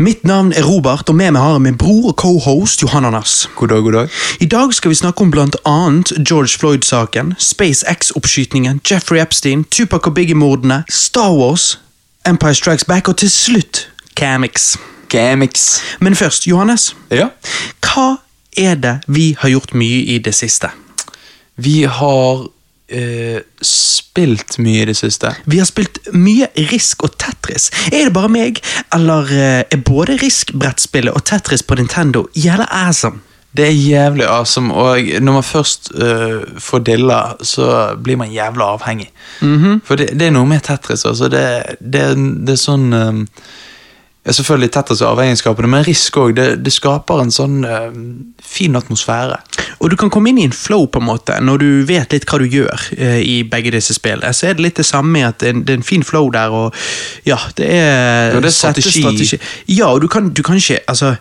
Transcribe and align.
Mitt 0.00 0.24
navn 0.24 0.52
er 0.52 0.62
Robert, 0.62 1.08
og 1.08 1.14
med 1.18 1.32
meg 1.34 1.42
har 1.42 1.56
jeg 1.56 1.62
min 1.64 1.76
bror 1.78 2.12
og 2.12 2.14
co-host 2.20 2.84
Anders. 2.94 3.48
God 3.56 3.68
dag, 3.68 3.82
god 3.82 3.92
dag. 3.92 4.08
I 4.40 4.46
dag 4.46 4.74
skal 4.74 4.92
vi 4.92 4.94
snakke 4.94 5.20
om 5.20 5.32
annet 5.64 6.12
George 6.28 6.58
Floyd-saken, 6.58 7.34
SpaceX-oppskytingen, 7.38 8.80
Jeffrey 8.90 9.18
Epstein, 9.20 9.64
Tupac 9.64 10.06
og 10.06 10.14
Biggie-mordene, 10.14 10.84
Star 10.88 11.32
Wars, 11.34 11.80
Empire 12.28 12.54
Strikes 12.54 12.84
Back 12.84 13.08
og 13.08 13.16
til 13.16 13.30
slutt 13.30 13.88
Camix. 14.14 14.76
Camix. 15.10 15.80
Men 16.00 16.14
først, 16.14 16.46
Johannes, 16.46 16.96
Ja. 17.10 17.28
hva 17.82 18.16
er 18.56 18.74
det 18.74 19.00
vi 19.08 19.36
har 19.40 19.48
gjort 19.48 19.74
mye 19.74 20.04
i 20.04 20.18
det 20.18 20.34
siste? 20.34 20.68
Vi 21.56 21.82
har 21.82 22.46
eh, 22.88 23.40
spilt 23.62 24.58
mye 24.58 24.82
i 24.82 24.88
det 24.88 24.96
siste. 24.96 25.32
Vi 25.46 25.60
har 25.60 25.68
spilt 25.68 26.00
mye 26.16 26.48
Risk 26.72 27.04
og 27.06 27.16
Tetris. 27.20 27.70
Er 27.92 28.08
det 28.08 28.14
bare 28.16 28.30
meg, 28.32 28.60
eller 28.94 29.28
uh, 29.28 29.62
er 29.62 29.82
både 29.84 30.18
Risk-brettspillet 30.22 31.14
og 31.14 31.24
Tetris 31.28 31.62
på 31.62 31.78
Nintendo 31.78 32.26
jævla 32.36 32.68
awesome? 32.84 33.22
Det 33.56 33.64
er 33.66 33.74
jævlig 33.74 34.26
awesome, 34.28 34.74
og 34.74 34.98
når 35.20 35.32
man 35.38 35.46
først 35.46 35.92
uh, 35.96 36.42
får 36.60 36.84
dilla, 36.86 37.20
så 37.42 37.94
blir 37.96 38.18
man 38.20 38.32
jævla 38.32 38.74
avhengig. 38.76 39.08
For 39.84 39.96
det, 39.96 40.12
det 40.18 40.28
er 40.28 40.36
noe 40.36 40.48
med 40.48 40.62
Tetris, 40.66 41.06
altså. 41.08 41.30
Det, 41.32 41.46
det, 41.80 42.04
det 42.46 42.54
er 42.54 42.60
sånn 42.60 42.92
um, 42.92 43.24
Selvfølgelig 44.28 44.68
Tetris 44.74 45.00
er 45.00 45.08
avhengighetsskapende, 45.08 45.70
men 45.72 45.86
Risk 45.86 46.18
òg. 46.20 46.34
Det, 46.36 46.48
det 46.60 46.72
skaper 46.74 47.22
en 47.22 47.30
sånn 47.32 47.62
fin 48.44 48.76
atmosfære. 48.76 49.38
Og 49.80 49.90
du 49.90 49.96
kan 49.96 50.10
komme 50.10 50.28
inn 50.32 50.38
i 50.38 50.44
en 50.48 50.52
flow 50.52 50.86
på 50.90 50.98
en 50.98 51.06
måte, 51.06 51.36
når 51.40 51.58
du 51.62 51.66
vet 51.86 52.12
litt 52.12 52.24
hva 52.26 52.38
du 52.42 52.46
gjør 52.50 52.86
eh, 52.98 53.20
i 53.22 53.36
begge 53.46 53.70
disse 53.70 53.94
spillene. 53.94 54.32
Så 54.34 54.48
er 54.50 54.54
det 54.58 54.64
litt 54.64 54.80
det 54.80 54.86
samme 54.88 55.12
med 55.14 55.26
at 55.28 55.38
det 55.38 55.48
er 55.48 55.54
en, 55.54 55.60
det 55.68 55.74
er 55.76 55.78
en 55.82 55.86
fin 55.86 56.02
flow 56.02 56.30
der, 56.34 56.50
og 56.50 56.74
ja, 57.28 57.38
det 57.56 57.68
er 57.70 58.34
Ja, 58.34 58.40
det 58.40 58.50
er 58.50 58.56
strategi. 58.56 59.00
strategi. 59.02 59.38
Ja, 59.78 59.92
og 59.92 60.02
du 60.02 60.08
kan, 60.08 60.30
du 60.34 60.42
kan 60.42 60.56
ikke 60.58 60.80
Altså, 60.88 61.14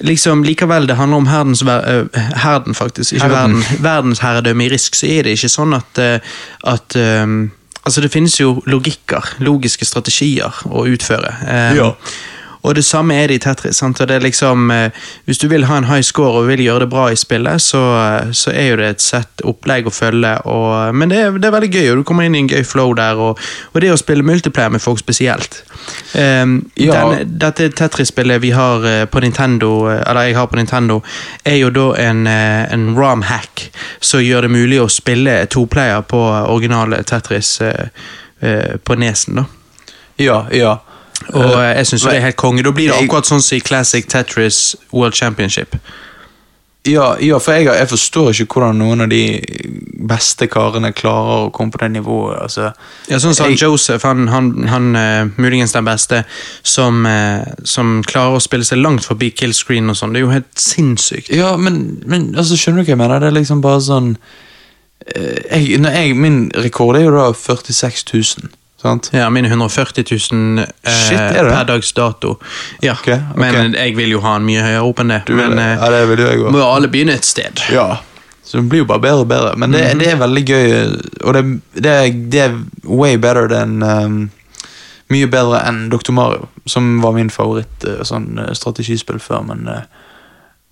liksom 0.00 0.42
likevel 0.44 0.86
det 0.88 0.96
handler 0.96 1.16
om 1.16 1.26
herdens 1.26 1.64
ver 1.66 1.80
øh, 1.88 2.20
herden, 2.44 2.74
faktisk, 2.74 3.12
ikke 3.12 3.26
Herden. 3.28 3.56
verden. 3.56 3.82
Verdensherredømme 3.84 4.64
i 4.66 4.68
Risk, 4.72 4.94
så 4.94 5.06
er 5.06 5.22
det 5.22 5.36
ikke 5.38 5.48
sånn 5.52 5.74
at, 5.76 5.98
øh, 5.98 6.18
at 6.74 6.96
um, 7.24 7.50
Altså, 7.80 8.02
det 8.04 8.10
finnes 8.12 8.34
jo 8.40 8.58
logikker, 8.68 9.24
logiske 9.40 9.86
strategier 9.88 10.52
å 10.68 10.82
utføre. 10.84 11.30
Ehm, 11.48 11.76
Ja. 11.78 11.86
Og 12.62 12.74
det 12.74 12.84
samme 12.84 13.14
er 13.16 13.28
det 13.28 13.38
i 13.38 13.42
Tetris. 13.44 13.78
Sant? 13.80 14.00
Og 14.00 14.08
det 14.08 14.16
er 14.18 14.24
liksom, 14.24 14.70
eh, 14.70 14.90
hvis 15.24 15.38
du 15.38 15.48
vil 15.48 15.64
ha 15.64 15.78
en 15.80 15.88
high 15.88 16.02
score 16.04 16.42
og 16.42 16.48
vil 16.48 16.60
gjøre 16.60 16.84
det 16.84 16.90
bra 16.92 17.06
i 17.10 17.16
spillet, 17.16 17.62
så, 17.62 17.80
eh, 17.96 18.32
så 18.32 18.52
er 18.52 18.68
jo 18.68 18.76
det 18.76 18.88
et 18.90 19.00
sett 19.04 19.44
opplegg 19.44 19.86
å 19.88 19.94
følge. 19.94 20.34
Og, 20.44 20.94
men 20.94 21.08
det 21.08 21.18
er, 21.18 21.38
det 21.38 21.48
er 21.48 21.56
veldig 21.56 21.72
gøy, 21.72 21.90
og 21.90 21.96
du 21.96 22.04
kommer 22.04 22.28
inn 22.28 22.36
i 22.36 22.42
en 22.44 22.50
gøy 22.50 22.64
flow 22.64 22.92
der. 22.94 23.16
Og, 23.16 23.40
og 23.72 23.80
det 23.80 23.92
å 23.92 23.98
spille 24.00 24.26
multiplayer 24.26 24.70
med 24.70 24.84
folk 24.84 25.00
spesielt. 25.00 25.62
Um, 26.14 26.58
Ja. 26.76 27.08
den, 27.10 27.38
dette 27.38 27.70
Tetris-spillet 27.76 28.40
vi 28.42 28.50
har 28.50 28.84
eh, 28.86 29.04
på 29.06 29.20
Nintendo, 29.20 29.88
eh, 29.90 30.02
eller 30.06 30.28
jeg 30.28 30.36
har 30.36 30.46
på 30.46 30.56
Nintendo, 30.56 31.00
er 31.44 31.56
jo 31.56 31.70
da 31.70 31.86
en, 31.98 32.26
eh, 32.26 32.72
en 32.72 32.94
ROM-hack 32.96 33.70
som 34.00 34.20
gjør 34.20 34.42
det 34.42 34.50
mulig 34.50 34.80
å 34.80 34.88
spille 34.88 35.46
toplayer 35.46 36.02
på 36.02 36.20
originale 36.50 37.02
Tetris 37.02 37.60
uh, 37.60 37.88
uh, 38.42 38.76
på 38.84 38.94
nesen. 39.00 39.40
da. 39.40 39.44
Ja, 40.20 40.46
ja. 40.52 40.76
Og 41.28 41.42
Eh, 41.44 41.70
eh, 41.70 41.76
jeg 41.76 41.86
synes 41.86 42.04
jo 42.04 42.10
det 42.10 42.16
er 42.16 42.28
helt 42.30 42.36
konge. 42.36 42.62
Da 42.62 42.70
blir 42.70 42.88
det 42.90 42.96
akkurat 43.02 43.26
sånn 43.28 43.42
som 43.42 43.56
i 43.56 43.60
Classic 43.60 44.06
Tetris 44.08 44.76
World 44.92 45.14
Championship. 45.14 45.76
Ja, 46.88 47.10
ja, 47.20 47.36
for 47.38 47.52
jeg, 47.52 47.66
jeg 47.66 47.88
forstår 47.90 48.30
ikke 48.40 48.54
hvordan 48.56 48.78
noen 48.80 49.04
av 49.04 49.10
de 49.12 49.38
beste 50.08 50.46
karene 50.48 50.94
klarer 50.96 51.42
å 51.44 51.50
komme 51.52 51.70
på 51.70 51.78
det 51.82 51.90
nivået. 51.92 52.38
altså. 52.40 52.70
Ja, 53.10 53.18
sånn 53.20 53.34
som 53.36 53.50
Jeg- 53.50 53.60
Joseph, 53.60 54.02
han, 54.06 54.28
han, 54.28 54.66
han 54.66 54.96
eh, 54.96 55.26
muligens 55.36 55.72
den 55.72 55.84
beste, 55.84 56.24
som, 56.62 57.04
som 57.64 58.02
klarer 58.02 58.38
å 58.38 58.40
spille 58.40 58.64
seg 58.64 58.80
langt 58.80 59.04
forbi 59.04 59.30
killscreen 59.30 59.90
og 59.90 59.96
sånn. 59.96 60.14
Det 60.14 60.22
er 60.22 60.24
jo 60.24 60.32
helt 60.32 60.56
sinnssykt. 60.56 61.28
Ja, 61.36 61.56
men, 61.56 62.00
men 62.06 62.34
altså, 62.34 62.56
skjønner 62.56 62.80
du 62.80 62.88
hva 62.88 62.96
jeg 62.96 63.02
mener? 63.04 63.20
Det 63.20 63.28
er 63.28 63.38
liksom 63.42 63.60
bare 63.60 63.80
sånn 63.84 64.16
jeg, 65.50 65.80
jeg, 65.80 66.16
Min 66.16 66.50
rekord 66.54 66.96
er 66.96 67.04
jo 67.06 67.12
da 67.14 67.28
46 67.32 68.04
000, 68.14 68.50
sant? 68.80 69.10
Ja, 69.12 69.28
mine 69.32 69.50
140 69.50 70.04
000 70.32 70.64
eh, 70.64 71.00
Shit, 71.06 71.18
er 71.18 71.48
per 71.48 71.66
dags 71.68 71.92
dato. 71.96 72.36
Ja, 72.82 72.96
okay, 72.96 73.20
okay. 73.32 73.40
Men 73.40 73.74
jeg 73.76 73.96
vil 73.98 74.16
jo 74.16 74.22
ha 74.24 74.36
en 74.40 74.46
mye 74.48 74.64
høyere 74.64 74.84
opp 74.86 75.02
enn 75.04 75.14
det. 75.14 75.22
Du 75.28 75.34
vil 75.36 75.44
men 75.52 75.62
eh, 75.62 75.76
Ja, 75.76 75.90
det 75.94 76.04
vil 76.12 76.24
jo 76.24 76.30
jeg 76.30 76.42
også. 76.42 76.54
må 76.56 76.62
jo 76.62 76.70
alle 76.70 76.92
begynne 76.92 77.18
et 77.20 77.28
sted. 77.28 77.64
Ja. 77.74 77.88
Så 78.50 78.58
det 78.58 78.66
blir 78.72 78.82
jo 78.82 78.90
bare 78.90 79.04
bedre 79.04 79.22
og 79.22 79.28
bedre. 79.30 79.54
Men 79.62 79.70
det, 79.76 79.84
det 80.00 80.08
er 80.10 80.16
veldig 80.18 80.42
gøy, 80.42 80.72
og 81.22 81.36
det, 81.36 81.42
det, 81.86 82.40
er, 82.42 82.56
way 82.82 83.14
better 83.16 83.46
than 83.48 83.82
um, 83.82 84.20
Mye 85.10 85.26
bedre 85.26 85.58
enn 85.66 85.88
Dr. 85.90 86.12
Mario, 86.14 86.46
som 86.70 87.00
var 87.02 87.16
min 87.16 87.32
favoritt 87.34 87.82
eh, 87.82 88.02
sånn 88.06 88.38
eh, 88.38 88.52
strategispill 88.54 89.18
før, 89.18 89.40
men 89.48 89.66
eh, 89.66 89.80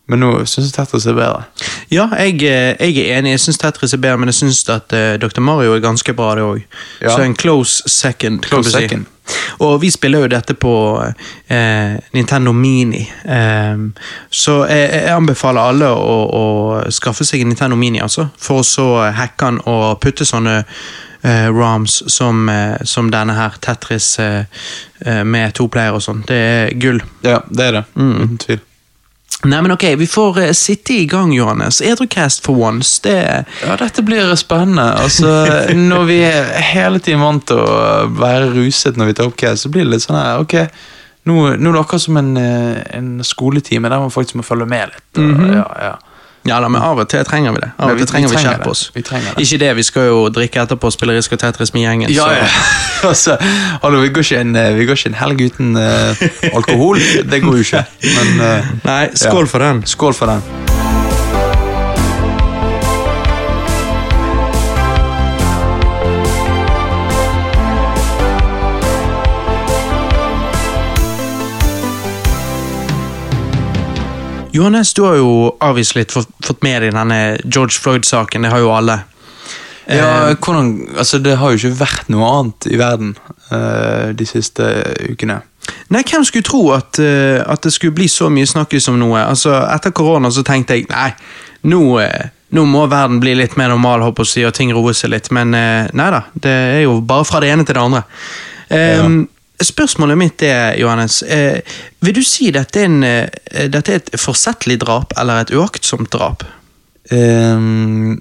men 0.09 0.23
nå 0.25 0.31
syns 0.49 0.71
jeg 0.71 0.75
Tetris 0.77 1.07
er 1.07 1.17
bedre. 1.19 1.45
Ja, 1.93 2.09
jeg, 2.17 2.41
eh, 2.49 2.75
jeg 2.81 3.05
er 3.05 3.19
enig. 3.19 3.35
Jeg 3.37 3.45
syns 3.45 3.61
Tetris 3.61 3.95
er 3.95 4.01
bedre, 4.03 4.19
men 4.23 4.33
jeg 4.33 4.41
syns 4.41 4.63
at 4.73 4.93
uh, 4.97 5.15
Dr. 5.21 5.43
Mario 5.45 5.77
er 5.77 5.85
ganske 5.85 6.15
bra, 6.17 6.35
det 6.39 6.47
òg. 6.47 6.65
Ja. 7.03 7.13
Så 7.13 7.23
en 7.27 7.37
close 7.37 7.83
second. 7.87 8.43
Close 8.49 8.73
si. 8.73 8.79
second. 8.81 9.07
Og 9.59 9.81
vi 9.83 9.91
spiller 9.91 10.25
jo 10.25 10.31
dette 10.33 10.55
på 10.57 10.75
eh, 11.49 11.97
Nintendo 12.17 12.53
Mini. 12.53 13.03
Ehm, 13.29 13.91
så 14.31 14.63
jeg, 14.71 14.87
jeg 14.93 15.13
anbefaler 15.13 15.73
alle 15.73 15.91
å, 15.93 16.17
å 16.25 16.47
skaffe 16.95 17.27
seg 17.29 17.45
en 17.45 17.53
Nintendo 17.53 17.77
Mini, 17.77 18.01
altså. 18.01 18.29
For 18.41 18.63
å 18.63 18.67
så 18.67 18.89
hacke 19.13 19.51
den 19.51 19.61
og 19.69 19.99
putte 20.01 20.25
sånne 20.29 20.63
eh, 20.63 21.49
ROMs 21.53 22.03
som, 22.07 22.49
eh, 22.49 22.79
som 22.89 23.11
denne 23.13 23.37
her, 23.37 23.59
Tetris 23.61 24.15
eh, 24.23 24.65
med 25.25 25.55
to 25.59 25.69
player 25.69 25.99
og 25.99 26.05
sånn. 26.05 26.25
Det 26.29 26.39
er 26.39 26.73
gull. 26.81 27.03
Ja, 27.27 27.43
det 27.51 27.69
er 27.69 27.81
det. 27.81 27.85
Uten 27.99 28.41
tvil. 28.45 28.65
Nei, 29.45 29.61
men 29.63 29.71
ok, 29.71 29.85
vi 30.01 30.07
får 30.11 30.39
eh, 30.43 30.53
sitte 30.57 30.97
i 30.99 31.07
gang, 31.07 31.31
Johannes. 31.35 31.79
Edrucast 31.85 32.43
for 32.45 32.59
once. 32.59 32.99
Det 33.05 33.45
Ja, 33.63 33.77
dette 33.79 34.03
blir 34.03 34.35
spennende. 34.37 34.89
Altså, 34.99 35.31
når 35.93 36.09
vi 36.09 36.19
er 36.27 36.51
hele 36.73 36.99
tiden 36.99 37.23
vant 37.23 37.47
til 37.47 37.63
å 37.63 38.09
være 38.19 38.51
ruset 38.57 38.99
når 38.99 39.13
vi 39.13 39.19
tar 39.21 39.31
opp 39.31 39.39
cast, 39.39 39.63
så 39.63 39.71
blir 39.71 39.87
det 39.87 39.95
litt 39.95 40.07
sånn 40.07 40.19
her, 40.19 40.43
ok, 40.43 40.57
nå, 41.29 41.37
nå 41.55 41.71
er 41.71 41.77
det 41.77 41.85
akkurat 41.85 42.03
som 42.03 42.19
en, 42.19 42.35
eh, 42.41 42.83
en 42.99 43.13
skoletime 43.27 43.91
der 43.93 44.03
man 44.03 44.15
faktisk 44.15 44.41
må 44.41 44.47
følge 44.47 44.67
med 44.71 44.95
litt. 44.95 45.09
Og, 45.23 45.47
ja, 45.55 45.67
ja. 45.87 45.95
Ja 46.49 46.61
da, 46.65 46.71
men 46.73 46.83
av 46.83 46.99
og 47.03 47.09
til 47.11 47.25
trenger 47.29 47.55
vi 47.57 47.63
det. 47.65 47.71
Av 47.77 47.93
og 47.93 48.01
til 48.01 48.09
trenger 48.11 48.33
vi 48.33 48.39
vi 48.39 48.45
skjerpe 48.45 48.71
oss. 48.73 48.85
Vi 48.95 49.05
trenger 49.07 49.35
det. 49.35 49.45
Ikke 49.45 49.61
det, 49.65 49.71
vi 49.79 49.87
skal 49.87 50.09
jo 50.09 50.23
drikke 50.33 50.65
etterpå 50.65 50.91
og 50.91 50.97
spille 50.97 51.17
Risk 51.19 51.37
og 51.37 51.43
Tetris 51.43 51.75
med 51.77 51.85
gjengen. 51.85 52.15
Ja, 52.15 52.31
ja. 52.39 52.49
altså, 53.11 53.37
hallo, 53.83 54.03
vi 54.05 54.13
går 54.17 54.33
en, 54.41 54.57
eh, 54.57 54.73
vi 54.79 54.89
går 54.89 55.01
ikke 55.01 55.13
en 55.15 55.21
helg 55.23 55.45
uten 55.49 55.77
uh, 55.77 56.27
alkohol. 56.55 57.03
Det 57.31 57.43
går 57.45 57.61
jo 57.61 57.69
ikke. 57.69 57.85
Men 58.09 58.43
uh, 58.43 58.75
Nei, 58.85 59.05
skål 59.15 59.45
Ja. 59.45 59.53
for 59.53 59.69
den. 59.69 59.87
skål 59.87 60.15
for 60.15 60.35
den. 60.35 60.78
Johannes, 74.59 74.91
du 74.95 75.05
har 75.07 75.15
jo 75.21 75.53
avvist 75.63 75.95
litt 75.95 76.11
fått, 76.11 76.31
fått 76.43 76.65
med 76.67 76.83
deg 76.83 76.97
denne 76.97 77.19
George 77.45 77.79
Floyd-saken. 77.79 78.43
Det 78.43 78.51
har 78.51 78.65
jo 78.65 78.73
alle. 78.75 78.97
Ja, 79.89 80.35
hvordan, 80.35 80.73
altså, 80.99 81.21
det 81.23 81.37
har 81.41 81.55
jo 81.55 81.61
ikke 81.61 81.79
vært 81.79 82.11
noe 82.13 82.27
annet 82.29 82.67
i 82.69 82.81
verden 82.81 83.15
uh, 83.53 84.11
de 84.13 84.27
siste 84.29 84.67
ukene. 85.07 85.39
Nei, 85.95 86.03
hvem 86.03 86.27
skulle 86.27 86.45
tro 86.45 86.65
at, 86.75 86.99
uh, 87.01 87.39
at 87.47 87.63
det 87.65 87.73
skulle 87.77 87.97
bli 87.97 88.09
så 88.11 88.29
mye 88.33 88.49
snakkes 88.51 88.91
om 88.91 88.99
noe? 89.01 89.23
Altså, 89.23 89.55
Etter 89.71 89.95
korona 89.97 90.33
så 90.35 90.45
tenkte 90.45 90.77
jeg 90.77 90.91
nei, 90.91 91.13
nå, 91.71 91.81
uh, 92.03 92.29
nå 92.59 92.67
må 92.69 92.85
verden 92.91 93.23
bli 93.23 93.39
litt 93.39 93.57
mer 93.61 93.73
normal, 93.73 94.05
håper 94.09 94.29
jeg 94.29 94.51
og 94.51 94.59
ting 94.59 94.75
roe 94.77 94.93
seg 94.97 95.15
litt. 95.15 95.31
Men 95.37 95.55
eh, 95.57 95.89
nei 95.97 96.13
da, 96.15 96.23
det 96.35 96.55
er 96.79 96.85
jo 96.87 96.99
bare 97.05 97.27
fra 97.29 97.43
det 97.45 97.51
ene 97.53 97.67
til 97.69 97.77
det 97.77 97.83
andre. 97.83 98.05
Ehm, 98.73 99.19
Spørsmålet 99.59 100.19
mitt 100.19 100.43
er, 100.47 100.77
Johannes, 100.79 101.23
eh, 101.23 101.59
vil 102.01 102.15
du 102.15 102.23
si 102.23 102.53
dette 102.55 102.79
er, 102.79 102.85
en, 102.87 103.03
eh, 103.03 103.67
dette 103.67 103.93
er 103.93 103.97
et 103.97 104.13
forsettlig 104.21 104.79
drap 104.79 105.17
eller 105.19 105.43
et 105.43 105.51
uaktsomt 105.51 106.13
drap? 106.13 106.45
Ehm, 107.11 108.21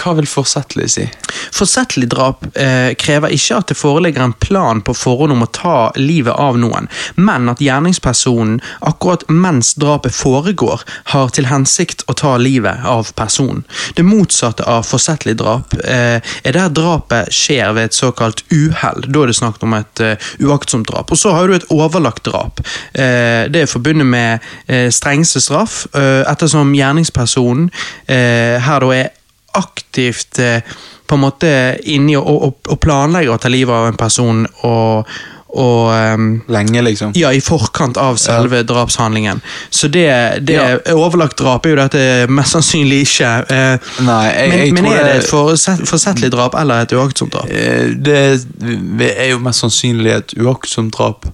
hva 0.00 0.14
vil 0.18 0.28
forsettlig 0.28 0.88
si? 0.94 1.06
Forsettlig 1.54 2.08
drap 2.10 2.44
eh, 2.56 2.92
krever 2.98 3.34
ikke 3.34 3.58
at 3.60 3.70
det 3.70 3.78
foreligger 3.78 4.24
en 4.24 4.36
plan 4.40 4.80
på 4.84 4.94
forhånd 4.96 5.34
om 5.34 5.44
å 5.44 5.50
ta 5.54 5.76
livet 6.00 6.34
av 6.34 6.58
noen, 6.60 6.88
men 7.16 7.50
at 7.52 7.62
gjerningspersonen 7.62 8.60
akkurat 8.88 9.26
mens 9.28 9.74
drapet 9.80 10.14
foregår, 10.16 10.84
har 11.12 11.32
til 11.34 11.50
hensikt 11.50 12.04
å 12.10 12.16
ta 12.16 12.36
livet 12.40 12.84
av 12.88 13.12
personen. 13.18 13.64
Det 13.96 14.06
motsatte 14.06 14.64
av 14.68 14.86
forsettlig 14.88 15.36
drap 15.40 15.74
eh, 15.84 16.18
er 16.18 16.56
der 16.56 16.72
drapet 16.74 17.32
skjer 17.34 17.74
ved 17.76 17.90
et 17.90 17.98
såkalt 17.98 18.44
uhell. 18.50 19.04
Da 19.06 19.24
er 19.24 19.30
det 19.30 19.38
snakket 19.38 19.66
om 19.66 19.76
et 19.76 20.02
uh, 20.04 20.30
uaktsomt 20.40 20.88
drap. 20.88 21.10
Og 21.12 21.18
så 21.18 21.34
har 21.34 21.48
du 21.48 21.56
et 21.56 21.68
overlagt 21.70 22.24
drap. 22.24 22.60
Eh, 22.94 23.46
det 23.52 23.64
er 23.64 23.70
forbundet 23.70 24.06
med 24.06 24.38
eh, 24.66 24.88
strengeste 24.94 25.40
straff, 25.40 25.86
eh, 25.94 26.22
ettersom 26.30 26.74
gjerningspersonen 26.74 27.70
her 28.10 28.82
da 28.82 28.88
er 28.94 29.08
aktivt 29.58 30.38
eh, 30.38 30.62
på 31.06 31.14
en 31.18 31.24
måte 31.24 31.50
inni 31.90 32.16
og, 32.16 32.30
og, 32.30 32.56
og 32.70 32.80
planlegger 32.80 33.34
å 33.34 33.38
ta 33.42 33.50
livet 33.50 33.74
av 33.74 33.88
en 33.90 33.96
person, 33.98 34.44
og, 34.62 35.08
og 35.50 35.88
um, 35.90 36.28
Lenge, 36.54 36.82
liksom. 36.86 37.16
ja, 37.18 37.32
i 37.34 37.40
forkant 37.42 37.98
av 37.98 38.20
selve 38.22 38.60
drapshandlingen. 38.62 39.40
Så 39.74 39.88
det, 39.90 40.06
det 40.46 40.54
Ja. 40.54 40.68
overlagt 40.94 41.40
drap 41.42 41.66
er 41.66 41.74
jo 41.74 41.80
dette 41.80 42.04
mest 42.30 42.54
sannsynlig 42.54 43.00
ikke. 43.08 43.32
Uh, 43.50 43.90
Nei, 44.06 44.20
jeg, 44.30 44.52
men 44.52 44.62
jeg 44.62 44.76
men 44.78 44.88
er 44.92 45.02
det 45.08 45.16
et 45.24 45.28
forsett, 45.32 45.82
forsettlig 45.90 46.30
drap 46.30 46.54
eller 46.54 46.86
et 46.86 46.94
uaktsomt 46.94 47.34
drap? 47.34 47.50
Eh, 47.50 47.90
Det 47.98 49.10
er 49.16 49.32
jo 49.32 49.42
mest 49.42 49.66
sannsynlig 49.66 50.14
et 50.20 50.36
uaktsomt 50.38 50.94
drap. 50.94 51.26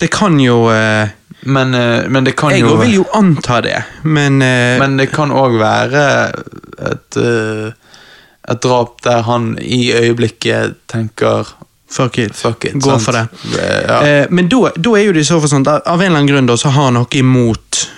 Det 0.00 0.08
kan 0.14 0.40
jo 0.40 0.62
eh, 0.72 1.12
Men, 1.40 1.74
eh, 1.74 2.08
men 2.08 2.24
det 2.24 2.36
kan 2.36 2.50
Jeg 2.50 2.60
jo 2.60 2.72
Jeg 2.74 2.78
vil 2.78 2.94
jo 2.94 3.04
anta 3.14 3.60
det, 3.60 3.82
men, 4.02 4.42
eh, 4.42 4.78
Men 4.78 4.96
det 4.96 5.10
kan 5.12 5.30
òg 5.30 5.58
være 5.60 6.32
et, 6.90 7.16
eh, 7.16 7.72
et 8.48 8.62
drap 8.62 9.02
der 9.04 9.22
han 9.22 9.58
i 9.60 9.92
øyeblikket 9.92 10.74
tenker 10.88 11.46
fuck 11.90 12.18
it. 12.18 12.36
fuck 12.36 12.64
it. 12.64 12.74
Gå 12.74 12.98
sant? 12.98 13.02
for 13.02 13.12
det. 13.12 13.26
Ja. 13.88 14.26
Men 14.30 14.48
da 14.48 14.72
da 14.76 14.96
er 14.96 15.06
jo 15.06 15.12
det 15.12 15.20
i 15.20 15.28
så 15.28 15.40
fall 15.40 15.48
sånn 15.48 15.66
at 15.68 15.86
av 15.86 16.00
en 16.00 16.06
eller 16.06 16.18
annen 16.18 16.28
grunn 16.28 16.46
da, 16.46 16.56
så 16.56 16.68
har 16.70 16.84
han 16.90 16.94
noe 16.94 17.06
imot 17.16 17.88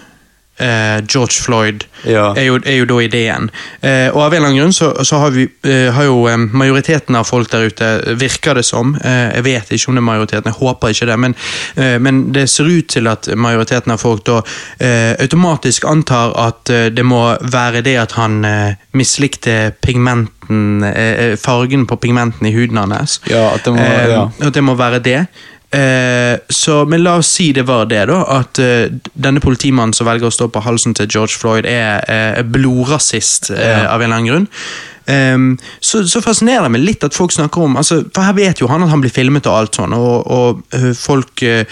George 1.07 1.41
Floyd, 1.43 1.85
Ja. 2.05 2.31
er, 2.37 2.43
jo, 2.47 2.59
er 2.65 2.77
jo 2.79 2.85
da 2.89 2.99
ideen. 3.05 3.51
Eh, 3.83 4.09
og 4.15 4.23
av 4.23 4.33
en 4.33 4.37
eller 4.37 4.49
annen 4.49 4.61
grunn 4.61 4.73
så, 4.73 4.91
så 5.05 5.19
har, 5.21 5.31
vi, 5.35 5.49
eh, 5.65 5.91
har 5.93 6.05
jo 6.05 6.27
eh, 6.29 6.37
majoriteten 6.37 7.17
av 7.17 7.25
folk 7.29 7.51
der 7.53 7.67
ute, 7.69 7.91
eh, 8.07 8.15
virker 8.21 8.55
det 8.55 8.65
som, 8.65 8.95
eh, 9.05 9.35
jeg 9.37 9.45
vet 9.45 9.71
ikke 9.77 9.89
om 9.89 9.95
det 9.99 10.03
er 10.05 10.09
majoriteten, 10.09 10.53
jeg 10.53 10.59
håper 10.61 10.89
ikke 10.95 11.07
det, 11.11 11.19
men, 11.19 11.35
eh, 11.77 11.99
men 11.99 12.23
det 12.33 12.47
ser 12.51 12.65
ut 12.71 12.89
til 12.89 13.07
at 13.11 13.29
majoriteten 13.37 13.93
av 13.93 13.99
folk 14.01 14.25
da 14.29 14.41
eh, 14.81 15.15
automatisk 15.21 15.85
antar 15.91 16.33
at 16.41 16.71
eh, 16.71 16.89
det 16.91 17.05
må 17.05 17.21
være 17.53 17.83
det 17.85 17.97
at 18.01 18.13
han 18.17 18.45
eh, 18.45 18.75
mislikte 18.97 19.73
pigmenten, 19.85 20.83
eh, 20.85 21.37
fargen 21.37 21.87
på 21.87 21.97
pigmenten 22.01 22.47
i 22.49 22.53
huden 22.56 22.77
hans. 22.81 23.21
Ja, 23.31 23.51
at 23.55 23.65
det 23.65 23.73
må- 23.75 23.81
Eh, 23.81 24.09
ja. 24.11 24.31
At 24.41 24.55
det 24.55 24.63
må 24.65 24.75
være 24.77 24.99
det. 25.03 25.27
Eh, 25.70 26.38
så, 26.50 26.84
men 26.90 27.05
la 27.05 27.17
oss 27.20 27.28
si 27.37 27.52
det 27.55 27.62
var 27.69 27.84
det, 27.90 28.05
da. 28.11 28.20
At 28.40 28.58
eh, 28.58 28.88
denne 29.14 29.43
politimannen 29.43 29.94
som 29.94 30.08
velger 30.08 30.26
å 30.26 30.34
stå 30.34 30.49
på 30.50 30.62
halsen 30.64 30.96
til 30.99 31.06
George 31.11 31.38
Floyd, 31.38 31.69
er 31.70 32.02
eh, 32.11 32.40
blodrasist 32.43 33.52
eh, 33.55 33.61
Ja. 33.61 33.84
av 33.94 34.02
en 34.02 34.08
eller 34.11 34.17
annen 34.17 34.31
grunn. 34.32 34.49
Ehm, 35.11 35.59
så, 35.81 36.05
så 36.09 36.21
fascinerer 36.23 36.67
det 36.67 36.73
meg 36.75 36.85
litt 36.85 37.05
at 37.07 37.17
folk 37.17 37.33
snakker 37.35 37.65
om 37.65 37.79
altså, 37.81 38.03
For 38.15 38.23
her 38.23 38.37
vet 38.37 38.61
jo 38.62 38.69
han 38.71 38.85
at 38.85 38.93
han 38.93 39.03
blir 39.03 39.12
filmet 39.12 39.49
og 39.49 39.57
alt 39.57 39.79
sånn, 39.81 39.95
og, 39.97 40.27
og 40.31 40.77
eh, 40.77 40.91
folk 40.97 41.43
uh, 41.43 41.65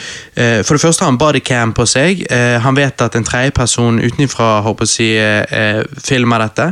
For 0.66 0.74
det 0.74 0.82
første 0.82 1.04
har 1.04 1.12
han 1.12 1.20
bodycam 1.20 1.74
på 1.76 1.86
seg. 1.88 2.24
Uh, 2.32 2.56
han 2.64 2.76
vet 2.78 3.04
at 3.04 3.16
en 3.18 3.26
tredjeperson 3.26 4.00
utenfra 4.02 4.48
si, 4.88 5.10
eh, 5.18 5.80
filmer 6.02 6.42
dette. 6.42 6.66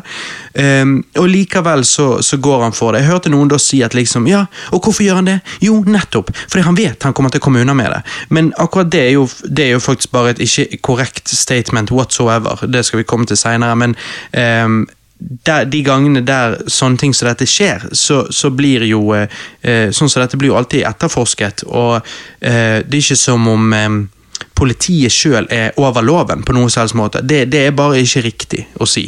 Um, 0.57 0.99
og 1.21 1.29
likevel 1.29 1.85
så, 1.85 2.23
så 2.25 2.39
går 2.43 2.63
han 2.65 2.75
for 2.77 2.95
det. 2.95 3.03
Jeg 3.03 3.11
hørte 3.11 3.33
noen 3.33 3.51
da 3.51 3.59
si 3.61 3.83
at 3.85 3.95
liksom 3.95 4.27
Ja, 4.31 4.47
og 4.73 4.87
hvorfor 4.87 5.05
gjør 5.05 5.21
han 5.21 5.29
det? 5.29 5.39
Jo, 5.62 5.83
nettopp 5.87 6.33
fordi 6.47 6.65
han 6.65 6.79
vet 6.79 7.05
han 7.05 7.15
kommer 7.17 7.33
til 7.33 7.43
å 7.43 7.45
komme 7.47 7.62
unna 7.62 7.75
med 7.77 7.93
det. 7.93 8.01
Men 8.33 8.53
akkurat 8.62 8.91
det 8.93 9.03
er 9.05 9.12
jo, 9.17 9.27
det 9.45 9.69
er 9.69 9.75
jo 9.77 9.83
faktisk 9.85 10.15
bare 10.17 10.35
et 10.35 10.43
ikke 10.47 10.81
korrekt 10.87 11.31
statement 11.31 11.93
whatsoever. 11.93 12.65
Det 12.67 12.85
skal 12.87 13.03
vi 13.03 13.09
komme 13.09 13.29
til 13.29 13.39
seinere, 13.39 13.77
men 13.77 13.97
ehm, 14.33 14.85
der, 15.19 15.65
de 15.65 15.81
gangene 15.83 16.21
der 16.27 16.59
sånne 16.71 17.01
ting 17.01 17.15
som 17.17 17.29
dette 17.31 17.47
skjer, 17.49 17.89
så, 17.97 18.27
så 18.31 18.51
blir 18.53 18.85
jo 18.87 19.01
eh, 19.17 19.29
eh, 19.63 19.89
Sånn 19.95 20.11
som 20.13 20.21
dette 20.23 20.37
blir 20.37 20.53
jo 20.53 20.59
alltid 20.59 20.85
etterforsket, 20.89 21.65
og 21.69 21.97
eh, 22.41 22.83
det 22.85 22.99
er 22.99 23.03
ikke 23.03 23.17
som 23.21 23.47
om 23.49 23.73
eh, 23.73 23.89
politiet 24.57 25.13
sjøl 25.13 25.49
er 25.53 25.73
over 25.81 26.05
loven 26.05 26.43
på 26.45 26.55
noen 26.57 26.71
som 26.73 26.89
måte. 27.01 27.23
Det, 27.25 27.45
det 27.53 27.67
er 27.69 27.77
bare 27.77 28.01
ikke 28.03 28.25
riktig 28.27 28.67
å 28.81 28.89
si. 28.89 29.07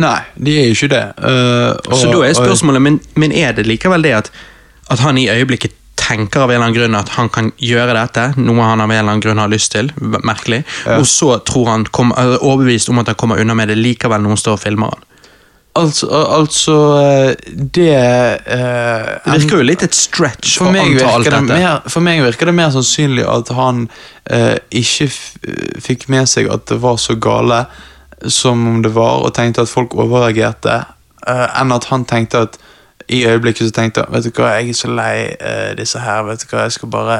Nei, 0.00 0.18
de 0.36 0.54
er 0.62 0.70
jo 0.70 0.76
ikke 0.76 0.90
det. 0.92 1.02
Uh, 1.20 1.76
og- 1.88 1.98
så 2.00 2.08
da 2.12 2.22
er 2.24 2.36
spørsmålet, 2.36 2.82
men, 2.84 2.96
men 3.20 3.32
er 3.36 3.52
det 3.56 3.66
likevel 3.68 4.04
det 4.04 4.14
at, 4.16 4.30
at 4.92 5.02
han 5.04 5.18
i 5.20 5.28
øyeblikket 5.28 5.76
tenker 6.00 6.44
av 6.46 6.50
en 6.50 6.56
eller 6.56 6.66
annen 6.66 6.76
grunn 6.78 6.96
at 6.98 7.12
han 7.18 7.28
kan 7.32 7.50
gjøre 7.60 7.92
dette, 7.96 8.24
noe 8.40 8.64
han 8.64 8.80
av 8.80 8.88
en 8.88 8.96
eller 8.96 9.10
annen 9.12 9.24
grunn 9.24 9.40
har 9.42 9.52
lyst 9.52 9.74
til, 9.76 9.92
merkelig, 10.00 10.62
Ja. 10.86 10.96
og 10.98 11.06
så 11.08 11.34
tror 11.44 11.68
han 11.74 11.84
kom, 11.92 12.14
er 12.16 12.38
overbevist 12.40 12.88
om 12.92 12.98
at 13.02 13.12
han 13.12 13.18
kommer 13.20 13.40
unna 13.40 13.54
med 13.54 13.68
det, 13.68 13.76
likevel 13.78 14.24
noen 14.24 14.40
står 14.40 14.56
og 14.56 14.62
filmer 14.64 14.94
han. 14.94 15.06
Altså, 15.78 16.06
altså 16.10 16.74
eh, 16.98 17.34
Det 17.54 17.92
eh, 17.94 19.10
Det 19.24 19.34
virker 19.36 19.60
jo 19.60 19.66
litt 19.68 19.82
et 19.86 19.94
stretch 19.94 20.56
for 20.58 20.72
meg, 20.74 20.96
det 20.98 21.04
dette. 21.30 21.42
mer, 21.46 21.84
for 21.88 22.02
meg 22.02 22.22
virker 22.24 22.50
det 22.50 22.54
mer 22.58 22.72
sannsynlig 22.74 23.22
at 23.30 23.52
han 23.54 23.84
eh, 24.30 24.56
ikke 24.70 25.06
f 25.06 25.20
fikk 25.86 26.08
med 26.10 26.26
seg 26.28 26.50
at 26.50 26.66
det 26.72 26.80
var 26.82 26.98
så 26.98 27.14
gale 27.14 27.62
som 28.28 28.66
om 28.68 28.82
det 28.82 28.90
var, 28.92 29.22
og 29.24 29.32
tenkte 29.34 29.62
at 29.62 29.70
folk 29.72 29.94
overreagerte, 29.94 30.74
eh, 31.26 31.46
enn 31.62 31.72
at 31.72 31.86
han 31.88 32.04
tenkte 32.04 32.42
at 32.48 32.58
i 33.08 33.22
øyeblikket 33.26 33.70
så 33.70 33.72
tenkte 33.78 34.04
han 34.04 34.12
Vet 34.12 34.26
du 34.28 34.30
hva, 34.42 34.50
jeg 34.60 34.74
er 34.74 34.76
så 34.82 34.90
lei 34.92 35.14
eh, 35.40 35.70
disse 35.78 35.98
her. 36.02 36.26
Vet 36.28 36.44
du 36.44 36.50
hva, 36.52 36.66
jeg 36.66 36.76
skal 36.76 36.90
bare 36.92 37.16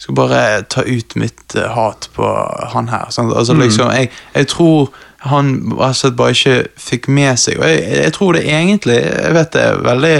skal 0.00 0.16
bare 0.16 0.62
ta 0.72 0.80
ut 0.88 1.12
mitt 1.20 1.54
eh, 1.60 1.68
hat 1.76 2.08
på 2.16 2.24
han 2.72 2.88
her. 2.88 3.10
Sant? 3.12 3.34
Altså, 3.36 3.52
Mm. 3.54 3.60
liksom, 3.66 3.90
jeg, 3.92 4.10
jeg 4.34 4.46
tror 4.48 4.88
han 5.28 5.50
altså, 5.78 6.10
bare 6.16 6.32
ikke 6.32 6.54
fikk 6.80 7.08
med 7.12 7.36
seg 7.38 7.58
Og 7.60 7.66
jeg, 7.68 7.80
jeg 8.04 8.12
tror 8.16 8.32
det 8.38 8.44
egentlig 8.48 8.94
Jeg 8.96 9.34
vet 9.36 9.50
det 9.52 9.62
er 9.66 9.82
veldig 9.84 10.14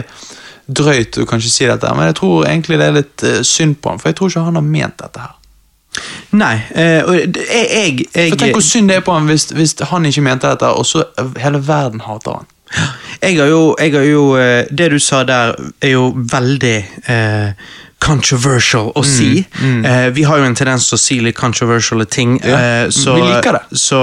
drøyt 0.71 1.17
å 1.19 1.25
kanskje 1.27 1.51
si 1.51 1.67
dette, 1.67 1.89
men 1.97 2.07
jeg 2.11 2.15
tror 2.21 2.45
egentlig 2.47 2.77
det 2.79 2.87
er 2.87 2.93
litt 3.01 3.23
eh, 3.27 3.39
synd 3.43 3.79
på 3.83 3.91
han, 3.91 3.99
for 3.99 4.11
jeg 4.13 4.19
tror 4.21 4.29
ikke 4.31 4.43
han 4.47 4.59
har 4.61 4.67
ment 4.67 5.01
dette 5.01 5.25
her. 5.25 5.33
Nei, 6.39 6.53
det- 6.71 7.47
jeg, 7.49 7.65
jeg, 7.75 8.05
jeg, 8.15 8.37
Tenk 8.39 8.55
hvor 8.55 8.63
synd 8.63 8.93
det 8.93 9.01
er 9.01 9.03
på 9.09 9.17
han 9.17 9.27
hvis, 9.27 9.49
hvis 9.57 9.75
han 9.91 10.07
ikke 10.07 10.23
mente 10.23 10.47
dette, 10.53 10.69
og 10.71 10.87
så 10.87 11.03
hele 11.43 11.59
verden 11.67 12.05
hater 12.07 12.39
han. 12.39 12.47
Jeg 13.19 13.41
har 13.41 13.51
jo, 13.51 13.63
jeg 13.83 13.93
har 13.97 14.05
jo 14.07 14.23
eh, 14.39 14.69
Det 14.71 14.87
du 14.93 14.99
sa 15.03 15.25
der, 15.27 15.57
er 15.83 15.91
jo 15.97 16.05
veldig 16.31 16.77
eh, 17.11 17.51
controversial 18.01 18.91
å 18.97 19.03
si. 19.05 19.45
Eh, 19.61 20.09
vi 20.17 20.23
har 20.25 20.41
jo 20.41 20.47
en 20.49 20.55
tendens 20.57 20.89
til 20.89 20.97
å 20.97 21.01
si 21.01 21.19
litt 21.21 21.37
controversiale 21.39 22.07
ting. 22.09 22.39
Mm, 22.41 22.49
Ja, 22.49 22.59
eh, 22.85 22.89
så, 22.91 23.15
vi 23.15 23.27
liker 23.29 23.59
det. 23.59 23.79
Så, 23.79 24.01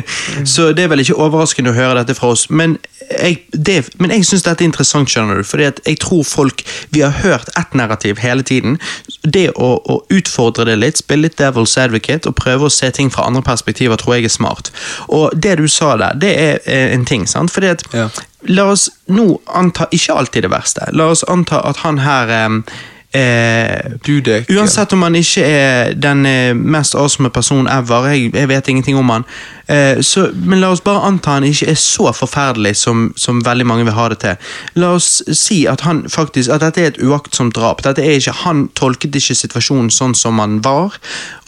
så 0.54 0.72
det 0.72 0.84
er 0.86 0.88
vel 0.94 1.02
ikke 1.04 1.18
overraskende 1.20 1.70
å 1.74 1.76
høre 1.76 2.00
dette 2.00 2.16
fra 2.18 2.32
oss. 2.34 2.46
Men 2.50 2.78
jeg, 3.10 3.42
det, 3.52 3.82
men 4.00 4.10
jeg 4.14 4.24
syns 4.24 4.46
dette 4.46 4.64
er 4.64 4.70
interessant, 4.70 5.12
skjønner 5.12 5.42
du. 5.42 5.44
Fordi 5.44 5.66
jeg 5.68 5.98
tror 6.00 6.22
folk 6.24 6.62
Vi 6.94 7.02
har 7.04 7.12
hørt 7.20 7.50
ett 7.58 7.74
narrativ 7.76 8.18
hele 8.24 8.42
tiden. 8.42 8.78
Det 9.22 9.50
å, 9.56 9.74
å 9.84 9.98
utfordre 10.14 10.64
det 10.70 10.78
litt, 10.80 11.02
spille 11.02 11.28
litt 11.28 11.36
devil's 11.40 11.76
advocate 11.80 12.28
og 12.30 12.38
prøve 12.40 12.68
å 12.68 12.72
se 12.72 12.90
ting 12.96 13.12
fra 13.12 13.26
andre 13.28 13.42
perspektiver, 13.44 14.00
tror 14.00 14.16
jeg 14.16 14.30
er 14.30 14.32
smart. 14.32 14.72
Og 15.12 15.30
det 15.36 15.58
du 15.60 15.68
sa 15.68 15.94
der, 16.00 16.16
det 16.16 16.32
er 16.40 16.94
en 16.96 17.04
ting, 17.04 17.28
sant? 17.28 17.52
Fordi 17.52 17.74
at 17.76 17.84
Ja. 17.92 18.08
La 18.44 18.66
oss 18.68 18.90
nå 19.08 19.38
anta 19.56 19.86
ikke 19.88 20.12
alltid 20.20 20.44
det 20.44 20.50
verste. 20.52 20.90
La 20.92 21.06
oss 21.14 21.22
anta 21.32 21.62
at 21.64 21.78
han 21.80 22.02
her 22.04 22.28
eh, 22.28 22.58
eh. 23.14 24.54
Uansett 24.56 24.92
om 24.92 25.02
han 25.02 25.14
ikke 25.14 25.44
er 25.46 25.92
den 25.94 26.26
eh, 26.26 26.54
mest 26.54 26.94
awesome 26.94 27.30
personen 27.30 27.68
ever, 27.70 28.08
jeg, 28.10 28.32
jeg 28.34 28.48
vet 28.48 28.68
ingenting 28.68 28.98
om 28.98 29.10
han, 29.12 29.24
eh, 29.66 30.00
så, 30.02 30.26
men 30.34 30.60
la 30.60 30.72
oss 30.74 30.82
bare 30.84 31.04
anta 31.06 31.36
han 31.36 31.46
ikke 31.46 31.70
er 31.70 31.78
så 31.78 32.10
forferdelig 32.12 32.74
som, 32.80 33.06
som 33.16 33.42
veldig 33.44 33.66
mange 33.66 33.86
vil 33.86 33.96
ha 33.96 34.08
det 34.12 34.18
til. 34.24 34.50
La 34.82 34.94
oss 34.98 35.22
si 35.32 35.64
at 35.70 35.86
han 35.86 36.04
faktisk, 36.10 36.50
at 36.50 36.64
dette 36.64 36.82
er 36.82 36.92
et 36.92 37.02
uaktsomt 37.02 37.54
drap. 37.56 37.84
Dette 37.86 38.02
er 38.02 38.18
ikke, 38.18 38.36
han 38.44 38.66
tolket 38.78 39.14
ikke 39.14 39.38
situasjonen 39.38 39.92
sånn 39.94 40.16
som 40.18 40.42
han 40.42 40.60
var, 40.64 40.98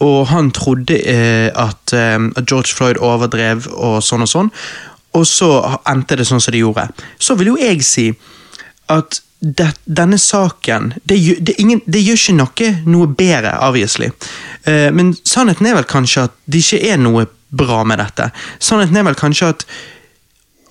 og 0.05 0.27
han 0.33 0.53
trodde 0.55 1.01
eh, 1.03 1.51
at, 1.51 1.97
eh, 1.97 2.19
at 2.37 2.47
George 2.47 2.75
Floyd 2.77 3.03
overdrev 3.03 3.69
og 3.75 4.03
sånn 4.05 4.27
og 4.27 4.33
sånn, 4.33 4.55
og 5.17 5.25
så 5.27 5.51
endte 5.89 6.19
det 6.19 6.27
sånn 6.29 6.43
som 6.45 6.53
det 6.53 6.61
gjorde. 6.61 6.91
Så 7.19 7.37
vil 7.39 7.55
jo 7.55 7.61
jeg 7.61 7.83
si 7.87 8.11
at 8.93 9.23
det, 9.41 9.69
denne 9.85 10.19
saken 10.19 10.95
det, 11.05 11.19
det, 11.41 11.55
ingen, 11.61 11.83
det 11.87 12.01
gjør 12.03 12.21
ikke 12.21 12.37
noe 12.39 12.71
noe 12.87 13.09
bedre, 13.19 13.53
obviously. 13.67 14.09
Uh, 14.67 14.89
men 14.95 15.15
sannheten 15.25 15.67
er 15.69 15.77
vel 15.79 15.89
kanskje 15.89 16.27
at 16.29 16.39
det 16.47 16.63
ikke 16.65 16.81
er 16.93 17.01
noe 17.03 17.27
bra 17.57 17.83
med 17.85 18.01
dette. 18.03 18.31
Sannheten 18.59 18.97
er 18.97 19.07
vel 19.07 19.19
kanskje 19.19 19.53
at 19.55 19.67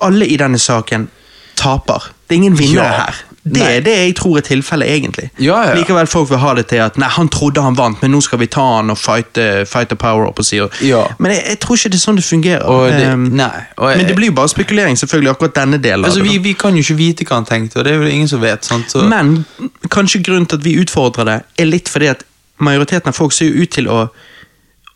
alle 0.05 0.27
i 0.27 0.37
denne 0.37 0.59
saken 0.59 1.07
taper. 1.55 2.11
Det 2.27 2.35
er 2.35 2.41
ingen 2.43 2.57
vinnere 2.59 2.89
Ja. 2.89 3.05
her. 3.05 3.23
Det 3.45 3.61
er 3.61 3.83
det 3.85 3.93
jeg 3.93 4.15
tror 4.17 4.39
er 4.39 4.45
tilfellet, 4.47 4.89
egentlig. 4.89 5.27
Ja, 5.37 5.59
ja. 5.67 5.73
Likevel 5.77 6.07
folk 6.09 6.31
vil 6.31 6.39
ha 6.41 6.53
det 6.57 6.63
til 6.71 6.81
at 6.81 6.95
nei, 6.97 7.09
han 7.13 7.29
trodde 7.29 7.61
han 7.61 7.77
vant, 7.77 7.99
men 8.01 8.11
nå 8.15 8.21
skal 8.25 8.39
vi 8.41 8.47
ta 8.49 8.63
han 8.79 8.89
og 8.89 8.97
fighte, 8.97 9.65
fighte 9.69 9.95
power 10.01 10.25
up 10.25 10.39
og 10.41 10.47
si. 10.47 10.57
Ja. 10.81 11.03
Men 11.21 11.35
jeg, 11.35 11.43
jeg 11.51 11.59
tror 11.61 11.77
ikke 11.77 11.91
det 11.93 11.99
er 11.99 12.03
sånn 12.07 12.17
det 12.21 12.25
fungerer. 12.25 12.65
Det, 12.89 13.03
Um, 13.05 13.27
nei. 13.37 13.65
Og 13.77 13.91
men 13.99 14.07
det 14.07 14.15
blir 14.17 14.31
jo 14.31 14.35
bare 14.39 14.49
spekulering, 14.49 14.97
selvfølgelig, 14.97 15.35
akkurat 15.35 15.53
denne 15.59 15.77
delen 15.77 16.07
altså, 16.07 16.23
vi, 16.25 16.37
vi 16.41 16.55
kan 16.57 16.73
jo 16.73 16.81
ikke 16.81 16.97
vite 16.97 17.27
hva 17.27 17.37
han 17.37 17.45
tenkte, 17.45 17.79
og 17.79 17.85
det 17.85 17.93
er 17.93 18.01
jo 18.01 18.09
ingen 18.09 18.31
som 18.31 18.41
vet. 18.41 18.65
Sant? 18.65 18.89
Så, 18.89 19.03
Men 19.05 19.45
kanskje 19.93 20.23
grunnen 20.25 20.47
til 20.49 20.57
at 20.57 20.65
vi 20.65 20.73
utfordrer 20.81 21.29
det, 21.29 21.37
er 21.61 21.69
litt 21.69 21.91
fordi 21.91 22.09
at 22.15 22.25
majoriteten 22.57 23.11
av 23.11 23.17
folk 23.17 23.35
ser 23.35 23.51
jo 23.51 23.61
ut 23.61 23.75
til 23.77 23.91
å 23.91 24.07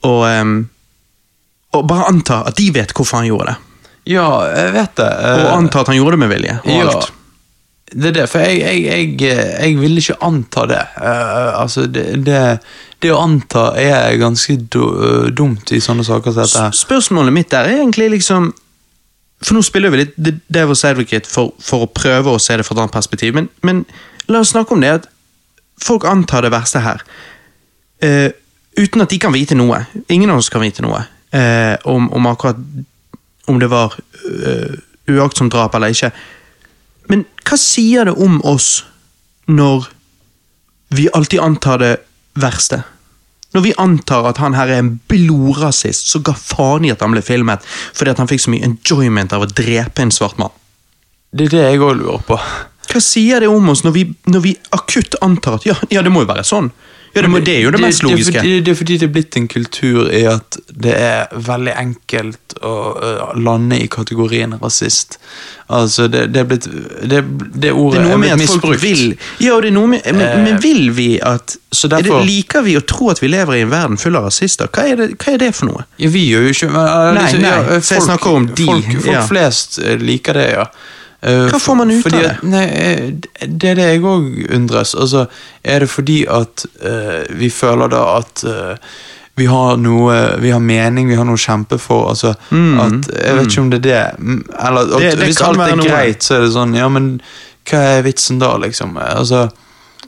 å, 0.08 0.12
um, 0.26 0.60
å 1.76 1.82
bare 1.84 2.08
anta 2.10 2.42
at 2.48 2.58
de 2.60 2.70
vet 2.76 2.94
hvorfor 2.96 3.20
han 3.22 3.28
gjorde 3.30 3.52
det. 3.52 3.56
ja, 4.16 4.28
jeg 4.56 4.74
vet 4.74 4.96
det. 4.98 5.10
Og 5.12 5.46
eh, 5.46 5.56
anta 5.58 5.82
at 5.84 5.92
han 5.92 5.98
gjorde 6.00 6.16
det 6.16 6.22
med 6.24 6.32
vilje. 6.34 6.56
og 6.64 6.72
ja, 6.72 6.86
alt. 6.88 7.10
Det 7.92 8.12
er 8.12 8.14
det, 8.14 8.26
for 8.30 8.44
jeg, 8.44 8.60
jeg, 8.62 9.16
jeg, 9.22 9.38
jeg 9.62 9.78
vil 9.80 9.98
ikke 9.98 10.18
anta 10.26 10.66
det. 10.70 10.82
Uh, 10.98 11.62
altså, 11.62 11.88
det, 11.90 12.06
det, 12.26 12.42
det 13.02 13.12
å 13.14 13.22
anta 13.24 13.72
er 13.82 14.18
ganske 14.22 14.58
do, 14.70 14.90
eh, 14.94 15.30
dumt 15.34 15.72
i 15.74 15.80
sånne 15.82 16.06
saker 16.06 16.36
som 16.36 16.44
dette. 16.44 16.66
Spørsmålet 16.78 17.34
mitt 17.34 17.50
der 17.50 17.70
er 17.70 17.80
egentlig 17.80 18.10
liksom 18.18 18.52
For 19.40 19.56
nå 19.56 19.62
spiller 19.64 19.94
vi 19.94 20.02
litt 20.02 20.18
Devil's 20.52 20.84
Advocate 20.84 21.30
for, 21.30 21.54
for 21.64 21.86
å 21.86 21.92
prøve 21.96 22.34
å 22.34 22.42
se 22.44 22.58
det 22.60 22.66
fra 22.68 22.76
et 22.76 22.82
annet 22.84 22.94
perspektiv, 22.98 23.38
men, 23.38 23.48
men 23.64 23.86
la 24.28 24.42
oss 24.44 24.52
snakke 24.52 24.76
om 24.76 24.84
det 24.84 24.92
at 24.98 25.08
folk 25.80 26.04
antar 26.04 26.44
det 26.44 26.52
verste 26.52 26.84
her. 26.84 27.06
Uh, 28.04 28.30
uten 28.78 29.06
at 29.06 29.10
de 29.10 29.22
kan 29.24 29.34
vite 29.34 29.56
noe. 29.56 29.80
Ingen 30.12 30.34
av 30.34 30.44
oss 30.44 30.52
kan 30.52 30.62
vite 30.62 30.84
noe 30.84 31.06
uh, 31.08 31.76
om, 31.88 32.12
om 32.12 32.28
akkurat 32.30 32.60
om 33.50 33.58
det 33.58 33.72
var 33.72 33.96
uaktsomt 35.10 35.56
drap 35.56 35.74
eller 35.74 35.96
ikke. 35.96 36.12
Men 37.10 37.26
hva 37.48 37.58
sier 37.58 38.06
det 38.06 38.16
om 38.22 38.38
oss 38.46 38.84
når 39.50 39.90
vi 40.94 41.10
alltid 41.14 41.42
antar 41.42 41.82
det 41.82 41.94
verste? 42.40 42.84
Når 43.54 43.66
vi 43.66 43.74
antar 43.82 44.28
at 44.30 44.38
han 44.38 44.54
her 44.54 44.70
er 44.70 44.84
en 44.84 44.92
blodrasist 45.10 46.12
som 46.12 46.22
ga 46.26 46.36
faen 46.38 46.86
i 46.86 46.92
at 46.94 47.02
han 47.02 47.16
ble 47.16 47.24
filmet 47.26 47.66
fordi 47.66 48.14
at 48.14 48.22
han 48.22 48.30
fikk 48.30 48.46
så 48.46 48.54
mye 48.54 48.68
enjoyment 48.68 49.34
av 49.34 49.46
å 49.46 49.50
drepe 49.50 50.06
en 50.06 50.14
svart 50.14 50.38
mann. 50.42 50.54
Det 51.34 51.50
er 51.50 51.56
det 51.56 51.64
jeg 51.66 51.82
òg 51.82 51.98
lurer 51.98 52.22
på. 52.26 52.38
Hva 52.90 53.02
sier 53.02 53.42
det 53.42 53.50
om 53.50 53.68
oss 53.70 53.84
når 53.86 53.94
vi, 53.94 54.06
når 54.30 54.46
vi 54.46 54.54
akutt 54.74 55.18
antar 55.26 55.60
at 55.60 55.68
ja, 55.70 55.76
ja, 55.94 56.06
det 56.06 56.14
må 56.14 56.24
jo 56.24 56.30
være 56.30 56.46
sånn? 56.46 56.72
Ja, 57.14 57.22
det, 57.22 57.46
det 57.46 57.54
er 57.56 57.62
jo 57.64 57.72
det, 57.72 57.80
mest 57.82 58.04
logiske. 58.04 58.32
Det 58.32 58.40
fordi, 58.40 58.60
det 58.62 58.72
er 58.72 58.78
fordi 58.78 58.98
det 59.02 59.08
er 59.08 59.14
blitt 59.14 59.38
en 59.40 59.48
kultur 59.50 60.10
i 60.14 60.24
at 60.30 60.58
det 60.70 60.94
er 60.94 61.32
veldig 61.34 61.74
enkelt 61.82 62.58
å 62.66 62.74
uh, 63.02 63.32
lande 63.40 63.80
i 63.82 63.88
kategorien 63.92 64.54
rasist. 64.62 65.18
Altså, 65.70 66.08
det, 66.10 66.28
det 66.34 66.42
er 66.42 66.48
blitt 66.50 66.66
Det, 66.66 67.22
det 67.54 67.72
ordet 67.72 68.04
det 68.04 68.12
er, 68.12 68.18
blitt 68.18 68.32
folk 68.32 68.42
misbrukt. 68.42 68.84
vil 68.84 69.04
Ja, 69.46 69.58
det 69.62 69.70
er 69.72 69.76
noe 69.76 69.90
med, 69.96 70.06
men, 70.06 70.22
Eh, 70.30 70.44
men 70.44 70.62
vil 70.62 70.92
vi 70.98 71.10
at 71.22 71.56
så 71.72 71.88
er 71.88 71.96
det, 71.96 72.06
derfor- 72.06 72.26
Liker 72.26 72.62
vi 72.66 72.78
å 72.78 72.82
tro 72.82 73.10
at 73.14 73.22
vi 73.22 73.30
lever 73.30 73.60
i 73.60 73.62
en 73.66 73.72
verden 73.74 73.98
full 73.98 74.18
av 74.18 74.26
rasister? 74.30 74.70
Hva 74.74 74.86
er 74.90 74.96
det, 75.02 75.10
hva 75.18 75.34
er 75.34 75.42
det 75.42 75.52
for 75.56 75.70
noe? 75.70 75.86
Ja, 76.02 76.10
vi 76.10 76.26
gjør 76.30 76.48
jo 76.48 76.56
ikke 76.56 76.72
men, 76.74 76.86
uh, 76.86 77.14
Nei, 77.14 77.26
liksom, 77.26 77.42
nei, 77.46 77.82
så 77.82 77.98
jeg 77.98 78.08
snakker 78.08 78.40
om 78.40 78.48
de, 78.54 78.66
Folk, 78.66 78.94
folk 78.94 79.14
ja. 79.14 79.26
flest 79.28 79.80
liker 80.02 80.34
det, 80.42 80.48
ja. 80.58 80.66
Uh, 81.26 81.50
Hva 81.52 81.60
får 81.60 81.76
man 81.76 81.90
ut 81.92 82.06
av 82.06 82.12
det? 82.16 82.36
Nei, 82.48 82.64
eh, 82.64 83.48
det 83.48 83.72
er 83.74 83.76
det 83.76 83.88
jeg 83.90 84.02
òg 84.08 84.28
undres. 84.56 84.94
Altså, 84.96 85.26
er 85.64 85.80
det 85.84 85.90
fordi 85.92 86.22
at 86.32 86.64
uh, 86.86 87.26
vi 87.36 87.50
føler 87.52 87.92
da 87.92 88.04
at 88.22 88.44
uh, 88.48 88.76
vi 89.36 89.46
har 89.48 89.78
noe 89.80 90.16
Vi 90.40 90.50
har 90.52 90.60
mening, 90.64 91.08
vi 91.08 91.16
har 91.16 91.26
noe 91.28 91.36
å 91.36 91.44
kjempe 91.44 91.78
for. 91.80 92.10
Altså, 92.14 92.34
Mm, 92.52 92.80
at, 92.80 93.10
jeg 93.16 93.36
vet 93.36 93.48
ikke 93.52 93.62
om 93.62 93.70
det 93.70 93.80
er 93.80 93.88
det. 93.90 94.20
mm, 94.20 94.42
Eller 94.68 94.82
at, 94.82 94.90
Det- 95.00 95.18
det 95.20 95.28
hvis 95.28 95.42
alt 95.42 95.60
er 95.60 95.76
greit, 95.84 96.24
så 96.24 96.36
er 96.36 96.42
det 96.46 96.52
sånn 96.56 96.76
Ja, 96.76 96.88
men 96.90 97.22
hva 97.70 97.78
er 98.00 98.04
vitsen 98.04 98.40
da, 98.40 98.56
liksom? 98.58 98.98
Altså 98.98 99.50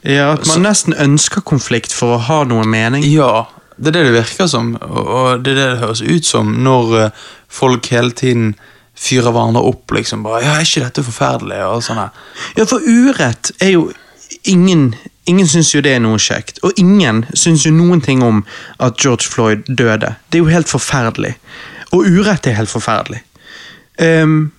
Ja, 0.04 0.32
At 0.34 0.46
man 0.48 0.56
Så- 0.56 0.60
nesten 0.64 0.94
ønsker 0.96 1.42
konflikt 1.44 1.92
for 1.94 2.18
å 2.18 2.22
ha 2.22 2.44
noe 2.44 2.64
mening? 2.66 3.04
Ja, 3.04 3.46
det 3.80 3.96
er 3.96 4.04
det 4.04 4.14
det 4.14 4.24
virker 4.24 4.48
som, 4.48 4.78
og 4.82 5.08
og 5.08 5.44
det 5.44 5.52
er 5.52 5.56
det 5.56 5.70
det 5.72 5.80
høres 5.88 6.02
ut 6.02 6.26
som 6.26 6.56
når 6.64 7.06
eh, 7.06 7.10
folk 7.50 7.86
hele 7.88 8.12
tiden 8.12 8.56
fyrer 8.98 9.32
hverandre 9.32 9.62
opp. 9.62 9.92
liksom 9.92 10.24
bare, 10.24 10.44
ja, 10.44 10.56
'Er 10.56 10.62
ikke 10.62 10.84
dette 10.84 11.04
forferdelig?' 11.04 11.66
og 11.66 11.84
sånn. 11.84 12.10
Ja, 12.58 12.66
for 12.66 12.80
urett 12.80 13.52
er 13.60 13.72
jo 13.72 13.92
Ingen 14.44 14.96
Ingen 15.28 15.48
syns 15.48 15.76
jo 15.76 15.82
det 15.82 15.92
er 15.94 16.00
noe 16.00 16.18
kjekt, 16.18 16.58
og 16.64 16.74
ingen 16.78 17.26
syns 17.34 17.66
jo 17.66 17.72
noen 17.72 18.02
ting 18.02 18.24
om 18.24 18.46
at 18.80 18.98
George 18.98 19.30
Floyd 19.30 19.64
døde. 19.68 20.16
Det 20.30 20.40
er 20.40 20.44
jo 20.44 20.50
helt 20.50 20.70
forferdelig. 20.70 21.36
Og 21.92 22.08
urett 22.10 22.48
er 22.48 22.58
helt 22.58 22.70
forferdelig. 22.70 23.22
Um, 24.02 24.52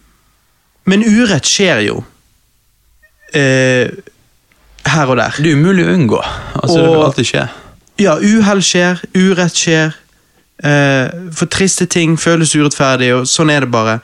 men 0.85 1.03
urett 1.03 1.47
skjer 1.47 1.81
jo 1.89 2.05
Uh, 3.33 3.89
her 4.85 5.07
og 5.09 5.17
der. 5.17 5.37
Det 5.41 5.53
er 5.53 5.57
umulig 5.57 5.87
å 5.87 5.93
unngå. 5.95 6.19
altså 6.61 6.75
Det 6.77 6.89
vil 6.91 7.05
alltid 7.07 7.29
skje. 7.31 7.45
Ja, 8.03 8.17
uhell 8.21 8.61
skjer, 8.67 9.01
urett 9.17 9.57
skjer. 9.57 9.95
Uh, 10.63 11.31
for 11.33 11.49
triste 11.49 11.87
ting 11.89 12.19
føles 12.21 12.53
urettferdig, 12.53 13.09
og 13.17 13.31
sånn 13.31 13.51
er 13.55 13.65
det 13.65 13.71
bare. 13.73 14.01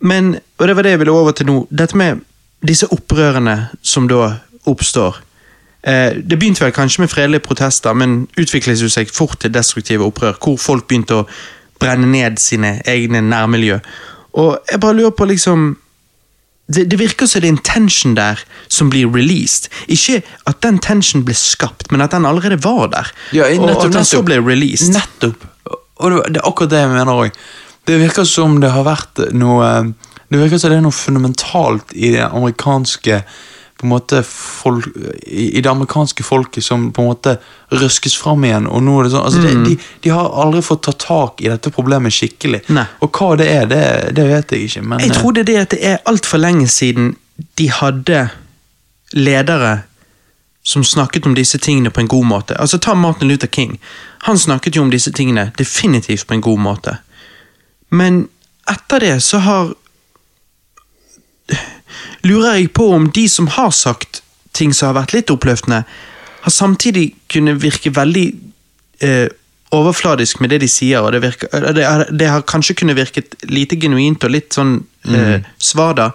Men, 0.00 0.36
og 0.58 0.68
det 0.68 0.76
var 0.76 0.82
det 0.82 0.96
jeg 0.96 1.02
ville 1.04 1.14
over 1.14 1.36
til 1.36 1.48
nå, 1.48 1.60
dette 1.70 1.96
med 1.96 2.24
disse 2.66 2.88
opprørene 2.92 3.56
som 3.82 4.08
da 4.10 4.36
oppstår. 4.66 5.20
Eh, 5.86 6.18
det 6.18 6.38
begynte 6.38 6.64
vel 6.64 6.74
kanskje 6.74 7.04
med 7.04 7.12
fredelige 7.12 7.44
protester, 7.46 7.94
men 7.94 8.26
utviklet 8.38 8.80
seg 8.90 9.10
fort 9.12 9.38
til 9.40 9.54
destruktive 9.54 10.04
opprør, 10.04 10.36
hvor 10.42 10.58
folk 10.60 10.88
begynte 10.88 11.22
å 11.22 11.26
brenne 11.80 12.08
ned 12.10 12.40
sine 12.42 12.80
egne 12.88 13.22
nærmiljø. 13.22 13.78
Og 14.36 14.56
jeg 14.70 14.80
bare 14.80 14.98
lurer 14.98 15.14
på 15.16 15.28
liksom 15.30 15.76
det, 16.66 16.88
det 16.90 16.98
virker 16.98 17.28
som 17.30 17.44
det 17.44 17.48
er 17.48 17.54
en 17.54 17.62
tension 17.62 18.16
der 18.16 18.40
som 18.68 18.90
blir 18.90 19.06
released. 19.06 19.68
Ikke 19.86 20.22
at 20.50 20.58
den 20.66 20.80
tension 20.82 21.22
ble 21.24 21.36
skapt, 21.38 21.92
men 21.92 22.02
at 22.02 22.10
den 22.10 22.26
allerede 22.26 22.58
var 22.64 22.88
der. 22.90 23.12
Ja, 23.36 23.46
og 23.54 23.70
at 23.70 23.84
den 23.84 24.02
så 24.04 24.18
nettopp. 24.18 24.26
ble 24.26 24.40
released. 24.42 24.90
Nettopp. 24.90 25.46
Og 25.96 26.10
det, 26.10 26.34
det 26.34 26.42
er 26.42 26.48
akkurat 26.48 26.72
det 26.74 26.82
jeg 26.82 26.90
mener 26.90 27.22
òg. 27.22 27.38
Det 27.86 27.98
virker 28.00 28.24
som 28.28 28.60
det 28.60 28.72
har 28.74 28.86
vært 28.86 29.20
noe 29.32 29.94
Det 30.26 30.40
virker 30.40 30.58
som 30.58 30.72
det 30.72 30.78
er 30.80 30.86
noe 30.86 30.96
fundamentalt 30.96 31.92
i 31.94 32.10
det 32.16 32.24
amerikanske 32.26 33.20
på 33.76 33.84
en 33.84 33.90
måte 33.92 34.22
folk, 34.24 34.86
i, 35.26 35.60
det 35.60 35.68
amerikanske 35.68 36.24
folket 36.24 36.64
som 36.64 36.86
på 36.96 37.02
en 37.02 37.10
måte 37.10 37.34
røskes 37.76 38.14
fram 38.16 38.44
igjen. 38.48 38.66
og 38.66 38.80
nå 38.82 38.94
er 38.98 39.04
det 39.04 39.12
sånn, 39.12 39.24
altså 39.28 39.42
Mm. 39.42 39.64
de, 39.64 39.76
de 40.00 40.08
har 40.10 40.30
aldri 40.32 40.62
fått 40.64 40.82
ta 40.82 40.92
tak 40.92 41.42
i 41.44 41.50
dette 41.52 41.70
problemet 41.70 42.12
skikkelig. 42.12 42.62
Nei. 42.72 42.86
Og 43.04 43.12
hva 43.12 43.36
det 43.36 43.48
er, 43.52 43.66
det, 43.66 43.82
det 44.16 44.24
vet 44.30 44.50
jeg 44.50 44.70
ikke. 44.70 44.82
Men 44.82 45.00
Jeg 45.04 45.10
eh, 45.10 45.20
tror 45.20 45.32
det 45.32 45.40
er 45.40 45.50
det 45.50 45.58
at 45.60 45.70
det 45.70 45.82
er 45.84 45.98
altfor 46.08 46.38
lenge 46.40 46.68
siden 46.72 47.16
de 47.60 47.68
hadde 47.68 48.30
ledere 49.12 49.82
som 50.64 50.84
snakket 50.84 51.26
om 51.26 51.34
disse 51.34 51.58
tingene 51.58 51.90
på 51.90 52.00
en 52.00 52.08
god 52.08 52.24
måte. 52.24 52.56
Altså 52.58 52.78
Ta 52.78 52.94
Martin 52.94 53.28
Luther 53.28 53.46
King. 53.46 53.78
Han 54.26 54.38
snakket 54.38 54.76
jo 54.76 54.82
om 54.82 54.90
disse 54.90 55.12
tingene 55.12 55.52
definitivt 55.58 56.26
på 56.26 56.34
en 56.34 56.40
god 56.40 56.58
måte. 56.58 56.96
Men 57.96 58.22
etter 58.70 59.02
det 59.06 59.16
så 59.24 59.38
har 59.46 59.74
Lurer 62.26 62.56
jeg 62.58 62.72
på 62.74 62.88
om 62.96 63.04
de 63.14 63.28
som 63.30 63.46
har 63.54 63.70
sagt 63.74 64.22
ting 64.56 64.72
som 64.74 64.88
har 64.90 64.96
vært 65.02 65.12
litt 65.14 65.30
oppløftende, 65.30 65.82
har 66.42 66.52
samtidig 66.54 67.10
kunne 67.30 67.54
virke 67.62 67.92
veldig 67.94 68.24
eh, 69.04 69.28
overfladisk 69.76 70.40
med 70.42 70.50
det 70.54 70.58
de 70.64 70.68
sier, 70.70 71.04
og 71.04 71.12
det, 71.14 71.20
virker, 71.22 71.50
eh, 71.54 71.68
det, 71.76 71.84
har- 71.86 72.10
det 72.10 72.28
har 72.32 72.42
kanskje 72.48 72.74
kunne 72.80 72.96
virket 72.98 73.36
lite 73.52 73.78
genuint 73.82 74.24
og 74.26 74.32
litt 74.34 74.56
sånn 74.56 74.78
eh, 75.06 75.44
svada. 75.62 76.08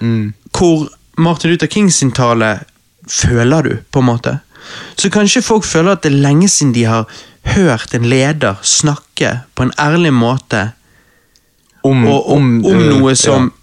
Hvor 0.00 0.88
Martin 1.20 1.52
Luther 1.52 1.68
King 1.72 1.90
sin 1.92 2.14
tale 2.16 2.54
føler 3.08 3.62
du, 3.68 3.74
på 3.92 4.00
en 4.00 4.08
måte. 4.08 4.38
Så 5.00 5.10
kanskje 5.12 5.42
folk 5.44 5.64
føler 5.68 5.96
at 5.98 6.04
det 6.06 6.12
er 6.14 6.22
lenge 6.24 6.48
siden 6.52 6.72
de 6.76 6.86
har 6.88 7.04
hørt 7.56 7.92
en 7.96 8.08
leder 8.08 8.56
snakke 8.62 9.40
på 9.56 9.64
en 9.68 9.74
ærlig 9.80 10.12
måte 10.16 10.70
om, 11.82 12.04
og, 12.06 12.28
om, 12.34 12.50
om 12.66 12.82
noe 12.88 13.14
som 13.16 13.48
ja. 13.48 13.54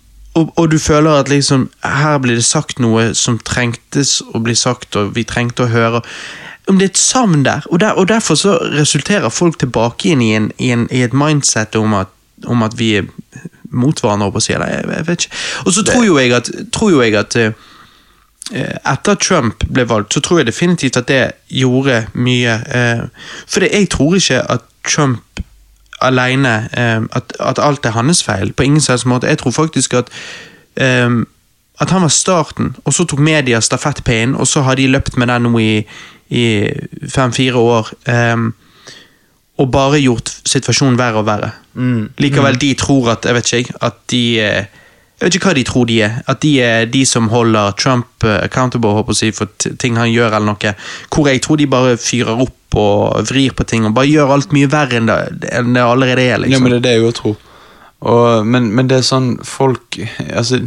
og, 0.41 0.53
og 0.55 0.71
du 0.71 0.79
føler 0.79 1.19
at 1.19 1.29
liksom 1.29 1.69
her 1.83 2.17
blir 2.23 2.39
det 2.39 2.45
sagt 2.47 2.79
noe 2.79 3.13
som 3.15 3.39
trengtes 3.39 4.21
å 4.33 4.41
bli 4.43 4.55
sagt, 4.55 4.95
og 4.95 5.15
vi 5.15 5.23
trengte 5.27 5.65
å 5.65 5.71
høre. 5.71 6.01
Om 6.67 6.79
det 6.79 6.87
er 6.87 6.93
et 6.93 6.97
savn 6.97 7.43
der, 7.45 7.65
og, 7.69 7.79
der, 7.79 7.93
og 7.93 8.07
derfor 8.09 8.35
så 8.39 8.57
resulterer 8.73 9.29
folk 9.29 9.59
tilbake 9.61 10.09
inn 10.15 10.21
i, 10.25 10.31
en, 10.33 10.51
i, 10.57 10.71
en, 10.73 10.87
i 10.91 11.03
et 11.05 11.13
mindset 11.13 11.75
om 11.77 11.93
at, 11.93 12.09
om 12.45 12.63
at 12.65 12.73
vi 12.79 12.95
er 12.99 13.11
mot 13.75 13.99
hverandre, 14.01 14.31
på 14.31 14.41
å 14.41 14.43
si. 14.43 14.55
det. 14.55 14.67
jeg, 14.71 14.89
jeg 14.95 15.07
vet 15.07 15.25
ikke. 15.25 15.39
Og 15.65 15.75
så 15.75 15.83
tror 15.87 16.05
jo 16.05 16.17
jeg 16.19 16.33
at, 16.37 16.51
tror 16.73 16.93
jo 16.93 17.01
jeg 17.03 17.17
at 17.19 17.37
eh, 17.39 17.65
eh, 18.53 18.77
etter 18.93 19.19
Trump 19.21 19.65
ble 19.67 19.85
valgt, 19.89 20.15
så 20.15 20.23
tror 20.23 20.41
jeg 20.41 20.49
definitivt 20.49 20.99
at 21.01 21.09
det 21.11 21.23
gjorde 21.51 22.05
mye. 22.13 22.57
eh, 22.79 23.29
For 23.51 23.67
jeg 23.67 23.89
tror 23.93 24.17
ikke 24.19 24.41
at 24.57 24.65
Trump 24.85 25.24
alene 26.07 26.55
eh, 26.77 27.01
at, 27.17 27.35
at 27.39 27.61
alt 27.61 27.85
er 27.85 27.95
hans 27.97 28.23
feil, 28.23 28.53
på 28.53 28.63
ingen 28.63 28.81
slags 28.81 29.05
måte. 29.05 29.27
Jeg 29.27 29.41
tror 29.41 29.51
faktisk 29.51 29.93
at 29.93 30.11
um, 30.81 31.25
at 31.81 31.91
han 31.91 32.01
var 32.01 32.13
starten, 32.13 32.75
og 32.85 32.93
så 32.95 33.03
tok 33.03 33.19
media 33.19 33.59
stafettpinnen, 33.59 34.35
og 34.39 34.47
så 34.47 34.61
har 34.63 34.77
de 34.79 34.87
løpt 34.87 35.17
med 35.19 35.27
den 35.27 35.43
nå 35.43 35.59
i, 35.59 35.83
i 36.31 36.45
fem-fire 37.11 37.59
år. 37.59 37.91
Um, 38.07 38.53
og 39.59 39.71
bare 39.71 39.99
gjort 39.99 40.31
situasjonen 40.47 40.97
verre 40.99 41.21
og 41.21 41.27
verre. 41.27 41.51
Likevel, 42.19 42.57
de 42.59 42.73
tror 42.79 43.09
at 43.11 43.25
Jeg 43.25 43.35
vet 43.35 43.53
ikke, 43.53 43.73
at 43.81 43.99
de 44.11 44.23
Jeg 45.25 45.31
vet 45.31 45.35
ikke 45.39 45.49
hva 45.49 45.57
de 45.57 45.61
tror 45.65 45.85
de 45.89 45.95
er. 46.05 46.17
At 46.29 46.43
de 46.43 46.49
er 46.61 46.83
de 46.85 46.99
som 47.09 47.31
holder 47.31 47.71
Trump 47.81 48.21
eh, 48.29 48.43
accountable 48.45 48.91
håper 48.93 49.17
jeg 49.17 49.33
for 49.33 49.49
ting 49.81 49.95
han 49.97 50.11
gjør, 50.11 50.35
eller 50.37 50.51
noe. 50.51 50.73
Hvor 51.09 51.29
jeg 51.31 51.41
tror 51.41 51.57
de 51.57 51.65
bare 51.65 51.95
fyrer 51.97 52.43
opp 52.45 52.77
og 52.77 53.25
vrir 53.31 53.55
på 53.57 53.65
ting 53.65 53.87
og 53.87 53.95
bare 53.95 54.11
gjør 54.11 54.35
alt 54.35 54.53
mye 54.53 54.69
verre 54.69 54.99
enn 54.99 55.09
det, 55.09 55.17
enn 55.49 55.73
det 55.73 55.81
allerede 55.81 56.21
er. 56.21 56.35
Ja, 56.35 56.37
liksom. 56.43 56.61
men 56.61 56.75
det 56.75 56.77
er 56.77 56.85
det 56.85 56.93
jeg 56.93 57.07
òg 57.07 57.15
tror. 57.17 57.35
Og, 58.05 58.45
men, 58.45 58.69
men 58.77 58.91
det 58.91 58.99
er 58.99 59.07
sånn 59.07 59.31
folk 59.47 59.97
altså, 60.27 60.59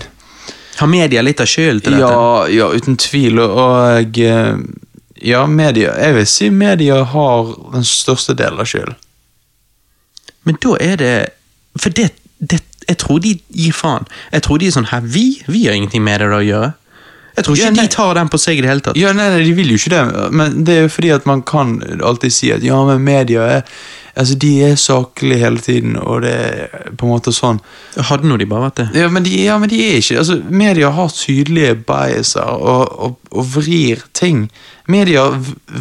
Har 0.80 0.90
media 0.90 1.22
litt 1.22 1.38
av 1.44 1.46
skylden 1.46 1.84
til 1.84 1.94
dette? 1.94 2.08
Ja, 2.10 2.46
ja, 2.50 2.66
uten 2.74 2.98
tvil. 2.98 3.38
Og, 3.44 3.60
og 3.62 4.18
eh, 4.24 4.56
ja, 5.22 5.44
media 5.46 5.94
Jeg 6.02 6.16
vil 6.18 6.26
si 6.34 6.50
media 6.50 7.04
har 7.12 7.52
den 7.76 7.86
største 7.86 8.34
delen 8.34 8.58
av 8.58 8.66
skylden. 8.66 8.98
Men 10.48 10.58
da 10.66 10.74
er 10.82 10.98
det 10.98 11.14
For 11.78 11.94
det, 11.94 12.10
det 12.42 12.64
Jeg 12.88 12.98
tror 13.02 13.20
de 13.20 13.34
gir 13.52 13.72
faen. 13.76 14.06
Jeg 14.32 14.44
tror 14.46 14.60
de 14.60 14.68
er 14.68 14.74
sånn 14.74 14.88
her, 14.92 15.04
vi? 15.04 15.26
Vi 15.46 15.66
har 15.66 15.76
ingenting 15.76 16.04
med 16.04 16.22
det 16.24 16.30
å 16.32 16.44
gjøre. 16.44 16.72
Jeg 17.38 17.46
tror 17.46 17.54
ikke 17.54 17.68
Ja, 17.68 17.82
de 17.82 17.90
tar 17.92 18.14
den 18.18 18.30
på 18.32 18.40
seg 18.42 18.58
i 18.58 18.62
det 18.64 18.70
hele 18.72 18.82
tatt. 18.82 18.98
Ja, 18.98 19.12
nei, 19.14 19.28
nei, 19.30 19.44
De 19.46 19.54
vil 19.54 19.70
jo 19.70 19.78
ikke 19.78 19.92
det, 19.94 20.30
men 20.34 20.64
det 20.66 20.74
er 20.74 20.86
jo 20.88 20.94
fordi 20.96 21.12
at 21.14 21.28
man 21.28 21.44
kan 21.46 21.76
alltid 22.02 22.34
si 22.34 22.50
at 22.54 22.64
ja, 22.66 22.80
men 22.88 23.04
media 23.06 23.44
er 23.58 23.62
Altså, 24.18 24.34
De 24.34 24.48
er 24.66 24.74
saklige 24.74 25.38
hele 25.38 25.58
tiden, 25.62 25.96
og 25.96 26.22
det 26.22 26.32
er 26.34 26.90
på 26.98 27.06
en 27.06 27.12
måte 27.12 27.30
sånn 27.32 27.60
Hadde 28.08 28.26
nå 28.26 28.36
de 28.40 28.46
bare 28.50 28.64
vært 28.68 28.76
det. 28.80 28.88
Ja, 28.98 29.08
men 29.08 29.22
de, 29.22 29.30
ja, 29.44 29.58
men 29.58 29.70
de 29.70 29.78
er 29.84 30.00
ikke 30.00 30.18
altså, 30.18 30.40
Media 30.50 30.90
har 30.90 31.08
tydelige 31.14 31.74
biaser 31.86 32.40
og, 32.42 32.98
og, 32.98 33.18
og 33.30 33.46
vrir 33.54 34.02
ting. 34.14 34.48
Media 34.88 35.26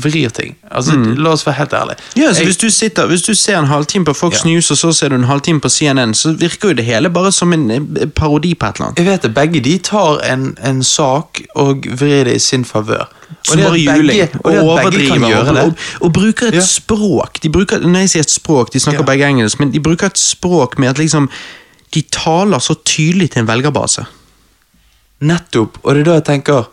vrir 0.04 0.30
ting. 0.36 0.56
Altså, 0.72 0.98
La 1.18 1.32
oss 1.32 1.46
være 1.48 1.56
helt 1.62 1.74
ærlige. 1.74 1.98
Mm. 2.16 2.22
Ja, 2.22 2.32
så 2.34 2.40
Jeg- 2.42 2.46
hvis 2.52 2.58
du, 2.58 2.70
sitter, 2.70 3.08
hvis 3.08 3.22
du 3.22 3.34
ser 3.34 3.58
en 3.60 3.66
halvtime 3.72 4.06
på 4.06 4.14
Fox 4.14 4.44
Ja. 4.46 4.50
News, 4.52 4.72
og 4.72 4.78
så 4.78 4.92
ser 4.94 5.10
du 5.10 5.16
en 5.16 5.24
halvtime 5.24 5.60
på 5.62 5.70
CNN, 5.70 6.14
så 6.14 6.34
virker 6.38 6.68
jo 6.70 6.74
det 6.74 6.86
hele 6.86 7.10
bare 7.10 7.32
som 7.32 7.54
en 7.54 8.12
parodi 8.16 8.54
på 8.54 8.66
et 8.66 8.76
eller 8.76 8.88
annet. 8.88 9.00
Jeg 9.00 9.06
vet 9.06 9.22
det, 9.22 9.34
Begge 9.34 9.60
de 9.64 9.78
tar 9.78 10.20
en, 10.34 10.58
en 10.64 10.84
sak 10.84 11.42
og 11.56 11.86
vrir 12.00 12.24
det 12.28 12.36
i 12.36 12.40
sin 12.40 12.66
favør. 12.66 13.08
Og 13.52 13.58
det 13.58 13.66
begge- 13.72 14.30
og 14.44 14.52
det 14.52 14.60
Og 14.62 14.80
at 14.80 14.92
begge 14.92 15.08
kan 15.08 15.24
overdriver. 15.24 15.30
gjøre 15.30 15.56
det. 15.56 15.64
og, 15.64 15.74
og 16.02 16.14
bruker 16.14 16.48
et 16.48 16.54
Ja. 16.54 16.62
språk. 16.62 17.40
De 17.44 17.50
bruker, 17.50 17.80
når 17.80 18.00
jeg 18.00 18.10
sier 18.10 18.24
et 18.28 18.34
språk, 18.36 18.70
de 18.76 18.80
snakker 18.84 19.02
Ja. 19.06 19.08
begge 19.10 19.26
engelsk, 19.32 19.60
men 19.64 19.72
de 19.74 19.80
bruker 19.84 20.12
et 20.12 20.20
språk 20.22 20.78
med 20.80 20.90
at 20.94 21.00
liksom 21.02 21.30
De 21.96 22.02
taler 22.12 22.60
så 22.60 22.76
tydelig 22.84 23.30
til 23.32 23.40
en 23.46 23.48
velgerbase. 23.48 24.04
Nettopp. 25.24 25.78
Og 25.84 25.96
det 25.96 26.02
er 26.02 26.10
da 26.10 26.18
jeg 26.20 26.26
tenker 26.28 26.66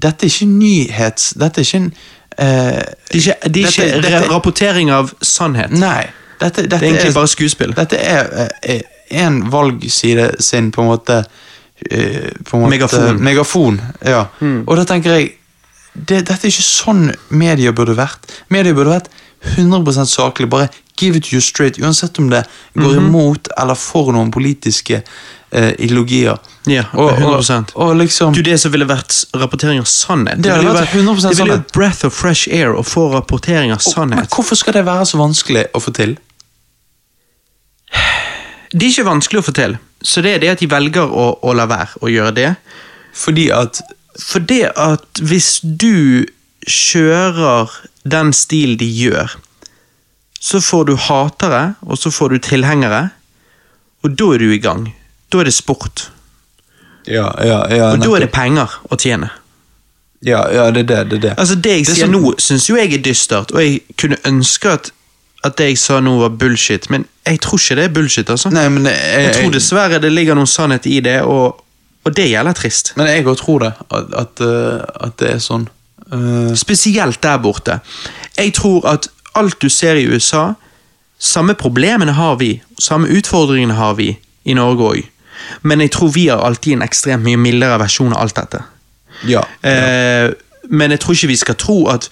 Dette 0.00 0.24
er 0.26 0.30
ikke 0.30 0.46
nyhets... 0.48 1.32
Dette 1.38 1.60
er 1.60 1.66
ikke 1.66 1.80
en 1.80 1.90
uh, 1.90 2.80
Det 3.10 3.18
er 3.18 3.20
ikke, 3.20 3.34
det 3.34 3.44
er 3.44 3.50
Dette- 3.50 3.84
ikke 3.84 4.00
dette- 4.06 4.30
rapportering 4.30 4.90
av 4.94 5.12
sannhet. 5.22 5.70
Nei. 5.76 6.06
Dette, 6.40 6.62
Det 6.64 6.78
er 6.78 6.86
egentlig 6.88 7.12
bare 7.14 7.28
skuespill. 7.28 7.74
Dette 7.76 7.98
er 8.00 8.48
én 8.64 8.80
en 9.26 9.40
valgside 9.52 10.30
sin 10.40 10.70
på 10.72 10.80
en 10.84 10.88
måte 10.88 11.16
eh, 11.90 12.30
på 12.46 12.56
en 12.56 12.62
måte, 12.62 12.70
Megafon. 12.70 13.18
Megafon 13.26 13.80
ja. 14.06 14.20
Og 14.66 14.76
da 14.78 14.84
tenker 14.88 15.16
jeg 15.18 15.32
det, 15.94 16.20
Dette 16.30 16.38
er 16.46 16.52
ikke 16.52 16.62
sånn 16.64 17.08
media 17.34 17.72
burde 17.74 17.96
vært. 17.98 18.30
Media 18.54 18.72
burde 18.72 18.94
vært 18.94 19.10
100% 19.56 20.06
saklig. 20.08 20.48
Bare 20.50 20.68
give 20.98 21.16
it 21.16 21.24
to 21.24 21.34
you 21.36 21.40
straight, 21.40 21.78
uansett 21.78 22.18
om 22.18 22.30
det 22.30 22.44
går 22.74 22.94
Mhm. 22.94 23.06
imot 23.06 23.48
eller 23.58 23.74
for 23.74 24.12
noen 24.12 24.30
politiske 24.30 25.02
eh, 25.52 25.72
ideologier. 25.78 26.38
Ja, 26.66 26.84
Og- 26.94 27.10
og- 27.10 27.18
100% 27.18 27.72
og 27.74 27.96
liksom 27.96 28.32
Du, 28.34 28.42
Det 28.42 28.60
som 28.60 28.70
ville 28.72 28.84
vært 28.86 29.24
rapportering 29.34 29.78
av 29.80 29.84
sannhet. 29.84 30.42
Det 30.42 30.52
ville 30.58 30.72
vært 30.72 30.92
100% 30.94 31.28
Det 31.30 31.38
ville 31.38 31.54
jo 31.56 31.62
breath 31.72 32.04
of 32.06 32.12
fresh 32.14 32.48
air 32.52 32.74
å 32.74 32.82
få 32.84 33.10
rapportering 33.12 33.72
av 33.72 33.78
sannhet. 33.78 34.16
Men 34.16 34.26
hvorfor 34.26 34.54
skal 34.56 34.72
det 34.74 34.84
være 34.84 35.06
så 35.06 35.16
vanskelig 35.18 35.66
å 35.74 35.80
få 35.80 35.92
til? 35.94 36.16
Det 38.72 38.82
er 38.86 38.92
ikke 38.92 39.08
vanskelig 39.08 39.40
å 39.40 39.46
få 39.48 39.52
til, 39.56 39.78
så 40.04 40.22
det 40.22 40.34
er 40.36 40.38
det 40.38 40.48
at 40.54 40.60
de 40.62 40.66
velger 40.70 41.10
å, 41.10 41.24
å 41.42 41.54
la 41.56 41.66
være 41.66 41.88
å 42.04 42.10
gjøre 42.12 42.34
det. 42.36 42.56
Fordi 43.14 43.48
at 43.50 43.80
Fordi 44.20 44.64
at 44.76 45.20
hvis 45.22 45.60
du 45.62 46.26
kjører 46.68 47.70
den 48.04 48.32
stil 48.32 48.76
de 48.80 48.86
gjør, 48.88 49.34
så 50.40 50.60
får 50.64 50.84
du 50.88 50.94
hatere, 50.96 51.74
og 51.84 51.98
så 52.00 52.10
får 52.10 52.28
du 52.32 52.38
tilhengere, 52.38 53.10
og 54.04 54.14
da 54.16 54.30
er 54.34 54.38
du 54.38 54.52
i 54.54 54.58
gang. 54.62 54.86
Da 55.30 55.42
er 55.42 55.44
det 55.50 55.54
sport. 55.54 56.06
Ja, 57.06 57.28
ja, 57.44 57.58
ja. 57.68 57.90
Og 57.92 58.00
da 58.00 58.14
er 58.16 58.24
det 58.24 58.32
penger 58.32 58.72
å 58.90 58.96
tjene. 59.00 59.28
Ja, 60.24 60.42
ja, 60.52 60.66
det 60.70 60.82
er 60.84 60.88
det. 60.88 61.10
det, 61.10 61.16
er 61.18 61.20
det. 61.20 61.34
Altså 61.38 61.54
Det 61.56 61.70
jeg 61.70 61.86
Det 61.86 61.94
sier 61.96 62.06
som- 62.06 62.12
nå, 62.12 62.34
syns 62.38 62.68
jo 62.68 62.76
jeg 62.76 62.92
er 62.92 63.02
dystert, 63.04 63.52
og 63.52 63.60
jeg 63.60 63.80
kunne 63.96 64.16
ønske 64.24 64.68
at, 64.68 64.90
at 65.44 65.56
det 65.56 65.68
jeg 65.68 65.78
sa 65.78 66.00
nå 66.00 66.18
var 66.20 66.28
bullshit, 66.28 66.90
men 66.90 67.06
jeg 67.26 67.40
tror 67.40 67.58
ikke 67.58 67.76
det 67.76 67.84
er 67.84 67.94
bullshit, 67.94 68.30
altså. 68.30 68.50
Nei, 68.52 68.68
men 68.68 68.84
jeg, 68.84 69.24
jeg 69.24 69.34
tror 69.34 69.50
dessverre 69.52 70.00
det 70.00 70.12
ligger 70.12 70.34
noen 70.36 70.46
sannhet 70.46 70.86
i 70.86 71.00
det, 71.00 71.22
og, 71.22 71.64
og 72.04 72.14
det 72.16 72.28
gjelder 72.30 72.52
trist. 72.56 72.92
Men 72.96 73.06
jeg 73.06 73.24
òg 73.24 73.36
tror 73.40 73.60
det, 73.60 73.72
at, 73.90 74.12
at, 74.24 74.40
eh, 74.40 75.06
at 75.06 75.16
det 75.16 75.30
er 75.30 75.38
sånn. 75.38 75.68
Eh, 76.12 76.54
Spesielt 76.54 77.22
der 77.22 77.38
borte. 77.38 77.80
Jeg 78.36 78.54
tror 78.54 78.86
at 78.88 79.08
alt 79.34 79.62
du 79.62 79.68
ser 79.68 79.94
i 79.94 80.06
USA, 80.06 80.52
samme 81.18 81.54
problemene 81.54 82.12
har 82.12 82.36
vi, 82.36 82.62
samme 82.78 83.08
utfordringene 83.08 83.74
har 83.74 83.94
vi 83.94 84.18
i 84.44 84.54
Norge 84.54 84.90
òg. 84.92 85.02
Men 85.62 85.80
jeg 85.80 85.90
tror 85.90 86.08
vi 86.08 86.28
har 86.28 86.42
alltid 86.44 86.72
en 86.72 86.82
ekstremt 86.82 87.24
mye 87.24 87.36
mildere 87.40 87.78
versjon 87.80 88.12
av 88.12 88.22
alt 88.22 88.36
dette. 88.36 88.62
ja. 89.28 89.44
Eh, 89.62 90.30
men 90.70 90.90
jeg 90.90 91.00
tror 91.00 91.16
ikke 91.16 91.26
vi 91.26 91.36
skal 91.36 91.56
tro 91.58 91.76
at 91.90 92.04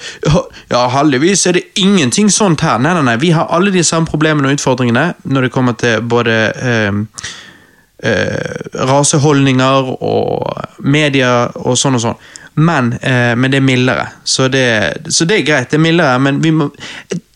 ja, 0.71 0.81
heldigvis 0.89 1.47
er 1.47 1.53
det 1.53 1.63
ingenting 1.79 2.31
sånt 2.33 2.61
her. 2.61 2.79
Nei, 2.79 2.95
nei, 2.97 3.03
nei, 3.07 3.17
Vi 3.17 3.31
har 3.31 3.47
alle 3.55 3.71
de 3.71 3.85
samme 3.85 4.07
problemene 4.07 4.49
og 4.49 4.57
utfordringene 4.59 5.13
når 5.25 5.47
det 5.47 5.53
kommer 5.55 5.77
til 5.79 6.03
både 6.03 6.35
eh, 6.57 6.93
eh, 8.03 8.83
raseholdninger 8.89 9.93
og 10.03 10.81
media 10.81 11.51
og 11.55 11.79
sånn 11.79 12.01
og 12.01 12.05
sånn. 12.09 12.19
Men, 12.59 12.93
eh, 12.99 13.35
men 13.39 13.53
det 13.53 13.61
er 13.61 13.65
mildere, 13.65 14.07
så 14.27 14.49
det, 14.51 14.67
så 15.15 15.27
det 15.29 15.41
er 15.41 15.47
greit. 15.47 15.71
Det 15.71 15.79
er 15.79 15.85
mildere, 15.85 16.19
men 16.19 16.43
vi 16.43 16.51
må 16.51 16.71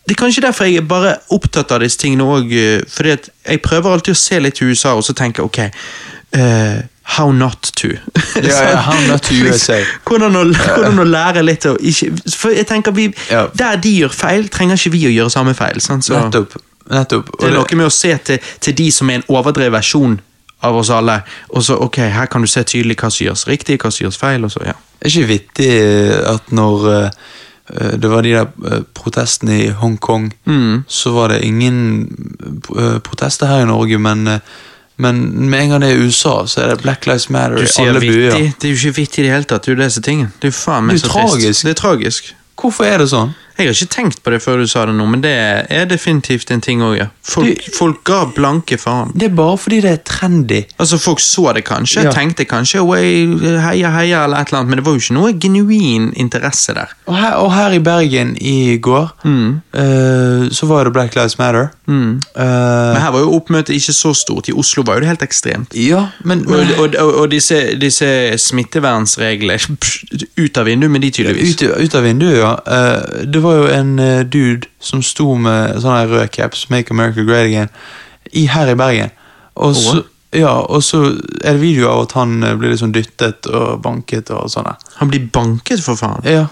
det 0.03 0.17
er 0.17 0.19
kanskje 0.19 0.41
derfor 0.43 0.67
jeg 0.67 0.81
er 0.81 0.87
bare 0.87 1.13
opptatt 1.31 1.71
av 1.71 1.79
disse 1.79 1.95
tingene 2.01 2.25
òg. 2.27 2.49
Fordi 2.91 3.13
at 3.13 3.29
jeg 3.47 3.61
prøver 3.63 3.93
alltid 3.93 4.11
å 4.11 4.19
se 4.19 4.39
litt 4.43 4.57
til 4.59 4.73
USA 4.73 4.97
og 4.99 5.05
så 5.07 5.15
tenke 5.15 5.45
ok 5.45 5.59
eh, 5.63 6.81
How 7.15 7.31
not 7.31 7.71
to. 7.75 7.87
Ja, 8.35 8.41
yeah, 8.41 8.75
how 8.87 8.99
not 9.07 9.23
to 9.23 9.35
USA. 9.35 9.81
hvordan, 10.07 10.35
å, 10.39 10.43
hvordan 10.55 10.99
å 11.03 11.07
lære 11.07 11.43
litt 11.43 11.65
å 11.67 11.73
ikke 11.75 12.13
For 12.31 12.55
jeg 12.55 12.67
tenker 12.67 12.95
vi, 12.95 13.09
yeah. 13.29 13.49
Der 13.59 13.79
de 13.83 13.91
gjør 14.03 14.13
feil, 14.15 14.47
trenger 14.51 14.79
ikke 14.79 14.93
vi 14.95 15.05
å 15.09 15.11
gjøre 15.11 15.33
samme 15.33 15.55
feil. 15.57 15.81
Sant? 15.83 16.07
Så 16.07 16.15
Nettopp. 16.15 16.55
nettopp. 16.91 17.33
Det 17.39 17.49
er 17.49 17.57
noe 17.57 17.79
med 17.79 17.87
å 17.89 17.93
se 17.93 18.13
til, 18.27 18.53
til 18.63 18.77
de 18.79 18.87
som 18.91 19.11
er 19.11 19.19
en 19.19 19.27
overdrevet 19.35 19.75
versjon 19.75 20.15
av 20.63 20.75
oss 20.79 20.89
alle, 20.95 21.19
og 21.49 21.63
så 21.63 21.75
ok, 21.83 21.97
her 22.13 22.25
kan 22.31 22.41
du 22.41 22.47
se 22.47 22.63
tydelig 22.63 22.95
hva 23.01 23.09
som 23.11 23.25
gjøres 23.27 23.47
riktig, 23.49 23.79
hva 23.83 23.91
som 23.91 24.05
gjøres 24.05 24.17
feil. 24.21 24.43
og 24.47 24.51
så 24.51 24.63
ja. 24.65 24.73
Det 24.99 25.09
er 25.09 25.13
ikke 25.17 25.27
vittig 25.27 25.71
at 26.29 26.51
når 26.55 26.85
eh, 26.91 27.09
eh, 27.73 27.95
det 27.99 28.09
var 28.11 28.21
de 28.23 28.31
der 28.37 28.47
eh, 28.71 28.83
protestene 28.95 29.57
i 29.65 29.69
Hongkong, 29.69 30.29
Mm. 30.45 30.83
så 30.87 31.11
var 31.11 31.27
det 31.33 31.41
ingen 31.43 31.79
eh, 32.77 32.99
protester 33.03 33.45
her 33.51 33.61
i 33.63 33.65
Norge, 33.65 33.97
men, 33.99 34.27
eh, 34.27 34.39
men 34.97 35.19
med 35.49 35.59
en 35.61 35.69
gang 35.69 35.81
det 35.81 35.91
er 35.91 36.03
USA, 36.05 36.45
så 36.47 36.61
er 36.63 36.67
det 36.73 36.81
Black 36.83 37.05
Lives 37.05 37.29
Matter 37.29 37.57
i 37.63 37.87
alle 37.87 37.99
vittig, 37.99 38.15
byer. 38.15 38.53
det 38.61 38.69
er 38.69 38.73
jo 38.73 38.79
ikke 38.87 38.95
vittig 39.01 39.19
i 39.23 39.27
det 39.27 39.33
hele 39.33 39.43
tatt. 39.49 39.65
Det 39.65 39.71
er 39.73 39.75
jo 39.75 39.83
disse 39.83 40.01
tingene. 40.01 40.31
Det 40.39 40.47
er 40.47 40.51
jo 40.53 40.59
faen 40.59 40.85
meg 40.87 40.99
så 41.01 41.09
trist. 41.11 41.63
Det 41.65 41.71
er 41.75 41.79
tragisk. 41.81 42.33
Hvorfor 42.61 42.85
er 42.85 42.97
det 43.01 43.09
sånn? 43.09 43.33
Jeg 43.57 43.67
har 43.67 43.73
ikke 43.73 43.93
tenkt 43.93 44.23
på 44.23 44.31
det 44.33 44.41
før 44.41 44.57
du 44.63 44.67
sa 44.67 44.85
det 44.85 44.95
nå, 44.97 45.05
men 45.09 45.21
det 45.21 45.31
er 45.69 45.85
definitivt 45.85 46.49
en 46.51 46.61
ting 46.61 46.79
òg, 46.81 46.97
ja. 46.97 47.07
Folk, 47.21 47.45
Det- 47.47 47.75
folk 47.75 48.03
ga 48.03 48.25
blanke 48.25 48.77
faen. 48.79 49.11
Det 49.15 49.29
er 49.31 49.35
bare 49.35 49.57
fordi 49.57 49.81
det 49.81 49.91
er 49.91 50.01
trendy. 50.03 50.63
Altså, 50.79 50.97
Folk 50.99 51.19
så 51.19 51.53
det 51.53 51.63
kanskje, 51.65 52.03
Ja. 52.03 52.11
tenkte 52.11 52.45
kanskje 52.45 52.79
heia, 53.61 53.89
heia, 53.91 54.23
eller 54.23 54.37
et 54.41 54.47
eller 54.47 54.59
annet, 54.59 54.69
men 54.69 54.77
det 54.77 54.85
var 54.85 54.93
jo 54.93 54.99
ikke 54.99 55.13
noe 55.13 55.33
genuin 55.33 56.13
interesse 56.15 56.73
der. 56.73 56.87
Og 57.07 57.15
her, 57.15 57.33
og 57.35 57.51
her 57.53 57.71
i 57.71 57.79
Bergen 57.79 58.35
i 58.41 58.77
går, 58.77 59.11
Mm. 59.23 59.61
uh, 59.75 60.49
så 60.49 60.65
var 60.67 60.83
det 60.85 60.93
Black 60.93 61.15
Lives 61.15 61.37
Matter. 61.37 61.69
Eh, 61.87 61.93
Men 61.93 63.01
her 63.01 63.11
var 63.11 63.19
jo 63.19 63.39
oppmøtet 63.39 63.75
ikke 63.75 63.93
så 63.93 64.13
stort. 64.15 64.47
I 64.49 64.53
Oslo 64.53 64.83
var 64.83 64.95
jo 64.95 64.99
det 65.01 65.07
helt 65.09 65.21
ekstremt. 65.21 65.73
ja, 65.75 66.07
men, 66.23 66.45
Og, 66.47 66.65
og, 66.79 66.95
og, 66.95 67.15
og 67.21 67.29
disse, 67.29 67.75
disse 67.79 68.37
smittevernsreglene 68.37 69.59
ut 70.37 70.57
av 70.57 70.65
vinduet 70.65 70.91
med 70.91 71.01
de, 71.01 71.11
tydeligvis. 71.11 71.55
Ut, 71.61 71.83
ut 71.83 71.95
av 71.99 72.03
vinduet, 72.07 72.37
ja. 72.39 72.53
Uh, 72.65 73.25
det 73.25 73.42
var 73.43 73.59
jo 73.59 73.67
en 73.71 73.99
eh, 73.99 74.23
dude 74.25 74.69
som 74.83 75.03
sto 75.05 75.35
med 75.39 75.77
sånn 75.83 76.09
rød 76.11 76.31
caps, 76.35 76.67
Make 76.73 76.93
America 76.93 77.25
Great 77.25 77.49
Again, 77.49 77.71
i, 78.31 78.47
her 78.51 78.71
i 78.71 78.77
Bergen. 78.79 79.13
Og 79.53 79.75
så, 79.77 80.01
ja, 80.33 80.53
og 80.63 80.83
så 80.85 81.03
er 81.43 81.53
det 81.53 81.61
video 81.61 81.91
av 81.91 82.07
at 82.07 82.15
han 82.17 82.39
eh, 82.43 82.55
blir 82.57 82.73
liksom 82.73 82.93
dyttet 82.95 83.49
og 83.51 83.83
banket 83.85 84.31
og 84.33 84.49
sånn. 84.51 84.71
Han 84.99 85.11
blir 85.11 85.27
banket, 85.33 85.83
for 85.85 85.99
faen. 85.99 86.23
Ja, 86.27 86.47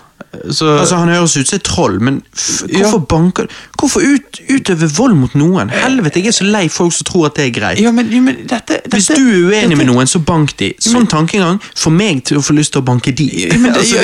så 0.52 0.78
Altså, 0.80 0.96
Han 0.96 1.10
høres 1.10 1.38
ut 1.38 1.48
som 1.48 1.56
et 1.58 1.64
troll, 1.64 2.00
men 2.00 2.22
f 2.36 2.64
Ja. 2.70 2.80
hvorfor 2.84 3.00
banker 3.08 3.48
Hvorfor 3.80 4.02
ut, 4.06 4.40
utøve 4.50 4.90
vold 4.98 5.16
mot 5.16 5.34
noen? 5.36 5.70
Helvete, 5.70 6.20
jeg 6.22 6.28
er 6.28 6.32
så 6.32 6.44
lei 6.46 6.68
folk 6.70 6.94
som 6.94 7.06
tror 7.06 7.26
at 7.26 7.36
det 7.36 7.46
er 7.48 7.60
greit. 7.60 7.80
Ja, 7.82 7.92
men, 7.92 8.10
men 8.24 8.36
dette, 8.48 8.78
dette 8.84 8.90
Hvis 8.94 9.08
du 9.08 9.14
er 9.14 9.50
uenig 9.50 9.70
dette- 9.70 9.78
med 9.78 9.86
noen, 9.88 10.08
så 10.08 10.20
bank 10.24 10.54
de. 10.58 10.74
Sånn 10.80 11.08
tankegang 11.08 11.60
får 11.76 11.92
meg 11.92 12.24
til 12.26 12.38
å 12.38 12.42
få 12.46 12.54
lyst 12.54 12.74
til 12.74 12.82
å 12.82 12.86
banke 12.86 13.12
de. 13.16 13.50
Men 13.58 13.74
det- 13.74 13.82
Altså, 13.82 13.96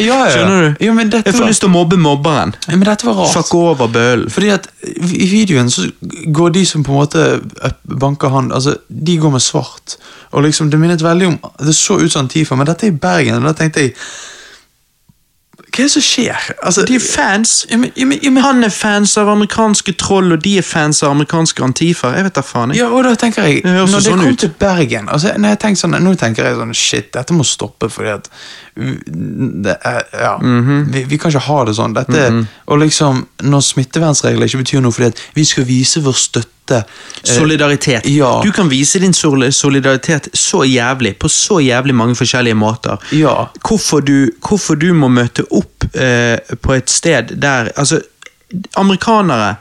ja, 0.00 0.26
ja. 0.26 0.30
Skjønner 0.30 0.76
du? 0.78 0.84
Jeg 0.84 1.34
får 1.34 1.38
var- 1.40 1.48
lyst 1.48 1.60
til 1.60 1.68
å 1.68 1.72
mobbe 1.72 1.96
mobberen. 1.98 2.54
Ja, 2.68 2.76
men 2.76 2.84
dette 2.88 3.04
var 3.06 3.14
rart. 3.14 3.32
Fuck 3.34 3.54
over 3.54 3.88
bølen. 3.88 4.30
Fordi 4.30 4.48
at 4.54 4.68
i 4.86 5.26
videoen 5.30 5.70
så 5.70 5.90
går 6.32 6.52
de 6.52 6.64
som 6.64 6.84
på 6.84 6.92
en 6.92 6.98
måte 7.02 7.40
banker 7.88 8.28
han 8.30 8.52
Altså, 8.52 8.76
de 8.88 9.16
går 9.18 9.30
med 9.32 9.40
svart. 9.42 9.96
Og 10.32 10.42
liksom, 10.44 10.70
det 10.70 10.78
minnet 10.80 11.02
veldig 11.02 11.26
om 11.26 11.38
Det 11.64 11.74
så 11.74 11.98
ut 12.00 12.10
som 12.12 12.22
Antifa, 12.26 12.56
men 12.56 12.66
dette 12.66 12.84
er 12.86 12.90
i 12.92 12.98
Bergen, 12.98 13.34
og 13.34 13.42
da 13.44 13.52
tenkte 13.64 13.80
jeg 13.80 13.94
Hva 15.74 15.82
er 15.82 15.88
det 15.88 15.90
som 15.90 16.02
skjer? 16.06 16.42
Altså, 16.62 16.84
De 16.86 16.94
er 16.94 17.02
fans. 17.02 17.66
men, 17.70 17.90
ja, 17.96 18.04
men, 18.06 18.36
Han 18.44 18.64
er 18.64 18.68
fans 18.70 19.16
av 19.18 19.28
amerikanske 19.28 19.92
troll, 19.98 20.32
og 20.32 20.44
de 20.44 20.58
er 20.58 20.62
fans 20.62 21.02
av 21.02 21.10
amerikanske 21.10 21.64
antifa. 21.66 22.12
Jeg 22.14 22.24
vet 22.28 22.34
da 22.34 22.44
faen. 22.46 22.70
jeg. 22.70 22.78
ja, 22.78 22.88
og 22.94 23.02
da 23.04 23.14
tenker 23.18 23.42
jeg 23.42 23.62
Det 23.64 23.72
Når 23.72 23.86
det 23.86 24.04
sånn 24.04 24.20
kom 24.22 24.28
ut. 24.28 24.38
til 24.38 24.52
Bergen 24.58 25.08
altså, 25.08 25.32
når 25.38 25.48
jeg 25.48 25.58
tenker 25.58 25.80
sånn, 25.80 25.98
Nå 26.04 26.14
tenker 26.20 26.44
jeg 26.44 26.54
sånn 26.60 26.74
Shit, 26.74 27.12
dette 27.12 27.34
må 27.34 27.42
stoppe, 27.44 27.90
fordi 27.90 28.08
at 28.14 28.28
det 28.74 29.76
er, 29.86 30.02
ja, 30.18 30.38
Mhm. 30.42 30.86
vi, 30.92 31.04
vi 31.04 31.18
kan 31.18 31.30
ikke 31.30 31.44
ha 31.46 31.64
det 31.64 31.74
sånn. 31.76 31.94
Dette, 31.94 32.46
Og 32.66 32.78
liksom, 32.80 33.26
når 33.42 33.60
smittevernregler 33.62 34.46
ikke 34.48 34.62
betyr 34.64 34.80
noe 34.82 34.92
fordi 34.92 35.06
at 35.12 35.20
vi 35.36 35.44
skal 35.44 35.64
vise 35.64 36.00
vår 36.02 36.12
støtte 36.18 36.80
eh, 36.80 36.82
Solidaritet. 37.22 38.06
ja. 38.10 38.40
Du 38.42 38.50
kan 38.52 38.68
vise 38.68 38.98
din 38.98 39.12
solidaritet 39.14 40.28
så 40.34 40.64
jævlig, 40.64 41.14
på 41.18 41.28
så 41.28 41.60
jævlig 41.62 41.94
mange 41.94 42.14
forskjellige 42.16 42.54
måter. 42.56 42.98
Ja. 43.12 43.46
Hvorfor 43.62 44.00
du, 44.00 44.30
hvorfor 44.40 44.74
du 44.74 44.92
må 44.94 45.08
møte 45.08 45.44
opp 45.52 45.84
eh, 45.94 46.38
på 46.62 46.74
et 46.74 46.90
sted 46.90 47.36
der 47.40 47.70
Altså, 47.76 48.00
amerikanere 48.76 49.56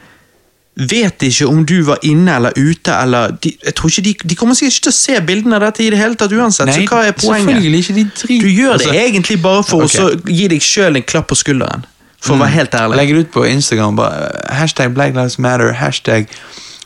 vet 0.76 1.22
ikke 1.22 1.48
om 1.48 1.66
du 1.66 1.84
var 1.86 2.00
inne 2.02 2.36
eller 2.36 2.52
ute, 2.58 2.92
eller 2.92 3.36
de, 3.44 3.52
jeg 3.66 3.76
tror 3.78 3.90
ikke 3.90 4.02
de, 4.02 4.14
de 4.30 4.36
kommer 4.36 4.58
sikkert 4.58 4.74
ikke 4.74 4.86
til 4.88 4.94
å 4.94 4.98
se 4.98 5.20
bildene 5.28 5.60
av 5.60 5.66
dette 5.68 5.84
i 5.86 5.90
det 5.94 6.00
hele 6.00 6.18
tatt 6.18 6.34
uansett, 6.34 6.72
så 6.74 6.86
hva 6.90 7.04
er 7.06 7.14
poenget? 7.14 7.92
Du 8.26 8.50
gjør 8.50 8.80
det 8.80 8.88
Altså, 8.88 8.96
egentlig 8.98 9.38
bare 9.44 9.64
for 9.68 9.86
okay. 9.86 10.02
å 10.02 10.10
så 10.10 10.34
gi 10.34 10.48
deg 10.50 10.66
sjøl 10.66 10.98
en 10.98 11.06
klapp 11.06 11.30
på 11.30 11.38
skulderen, 11.38 11.86
for 12.18 12.38
å 12.38 12.42
være 12.42 12.56
helt 12.58 12.76
ærlig. 12.80 12.98
Legger 13.04 13.22
ut 13.22 13.32
på 13.36 13.46
Instagram, 13.46 14.02
bare 14.02 14.26
uh, 14.32 14.50
hashtag 14.58 14.98
Black 14.98 15.14
Lives 15.14 15.38
Matter, 15.38 15.76
hashtag 15.78 16.32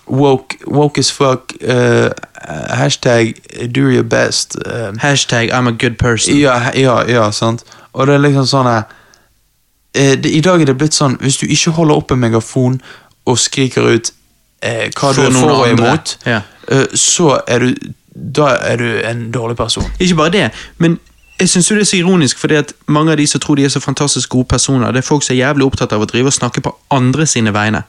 woke, 0.08 0.60
woke 0.68 1.00
as 1.00 1.12
fuck, 1.12 1.56
uh, 1.64 2.12
hashtag 2.76 3.40
do 3.72 3.88
your 3.88 4.04
best. 4.04 4.58
Uh, 4.66 4.92
Hashtag 5.00 5.52
I'm 5.52 5.68
a 5.68 5.72
good 5.72 5.98
person. 5.98 6.36
ja, 6.36 6.72
ja, 6.76 7.02
ja, 7.08 7.32
sant. 7.32 7.64
Og 7.94 8.08
det 8.08 8.20
er 8.20 8.24
liksom 8.28 8.46
sånn 8.46 8.68
eh, 8.68 10.16
det, 10.20 10.30
I 10.30 10.42
dag 10.46 10.62
er 10.62 10.70
det 10.70 10.78
blitt 10.78 10.94
sånn, 10.94 11.18
hvis 11.24 11.40
du 11.42 11.48
ikke 11.48 11.74
holder 11.80 12.04
opp 12.04 12.12
en 12.12 12.20
megafon 12.22 12.82
og 13.28 13.38
skriker 13.40 13.86
ut 13.94 14.12
eh, 14.64 14.88
hva 14.96 15.12
For 15.12 15.20
du 15.20 15.26
er 15.28 15.34
noen 15.36 15.44
for 15.44 15.64
og 15.66 15.74
imot, 15.74 16.16
Ja. 16.26 16.42
eh, 16.72 16.86
så 16.98 17.36
er 17.48 17.60
du 17.66 17.74
Da 18.18 18.48
er 18.66 18.78
du 18.82 18.88
en 19.06 19.28
dårlig 19.32 19.56
person. 19.60 19.84
Ikke 20.02 20.16
bare 20.18 20.32
det, 20.34 20.46
men 20.82 20.96
jeg 21.40 21.50
synes 21.52 21.68
jo 21.70 21.76
det 21.78 21.84
er 21.84 21.90
så 21.92 21.98
ironisk, 22.00 22.40
fordi 22.42 22.56
at 22.58 22.72
mange 22.88 23.12
av 23.14 23.18
de 23.20 23.28
som 23.30 23.40
tror 23.44 23.56
de 23.60 23.66
er 23.68 23.70
så 23.70 23.80
fantastisk 23.80 24.30
gode 24.34 24.48
personer, 24.50 24.90
det 24.92 25.04
er 25.04 25.06
folk 25.06 25.22
som 25.24 25.36
er 25.36 25.44
jævlig 25.44 25.68
opptatt 25.68 25.94
av 25.94 26.02
å 26.02 26.08
drive 26.10 26.32
og 26.32 26.34
snakke 26.34 26.64
på 26.66 26.72
andre 26.92 27.28
sine 27.30 27.54
vegne. 27.54 27.84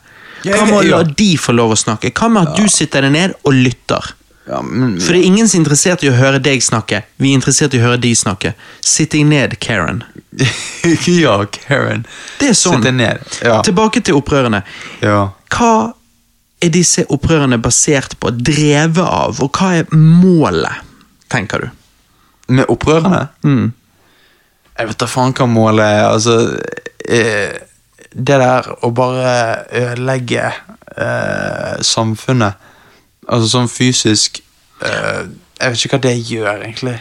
Hva 0.44 0.66
med 0.68 0.74
å 0.77 0.83
la 0.90 1.03
de 1.03 1.31
få 1.40 1.55
lov 1.57 1.72
å 1.72 1.79
snakke? 1.81 2.12
Hva 2.12 2.29
med 2.31 2.46
at 2.48 2.61
du 2.61 2.68
sitter 2.68 3.01
deg 3.09 3.12
ned 3.16 3.33
og 3.44 3.57
lytter? 3.57 4.12
Ja, 4.48 4.62
men, 4.64 4.94
For 5.00 5.12
det 5.12 5.20
er 5.20 5.28
ingen 5.28 5.48
som 5.48 5.58
er 5.58 5.62
interessert 5.62 6.02
i 6.06 6.08
å 6.08 6.14
høre 6.16 6.40
deg 6.40 6.62
snakke. 6.64 7.02
Vi 7.20 7.32
er 7.32 7.37
interessert 7.37 7.74
i 7.76 7.80
å 7.82 7.84
høre 7.84 8.00
de 8.00 8.14
snakke. 8.16 8.54
Sitt 8.80 9.12
deg 9.12 9.26
ned, 9.28 9.58
Karen. 9.61 10.00
ja, 11.20 11.34
Karen. 11.52 12.06
Det 12.40 12.52
er 12.54 12.56
sånn. 12.56 12.80
Deg 12.84 12.96
ned. 12.96 13.24
Ja. 13.44 13.61
Tilbake 13.66 14.00
til 14.04 14.16
opprørene. 14.20 14.62
ja. 15.04 15.26
Hva 15.52 15.94
er 16.61 16.70
disse 16.74 17.04
opprørene 17.12 17.56
basert 17.62 18.16
på, 18.20 18.32
drevet 18.34 18.98
av, 19.04 19.38
og 19.40 19.48
hva 19.56 19.70
er 19.78 19.92
målet, 19.94 20.82
tenker 21.32 21.64
du? 21.64 21.68
Med 22.58 22.68
opprørerne? 22.72 23.28
Mm. 23.46 23.70
Jeg 24.78 24.90
vet 24.90 25.00
da 25.00 25.08
faen 25.11 25.34
hva 25.37 25.46
målet 25.50 25.84
er. 25.84 26.04
Altså 26.08 26.37
eh, 27.08 27.56
Det 28.12 28.38
der 28.40 28.68
å 28.84 28.90
bare 28.94 29.32
ødelegge 29.74 30.50
eh, 30.50 31.80
samfunnet, 31.84 32.67
altså 33.29 33.49
sånn 33.53 33.69
fysisk 33.69 34.41
eh, 34.83 35.25
Jeg 35.61 35.71
vet 35.75 35.85
ikke 35.85 35.97
hva 35.99 36.03
det 36.09 36.17
gjør, 36.31 36.62
egentlig. 36.64 36.97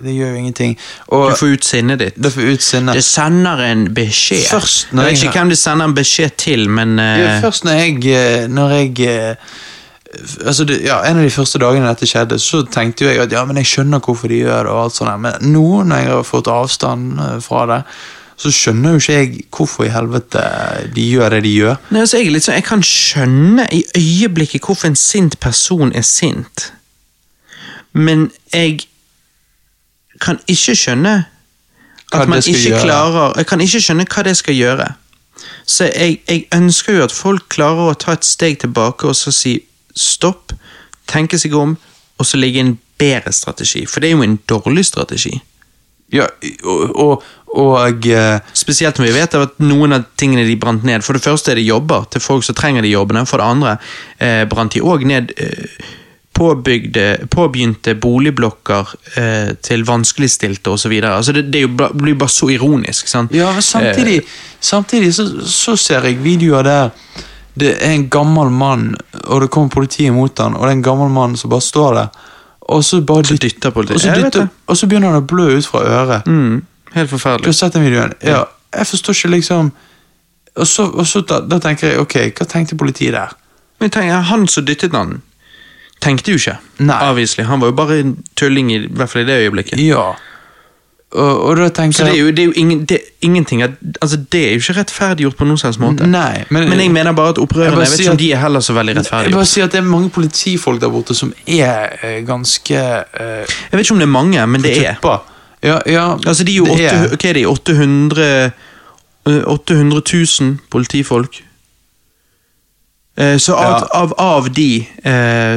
Det 0.00 0.12
gjør 0.14 0.30
jo 0.30 0.36
ingenting. 0.40 0.76
Og 1.12 1.30
Du 1.32 1.36
får 1.36 1.54
ut 1.56 1.64
sinnet 1.66 1.98
ditt. 2.00 2.14
det 2.22 2.30
får 2.32 2.52
ut 2.54 2.62
sinnet. 2.62 2.94
Det 2.94 3.04
sender 3.04 3.58
en 3.66 3.82
beskjed. 3.94 4.46
Først 4.48 4.86
jeg 4.86 4.96
når 4.96 5.04
vet 5.04 5.12
jeg- 5.18 5.24
ikke 5.28 5.38
hvem 5.40 5.48
det 5.50 5.58
sender 5.58 5.84
en 5.90 5.94
beskjed 5.94 6.36
til, 6.36 6.68
men 6.70 6.98
Ja, 6.98 7.36
eh, 7.36 7.42
Først 7.42 7.64
når 7.64 7.72
jeg, 7.72 8.06
eh, 8.14 8.46
når 8.48 8.70
jeg 8.70 9.00
eh, 9.00 9.34
altså 10.46 10.64
det, 10.66 10.80
ja, 10.84 11.00
En 11.04 11.18
av 11.18 11.22
de 11.24 11.30
første 11.30 11.58
dagene 11.58 11.86
dette 11.88 12.06
skjedde, 12.08 12.38
så 12.40 12.62
tenkte 12.70 13.04
jeg 13.10 13.18
at 13.20 13.32
ja, 13.32 13.44
men 13.44 13.56
jeg 13.56 13.66
skjønner 13.66 14.00
hvorfor 14.00 14.28
de 14.28 14.40
gjør 14.40 14.62
det. 14.64 14.72
og 14.72 14.84
alt 14.84 14.94
sånt. 14.94 15.20
Men 15.20 15.32
nå, 15.52 15.84
når 15.84 15.96
jeg 15.96 16.08
har 16.14 16.22
fått 16.22 16.48
avstand 16.48 17.20
eh, 17.20 17.40
fra 17.40 17.66
det, 17.66 17.84
så 18.40 18.50
skjønner 18.54 18.94
jo 18.94 19.00
ikke 19.02 19.16
jeg 19.18 19.42
hvorfor 19.52 19.84
i 19.84 19.92
helvete 19.92 20.42
de 20.94 21.02
gjør 21.12 21.34
det 21.34 21.42
de 21.44 21.50
gjør. 21.58 21.80
Nei, 21.92 22.04
altså, 22.06 22.20
jeg, 22.20 22.40
sånn, 22.40 22.56
jeg 22.56 22.64
kan 22.64 22.84
skjønne 22.86 23.66
i 23.76 23.82
øyeblikket 23.98 24.64
hvorfor 24.64 24.88
en 24.88 24.96
sint 24.96 25.36
person 25.44 25.92
er 25.92 26.06
sint, 26.06 26.70
men 27.92 28.30
jeg 28.54 28.86
kan 30.20 30.40
ikke 30.48 30.76
skjønne 30.78 31.14
at 32.12 32.28
man 32.28 32.40
ikke 32.40 32.70
gjøre. 32.70 32.80
klarer 32.82 33.36
Jeg 33.36 33.46
kan 33.46 33.60
ikke 33.60 33.80
skjønne 33.84 34.08
hva 34.08 34.24
det 34.26 34.36
skal 34.40 34.56
gjøre. 34.56 34.88
Så 35.66 35.90
jeg, 35.90 36.20
jeg 36.28 36.46
ønsker 36.54 36.96
jo 36.96 37.04
at 37.04 37.14
folk 37.14 37.46
klarer 37.52 37.92
å 37.92 37.98
ta 37.98 38.16
et 38.16 38.26
steg 38.26 38.58
tilbake 38.64 39.08
og 39.08 39.16
så 39.16 39.32
si 39.34 39.58
stopp, 39.96 40.54
tenke 41.10 41.38
seg 41.40 41.54
om, 41.56 41.76
og 42.20 42.26
så 42.26 42.40
ligge 42.40 42.64
en 42.64 42.74
bedre 43.00 43.32
strategi. 43.32 43.84
For 43.88 44.00
det 44.00 44.10
er 44.10 44.16
jo 44.16 44.24
en 44.26 44.40
dårlig 44.48 44.84
strategi. 44.88 45.36
Ja, 46.10 46.26
og, 46.66 46.96
og, 46.98 47.28
og 47.60 48.06
eh, 48.10 48.40
Spesielt 48.56 48.98
når 48.98 49.06
vi 49.06 49.14
vet 49.14 49.36
at 49.38 49.60
noen 49.62 49.94
av 49.94 50.08
tingene 50.18 50.42
de 50.48 50.56
brant 50.58 50.82
ned 50.86 51.04
For 51.06 51.14
det 51.14 51.22
første 51.22 51.52
er 51.52 51.60
det 51.60 51.68
jobber 51.68 52.08
til 52.10 52.24
folk 52.24 52.46
som 52.46 52.56
trenger 52.58 52.82
de 52.82 52.90
jobbene. 52.90 53.22
For 53.30 53.42
det 53.42 53.46
andre 53.46 53.76
eh, 54.18 54.44
brant 54.50 54.74
de 54.74 54.82
òg 54.82 55.06
ned 55.06 55.34
eh, 55.38 55.88
påbygde, 56.40 57.26
påbegynte 57.30 57.94
boligblokker 58.00 58.94
eh, 59.20 59.50
til 59.60 59.82
vanskeligstilte 59.84 60.72
osv. 60.72 60.94
Altså 61.04 61.34
det, 61.36 61.48
det 61.52 61.66
ba, 61.76 61.90
blir 61.92 62.16
bare 62.18 62.32
så 62.32 62.48
ironisk. 62.54 63.10
sant? 63.10 63.34
Ja, 63.36 63.50
men 63.52 63.62
samtidig, 63.62 64.22
samtidig 64.60 65.12
så, 65.14 65.26
så 65.44 65.76
ser 65.76 66.08
jeg 66.08 66.22
videoer 66.24 66.64
der 66.64 66.94
det 67.60 67.74
er 67.82 67.92
en 67.92 68.08
gammel 68.08 68.48
mann, 68.50 68.94
og 69.26 69.42
det 69.42 69.50
kommer 69.52 69.72
politiet 69.74 70.14
mot 70.14 70.38
han, 70.38 70.54
og 70.56 70.62
det 70.64 70.70
er 70.70 70.78
en 70.78 70.86
gammel 70.86 71.10
mann 71.12 71.36
som 71.36 71.50
bare 71.50 71.64
står 71.66 71.96
der, 71.98 72.20
og 72.70 72.84
så 72.86 73.00
bare 73.02 73.24
Så 73.26 73.36
dytter, 73.36 73.70
politiet. 73.74 73.96
og 73.96 74.00
så, 74.00 74.14
dytter, 74.14 74.48
og 74.66 74.76
så 74.76 74.86
begynner 74.86 75.10
han 75.12 75.22
å 75.22 75.26
blø 75.26 75.48
ut 75.58 75.66
fra 75.66 75.82
øret. 75.84 76.26
Mm, 76.26 76.60
helt 76.94 77.10
Du 77.10 77.48
har 77.50 77.52
sett 77.56 77.74
den 77.74 77.82
videoen? 77.84 78.12
Ja, 78.22 78.44
jeg 78.76 78.86
forstår 78.86 79.16
ikke 79.18 79.30
liksom 79.36 79.72
Og 80.56 80.66
så, 80.66 80.84
og 80.90 81.06
så 81.06 81.20
da, 81.22 81.40
da 81.46 81.58
tenker 81.62 81.88
jeg, 81.92 81.98
ok, 82.02 82.14
hva 82.38 82.46
tenkte 82.46 82.76
politiet 82.76 83.12
der? 83.14 83.34
Men 83.80 83.90
tenker, 83.90 84.20
Han 84.30 84.48
som 84.48 84.64
dyttet 84.66 84.92
han, 84.92 85.20
tenkte 86.02 86.32
jo 86.32 86.40
ikke. 86.40 86.56
Nei. 86.78 86.96
Obviously. 87.10 87.44
Han 87.44 87.60
var 87.60 87.70
jo 87.70 87.76
bare 87.78 87.98
en 88.00 88.16
tulling, 88.36 88.72
i, 88.72 88.80
i 88.84 88.88
hvert 88.90 89.10
fall 89.10 89.22
i 89.22 89.28
det 89.28 89.38
øyeblikket. 89.44 89.78
Ja. 89.78 90.14
Og, 91.10 91.42
og 91.42 91.56
da 91.56 91.68
tenker 91.74 91.96
Så 91.96 92.04
det 92.04 92.12
er 92.12 92.18
jo, 92.20 92.26
det 92.30 92.38
er 92.38 92.44
jo 92.44 92.52
ingen, 92.54 92.84
det, 92.86 92.96
er 92.96 93.26
ingenting 93.26 93.62
altså 93.62 94.16
det 94.32 94.40
er 94.46 94.52
jo 94.52 94.60
ikke 94.62 94.76
rettferdiggjort 94.76 95.36
på 95.36 95.44
noen 95.48 95.58
slags 95.58 95.78
måte. 95.82 96.06
Nei, 96.06 96.44
men, 96.54 96.68
Men 96.70 96.80
jeg 96.80 96.92
mener 96.94 97.12
bare 97.12 97.34
at 97.34 97.40
opprørerne 97.42 97.80
Jeg 97.80 97.88
Jeg 97.88 97.90
vet 97.90 98.00
ikke 98.00 98.10
om 98.10 98.20
de 98.20 98.32
er 98.32 98.38
heller 98.38 98.60
så 98.60 98.72
veldig 98.72 98.94
jeg 98.94 99.32
bare 99.32 99.46
sier 99.46 99.66
at 99.66 99.72
det 99.74 99.80
er 99.80 99.88
mange 99.88 100.10
politifolk 100.10 100.80
der 100.80 100.88
borte 100.88 101.14
som 101.14 101.32
er 101.46 101.96
uh, 102.04 102.26
ganske 102.26 102.78
uh, 102.78 103.42
Jeg 103.42 103.72
vet 103.72 103.80
ikke 103.80 103.92
om 103.92 103.98
det 103.98 104.06
er 104.06 104.14
mange, 104.14 104.46
men 104.46 104.62
det 104.62 104.86
er. 104.86 104.96
Ja, 105.62 105.78
ja, 105.86 106.16
Altså 106.26 106.44
de 106.44 106.52
er 106.52 106.56
jo 106.56 106.64
det 106.64 106.86
800, 106.86 107.08
hva 107.10 107.28
er 107.28 107.34
de, 107.34 107.46
800, 107.46 108.52
eh, 109.26 109.42
800 109.46 110.02
000 110.40 110.58
politifolk. 110.70 111.42
Uh, 113.20 113.36
Så 113.38 113.54
av, 113.54 113.82
Ja. 113.82 113.86
av, 114.02 114.14
av 114.18 114.54
de 114.54 114.86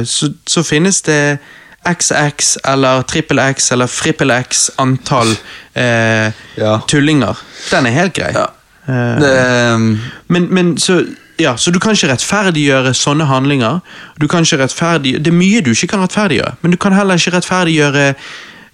så, 0.04 0.32
så 0.46 0.62
finnes 0.62 1.02
det 1.02 1.38
XX 1.86 2.56
eller 2.64 3.02
trippel 3.02 3.38
X 3.38 3.70
eller 3.72 3.86
frippel 3.90 4.30
X 4.30 4.70
antall 4.78 5.34
eh, 5.74 6.30
Ja. 6.56 6.78
tullinger. 6.88 7.36
Den 7.70 7.86
er 7.86 7.90
helt 7.90 8.14
grei. 8.16 8.32
Ja. 8.34 8.46
Eh, 8.88 9.20
Det, 9.20 9.74
um, 9.74 10.00
Men, 10.28 10.48
men 10.54 10.76
så, 10.78 11.04
ja, 11.40 11.56
så 11.56 11.70
du 11.70 11.78
kan 11.78 11.92
ikke 11.96 12.12
rettferdiggjøre 12.12 12.94
sånne 12.94 13.24
handlinger. 13.26 13.80
Du 14.20 14.26
kan 14.28 14.42
ikke 14.44 14.58
rettferdiggjøre, 14.64 15.22
Det 15.24 15.32
er 15.32 15.38
mye 15.38 15.60
du 15.60 15.70
ikke 15.70 15.86
kan 15.94 16.00
rettferdiggjøre, 16.04 16.54
men 16.62 16.70
du 16.70 16.76
kan 16.76 16.92
heller 16.92 17.14
ikke 17.18 17.36
rettferdiggjøre 17.36 18.14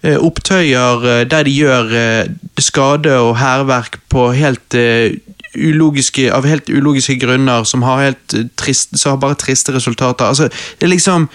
eh, 0.03 0.17
opptøyer 0.19 1.05
eh, 1.21 1.25
der 1.31 1.43
de 1.45 1.51
gjør 1.51 1.95
eh, 1.97 2.27
skade 2.61 3.17
og 3.21 3.37
hærverk 3.39 3.99
på 4.09 4.31
helt 4.37 4.75
eh, 4.75 5.17
ulogiske, 5.57 6.29
av 6.33 6.45
helt 6.47 6.69
ulogiske 6.71 7.17
grunner, 7.19 7.65
som 7.67 7.83
har, 7.83 8.03
helt, 8.05 8.35
trist, 8.57 8.93
som 8.99 9.11
har 9.17 9.17
bare 9.25 9.35
triste 9.41 9.73
resultater. 9.75 10.25
Altså, 10.29 10.47
det 10.79 10.87
er 10.87 10.93
liksom 10.95 11.29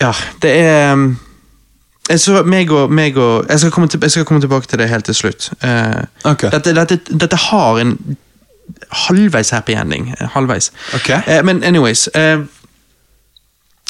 Ja, 0.00 0.12
det 0.42 0.50
er 0.60 0.92
um, 0.92 1.18
jeg 2.08 2.20
så 2.20 2.42
meg 2.46 2.70
og, 2.70 2.92
meg 2.92 3.16
og 3.18 3.46
jeg, 3.48 3.60
skal 3.60 3.88
til, 3.88 4.00
jeg 4.02 4.10
skal 4.10 4.24
komme 4.24 4.40
tilbake 4.40 4.66
til 4.66 4.78
det 4.78 4.88
helt 4.88 5.04
til 5.04 5.14
slutt. 5.14 5.50
Uh, 5.64 6.04
okay. 6.24 6.50
dette, 6.50 6.74
dette, 6.74 6.98
dette 7.10 7.36
har 7.36 7.80
en 7.82 7.96
halvveis 9.06 9.50
happy 9.50 9.74
ending. 9.74 10.14
eh, 10.20 10.28
Halvveis. 10.28 10.72
Okay. 10.94 11.20
Uh, 11.26 11.44
men 11.44 11.64
anyways 11.64 12.08
uh, 12.14 12.44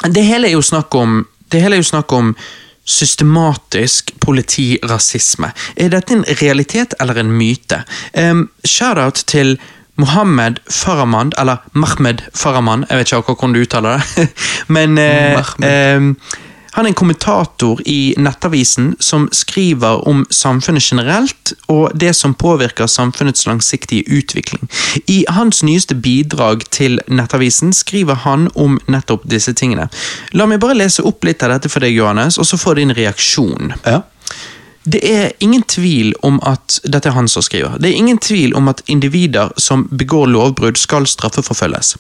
Det 0.05 0.25
hele 0.25 0.49
om 0.95 1.27
Det 1.53 1.61
hele 1.63 1.77
er 1.77 1.79
jo 1.79 1.83
snakk 1.83 2.13
om 2.13 2.37
systematisk 2.87 4.13
politirasisme. 4.21 5.51
Er 5.77 5.89
dette 5.89 6.15
en 6.15 6.25
realitet 6.43 6.95
eller 7.01 7.19
en 7.19 7.33
myte? 7.33 7.83
Um, 8.15 8.51
Shout-out 8.65 9.25
til 9.27 9.59
Mohammed 9.97 10.61
Farahmand, 10.71 11.35
eller 11.39 11.63
Mahmed 11.73 12.23
Farahmand, 12.35 12.85
jeg 12.91 12.99
vet 12.99 13.13
ikke 13.13 13.23
akkurat 13.23 13.41
hvordan 13.41 13.57
du 13.57 13.63
uttaler 13.65 14.03
det. 14.17 14.29
Men 14.77 14.99
eh, 14.99 15.41
eh, 15.65 16.11
han 16.77 16.85
er 16.85 16.91
en 16.93 16.95
kommentator 16.95 17.81
i 17.89 18.13
Nettavisen 18.21 18.91
som 19.01 19.31
skriver 19.33 20.03
om 20.09 20.27
samfunnet 20.31 20.85
generelt 20.85 21.55
og 21.73 21.95
det 21.97 22.11
som 22.17 22.35
påvirker 22.37 22.87
samfunnets 22.87 23.47
langsiktige 23.47 24.05
utvikling. 24.13 24.69
I 25.09 25.25
hans 25.29 25.63
nyeste 25.65 25.95
bidrag 25.95 26.67
til 26.71 27.01
Nettavisen 27.09 27.73
skriver 27.73 28.21
han 28.27 28.51
om 28.55 28.77
nettopp 28.93 29.25
disse 29.25 29.57
tingene. 29.57 29.89
La 30.37 30.45
meg 30.45 30.61
bare 30.61 30.77
lese 30.77 31.07
opp 31.09 31.25
litt 31.25 31.41
av 31.47 31.55
dette 31.55 31.73
for 31.73 31.81
deg, 31.81 31.97
Johannes, 31.97 32.37
og 32.37 32.45
så 32.45 32.61
får 32.61 32.77
du 32.77 32.83
en 32.85 32.97
reaksjon. 33.01 33.73
ja. 33.87 34.03
Det 34.93 35.01
er 35.03 35.33
ingen 35.41 35.63
tvil 35.63 36.13
om 36.23 36.37
at 36.47 36.79
Dette 36.85 37.09
er 37.11 37.17
han 37.17 37.29
som 37.29 37.43
skriver. 37.43 37.79
Det 37.83 37.89
er 37.91 37.99
ingen 37.99 38.19
tvil 38.23 38.55
om 38.55 38.69
at 38.69 38.83
individer 38.87 39.51
som 39.59 39.89
begår 39.99 40.27
lovbrudd, 40.31 40.77
skal 40.79 41.07
straffeforfølges. 41.07 41.97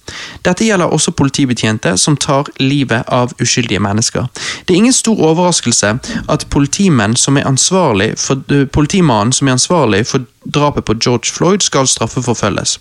Dette 0.46 0.64
gjelder 0.64 0.92
også 0.94 1.11
politibetjente 1.11 1.96
som 1.99 2.16
tar 2.16 2.46
livet 2.61 3.03
av 3.09 3.33
uskyldige 3.42 3.83
mennesker. 3.83 4.29
Det 4.64 4.75
er 4.75 4.79
ingen 4.79 4.94
stor 4.94 5.18
overraskelse 5.18 5.99
at 6.29 6.46
politimannen 6.51 7.16
som 7.16 7.37
er 7.37 7.46
ansvarlig 7.46 8.12
for, 8.18 8.38
eh, 8.51 9.31
som 9.31 9.49
er 9.49 9.53
ansvarlig 9.53 10.07
for 10.07 10.25
drapet 10.55 10.85
på 10.85 10.94
George 10.94 11.33
Floyd, 11.33 11.61
skal 11.61 11.87
straffeforfølges. 11.87 12.79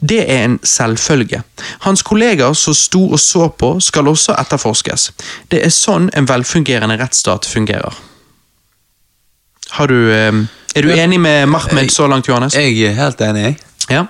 Det 0.00 0.30
er 0.30 0.44
en 0.44 0.58
selvfølge. 0.62 1.42
Hans 1.80 2.02
kollegaer 2.02 2.52
som 2.52 2.74
sto 2.74 3.10
og 3.12 3.20
så 3.20 3.48
på, 3.48 3.80
skal 3.80 4.08
også 4.08 4.34
etterforskes. 4.38 5.10
Det 5.50 5.64
er 5.64 5.70
sånn 5.70 6.10
en 6.14 6.26
velfungerende 6.28 6.98
rettsstat 6.98 7.46
fungerer. 7.46 8.11
Har 9.78 9.88
du, 9.88 9.98
eh, 10.12 10.32
er 10.74 10.82
du 10.82 10.92
enig 10.92 11.20
med 11.20 11.48
Mahmed 11.48 11.90
så 11.92 12.06
langt, 12.06 12.28
Johannes? 12.28 12.54
Jeg 12.54 12.76
er 12.88 12.96
helt 12.98 13.20
enig, 13.20 13.42
jeg. 13.42 13.58
Ja. 13.90 14.06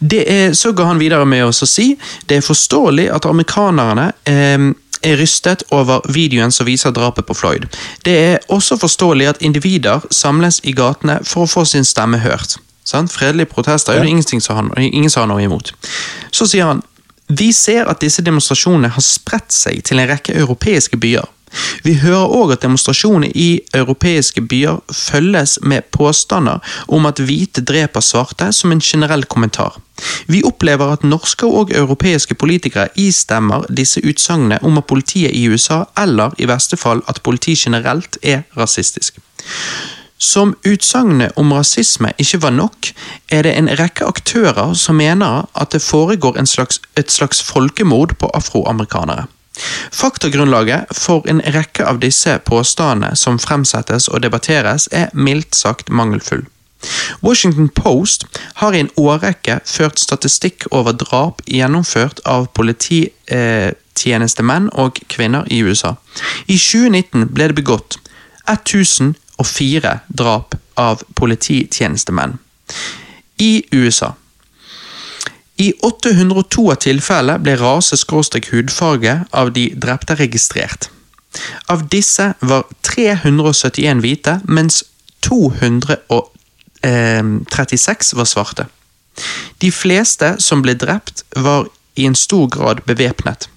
Det 0.00 0.22
er, 0.32 0.52
så 0.54 0.72
går 0.72 0.84
han 0.84 1.00
videre 1.00 1.26
med 1.28 1.44
oss 1.44 1.62
å 1.62 1.68
si 1.68 1.92
det 2.26 2.38
er 2.38 2.44
forståelig 2.44 3.10
at 3.12 3.26
amerikanerne 3.28 4.12
eh, 4.28 4.70
er 5.02 5.16
rystet 5.20 5.62
over 5.72 6.04
videoen 6.12 6.52
som 6.52 6.68
viser 6.68 6.92
drapet 6.96 7.26
på 7.28 7.36
Floyd. 7.36 7.66
Det 8.04 8.16
er 8.32 8.38
også 8.48 8.76
forståelig 8.80 9.28
at 9.34 9.42
individer 9.44 10.04
samles 10.10 10.60
i 10.64 10.74
gatene 10.76 11.20
for 11.24 11.46
å 11.46 11.50
få 11.50 11.64
sin 11.68 11.84
stemme 11.84 12.20
hørt. 12.24 12.58
Sant? 12.84 13.12
Fredelige 13.12 13.52
protester 13.52 13.94
er 13.94 14.04
det 14.04 14.10
ingen 14.10 15.10
som 15.10 15.22
har 15.22 15.30
noe 15.30 15.42
imot. 15.44 15.72
Så 16.32 16.48
sier 16.48 16.72
han 16.72 16.82
vi 17.30 17.52
ser 17.54 17.86
at 17.86 18.00
disse 18.02 18.24
demonstrasjonene 18.26 18.90
har 18.90 19.04
spredt 19.06 19.54
seg 19.54 19.84
til 19.86 20.00
en 20.02 20.08
rekke 20.10 20.34
europeiske 20.34 20.98
byer. 20.98 21.28
Vi 21.82 21.96
hører 22.02 22.30
òg 22.30 22.54
at 22.54 22.62
demonstrasjoner 22.62 23.32
i 23.34 23.60
europeiske 23.74 24.42
byer 24.46 24.80
følges 24.94 25.58
med 25.62 25.88
påstander 25.94 26.60
om 26.88 27.08
at 27.10 27.22
hvite 27.22 27.64
dreper 27.66 28.04
svarte 28.04 28.50
som 28.54 28.72
en 28.72 28.82
generell 28.84 29.24
kommentar. 29.24 29.78
Vi 30.26 30.42
opplever 30.46 30.92
at 30.92 31.04
norske 31.04 31.46
og 31.46 31.72
europeiske 31.76 32.34
politikere 32.34 32.88
istemmer 32.96 33.66
disse 33.68 34.00
utsagnene 34.00 34.60
om 34.64 34.78
at 34.80 34.88
politiet 34.88 35.36
i 35.36 35.46
USA, 35.48 35.84
eller 35.98 36.36
i 36.38 36.48
verste 36.48 36.76
fall 36.80 37.02
at 37.08 37.22
politiet 37.22 37.66
generelt, 37.66 38.18
er 38.22 38.42
rasistisk. 38.56 39.20
Som 40.20 40.52
utsagnet 40.68 41.32
om 41.40 41.52
rasisme 41.56 42.12
ikke 42.20 42.42
var 42.42 42.52
nok, 42.52 42.90
er 43.32 43.46
det 43.46 43.54
en 43.56 43.70
rekke 43.80 44.04
aktører 44.04 44.74
som 44.76 45.00
mener 45.00 45.46
at 45.56 45.72
det 45.72 45.80
foregår 45.82 46.36
slags, 46.44 46.80
et 46.96 47.10
slags 47.10 47.40
folkemord 47.42 48.18
på 48.18 48.28
afroamerikanere. 48.36 49.24
Faktagrunnlaget 49.92 50.84
for 50.96 51.28
en 51.28 51.42
rekke 51.54 51.86
av 51.86 52.00
disse 52.02 52.38
påstandene 52.46 53.16
som 53.16 53.38
fremsettes 53.38 54.08
og 54.08 54.22
debatteres, 54.24 54.88
er 54.92 55.08
mildt 55.12 55.56
sagt 55.56 55.88
mangelfull. 55.88 56.44
Washington 57.20 57.68
Post 57.68 58.24
har 58.54 58.72
i 58.72 58.80
en 58.80 58.90
årrekke 58.96 59.60
ført 59.68 59.98
statistikk 60.00 60.64
over 60.70 60.92
drap 60.96 61.42
gjennomført 61.46 62.20
av 62.24 62.46
polititjenestemenn 62.56 64.70
og 64.72 64.98
-kvinner 65.08 65.44
i 65.50 65.62
USA. 65.62 65.94
I 66.46 66.58
2019 66.58 67.28
ble 67.34 67.46
det 67.48 67.54
begått 67.54 67.98
1004 68.48 69.98
drap 70.08 70.54
av 70.76 71.02
polititjenestemenn 71.14 72.38
i 73.38 73.64
USA. 73.72 74.14
I 75.60 75.74
802 75.84 76.62
av 76.72 76.78
tilfellene 76.80 77.36
ble 77.44 77.52
rase-hudfarge 77.60 79.28
av 79.36 79.52
de 79.52 79.68
drepte 79.76 80.16
registrert. 80.16 80.88
Av 81.68 81.84
disse 81.92 82.32
var 82.40 82.64
371 82.86 84.00
hvite, 84.00 84.40
mens 84.48 84.84
236 85.26 88.14
var 88.16 88.24
svarte. 88.24 88.66
De 89.60 89.70
fleste 89.74 90.36
som 90.40 90.62
ble 90.64 90.74
drept, 90.80 91.24
var 91.36 91.68
i 91.94 92.06
en 92.08 92.16
stor 92.16 92.48
grad 92.48 92.80
bevæpnet. 92.88 93.48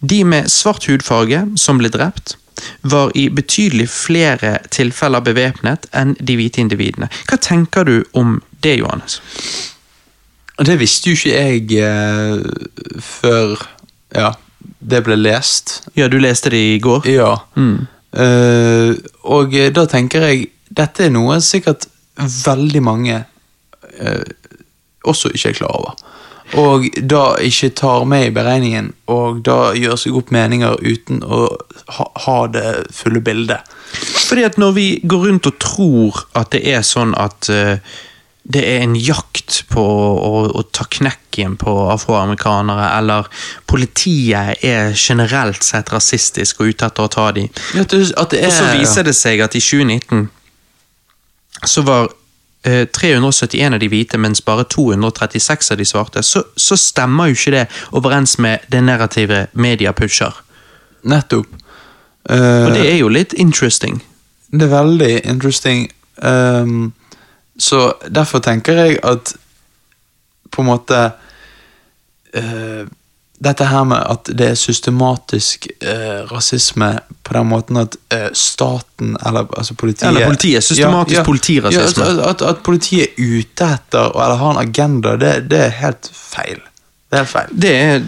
De 0.00 0.24
med 0.28 0.50
svart 0.52 0.84
hudfarge 0.90 1.46
som 1.56 1.78
ble 1.80 1.88
drept, 1.88 2.36
var 2.82 3.10
i 3.16 3.28
betydelig 3.32 3.88
flere 3.90 4.58
tilfeller 4.70 5.20
bevæpnet 5.24 5.86
enn 5.96 6.16
de 6.20 6.36
hvite 6.36 6.60
individene. 6.60 7.08
Hva 7.28 7.36
tenker 7.40 7.84
du 7.88 8.04
om 8.12 8.42
det, 8.60 8.76
Johannes? 8.78 9.20
Det 10.58 10.76
visste 10.78 11.10
jo 11.10 11.18
ikke 11.18 11.34
jeg 11.34 11.82
eh, 11.82 13.00
før 13.02 13.56
ja, 14.14 14.30
det 14.78 15.02
ble 15.06 15.16
lest. 15.18 15.80
Ja, 15.98 16.06
du 16.08 16.20
leste 16.22 16.52
det 16.54 16.62
i 16.76 16.78
går? 16.82 17.08
Ja. 17.10 17.32
Mm. 17.58 17.86
Eh, 18.14 18.94
og 19.26 19.56
da 19.74 19.86
tenker 19.90 20.28
jeg 20.28 20.48
dette 20.74 21.08
er 21.08 21.14
noe 21.14 21.40
sikkert 21.42 21.88
veldig 22.16 22.82
mange 22.82 23.24
eh, 23.98 24.24
også 25.04 25.32
ikke 25.34 25.50
er 25.50 25.58
klar 25.58 25.74
over. 25.74 25.96
Og 26.60 26.86
da 27.10 27.22
ikke 27.42 27.72
tar 27.74 28.04
med 28.06 28.28
i 28.28 28.32
beregningen, 28.34 28.92
og 29.10 29.40
da 29.46 29.72
gjør 29.74 29.96
seg 29.98 30.16
opp 30.18 30.30
meninger 30.34 30.76
uten 30.84 31.22
å 31.24 31.46
ha, 31.96 32.06
ha 32.26 32.36
det 32.52 32.68
fulle 32.94 33.22
bildet. 33.24 33.64
Fordi 34.28 34.44
at 34.46 34.58
når 34.60 34.74
vi 34.76 34.86
går 35.02 35.28
rundt 35.28 35.48
og 35.50 35.58
tror 35.62 36.20
at 36.36 36.52
det 36.54 36.62
er 36.68 36.84
sånn 36.86 37.14
at 37.18 37.48
uh, 37.50 37.80
det 38.44 38.60
er 38.68 38.82
en 38.84 38.96
jakt 38.96 39.62
på 39.72 39.82
å, 39.82 40.32
å 40.52 40.62
ta 40.68 40.84
knekken 40.84 41.56
på 41.60 41.72
afroamerikanere, 41.94 42.90
eller 42.98 43.28
politiet 43.70 44.64
er 44.64 44.92
generelt 44.92 45.64
sett 45.64 45.92
rasistisk 45.92 46.60
og 46.60 46.74
ute 46.74 46.90
etter 46.90 47.06
å 47.06 47.12
ta 47.12 47.30
dem. 47.32 47.48
og 47.80 48.34
så 48.52 48.66
viser 48.76 49.08
det 49.08 49.14
seg 49.16 49.40
at 49.40 49.56
i 49.56 49.62
2019 49.64 50.26
så 51.64 51.84
var 51.86 52.10
eh, 52.68 52.84
371 52.84 53.78
av 53.78 53.80
de 53.80 53.88
hvite, 53.88 54.20
mens 54.20 54.44
bare 54.44 54.66
236 54.68 55.72
av 55.72 55.80
de 55.80 55.86
svarte, 55.88 56.22
så, 56.22 56.42
så 56.56 56.76
stemmer 56.76 57.30
jo 57.30 57.38
ikke 57.38 57.54
det 57.54 57.62
overens 57.96 58.36
med 58.38 58.66
det 58.68 58.82
narrative 58.84 59.46
media 59.52 59.94
pusher. 59.96 60.36
Nettopp. 61.04 61.48
Uh, 62.24 62.64
og 62.64 62.70
det 62.72 62.84
er 62.88 62.98
jo 62.98 63.08
litt 63.12 63.34
interesting. 63.36 63.98
Det 64.48 64.64
er 64.64 64.72
veldig 64.72 65.12
interesting. 65.28 65.88
Um, 66.16 66.92
så 67.58 67.92
derfor 68.08 68.42
tenker 68.42 68.78
jeg 68.78 68.98
at 69.02 69.34
på 70.50 70.62
en 70.62 70.70
måte 70.72 71.00
uh, 72.38 72.84
Dette 73.44 73.66
her 73.66 73.82
med 73.84 73.98
at 73.98 74.28
det 74.38 74.46
er 74.52 74.56
systematisk 74.56 75.66
uh, 75.82 76.22
rasisme 76.30 76.92
på 77.26 77.34
den 77.34 77.48
måten 77.50 77.80
at 77.80 77.96
uh, 78.14 78.28
staten, 78.32 79.16
eller 79.26 79.48
altså 79.58 79.74
politiet 79.74 80.08
Eller 80.08 80.26
politiet. 80.30 80.64
Systematisk 80.64 81.16
ja, 81.16 81.20
ja, 81.20 81.24
politirasisme. 81.26 82.04
Ja, 82.04 82.12
at, 82.12 82.28
at, 82.28 82.42
at, 82.42 82.62
politiet 82.64 83.08
er 83.08 83.40
ute 83.40 83.68
etter 83.74 84.14
eller 84.14 84.38
har 84.40 84.54
en 84.54 84.62
agenda, 84.62 85.16
det, 85.20 85.32
det 85.50 85.60
er 85.66 85.74
helt 85.82 86.08
feil. 86.14 86.62
Det 87.10 87.18
er 87.18 87.24
helt 87.26 87.34
feil. 87.34 87.58
Det 87.66 87.74
er 87.74 88.06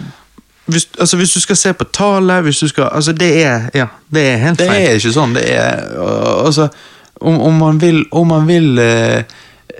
hvis, 0.67 0.87
altså, 0.99 1.17
hvis 1.17 1.33
du 1.33 1.39
skal 1.39 1.55
se 1.55 1.73
på 1.73 1.85
tallet 1.95 2.43
hvis 2.43 2.59
du 2.59 2.67
skal, 2.67 2.89
altså 2.91 3.11
Det 3.11 3.43
er 3.43 3.69
ja, 3.73 3.85
det 4.09 4.23
er 4.31 4.37
helt 4.37 4.61
feil. 4.61 4.71
Det 4.71 4.89
er 4.89 4.99
ikke 4.99 5.13
sånn. 5.15 5.35
Det 5.35 5.45
er 5.53 5.85
altså 6.45 6.67
om, 7.19 7.39
om, 7.41 7.57
man 7.57 7.81
vil, 7.81 8.03
om 8.11 8.27
man 8.27 8.47
vil 8.47 8.77
uh, 8.79 9.21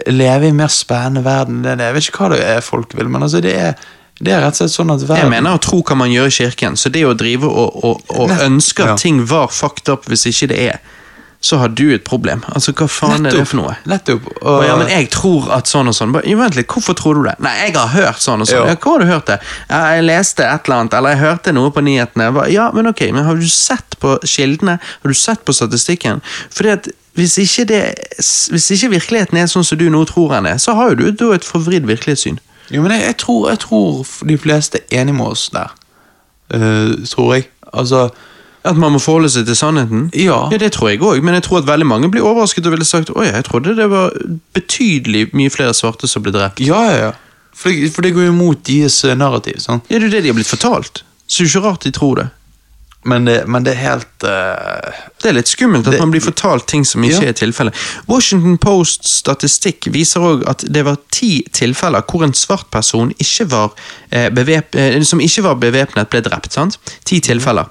leve 0.08 0.48
i 0.48 0.50
en 0.54 0.60
mer 0.60 0.72
spennende 0.74 1.24
verden 1.26 1.64
det, 1.66 1.78
Jeg 1.80 1.96
vet 1.96 2.10
ikke 2.10 2.26
hva 2.26 2.34
det 2.36 2.42
er 2.46 2.66
folk 2.66 2.98
vil, 2.98 3.10
men 3.10 3.26
altså 3.26 3.42
det 3.44 3.56
er, 3.58 3.88
det 4.20 4.34
er 4.34 4.44
rett 4.44 4.58
og 4.58 4.64
slett 4.64 4.76
sånn 4.76 4.94
at 4.94 5.06
verden 5.06 5.26
Jeg 5.26 5.34
mener 5.36 5.58
å 5.58 5.64
tro 5.64 5.82
kan 5.86 6.00
man 6.02 6.14
gjøre 6.14 6.34
i 6.34 6.38
kirken, 6.40 6.78
så 6.78 6.92
det 6.94 7.06
å 7.08 7.16
drive 7.18 7.50
og, 7.50 7.82
og, 7.84 8.14
og 8.18 8.34
ønske 8.38 8.86
at 8.86 8.96
ja. 8.96 9.02
ting 9.02 9.24
var 9.30 9.52
fucked 9.54 9.92
up 9.94 10.10
hvis 10.10 10.28
ikke 10.32 10.52
det 10.54 10.62
er 10.72 10.96
så 11.40 11.58
har 11.62 11.70
du 11.70 11.94
et 11.94 12.04
problem. 12.04 12.42
Altså, 12.50 12.74
Hva 12.74 12.88
faen 12.90 13.22
nettopp, 13.22 13.36
er 13.36 13.44
det 13.44 13.50
for 13.52 13.60
noe? 13.60 13.74
Nettopp. 13.88 14.30
Og, 14.42 14.64
ja, 14.66 14.76
men 14.80 14.90
jeg 14.90 15.10
tror 15.14 15.52
at 15.54 15.70
sånn 15.70 15.92
og 15.92 15.96
sånn. 15.96 16.14
Bare, 16.16 16.38
vent 16.40 16.58
litt, 16.58 16.68
Hvorfor 16.72 16.98
tror 16.98 17.20
du 17.20 17.28
det? 17.28 17.36
Nei, 17.46 17.54
jeg 17.68 17.76
har 17.78 17.92
hørt 17.94 18.24
sånn 18.24 18.42
og 18.42 18.50
sånn. 18.50 18.64
Ja. 18.66 18.74
Ja, 18.74 18.80
hvor 18.82 18.98
har 18.98 19.06
du 19.06 19.12
hørt 19.12 19.30
det? 19.30 19.38
Ja, 19.70 19.82
jeg 19.96 20.08
leste 20.08 20.48
et 20.48 20.66
eller 20.66 20.82
annet, 20.82 20.98
eller 20.98 21.14
jeg 21.14 21.22
hørte 21.22 21.54
noe 21.54 21.74
på 21.74 21.84
nyhetene. 21.86 22.32
Bare, 22.36 22.50
ja, 22.54 22.70
men 22.74 22.90
ok, 22.90 23.06
men 23.14 23.28
har 23.28 23.38
du 23.38 23.46
sett 23.52 24.00
på 24.02 24.18
kildene? 24.26 24.80
Har 24.82 25.14
du 25.14 25.18
sett 25.18 25.46
på 25.46 25.56
statistikken? 25.56 26.24
Fordi 26.54 26.74
at 26.74 26.90
hvis 27.18 27.38
ikke, 27.42 27.66
det, 27.70 27.82
hvis 28.54 28.70
ikke, 28.74 28.92
virkeligheten 28.98 29.38
er 29.42 29.50
sånn 29.50 29.66
som 29.66 29.78
du 29.80 29.88
nå 29.94 30.04
tror 30.10 30.36
den 30.36 30.50
er, 30.52 30.60
så 30.62 30.76
har 30.78 30.94
jo 30.94 31.10
du 31.10 31.30
et 31.34 31.46
forvridd 31.46 31.88
virkelighetssyn. 31.90 32.38
Jo, 32.74 32.82
men 32.84 32.94
jeg, 32.94 33.06
jeg, 33.08 33.18
tror, 33.24 33.50
jeg, 33.50 33.62
tror, 33.64 34.08
de 34.30 34.38
fleste 34.38 34.82
er 34.84 35.02
enige 35.02 35.18
med 35.18 35.34
oss 35.34 35.48
der. 35.54 35.74
Uh, 36.54 36.98
tror 37.10 37.38
jeg. 37.38 37.48
Altså 37.74 38.10
At 38.66 38.78
man 38.80 38.92
må 38.96 39.00
forholde 39.00 39.30
seg 39.32 39.46
til 39.48 39.56
sannheten? 39.56 40.08
Ja. 40.18 40.40
ja 40.52 40.60
det 40.60 40.72
tror 40.76 40.90
jeg 40.92 41.02
òg, 41.02 41.22
men 41.24 41.38
jeg 41.38 41.46
tror 41.46 41.62
at 41.62 41.70
veldig 41.70 41.88
mange 41.88 42.10
blir 42.12 42.26
overrasket 42.26 42.66
og 42.66 42.76
ville 42.76 42.88
sagt 42.88 43.14
oi, 43.14 43.28
jeg 43.30 43.46
trodde 43.48 43.76
det 43.78 43.90
var 43.92 44.16
betydelig 44.58 45.28
mye 45.38 45.54
flere 45.54 45.76
svarte 45.78 46.10
som 46.10 46.26
ble 46.26 46.34
drept. 46.36 46.64
Ja, 46.66 46.82
ja, 46.90 46.98
ja. 47.08 47.14
For 47.58 47.74
det, 47.74 47.92
for 47.94 48.06
det 48.06 48.14
går 48.14 48.28
jo 48.28 48.34
imot 48.36 48.66
deres 48.68 49.00
narrativ. 49.18 49.62
sant? 49.64 49.86
Ja, 49.90 49.98
det 49.98 50.08
er 50.08 50.10
jo 50.10 50.16
det 50.16 50.24
de 50.26 50.34
har 50.34 50.38
blitt 50.38 50.52
fortalt. 50.52 51.04
Så 51.28 51.44
det 51.44 51.50
er 51.50 51.54
ikke 51.56 51.68
rart 51.68 51.86
de 51.88 51.92
tror 51.96 52.20
det. 52.22 52.28
Men 53.06 53.26
det, 53.26 53.44
men 53.48 53.64
det, 53.64 53.72
er 53.72 53.84
helt 53.94 54.24
uh, 54.26 54.96
Det 55.22 55.30
er 55.30 55.36
litt 55.38 55.48
skummelt 55.48 55.88
at 55.88 55.94
det, 55.94 56.00
man 56.02 56.12
blir 56.12 56.24
fortalt 56.24 56.66
ting 56.68 56.84
som 56.86 57.04
ikke 57.06 57.22
ja. 57.24 57.32
er 57.32 57.38
tilfellet. 57.38 57.84
Washington 58.10 58.58
Posts 58.60 59.20
statistikk 59.22 59.88
viser 59.94 60.26
òg 60.26 60.44
at 60.50 60.66
det 60.68 60.84
var 60.88 60.98
ti 61.14 61.46
tilfeller 61.56 62.04
hvor 62.10 62.26
en 62.26 62.36
svart 62.36 62.68
person 62.74 63.14
ikke 63.22 63.48
var, 63.54 63.76
eh, 64.12 64.28
eh, 64.28 64.98
som 65.08 65.22
ikke 65.24 65.46
var 65.46 65.60
bevæpnet, 65.62 66.10
ble 66.12 66.24
drept. 66.26 66.54
sant? 66.58 66.80
Ti 67.06 67.22
tilfeller. 67.24 67.70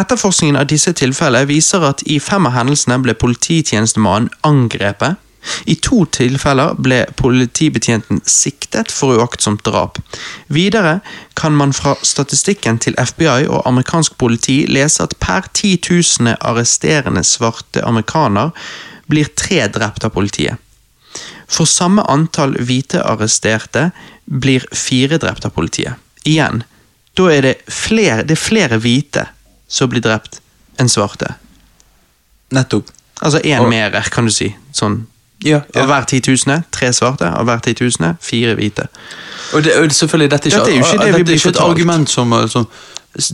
Etterforskningen 0.00 0.56
av 0.56 0.70
disse 0.70 0.94
tilfellene 0.96 1.50
viser 1.50 1.84
at 1.84 2.06
i 2.06 2.20
fem 2.22 2.46
av 2.48 2.56
hendelsene 2.56 3.00
ble 3.02 3.18
polititjenestemannen 3.18 4.30
angrepet 4.46 5.18
i 5.64 5.76
to 5.80 6.04
tilfeller 6.12 6.76
ble 6.78 7.04
politibetjenten 7.16 8.20
siktet 8.28 8.92
for 8.92 9.18
uaktsomt 9.18 9.64
drap. 9.64 9.98
Videre 10.46 11.00
kan 11.38 11.56
man 11.56 11.72
fra 11.76 11.94
statistikken 12.02 12.78
til 12.78 12.96
FBI 12.98 13.46
og 13.48 13.64
amerikansk 13.68 14.18
politi 14.20 14.62
lese 14.68 15.04
at 15.06 15.16
per 15.20 15.48
10 15.52 15.78
000 16.20 16.36
arresterende 16.40 17.24
svarte 17.24 17.84
amerikaner 17.86 18.52
blir 19.10 19.30
tre 19.36 19.66
drept 19.72 20.04
av 20.04 20.14
politiet. 20.14 20.60
For 21.50 21.66
samme 21.66 22.04
antall 22.06 22.54
hvite 22.62 23.02
arresterte 23.02 23.90
blir 24.24 24.66
fire 24.76 25.18
drept 25.18 25.48
av 25.48 25.56
politiet. 25.56 25.98
Igjen, 26.28 26.62
da 27.18 27.26
er 27.32 27.42
det 27.48 27.54
flere, 27.66 28.22
det 28.22 28.36
er 28.36 28.44
flere 28.44 28.78
hvite 28.78 29.26
som 29.70 29.90
blir 29.90 30.04
drept 30.04 30.38
enn 30.78 30.90
svarte. 30.90 31.34
Nettopp. 32.54 32.90
Altså 33.20 33.40
én 33.44 33.66
mer, 33.68 33.92
kan 34.10 34.24
du 34.24 34.32
si. 34.32 34.48
Sånn. 34.72 35.02
Ja, 35.44 35.60
Av 35.74 35.86
hver 35.88 36.04
titusende, 36.04 36.62
tre 36.72 36.92
svarte. 36.92 37.28
Av 37.32 37.44
hver 37.48 37.62
titusende, 37.64 38.14
fire 38.20 38.54
hvite. 38.58 38.86
Og, 39.54 39.64
det, 39.64 39.76
og 39.80 39.92
selvfølgelig, 39.92 40.30
dette 40.30 40.48
er 40.48 40.52
ikke, 40.52 40.58
Dette 40.58 40.72
er 40.72 40.76
jo 40.76 40.84
ikke 40.84 41.04
det 41.04 41.12
vi 41.12 41.18
dette 41.18 41.32
er 41.32 41.40
ikke 41.40 41.48
et 41.48 41.60
argument 41.64 42.10
som, 42.10 42.32
uh, 42.32 42.48
som 42.48 42.66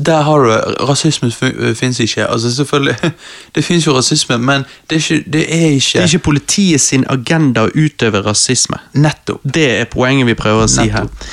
Der 0.06 0.22
har 0.22 0.38
du. 0.38 0.52
Rasisme 0.88 1.30
fins 1.74 2.00
ikke. 2.00 2.26
Altså 2.26 2.54
selvfølgelig, 2.54 2.96
Det 3.54 3.64
fins 3.64 3.86
jo 3.86 3.96
rasisme, 3.96 4.38
men 4.38 4.64
det 4.90 4.96
er 4.96 5.02
ikke, 5.16 5.30
det 5.32 5.42
er 5.54 5.66
ikke, 5.66 5.92
Det 5.92 6.00
er 6.00 6.04
ikke 6.04 6.18
politiet 6.18 6.80
sin 6.80 7.04
agenda 7.08 7.66
å 7.66 7.74
utøve 7.74 8.22
rasisme. 8.22 8.78
Nettopp. 8.94 9.40
Det 9.54 9.66
er 9.80 9.84
poenget 9.84 10.26
vi 10.26 10.34
prøver 10.34 10.64
å 10.64 10.70
si 10.70 10.86
her. 10.88 11.10
Nettopp. 11.10 11.26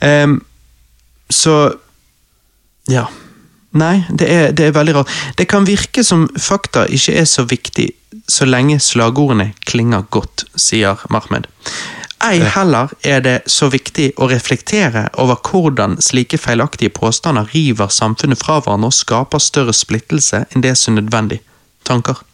Ehm, 0.00 0.40
så 1.30 1.72
Ja. 2.88 3.04
Nei, 3.72 4.04
det 4.18 4.32
er, 4.32 4.52
det 4.52 4.66
er 4.66 4.70
veldig 4.72 4.94
rart. 4.94 5.08
Det 5.38 5.44
kan 5.48 5.66
virke 5.66 6.04
som 6.04 6.28
fakta 6.40 6.86
ikke 6.88 7.12
er 7.20 7.24
så 7.24 7.44
viktig 7.44 7.90
så 8.28 8.46
lenge 8.48 8.78
slagordene 8.82 9.52
klinger 9.66 10.04
godt, 10.12 10.44
sier 10.56 11.00
Mahmed. 11.12 11.48
Ei 12.24 12.40
heller 12.42 12.90
er 13.06 13.20
det 13.22 13.36
så 13.46 13.68
viktig 13.70 14.10
å 14.18 14.26
reflektere 14.30 15.04
over 15.22 15.38
hvordan 15.48 15.96
slike 16.02 16.40
feilaktige 16.42 16.90
påstander 16.90 17.46
river 17.54 17.92
samfunnet 17.94 18.40
fra 18.40 18.58
hverandre 18.58 18.90
og 18.90 18.96
skaper 18.96 19.42
større 19.42 19.74
splittelse 19.76 20.42
enn 20.50 20.64
det 20.64 20.74
som 20.80 20.96
er 20.96 21.06
nødvendig. 21.06 21.38
Tanker? 21.86 22.24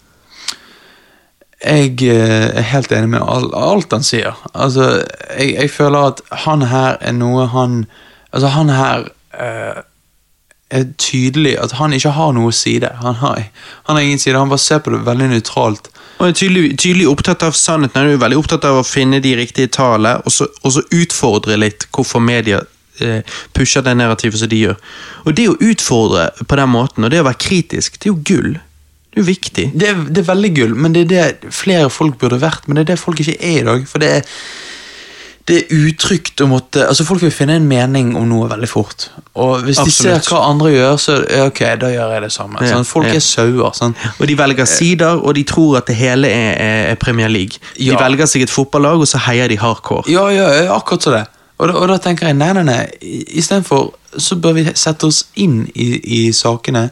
Jeg 1.64 2.00
eh, 2.08 2.48
er 2.48 2.66
helt 2.72 2.92
enig 2.92 3.12
med 3.12 3.24
alt 3.24 3.92
han 3.92 4.04
sier. 4.04 4.40
Altså, 4.52 5.04
jeg, 5.36 5.52
jeg 5.52 5.72
føler 5.72 6.10
at 6.10 6.24
han 6.44 6.64
her 6.68 6.98
er 7.00 7.16
noe 7.16 7.48
han 7.52 7.84
Altså, 8.34 8.48
han 8.50 8.70
her 8.74 9.04
er 9.30 9.84
tydelig 10.98 11.54
at 11.62 11.76
han 11.78 11.94
ikke 11.94 12.14
har 12.16 12.32
noe 12.36 12.52
side. 12.52 12.90
Han 13.02 13.18
har, 13.20 13.46
han 13.88 13.96
har 13.96 14.02
ingen 14.02 14.18
side, 14.18 14.38
han 14.38 14.52
bare 14.52 14.62
ser 14.62 14.82
på 14.84 14.94
det 14.94 15.04
veldig 15.06 15.30
nøytralt. 15.32 15.90
Og 16.18 16.28
er 16.28 16.36
tydelig, 16.36 16.76
tydelig 16.78 17.08
opptatt 17.10 17.42
av 17.46 17.56
sannheten. 17.58 18.00
Han 18.00 18.14
er 18.14 18.22
veldig 18.22 18.38
opptatt 18.38 18.66
av 18.68 18.80
å 18.80 18.86
finne 18.86 19.20
de 19.22 19.34
riktige 19.38 19.72
tallene, 19.74 20.18
og 20.24 20.34
så, 20.34 20.48
og 20.62 20.76
så 20.76 20.84
utfordre 20.94 21.58
litt 21.60 21.88
hvorfor 21.94 22.22
media 22.22 22.60
eh, 23.02 23.22
pusher 23.56 23.82
det 23.84 23.96
narrativet 23.98 24.40
som 24.40 24.50
de 24.50 24.60
gjør. 24.66 24.78
Og 25.24 25.34
det 25.38 25.48
å 25.50 25.58
utfordre 25.58 26.28
på 26.42 26.60
den 26.60 26.70
måten, 26.74 27.06
og 27.06 27.14
det 27.14 27.22
å 27.22 27.28
være 27.28 27.42
kritisk, 27.46 27.98
det 27.98 28.10
er 28.10 28.14
jo 28.14 28.22
gull. 28.30 28.52
Det 29.14 29.20
er 29.20 29.22
jo 29.22 29.30
viktig. 29.30 29.66
Det 29.78 29.90
er, 29.90 30.04
det 30.10 30.22
er 30.22 30.30
veldig 30.30 30.52
gull, 30.56 30.72
men 30.74 30.94
det 30.94 31.04
er 31.06 31.10
det 31.40 31.54
flere 31.54 31.90
folk 31.92 32.18
burde 32.18 32.40
vært. 32.42 32.66
Men 32.66 32.78
det 32.78 32.86
er 32.86 32.94
det 32.94 33.02
folk 33.02 33.20
ikke 33.22 33.36
er 33.38 33.60
i 33.60 33.66
dag. 33.66 33.84
For 33.90 34.02
det 34.02 34.08
er, 34.16 34.32
det 35.44 35.56
er 35.58 35.72
utrygt 35.76 36.40
å 36.40 36.46
måtte 36.48 36.86
Altså 36.88 37.04
Folk 37.04 37.20
vil 37.20 37.32
finne 37.34 37.58
en 37.58 37.66
mening 37.68 38.14
om 38.16 38.24
noe 38.30 38.46
veldig 38.48 38.68
fort. 38.70 39.08
Og 39.36 39.66
hvis 39.66 39.80
de 39.84 39.92
ser 39.92 40.22
hva 40.30 40.40
andre 40.48 40.70
gjør, 40.72 40.94
så 41.00 41.16
ja, 41.20 41.44
ok, 41.50 41.60
da 41.82 41.90
gjør 41.92 42.14
jeg 42.14 42.24
det 42.24 42.30
samme. 42.32 42.62
Ja, 42.64 42.78
sånn, 42.78 42.88
folk 42.88 43.10
ja. 43.10 43.18
er 43.18 43.24
sauer. 43.24 43.74
Sånn. 43.76 43.96
Og 44.16 44.24
de 44.30 44.36
velger 44.38 44.68
sider, 44.70 45.20
og 45.20 45.36
de 45.36 45.44
tror 45.48 45.80
at 45.82 45.90
det 45.90 45.98
hele 45.98 46.30
er, 46.32 46.54
er, 46.54 46.78
er 46.94 47.00
Premier 47.00 47.28
League. 47.32 47.60
De 47.76 47.92
velger 47.92 48.30
seg 48.30 48.46
et 48.46 48.52
fotballag, 48.52 49.04
og 49.04 49.10
så 49.10 49.20
heier 49.26 49.50
de 49.52 49.58
hardcore. 49.60 50.08
Ja, 50.12 50.30
ja, 50.32 50.48
akkurat 50.76 51.04
så 51.04 51.12
det. 51.12 51.26
Og 51.58 51.68
da, 51.68 51.76
og 51.76 51.92
da 51.92 51.98
tenker 52.02 52.30
jeg 52.30 52.38
nei, 52.38 52.50
nei, 52.56 52.64
nei. 52.66 52.80
Istedenfor 53.36 53.92
så 54.16 54.38
bør 54.40 54.56
vi 54.56 54.64
sette 54.72 55.10
oss 55.10 55.26
inn 55.42 55.64
i, 55.74 55.90
i 56.00 56.22
sakene 56.34 56.88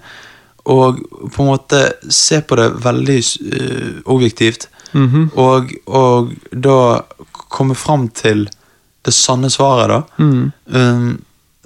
og 0.71 1.01
på 1.33 1.43
en 1.43 1.49
måte 1.49 1.81
se 2.13 2.39
på 2.47 2.59
det 2.59 2.69
veldig 2.85 3.19
uh, 3.49 4.13
objektivt. 4.15 4.69
Mhm. 4.93 5.31
og, 5.41 5.71
og 5.89 6.35
da 6.53 7.01
komme 7.53 7.77
fram 7.79 8.09
til 8.17 8.49
det 9.03 9.15
sanne 9.15 9.51
svaret, 9.51 9.93
da. 9.93 10.25
Mm. 10.25 10.53
Um, 10.67 11.13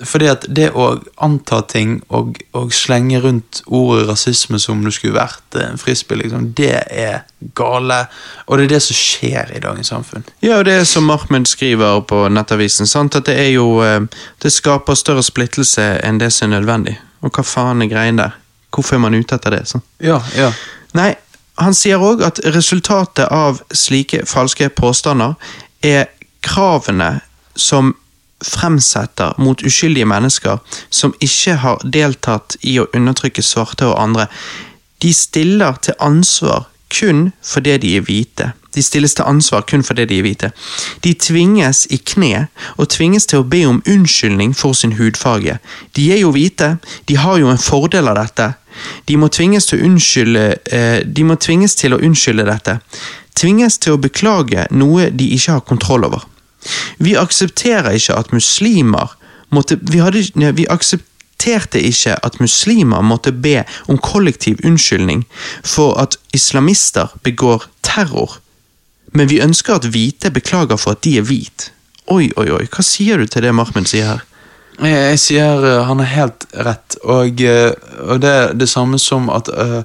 fordi 0.05 0.27
at 0.29 0.43
det 0.53 0.67
å 0.77 0.91
anta 1.25 1.63
ting 1.71 1.95
og, 2.13 2.37
og 2.57 2.73
slenge 2.77 3.17
rundt 3.25 3.63
ordet 3.65 4.05
rasisme 4.11 4.59
som 4.61 4.77
om 4.77 4.85
det 4.85 4.93
skulle 4.93 5.17
vært 5.17 5.57
en 5.57 5.81
frispill, 5.81 6.21
liksom, 6.21 6.51
det 6.59 6.83
er 6.93 7.23
gale. 7.57 8.03
Og 8.45 8.59
det 8.59 8.67
er 8.67 8.75
det 8.75 8.83
som 8.85 8.99
skjer 8.99 9.55
i 9.57 9.63
dagens 9.65 9.95
samfunn. 9.95 10.27
Ja, 10.45 10.59
og 10.59 10.67
det 10.69 10.77
er 10.83 10.89
som 10.89 11.09
Ahmed 11.13 11.49
skriver 11.49 12.03
på 12.05 12.27
Nettavisen, 12.29 12.89
sant? 12.89 13.17
at 13.17 13.29
det 13.31 13.39
er 13.41 13.53
jo 13.55 13.81
eh, 13.85 14.03
Det 14.43 14.53
skaper 14.53 14.99
større 14.99 15.25
splittelse 15.25 15.95
enn 16.05 16.21
det 16.21 16.29
som 16.35 16.51
er 16.51 16.59
nødvendig. 16.61 16.99
Og 17.25 17.33
hva 17.33 17.47
faen 17.47 17.81
er 17.81 17.89
greien 17.89 18.21
der? 18.21 18.37
Hvorfor 18.75 18.99
er 18.99 19.07
man 19.07 19.17
ute 19.17 19.39
etter 19.39 19.57
det? 19.57 19.65
Sant? 19.71 19.87
Ja, 20.05 20.21
ja. 20.37 20.51
Nei, 20.97 21.15
han 21.57 21.73
sier 21.73 22.03
òg 22.05 22.21
at 22.27 22.43
resultatet 22.53 23.31
av 23.33 23.63
slike 23.73 24.27
falske 24.29 24.69
påstander 24.77 25.39
er 25.83 26.07
kravene 26.47 27.21
som 27.57 27.95
fremsetter 28.45 29.35
mot 29.41 29.63
uskyldige 29.65 30.07
mennesker 30.09 30.59
som 30.91 31.15
ikke 31.25 31.57
har 31.63 31.83
deltatt 31.83 32.59
i 32.61 32.77
å 32.81 32.89
undertrykke 32.95 33.43
svarte 33.43 33.89
og 33.89 33.99
andre. 34.01 34.29
De 35.03 35.13
stiller 35.15 35.79
til 35.83 35.97
ansvar 36.01 36.69
kun 36.93 37.31
fordi 37.43 37.79
de 37.83 37.97
er 37.97 38.05
hvite. 38.07 38.53
De 38.77 38.83
stilles 38.83 39.15
til 39.17 39.25
ansvar 39.25 39.65
kun 39.69 39.83
fordi 39.85 40.05
de 40.05 40.19
er 40.19 40.27
hvite. 40.27 40.51
De 41.05 41.15
tvinges 41.15 41.87
i 41.91 41.97
kne 41.97 42.47
og 42.77 42.91
tvinges 42.93 43.27
til 43.27 43.41
å 43.41 43.49
be 43.49 43.65
om 43.67 43.83
unnskyldning 43.89 44.53
for 44.57 44.77
sin 44.77 44.97
hudfarge. 45.01 45.59
De 45.97 46.11
er 46.13 46.21
jo 46.21 46.35
hvite, 46.37 46.77
de 47.09 47.17
har 47.17 47.41
jo 47.41 47.51
en 47.51 47.63
fordel 47.63 48.13
av 48.13 48.21
dette. 48.21 48.53
De 49.09 49.17
må 49.17 49.31
tvinges 49.33 49.67
til 49.71 49.81
unnskylde 49.87 50.59
eh, 50.69 50.99
De 51.01 51.25
må 51.25 51.39
tvinges 51.41 51.75
til 51.81 51.97
å 51.97 52.01
unnskylde 52.05 52.45
dette. 52.45 52.77
Tvinges 53.37 53.79
til 53.83 53.97
å 53.97 54.01
beklage 54.01 54.67
noe 54.73 55.11
de 55.13 55.29
ikke 55.37 55.59
har 55.59 55.67
kontroll 55.69 56.07
over. 56.09 56.25
Vi 56.99 57.15
aksepterer 57.19 57.95
ikke 57.97 58.17
at 58.17 58.33
muslimer 58.35 59.15
måtte 59.55 59.79
Vi, 59.79 60.01
hadde, 60.03 60.25
vi 60.57 60.67
aksepterte 60.67 61.79
ikke 61.79 62.17
at 62.27 62.41
muslimer 62.43 63.05
måtte 63.07 63.31
be 63.33 63.63
om 63.87 63.99
kollektiv 63.99 64.59
unnskyldning 64.65 65.23
for 65.63 65.95
at 66.03 66.17
islamister 66.35 67.13
begår 67.23 67.69
terror. 67.83 68.41
Men 69.13 69.31
vi 69.31 69.41
ønsker 69.41 69.79
at 69.79 69.87
hvite 69.95 70.33
beklager 70.35 70.77
for 70.77 70.97
at 70.97 71.05
de 71.05 71.17
er 71.21 71.29
hvit. 71.29 71.71
Oi, 72.11 72.33
oi, 72.37 72.49
oi, 72.51 72.65
hva 72.67 72.83
sier 72.85 73.23
du 73.23 73.27
til 73.31 73.47
det 73.47 73.55
Mahmed 73.55 73.87
sier 73.91 74.11
her? 74.11 74.27
Jeg, 74.77 74.93
jeg 74.93 75.23
sier 75.23 75.65
uh, 75.65 75.87
han 75.89 76.03
har 76.03 76.13
helt 76.13 76.45
rett, 76.67 76.99
og, 77.03 77.41
uh, 77.41 77.73
og 78.11 78.21
det 78.23 78.33
er 78.33 78.53
det 78.59 78.69
samme 78.69 78.99
som 79.01 79.31
at 79.33 79.49
uh, 79.49 79.81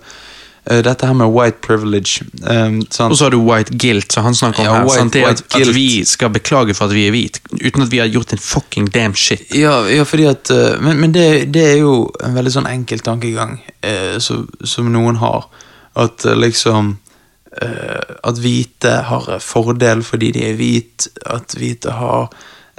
dette 0.65 1.07
her 1.09 1.15
med 1.17 1.31
white 1.33 1.57
privilege 1.65 2.21
um, 2.45 2.75
sånn. 2.93 3.09
Og 3.09 3.17
så 3.17 3.25
har 3.25 3.33
du 3.33 3.39
white 3.41 3.73
guilt, 3.81 4.11
som 4.13 4.27
han 4.27 4.35
snakker 4.37 4.61
om 4.61 4.67
Ja, 4.67 4.73
her. 4.75 4.85
white- 4.85 4.99
sant? 4.99 5.13
Det 5.13 5.23
at, 5.25 5.41
at 5.57 5.71
vi 5.73 6.05
skal 6.05 6.29
beklage 6.29 6.75
for 6.77 6.85
at 6.85 6.93
vi 6.93 7.07
er 7.07 7.15
hvit, 7.15 7.39
uten 7.63 7.81
at 7.87 7.89
vi 7.91 7.97
har 7.97 8.11
gjort 8.13 8.35
en 8.35 8.41
fucking 8.45 8.91
damn 8.93 9.15
shit. 9.17 9.41
Ja, 9.57 9.79
ja, 9.89 10.03
fordi 10.05 10.27
at 10.29 10.51
uh, 10.53 10.77
Men, 10.81 10.99
men 11.01 11.11
det, 11.17 11.49
det 11.53 11.65
er 11.73 11.77
jo 11.81 11.95
en 12.23 12.37
veldig 12.37 12.53
sånn 12.53 12.69
enkel 12.69 13.01
tankegang 13.01 13.57
uh, 13.81 14.19
som, 14.21 14.45
som 14.63 14.91
noen 14.93 15.17
har. 15.23 15.49
At 15.97 16.23
uh, 16.29 16.35
liksom 16.37 16.93
uh, 17.61 18.15
At 18.23 18.37
hvite 18.39 18.93
har 19.09 19.27
fordel 19.41 20.05
fordi 20.05 20.29
de 20.37 20.45
er 20.51 20.55
hvit. 20.61 21.09
At 21.25 21.57
hvite 21.57 21.97
har 21.97 22.29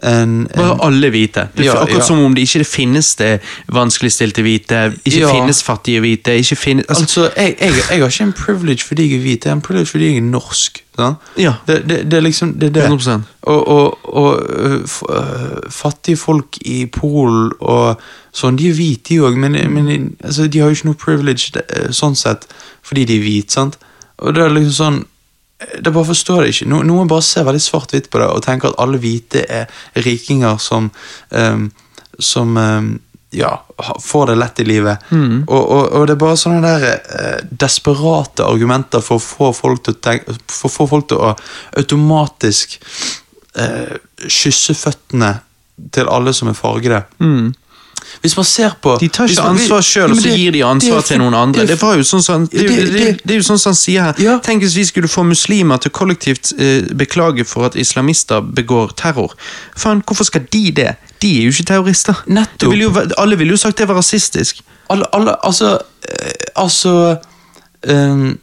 en, 0.02 0.48
Bare 0.56 0.78
alle 0.86 1.10
hvite. 1.10 1.40
Er 1.56 1.62
Ja, 1.64 1.72
akkurat 1.82 2.00
ja. 2.00 2.06
som 2.06 2.18
om 2.24 2.34
det 2.34 2.42
ikke 2.48 2.64
finnes 2.64 3.14
det 3.14 3.40
vanskeligstilte 3.72 4.42
hvite, 4.42 4.92
ikke 5.04 5.18
Ja. 5.20 5.32
finnes 5.34 5.62
fattige 5.62 6.00
hvite, 6.00 6.34
ikke 6.38 6.56
finnes 6.56 6.84
altså, 6.88 7.02
Altså, 7.02 7.30
jeg, 7.36 7.56
jeg, 7.60 7.72
jeg 7.90 7.98
har 8.00 8.06
ikke 8.08 8.24
en 8.24 8.32
privilege 8.32 8.82
fordi 8.86 9.02
jeg 9.10 9.18
er 9.18 9.22
hvit, 9.22 9.44
jeg 9.44 9.50
har 9.50 9.56
en 9.56 9.62
privilege 9.62 9.86
fordi 9.86 10.04
jeg 10.06 10.16
er 10.16 10.20
norsk. 10.20 10.82
Det, 10.98 11.88
det, 11.88 12.10
det 12.10 12.14
er 12.14 12.20
liksom 12.20 12.54
det. 12.60 12.76
er 12.76 12.88
det. 12.88 13.00
100%. 13.00 13.10
Og, 13.42 13.68
og, 13.68 13.98
og 14.16 14.42
øh, 14.48 14.80
f- 14.84 15.14
øh, 15.16 15.70
fattige 15.70 16.16
folk 16.16 16.58
i 16.60 16.86
Polen 16.86 17.52
og 17.60 18.00
sånn, 18.32 18.56
de 18.58 18.68
er 18.68 18.74
hvite, 18.74 19.08
de 19.14 19.20
òg, 19.20 19.36
men, 19.36 19.52
men 19.72 20.16
altså, 20.24 20.46
de 20.46 20.58
har 20.58 20.66
jo 20.66 20.70
ikke 20.76 20.86
noe 20.90 20.94
privilege 21.00 21.52
øh, 21.76 21.88
sånn 21.90 22.14
sett 22.16 22.46
fordi 22.82 23.04
de 23.04 23.16
er 23.16 23.22
hvite. 23.24 23.52
sant? 23.52 23.78
Og 24.18 24.34
det 24.34 24.42
er 24.44 24.48
liksom 24.54 24.72
sånn 24.72 25.00
det 25.80 25.92
bare 25.92 26.08
forstår 26.10 26.44
jeg 26.44 26.56
ikke. 26.56 26.68
No, 26.72 26.82
noen 26.86 27.10
bare 27.10 27.24
ser 27.26 27.46
veldig 27.48 27.62
svart-hvitt 27.62 28.10
på 28.12 28.20
det 28.22 28.28
og 28.32 28.42
tenker 28.44 28.72
at 28.72 28.82
alle 28.82 29.00
hvite 29.02 29.44
er 29.46 29.82
rikinger 30.06 30.60
som 30.62 30.90
um, 31.30 31.70
Som 32.18 32.56
um, 32.56 32.92
ja, 33.32 33.54
får 34.04 34.26
det 34.26 34.34
lett 34.36 34.60
i 34.60 34.64
livet. 34.68 34.98
Og, 35.48 35.62
og, 35.62 35.86
og 35.96 36.06
det 36.06 36.12
er 36.14 36.20
bare 36.20 36.36
sånne 36.36 36.60
der 36.60 36.82
uh, 37.00 37.38
desperate 37.64 38.44
argumenter 38.44 39.00
for 39.00 39.16
å 39.16 39.24
få 39.24 39.52
folk 39.56 39.86
til 39.86 39.96
å 39.96 40.02
tenke 40.04 40.36
få 40.52 40.86
folk 40.86 41.08
til 41.08 41.22
å 41.24 41.32
automatisk 41.80 42.76
uh, 43.56 43.96
kysse 44.28 44.76
føttene 44.76 45.32
til 45.96 46.12
alle 46.12 46.36
som 46.36 46.52
er 46.52 46.58
fargede. 46.58 47.00
Hvis 48.20 48.36
man 48.36 48.44
ser 48.44 48.70
på. 48.82 48.96
De 49.00 49.08
tar 49.08 49.24
ikke 49.26 49.42
man- 49.42 49.56
ansvar 49.56 49.80
sjøl, 49.82 50.10
og 50.10 50.16
så 50.16 50.22
det- 50.22 50.36
gir 50.38 50.50
de 50.52 50.58
det 50.58 50.64
ansvar 50.66 51.00
for- 51.00 51.06
til 51.08 51.18
noen 51.18 51.34
andre. 51.34 51.60
det 51.60 51.68
Det, 51.68 51.82
var 51.82 51.96
jo 51.96 52.02
sånn 52.02 52.48
det, 52.50 52.60
er 52.60 52.62
jo- 52.62 52.68
Det- 52.68 52.92
det, 52.92 53.06
det- 53.06 53.20
det 53.26 53.44
sånn 53.44 53.58
som 53.58 53.70
han 53.70 53.74
sier 53.76 54.02
her. 54.02 54.14
Ja. 54.18 54.38
Tenk 54.38 54.62
hvis 54.62 54.74
vi 54.76 54.84
skulle 54.84 55.08
få 55.08 55.24
muslimer 55.24 55.76
til 55.80 55.90
kollektivt 55.90 56.52
eh, 56.58 56.82
beklage 56.94 57.44
for 57.46 57.64
at 57.66 57.74
islamister 57.74 58.40
begår 58.40 58.92
terror. 58.96 59.32
Faen, 59.76 60.02
Hvorfor 60.06 60.24
skal 60.24 60.42
de 60.52 60.70
det? 60.72 60.96
De 61.22 61.38
er 61.40 61.42
jo 61.44 61.50
ikke 61.50 61.64
terrorister. 61.64 62.14
Det 62.58 62.68
ville 62.68 62.84
jo, 62.84 62.92
alle 63.18 63.36
ville 63.38 63.50
jo 63.52 63.56
sagt 63.56 63.78
det 63.78 63.88
var 63.88 63.94
rasistisk. 63.96 64.60
alle, 64.90 65.04
alle, 65.14 65.34
altså, 65.44 65.78
øh, 66.10 66.30
altså 66.56 67.18
øh, 67.88 68.34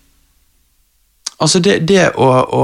Altså, 1.41 1.59
det, 1.59 1.87
det, 1.87 2.11
å, 2.17 2.25
å, 2.51 2.63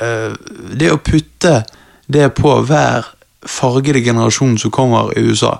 eh, 0.00 0.34
det 0.78 0.88
å 0.92 0.96
putte 0.96 1.64
det 2.08 2.30
på 2.34 2.54
hver 2.64 3.04
fargede 3.46 4.00
generasjon 4.04 4.58
som 4.58 4.70
kommer 4.70 5.10
i 5.18 5.20
USA, 5.20 5.58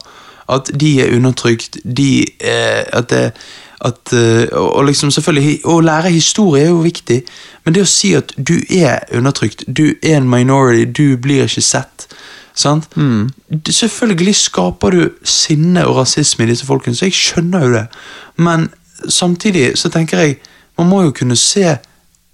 at 0.49 0.71
de 0.81 1.01
er 1.03 1.17
undertrykt, 1.17 1.79
de 1.85 2.27
eh, 2.41 2.85
At 2.93 3.11
det 3.11 3.33
at, 3.81 4.13
eh, 4.13 4.49
og 4.53 4.85
liksom 4.85 5.11
selvfølgelig, 5.11 5.61
Å 5.65 5.81
lære 5.81 6.11
historie 6.11 6.65
er 6.65 6.69
jo 6.69 6.81
viktig, 6.85 7.23
men 7.65 7.75
det 7.75 7.83
å 7.83 7.89
si 7.91 8.15
at 8.17 8.33
du 8.37 8.55
er 8.71 9.05
undertrykt, 9.13 9.65
du 9.69 9.95
er 10.03 10.17
en 10.17 10.31
minority, 10.31 10.85
du 10.85 11.17
blir 11.21 11.45
ikke 11.45 11.63
sett 11.63 12.07
sant? 12.57 12.89
Mm. 12.97 13.29
Selvfølgelig 13.69 14.35
skaper 14.35 14.91
du 14.91 15.03
sinne 15.25 15.87
og 15.87 15.97
rasisme 16.01 16.45
i 16.45 16.51
disse 16.51 16.67
folkene, 16.67 16.97
så 16.97 17.11
jeg 17.11 17.19
skjønner 17.19 17.67
jo 17.67 17.73
det. 17.75 17.87
Men 18.37 18.71
samtidig 19.09 19.75
så 19.79 19.93
tenker 19.93 20.25
jeg 20.25 20.39
man 20.79 20.89
må 20.89 21.03
jo 21.03 21.13
kunne 21.17 21.37
se 21.37 21.77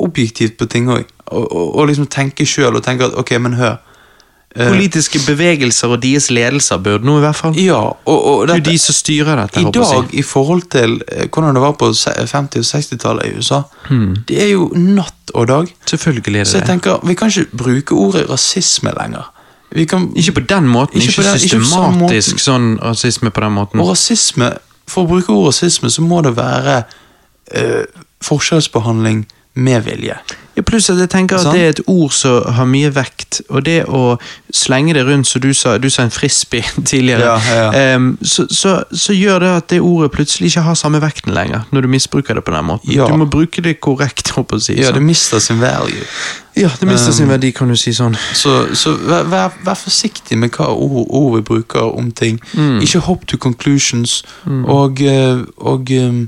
objektivt 0.02 0.56
på 0.58 0.66
ting 0.66 0.88
òg, 0.90 1.04
og, 1.26 1.52
og, 1.52 1.74
og 1.78 1.86
liksom 1.86 2.06
tenke 2.10 2.46
sjøl 2.46 2.76
og 2.76 2.82
tenke 2.82 3.06
at 3.06 3.18
ok, 3.18 3.36
men 3.40 3.58
hør. 3.58 3.76
Eh, 4.56 4.68
Politiske 4.68 5.18
bevegelser 5.26 5.88
og 5.88 6.02
deres 6.02 6.30
ledelser 6.30 6.76
burde 6.84 7.04
nå 7.06 7.18
i 7.18 7.20
hvert 7.24 7.36
fall. 7.36 7.56
ja, 7.56 7.78
og, 8.04 8.24
og 8.32 8.46
Det 8.48 8.54
er 8.54 8.58
jo 8.64 8.70
de 8.70 8.78
som 8.78 8.94
styrer 8.94 9.36
dette. 9.42 9.60
i 9.60 9.64
dag, 9.72 10.08
i 10.12 10.22
forhold 10.22 10.62
til 10.70 11.02
eh, 11.08 11.28
hvordan 11.32 11.54
det 11.54 11.62
var 11.62 11.72
på 11.72 11.88
50- 11.90 12.58
og 12.58 12.64
60-tallet 12.70 13.26
i 13.26 13.36
USA, 13.38 13.60
det 14.28 14.42
er 14.42 14.50
jo 14.52 14.70
natt 14.74 15.14
og 15.34 15.48
dag. 15.48 15.66
Selvfølgelig 15.86 16.40
er 16.40 16.44
Så 16.44 16.58
det 16.58 16.60
jeg 16.60 16.68
tenker, 16.68 17.00
vi 17.06 17.14
kan 17.14 17.28
ikke 17.28 17.56
bruke 17.56 17.94
ordet 17.94 18.26
rasisme 18.30 18.92
lenger. 19.00 19.30
Vi 19.72 19.84
kan, 19.88 20.10
Ikke 20.16 20.32
på 20.32 20.40
den 20.40 20.66
måten, 20.68 21.00
Ikke 21.00 21.08
ikke, 21.12 21.22
den, 21.30 21.38
systematisk 21.40 22.28
ikke 22.34 22.42
sånn 22.44 22.78
rasisme 22.82 23.30
på 23.30 23.40
den 23.40 23.52
måten. 23.52 23.80
og 23.80 23.88
rasisme, 23.88 24.50
for 24.88 25.04
å 25.04 25.08
bruke 25.08 25.32
ordet 25.32 25.54
rasisme, 25.54 25.88
så 25.90 26.02
må 26.04 26.20
det 26.22 26.36
være 26.36 26.82
øh, 27.56 27.84
forskjellsbehandling 28.22 29.26
med 29.54 29.84
vilje. 29.84 30.16
Ja, 30.54 30.62
pluss 30.62 30.90
at 30.92 30.98
jeg 31.00 31.08
tenker 31.08 31.40
at 31.40 31.54
det 31.54 31.60
er 31.64 31.70
et 31.72 31.80
ord 31.88 32.12
som 32.12 32.44
har 32.56 32.66
mye 32.68 32.90
vekt, 32.92 33.40
og 33.48 33.64
det 33.64 33.86
å 33.88 34.18
slenge 34.52 34.92
det 34.92 35.06
rundt, 35.08 35.28
som 35.28 35.40
du 35.40 35.50
sa, 35.56 35.78
du 35.80 35.88
sa 35.92 36.04
en 36.04 36.12
frisbee 36.12 36.64
tidligere, 36.90 37.30
Ja, 37.48 37.56
ja. 37.72 37.96
Um, 37.96 38.10
så, 38.20 38.44
så, 38.52 38.74
så 38.92 39.16
gjør 39.16 39.40
det 39.44 39.50
at 39.56 39.68
det 39.72 39.80
ordet 39.80 40.10
plutselig 40.12 40.52
ikke 40.52 40.64
har 40.66 40.76
samme 40.76 41.00
vekten 41.00 41.32
lenger, 41.36 41.64
når 41.72 41.86
du 41.86 41.88
misbruker 41.94 42.36
det 42.36 42.44
på 42.44 42.52
den 42.52 42.68
måten. 42.68 42.92
Ja. 42.92 43.08
Du 43.08 43.16
må 43.16 43.28
bruke 43.32 43.64
det 43.64 43.78
korrekt, 43.80 44.34
håper 44.36 44.60
jeg 44.60 44.64
å 44.64 44.66
si. 44.66 44.78
Ja, 44.80 44.92
det 44.92 45.04
mister 45.04 45.40
sin 45.40 45.60
value. 45.60 46.04
ja, 46.56 46.68
det 46.80 46.88
mister 46.88 47.16
sin 47.16 47.32
verdi, 47.32 47.52
kan 47.56 47.72
du 47.72 47.76
si 47.80 47.94
sånn. 47.96 48.16
Så, 48.36 48.74
så 48.76 48.92
vær, 49.00 49.28
vær, 49.32 49.56
vær 49.64 49.80
forsiktig 49.80 50.36
med 50.36 50.52
hva 50.52 50.68
ord, 50.72 51.06
ord 51.08 51.38
vi 51.38 51.46
bruker 51.48 51.96
om 51.96 52.12
ting. 52.12 52.40
Ikke 52.84 53.00
hopp 53.08 53.24
to 53.28 53.40
conclusions, 53.40 54.20
og, 54.68 55.00
eh, 55.00 55.44
og 55.56 55.96
um, 55.96 56.26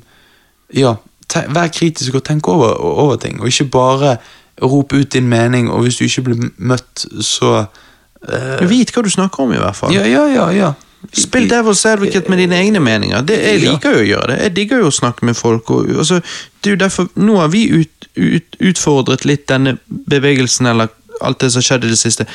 ja, 0.73 0.97
vær 1.33 1.69
kritisk 1.75 2.15
og 2.15 2.25
tenk 2.27 2.49
over, 2.49 2.75
over 2.81 3.17
ting, 3.17 3.41
og 3.41 3.51
ikke 3.51 3.71
bare 3.75 4.17
rop 4.63 4.93
ut 4.93 5.13
din 5.13 5.29
mening, 5.29 5.71
og 5.71 5.83
hvis 5.83 5.99
du 5.99 6.05
ikke 6.05 6.23
blir 6.29 6.51
møtt, 6.57 7.07
så 7.21 7.65
uh... 7.65 8.65
Vit 8.71 8.93
hva 8.95 9.03
du 9.03 9.11
snakker 9.11 9.45
om, 9.45 9.53
i 9.53 9.61
hvert 9.61 9.77
fall. 9.77 9.95
Ja, 9.95 10.07
ja, 10.07 10.27
ja. 10.31 10.51
ja. 10.55 10.73
Spill 11.13 11.51
devil's 11.51 11.85
advocate 11.89 12.31
med 12.31 12.39
dine 12.39 12.57
egne 12.57 12.81
meninger. 12.81 13.21
Det, 13.21 13.37
jeg 13.43 13.61
liker 13.61 13.99
jo 13.99 14.03
å 14.03 14.07
gjøre 14.09 14.29
det. 14.31 14.39
Jeg 14.47 14.55
digger 14.57 14.85
jo 14.85 14.89
å 14.89 14.95
snakke 14.95 15.27
med 15.29 15.37
folk. 15.37 15.71
Og, 15.71 15.91
altså, 15.99 16.21
det 16.63 16.71
er 16.71 16.77
jo 16.77 16.81
derfor, 16.81 17.09
Nå 17.21 17.37
har 17.43 17.51
vi 17.53 17.67
ut, 17.69 18.09
ut, 18.17 18.57
utfordret 18.61 19.27
litt 19.29 19.45
denne 19.51 19.77
bevegelsen, 19.89 20.71
eller 20.71 20.93
alt 21.21 21.43
det 21.43 21.53
som 21.53 21.61
har 21.61 21.69
skjedd 21.69 21.85
i 21.89 21.93
det 21.93 22.01
siste. 22.01 22.27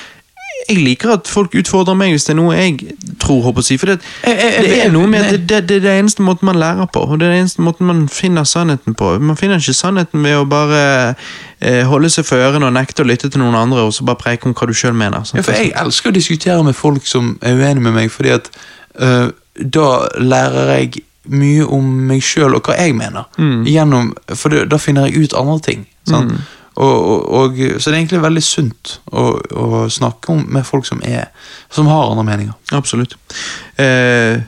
Jeg 0.69 0.77
liker 0.85 1.11
at 1.15 1.27
folk 1.27 1.55
utfordrer 1.57 1.95
meg 1.97 2.11
hvis 2.13 2.27
det 2.27 2.35
er 2.35 2.37
noe 2.37 2.53
jeg 2.55 2.93
tror. 3.19 3.41
håper 3.47 3.61
å 3.61 3.65
si, 3.65 3.77
For 3.81 3.87
det, 3.89 3.99
Jeg- 4.23 4.37
jeg- 4.37 4.53
jeg- 4.53 4.63
det 4.69 4.85
er 4.85 4.91
noe 4.93 5.07
med 5.07 5.23
det, 5.31 5.39
det, 5.47 5.67
det 5.67 5.75
er 5.77 5.79
den 5.87 6.05
eneste 6.05 6.21
måten 6.21 6.45
man 6.45 6.55
lærer 6.61 6.85
på, 6.93 7.01
og 7.09 7.19
det 7.19 7.25
er 7.27 7.31
den 7.33 7.41
eneste 7.45 7.61
måten 7.65 7.87
man 7.89 8.07
finner 8.07 8.43
sannheten 8.45 8.93
på. 8.95 9.19
Man 9.19 9.35
finner 9.35 9.57
ikke 9.57 9.73
sannheten 9.73 10.21
ved 10.23 10.35
å 10.37 10.45
bare 10.49 11.15
eh, 11.61 11.83
holde 11.83 12.09
seg 12.09 12.25
for 12.25 12.37
ørene 12.37 12.65
og 12.69 12.73
nekte 12.73 13.03
å 13.03 13.07
lytte 13.09 13.29
til 13.31 13.41
noen 13.41 13.55
andre, 13.55 13.79
og 13.81 13.91
så 13.93 14.05
bare 14.05 14.15
preke 14.21 14.45
om 14.45 14.53
hva 14.53 14.67
du 14.67 14.73
sjøl 14.73 14.93
mener. 14.93 15.23
sant? 15.25 15.35
Ja, 15.35 15.41
for 15.41 15.51
jeg 15.57 15.73
elsker 15.75 16.11
å 16.11 16.13
diskutere 16.13 16.63
med 16.63 16.75
folk 16.75 17.05
som 17.05 17.37
er 17.41 17.55
uenige 17.57 17.81
med 17.81 17.93
meg, 17.93 18.11
fordi 18.11 18.29
at 18.37 18.49
øh, 19.01 19.31
da 19.69 20.07
lærer 20.19 20.77
jeg 20.77 21.03
mye 21.29 21.65
om 21.69 21.83
meg 22.07 22.21
sjøl 22.21 22.55
og 22.55 22.63
hva 22.63 22.77
jeg 22.77 22.95
mener. 22.95 23.25
Gjennom, 23.37 24.13
for 24.35 24.49
da 24.65 24.77
finner 24.77 25.05
jeg 25.09 25.23
ut 25.25 25.33
andre 25.37 25.59
ting. 25.59 25.85
Sant? 26.07 26.31
Og, 26.31 26.37
og, 26.79 27.25
og, 27.39 27.57
så 27.79 27.89
det 27.89 27.95
er 27.95 27.99
egentlig 28.03 28.21
veldig 28.23 28.43
sunt 28.43 28.99
å, 29.11 29.25
å 29.51 29.89
snakke 29.91 30.31
om, 30.31 30.45
med 30.47 30.63
folk 30.65 30.85
som, 30.87 31.01
er, 31.03 31.25
som 31.69 31.87
har 31.91 32.11
andre 32.13 32.23
meninger. 32.23 32.53
Absolutt. 32.71 33.17
Eh, 33.75 34.39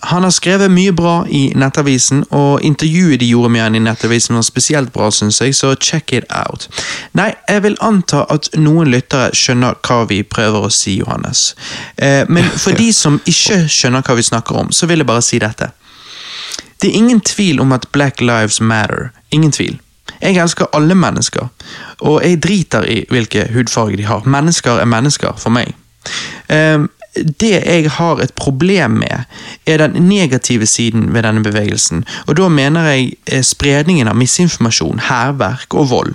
Han 0.00 0.24
har 0.26 0.30
skrevet 0.34 0.70
mye 0.70 0.92
bra 0.92 1.26
i 1.30 1.52
Nettavisen, 1.56 2.24
og 2.30 2.64
intervjuet 2.66 3.20
de 3.20 3.26
gjorde 3.30 3.48
med 3.54 3.62
han 3.62 3.74
i 3.78 3.84
Nettavisen 3.84 4.36
var 4.36 4.46
spesielt 4.46 4.92
bra, 4.92 5.10
syns 5.10 5.40
jeg, 5.40 5.54
så 5.54 5.74
check 5.74 6.12
it 6.12 6.24
out. 6.28 6.68
Nei, 7.12 7.32
jeg 7.48 7.62
vil 7.62 7.76
anta 7.80 8.24
at 8.34 8.48
noen 8.58 8.90
lyttere 8.90 9.30
skjønner 9.36 9.74
hva 9.86 10.04
vi 10.10 10.22
prøver 10.26 10.66
å 10.66 10.70
si, 10.72 10.98
Johannes. 10.98 11.54
Eh, 11.96 12.24
men 12.28 12.44
for 12.50 12.76
de 12.76 12.92
som 12.92 13.20
ikke 13.24 13.68
skjønner 13.68 14.02
hva 14.02 14.14
vi 14.18 14.22
snakker 14.26 14.54
om, 14.64 14.72
så 14.72 14.86
vil 14.90 15.04
jeg 15.04 15.12
bare 15.12 15.22
si 15.22 15.38
dette. 15.38 15.70
Det 16.84 16.90
er 16.90 17.00
ingen 17.00 17.20
tvil 17.20 17.60
om 17.60 17.72
at 17.72 17.88
Black 17.92 18.20
Lives 18.20 18.60
Matter. 18.60 19.08
Ingen 19.30 19.52
tvil. 19.52 19.80
Jeg 20.20 20.36
elsker 20.36 20.72
alle 20.76 20.94
mennesker, 20.94 21.48
og 22.00 22.20
jeg 22.24 22.42
driter 22.42 22.84
i 22.88 23.04
hvilke 23.10 23.48
hudfarge 23.54 23.96
de 23.96 24.06
har. 24.08 24.26
Mennesker 24.28 24.80
er 24.80 24.88
mennesker 24.88 25.36
for 25.40 25.54
meg. 25.54 25.72
Ehm, 26.52 26.88
det 27.14 27.62
jeg 27.66 27.90
har 27.90 28.20
et 28.20 28.32
problem 28.34 28.90
med, 28.90 29.24
er 29.66 29.78
den 29.78 30.08
negative 30.08 30.66
siden 30.66 31.14
ved 31.14 31.22
denne 31.22 31.42
bevegelsen. 31.42 32.04
Og 32.26 32.36
da 32.36 32.48
mener 32.48 32.88
jeg 32.90 33.12
eh, 33.26 33.42
spredningen 33.42 34.08
av 34.10 34.18
misinformasjon, 34.18 35.04
hærverk 35.08 35.74
og 35.74 35.90
vold. 35.90 36.14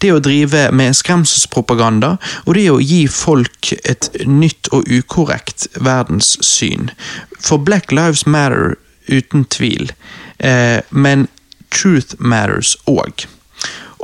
Det 0.00 0.12
å 0.14 0.22
drive 0.24 0.70
med 0.72 0.96
skremselspropaganda, 0.96 2.14
og 2.46 2.56
det 2.56 2.68
å 2.72 2.80
gi 2.80 3.04
folk 3.12 3.72
et 3.84 4.08
nytt 4.24 4.72
og 4.72 4.88
ukorrekt 4.88 5.68
verdenssyn. 5.76 6.90
For 7.40 7.60
Black 7.60 7.92
Lives 7.92 8.24
Matter 8.26 8.78
uten 9.08 9.44
tvil, 9.52 9.92
eh, 10.38 10.80
men 10.90 11.28
truth 11.70 12.18
matters 12.18 12.76
òg. 12.86 13.26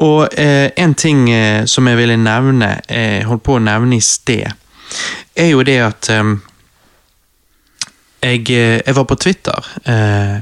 Og 0.03 0.27
eh, 0.39 0.71
en 0.77 0.95
ting 0.95 1.29
eh, 1.31 1.65
som 1.71 1.87
jeg 1.87 2.01
ville 2.01 2.17
nevne, 2.19 2.81
eh, 2.89 3.23
holdt 3.27 3.45
på 3.47 3.59
å 3.59 3.63
nevne 3.63 4.01
i 4.01 4.03
sted, 4.03 4.51
er 5.35 5.53
jo 5.53 5.63
det 5.67 5.79
at 5.85 6.11
eh, 6.11 6.35
jeg, 8.25 8.51
eh, 8.51 8.81
jeg 8.87 8.97
var 8.97 9.05
på 9.09 9.17
Twitter, 9.21 9.69
eh, 9.85 10.39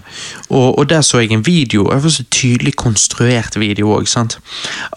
og, 0.50 0.78
og 0.78 0.86
der 0.90 1.02
så 1.06 1.22
jeg 1.22 1.32
en 1.34 1.44
video, 1.46 1.88
en 1.90 2.26
tydelig 2.30 2.74
konstruert 2.78 3.58
video 3.60 3.92
òg, 3.96 4.08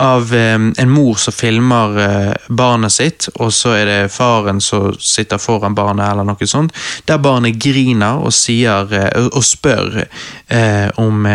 av 0.04 0.34
eh, 0.36 0.56
en 0.56 0.92
mor 0.92 1.20
som 1.22 1.36
filmer 1.36 2.36
barnet 2.48 2.94
sitt, 2.94 3.30
og 3.40 3.54
så 3.54 3.76
er 3.80 3.86
det 3.90 4.00
faren 4.14 4.62
som 4.62 4.94
sitter 5.00 5.42
foran 5.42 5.78
barnet, 5.78 6.08
eller 6.12 6.28
noe 6.28 6.50
sånt, 6.50 6.76
der 7.08 7.22
barnet 7.22 7.60
griner 7.62 8.22
og 8.24 8.34
sier, 8.36 8.90
og 9.32 9.44
spør 9.44 10.04
om, 11.02 11.26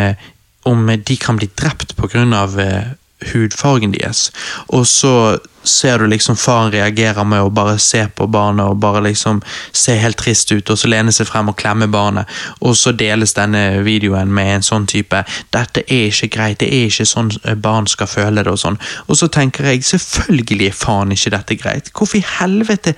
om 0.69 0.87
de 1.07 1.17
kan 1.17 1.37
bli 1.37 1.49
drept 1.57 1.95
av 2.35 2.61
eh, 2.61 2.93
hudfargen 3.33 3.93
deres. 3.93 4.31
Og 4.69 4.87
så 4.87 5.39
ser 5.63 5.99
du 5.99 6.07
liksom 6.07 6.37
faren 6.41 6.73
reagerer 6.73 7.25
med 7.29 7.45
å 7.45 7.51
bare 7.53 7.77
se 7.79 8.07
på 8.17 8.27
barnet 8.33 8.65
og 8.65 8.79
bare 8.81 9.03
liksom 9.05 9.43
se 9.77 9.93
helt 10.01 10.17
trist 10.21 10.53
ut, 10.53 10.71
og 10.71 10.79
så 10.81 10.89
lene 10.89 11.13
seg 11.13 11.29
frem 11.29 11.51
og 11.53 11.59
klemme 11.61 11.89
barnet. 11.93 12.29
Og 12.65 12.77
så 12.81 12.95
deles 12.97 13.37
denne 13.37 13.83
videoen 13.85 14.33
med 14.33 14.55
en 14.55 14.65
sånn 14.65 14.87
type 14.89 15.25
'Dette 15.53 15.85
er 15.87 16.09
ikke 16.09 16.31
greit, 16.37 16.61
det 16.61 16.71
er 16.73 16.89
ikke 16.89 17.07
sånn 17.07 17.31
barn 17.61 17.87
skal 17.87 18.07
føle 18.07 18.43
det', 18.43 18.53
og 18.53 18.59
sånn. 18.59 18.79
Og 19.09 19.17
så 19.17 19.29
tenker 19.29 19.65
jeg 19.65 19.85
selvfølgelig 19.85 20.67
er 20.67 20.81
faen 20.85 21.13
ikke 21.13 21.37
dette 21.37 21.57
greit. 21.57 21.93
Hvorfor 21.93 22.17
i 22.17 22.25
helvete? 22.39 22.95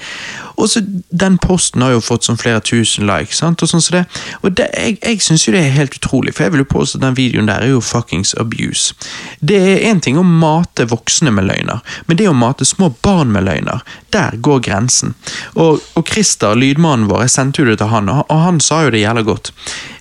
Og 0.56 0.68
så 0.68 0.82
Den 1.10 1.38
posten 1.38 1.82
har 1.82 1.92
jo 1.92 2.00
fått 2.02 2.26
sånn 2.26 2.38
flere 2.40 2.60
tusen 2.64 3.06
likes, 3.06 3.38
sant, 3.42 3.62
og 3.62 3.68
sånn 3.68 3.82
så 3.84 3.94
det. 3.98 4.02
Og 4.42 4.54
det, 4.56 4.68
jeg, 4.74 4.96
jeg 5.02 5.20
syns 5.24 5.46
jo 5.46 5.54
det 5.54 5.60
er 5.62 5.76
helt 5.76 5.96
utrolig, 5.98 6.34
for 6.34 6.46
jeg 6.46 6.54
vil 6.54 6.64
jo 6.64 6.70
påstå 6.72 6.98
at 6.98 7.04
den 7.04 7.18
videoen 7.18 7.50
der 7.50 7.66
er 7.66 7.74
jo 7.74 7.82
fuckings 7.84 8.34
abuse. 8.40 8.96
Det 9.40 9.60
er 9.60 9.86
én 9.90 10.00
ting 10.02 10.18
å 10.18 10.26
mate 10.26 10.88
voksne 10.90 11.32
med 11.34 11.48
løgner, 11.50 11.82
men 12.08 12.18
det 12.18 12.28
å 12.30 12.36
mate 12.36 12.66
små 12.68 12.92
barn 13.04 13.32
med 13.34 13.46
løgner, 13.46 13.84
der 14.12 14.36
går 14.40 14.64
grensen. 14.66 15.14
Og, 15.54 15.82
og 15.98 16.08
Christer, 16.08 16.56
lydmannen 16.58 17.08
vår, 17.10 17.26
jeg 17.26 17.36
sendte 17.36 17.62
jo 17.62 17.70
det 17.70 17.78
til 17.82 17.92
han, 17.92 18.10
og, 18.12 18.24
og 18.28 18.46
han 18.46 18.60
sa 18.64 18.84
jo 18.86 18.94
det 18.94 19.04
jævla 19.04 19.26
godt. 19.28 19.52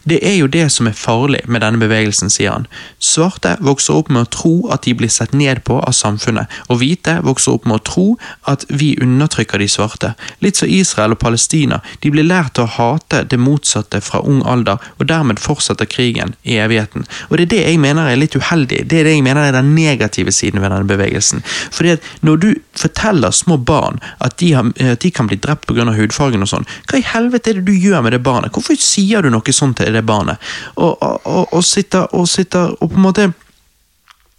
Det 0.04 0.18
er 0.26 0.36
jo 0.39 0.47
det 0.47 0.66
som 0.74 0.88
er 0.89 0.97
farlig 0.97 1.43
med 1.45 1.62
denne 1.62 1.82
bevegelsen, 1.82 2.32
sier 2.34 2.56
han. 2.56 2.68
Svarte 3.02 3.54
vokser 3.62 3.99
opp 3.99 4.10
med 4.10 4.26
å 4.26 4.32
tro 4.34 4.54
at 4.74 4.88
de 4.88 4.95
blir 4.97 5.12
sett 5.14 5.36
ned 5.38 5.64
på 5.68 5.78
av 5.80 5.93
samfunnet, 5.93 6.49
og 6.70 6.82
hvite 6.82 7.20
vokser 7.26 7.58
opp 7.58 7.68
med 7.70 7.80
å 7.80 7.86
tro 7.86 8.06
at 8.49 8.66
vi 8.70 8.95
undertrykker 9.02 9.62
de 9.62 9.70
svarte. 9.70 10.14
Litt 10.41 10.58
som 10.58 10.72
Israel 10.72 11.16
og 11.16 11.22
Palestina, 11.22 11.82
de 12.02 12.14
blir 12.14 12.26
lært 12.26 12.56
til 12.58 12.66
å 12.66 12.74
hate 12.78 13.24
det 13.30 13.39
motsatte 13.41 14.02
fra 14.02 14.24
ung 14.26 14.41
alder, 14.49 14.82
og 14.97 15.08
dermed 15.12 15.41
fortsetter 15.41 15.89
krigen 15.89 16.34
i 16.41 16.58
evigheten. 16.62 17.06
Og 17.30 17.38
det 17.38 17.47
er 17.47 17.54
det 17.54 17.62
jeg 17.68 17.82
mener 17.84 18.10
er 18.10 18.20
litt 18.20 18.38
uheldig, 18.38 18.84
det 18.89 19.02
er 19.02 19.10
det 19.10 19.16
jeg 19.18 19.26
mener 19.26 19.45
er 19.45 19.58
den 19.58 19.74
negative 19.78 20.34
siden 20.34 20.64
ved 20.64 20.74
denne 20.74 20.89
bevegelsen. 20.89 21.45
Fordi 21.72 21.95
at 21.97 22.10
når 22.26 22.41
du 22.41 22.49
forteller 22.78 23.32
små 23.36 23.58
barn 23.58 23.99
at 24.20 24.38
de, 24.41 24.54
har, 24.58 24.72
at 24.82 25.02
de 25.04 25.12
kan 25.14 25.30
bli 25.30 25.38
drept 25.41 25.68
pga. 25.70 25.86
hudfargen 25.91 26.43
og 26.45 26.49
sånn, 26.49 26.68
hva 26.89 26.99
i 26.99 27.06
helvete 27.06 27.52
er 27.52 27.60
det 27.60 27.68
du 27.68 27.74
gjør 27.76 28.04
med 28.06 28.16
det 28.16 28.24
barnet? 28.26 28.54
Hvorfor 28.56 28.78
sier 28.80 29.22
du 29.22 29.30
noe 29.34 29.54
sånt 29.56 29.78
til 29.78 29.91
barnet? 30.02 30.38
Og, 30.78 30.98
og, 31.02 31.54
og, 31.54 31.64
sitter 31.64 32.08
og 32.16 32.28
sitter 32.28 32.72
og 32.80 32.89
på 32.92 32.96
en 32.96 33.02
måte 33.02 33.34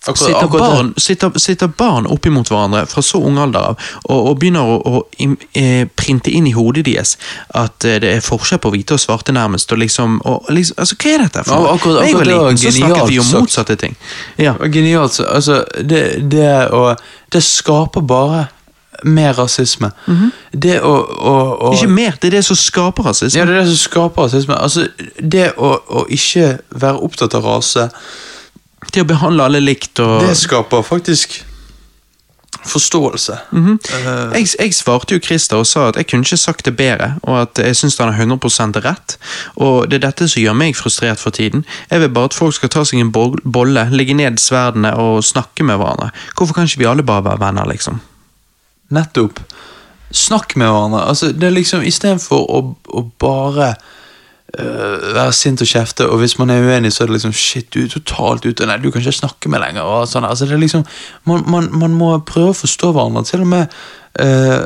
Akkurat- 0.07 0.19
Sitter 0.19 0.49
barn, 0.59 0.95
sitter, 0.99 1.31
sitter 1.39 1.67
barn 1.69 2.07
oppimot 2.11 2.49
hverandre 2.51 2.87
fra 2.91 3.03
så 3.03 3.21
ung 3.23 3.37
alder 3.39 3.61
av 3.69 3.77
og, 4.11 4.27
og 4.33 4.39
begynner 4.41 4.67
å, 4.67 4.79
å 4.83 5.03
in, 5.23 5.37
eh, 5.55 5.85
printe 5.95 6.31
inn 6.35 6.47
i 6.51 6.55
hodet 6.57 6.83
deres 6.89 7.13
at 7.55 7.85
eh, 7.87 8.01
det 8.03 8.11
er 8.17 8.25
forskjell 8.27 8.59
på 8.59 8.73
hvite 8.75 8.97
og 8.97 8.99
svarte, 8.99 9.31
nærmest. 9.33 9.71
Og 9.71 9.79
liksom, 9.79 10.17
og, 10.27 10.51
liksom 10.51 10.75
altså, 10.83 10.97
Hva 10.99 11.13
er 11.15 11.23
dette 11.23 11.45
for 11.45 11.55
Ja, 11.55 11.61
noe? 11.61 11.77
akkurat- 11.77 12.03
jeg 12.03 12.15
var 12.17 12.21
akkurat 12.21 12.27
det 12.27 12.35
var 12.41 12.51
liten, 12.51 12.59
så 12.59 12.73
snakket 12.81 13.09
vi 13.13 13.19
om 13.23 13.31
motsatte 13.31 13.77
ting. 13.79 13.95
Ja. 14.39 14.55
Genialt. 14.59 15.21
Altså, 15.21 15.65
det, 15.79 16.03
det, 16.35 16.51
og, 16.75 16.97
det 17.33 17.43
skaper 17.47 18.01
bare 18.03 18.49
mer 19.05 19.37
rasisme. 19.39 19.91
Det 20.53 20.79
å, 20.81 20.93
å, 20.93 21.37
å 21.69 21.73
Ikke 21.77 21.91
mer, 21.91 22.19
det 22.21 22.33
er 22.33 22.39
det 22.39 22.45
som 22.49 22.59
skaper 22.59 23.09
rasisme. 23.11 23.41
Ja, 23.41 23.47
det 23.49 23.57
er 23.57 23.63
det 23.63 23.71
som 23.73 23.81
skaper 23.81 24.29
rasisme. 24.29 24.59
Altså, 24.59 24.89
det 25.19 25.53
å, 25.57 25.73
å 25.89 26.05
ikke 26.13 26.59
være 26.71 27.01
opptatt 27.03 27.39
av 27.39 27.49
rase, 27.49 27.89
Til 28.93 29.05
å 29.05 29.09
behandle 29.09 29.45
alle 29.47 29.61
likt 29.63 30.01
og 30.03 30.21
det 30.27 30.35
skaper 30.37 30.83
faktisk 30.85 31.39
forståelse. 32.69 33.39
Eh, 33.53 34.39
jeg, 34.39 34.47
jeg 34.59 34.75
svarte 34.75 35.17
jo 35.17 35.23
Christer 35.23 35.63
og 35.63 35.67
sa 35.67 35.89
at 35.91 35.99
jeg 35.99 36.09
kunne 36.11 36.27
ikke 36.27 36.39
sagt 36.39 36.67
det 36.69 36.75
bedre, 36.79 37.15
og 37.23 37.41
at 37.43 37.63
jeg 37.63 37.77
syns 37.79 37.99
han 38.01 38.13
har 38.15 38.27
100% 38.27 38.79
rett. 38.85 39.17
Og 39.57 39.91
det 39.91 39.99
er 39.99 40.07
dette 40.07 40.29
som 40.31 40.43
gjør 40.43 40.57
meg 40.59 40.79
frustrert 40.79 41.23
for 41.23 41.35
tiden. 41.35 41.67
Jeg 41.91 42.05
vil 42.05 42.13
bare 42.15 42.31
at 42.31 42.39
folk 42.39 42.55
skal 42.57 42.73
ta 42.73 42.85
seg 42.89 43.03
en 43.03 43.13
bolle, 43.13 43.89
legge 43.91 44.17
ned 44.19 44.41
sverdene 44.43 44.95
og 45.01 45.25
snakke 45.27 45.67
med 45.67 45.81
hverandre. 45.81 46.13
Hvorfor 46.37 46.59
kan 46.59 46.71
ikke 46.71 46.85
vi 46.85 46.91
alle 46.93 47.07
bare 47.07 47.27
være 47.31 47.43
venner, 47.43 47.69
liksom? 47.69 48.01
Nettopp. 48.93 49.41
Snakk 50.13 50.57
med 50.61 50.69
hverandre. 50.69 51.07
Altså, 51.09 51.33
det 51.33 51.49
er 51.49 51.57
liksom 51.57 51.85
Istedenfor 51.89 52.47
å, 52.53 52.63
å 52.93 53.05
bare 53.21 53.75
Uh, 54.53 55.15
være 55.15 55.33
sint 55.33 55.63
og 55.65 55.69
kjefte, 55.71 56.05
og 56.13 56.19
hvis 56.21 56.35
man 56.37 56.51
er 56.53 56.61
uenig, 56.61 56.91
så 56.93 57.03
er 57.03 57.09
det 57.09 57.15
liksom 57.15 57.33
Shit, 57.33 57.71
du 57.73 57.87
er 57.87 57.89
totalt 57.89 58.45
ute. 58.45 58.67
Nei, 58.69 58.77
du 58.83 58.91
kan 58.93 59.01
ikke 59.01 59.15
snakke 59.17 59.49
med 59.49 59.63
lenger. 59.63 59.87
Og 59.89 60.05
sånn. 60.11 60.27
altså, 60.29 60.45
det 60.45 60.59
er 60.59 60.61
liksom, 60.61 60.83
man, 61.25 61.41
man, 61.49 61.71
man 61.81 61.95
må 61.97 62.11
prøve 62.29 62.51
å 62.53 62.59
forstå 62.59 62.91
hverandre. 62.93 63.23
Til 63.25 63.47
og 63.47 63.49
med 63.49 63.63
uh, 64.21 64.61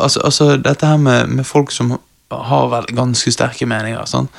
altså, 0.00 0.22
altså, 0.24 0.48
dette 0.64 0.88
her 0.88 0.96
med, 0.96 1.28
med 1.28 1.44
folk 1.44 1.74
som 1.76 1.98
har 2.32 2.72
vel 2.72 2.88
ganske 2.96 3.34
sterke 3.36 3.68
meninger. 3.68 4.08
Sånn. 4.08 4.30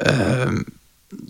Uh, 0.00 0.64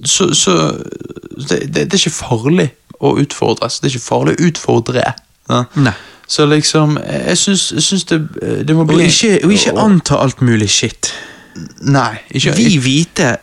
så 0.06 0.30
så 0.34 0.54
det, 0.70 1.64
det, 1.66 1.88
det 1.88 1.98
er 1.98 2.04
ikke 2.04 2.20
farlig 2.20 2.68
å 3.02 3.16
utfordres. 3.18 3.80
Det 3.80 3.90
er 3.90 3.96
ikke 3.96 4.12
farlig 4.12 4.36
å 4.36 4.46
utfordre. 4.52 5.10
Ja. 5.50 5.64
Nei. 5.74 5.98
Så 6.28 6.46
liksom, 6.50 6.98
jeg 7.06 7.38
syns, 7.38 7.72
jeg 7.76 7.82
syns 7.82 8.04
det, 8.10 8.18
det 8.66 8.74
må 8.74 8.82
Og 8.82 8.88
bli 8.90 9.04
ikke, 9.06 9.44
og 9.44 9.52
ikke 9.54 9.74
anta 9.78 10.16
alt 10.22 10.40
mulig 10.42 10.68
shit. 10.70 11.12
Nei. 11.80 12.16
Ikke, 12.30 12.54
Vi 12.56 12.76
hvite 12.78 13.36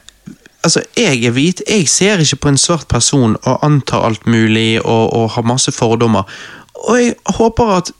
Altså, 0.63 0.79
jeg 0.95 1.25
er 1.27 1.31
hvit, 1.35 1.59
jeg 1.67 1.87
ser 1.91 2.21
ikke 2.23 2.35
på 2.45 2.47
en 2.53 2.57
svart 2.57 2.85
person 2.87 3.33
og 3.43 3.65
antar 3.67 4.05
alt 4.07 4.27
mulig 4.27 4.77
og, 4.85 5.09
og 5.13 5.31
har 5.35 5.43
masse 5.43 5.71
fordommer. 5.75 6.23
Og 6.87 6.99
jeg 7.01 7.15
håper 7.39 7.73
at 7.77 7.91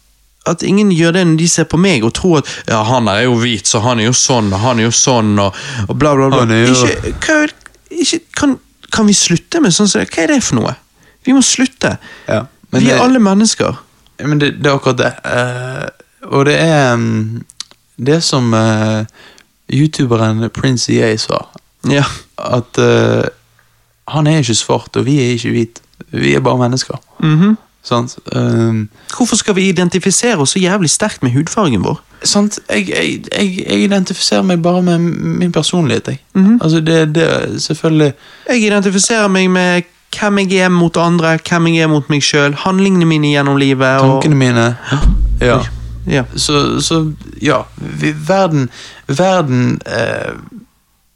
at 0.45 0.63
ingen 0.63 0.89
gjør 0.91 1.11
det 1.15 1.21
når 1.27 1.38
de 1.39 1.47
ser 1.47 1.63
på 1.71 1.77
meg 1.79 2.03
og 2.03 2.13
tror 2.13 2.38
at 2.41 2.47
ja, 2.67 2.81
han 2.84 3.07
er 3.07 3.21
jo 3.23 3.36
hvit, 3.39 3.67
så 3.67 3.79
han 3.79 3.99
er 3.99 4.09
jo 4.09 4.13
sånn 4.15 4.49
og 4.53 4.59
han 4.59 4.79
er 4.79 4.84
jo 4.89 4.91
sånn 4.91 5.38
og, 5.39 5.55
og 5.88 5.95
bla, 5.99 6.11
bla, 6.19 6.27
bla. 6.34 6.43
Jo- 6.67 6.73
Ikke, 6.84 7.13
hva, 7.23 7.38
ikke, 7.95 8.19
kan, 8.36 8.57
kan 8.91 9.07
vi 9.07 9.13
slutte 9.15 9.61
med 9.63 9.71
sånn 9.75 9.88
som 9.88 10.01
det? 10.03 10.09
Hva 10.11 10.23
er 10.25 10.34
det 10.34 10.41
for 10.43 10.59
noe? 10.59 10.73
Vi 11.23 11.31
må 11.36 11.39
slutte. 11.47 11.93
Ja, 12.27 12.41
men 12.71 12.81
vi 12.84 12.88
det- 12.89 12.97
er 12.97 13.03
alle 13.05 13.19
mennesker. 13.23 13.79
Men 14.28 14.41
det, 14.41 14.53
det 14.63 14.69
er 14.69 14.78
akkurat 14.78 14.97
det. 14.97 15.13
Uh, 15.26 15.88
og 16.38 16.45
det 16.45 16.55
er 16.61 16.93
um, 16.93 17.43
det 17.97 18.24
som 18.24 18.53
uh, 18.53 19.03
youtuberen 19.74 20.49
Prince 20.49 20.93
EA 20.93 21.15
sa. 21.17 21.45
Ja. 21.89 22.03
At 22.38 22.80
uh, 22.80 23.24
han 24.07 24.28
er 24.28 24.38
ikke 24.43 24.55
svart, 24.55 24.95
og 24.95 25.05
vi 25.05 25.19
er 25.19 25.36
ikke 25.36 25.49
hvit. 25.49 25.82
Vi 26.11 26.34
er 26.34 26.39
bare 26.39 26.57
mennesker. 26.57 26.99
Mhm. 27.19 27.57
Sant? 27.84 28.17
Um, 28.36 28.89
Hvorfor 29.17 29.36
skal 29.36 29.55
vi 29.55 29.69
identifisere 29.69 30.38
oss 30.38 30.49
så 30.49 30.59
jævlig 30.59 30.89
sterkt 30.89 31.24
med 31.24 31.32
hudfargen 31.32 31.84
vår? 31.84 31.99
sant? 32.24 32.59
Jeg, 32.69 32.89
jeg, 32.89 33.24
jeg, 33.32 33.65
jeg 33.67 33.80
identifiserer 33.84 34.41
meg 34.47 34.61
bare 34.63 34.82
med 34.82 34.99
min 35.39 35.51
personlighet. 35.51 36.07
Jeg. 36.07 36.19
-hmm. 36.36 36.57
Altså, 36.61 36.80
det, 36.80 37.15
det 37.15 37.61
selvfølgelig 37.63 38.13
Jeg 38.49 38.63
identifiserer 38.63 39.28
meg 39.28 39.49
med 39.49 39.82
hvem 40.18 40.43
jeg 40.43 40.66
er 40.66 40.74
mot 40.74 40.97
andre, 40.97 41.38
hvem 41.49 41.70
jeg 41.74 41.86
er 41.86 41.91
mot 41.91 42.09
meg 42.11 42.24
sjøl, 42.26 42.55
handlingene 42.66 43.07
mine 43.09 43.34
gjennom 43.34 43.59
livet. 43.61 44.01
Og, 44.01 44.18
tankene 44.18 44.39
mine. 44.39 44.68
Ja. 45.41 45.61
ja. 46.07 46.26
Så, 46.36 46.82
så 46.86 47.05
ja, 47.41 47.64
vi, 47.76 48.14
verden 48.28 48.70
Verden 49.07 49.80
eh, 49.86 50.36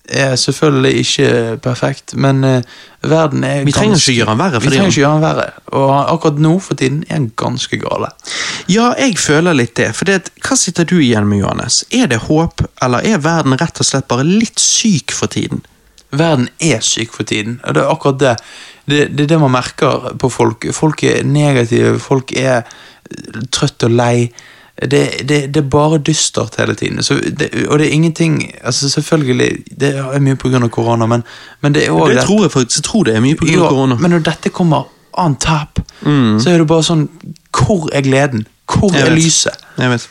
er 0.08 0.36
selvfølgelig 0.36 0.94
ikke 0.98 1.58
perfekt, 1.64 2.16
men 2.16 2.44
eh, 2.44 2.62
verden 3.04 3.44
er 3.44 3.64
Vi 3.66 3.72
trenger 3.72 3.96
ikke 3.96 4.14
gjøre 4.14 4.30
den 4.30 4.40
verre, 4.40 4.62
Vi 4.62 4.68
er 4.68 4.72
trenger 4.72 4.88
ikke 4.88 5.02
gjøre 5.02 5.14
den 5.14 5.22
verre, 5.22 5.48
og 5.68 6.14
akkurat 6.14 6.40
nå 6.40 6.54
for 6.60 6.80
tiden 6.80 7.04
er 7.10 7.16
den 7.16 7.32
ganske 7.36 7.78
gale. 7.78 8.12
ja, 8.70 8.94
jeg 9.00 9.18
føler 9.20 9.54
litt 9.54 9.76
det. 9.78 9.94
For 9.96 10.06
det, 10.06 10.32
hva 10.44 10.56
sitter 10.56 10.84
du 10.88 10.98
igjen 11.00 11.28
med, 11.28 11.42
Johannes? 11.44 11.84
Er 11.92 12.08
det 12.08 12.24
håp, 12.28 12.64
eller 12.82 13.04
er 13.04 13.24
verden 13.24 13.58
rett 13.60 13.80
og 13.80 13.86
slett 13.88 14.08
bare 14.08 14.24
litt 14.24 14.60
syk 14.60 15.12
for 15.12 15.28
tiden? 15.28 15.64
Verden 16.12 16.48
er 16.64 16.80
syk 16.82 17.12
for 17.14 17.24
tiden, 17.28 17.60
og 17.64 17.74
det 17.76 17.84
er 17.84 17.90
akkurat 17.92 18.20
det. 18.20 18.36
Det, 18.88 19.00
det 19.18 19.26
er 19.26 19.28
det 19.34 19.40
man 19.42 19.52
merker 19.52 20.14
på 20.20 20.30
folk. 20.32 20.66
Folk 20.74 21.04
er 21.04 21.24
negative, 21.28 22.00
folk 22.00 22.32
er 22.40 22.62
trøtt 23.52 23.84
og 23.84 23.92
lei. 23.92 24.30
Det, 24.78 25.02
det, 25.28 25.40
det 25.54 25.58
er 25.64 25.70
bare 25.74 25.98
dystert 25.98 26.56
hele 26.62 26.76
tiden. 26.78 27.02
Så 27.04 27.16
det, 27.18 27.50
og 27.68 27.80
det 27.80 27.88
er 27.88 27.96
ingenting 27.98 28.36
altså 28.64 28.90
Selvfølgelig, 28.90 29.64
det 29.82 29.96
er 29.98 30.20
mye 30.22 30.36
pga. 30.38 30.68
korona, 30.70 31.06
men, 31.10 31.24
men 31.62 31.74
det 31.74 31.88
er 31.88 31.92
òg 31.98 32.14
Det 32.14 32.24
tror 32.28 32.44
jeg 32.46 32.52
faktisk. 32.52 32.78
Jeg 32.78 32.84
tror 32.86 33.04
det 33.04 33.16
er 33.16 33.24
mye 33.26 33.36
pga. 33.36 33.58
av 33.58 33.70
korona. 33.74 33.96
Men 34.00 34.12
når 34.12 34.20
dette 34.30 34.50
kommer 34.54 34.84
on 35.14 35.36
top, 35.36 35.80
Mm. 36.06 36.38
så 36.40 36.52
er 36.54 36.58
det 36.62 36.68
bare 36.70 36.84
sånn 36.86 37.08
Hvor 37.58 37.88
er 37.92 38.04
gleden? 38.06 38.44
Hvor 38.68 38.92
er 38.96 39.10
vet. 39.10 39.24
lyset? 39.24 39.64
Jeg 39.78 39.90
vet. 39.90 40.08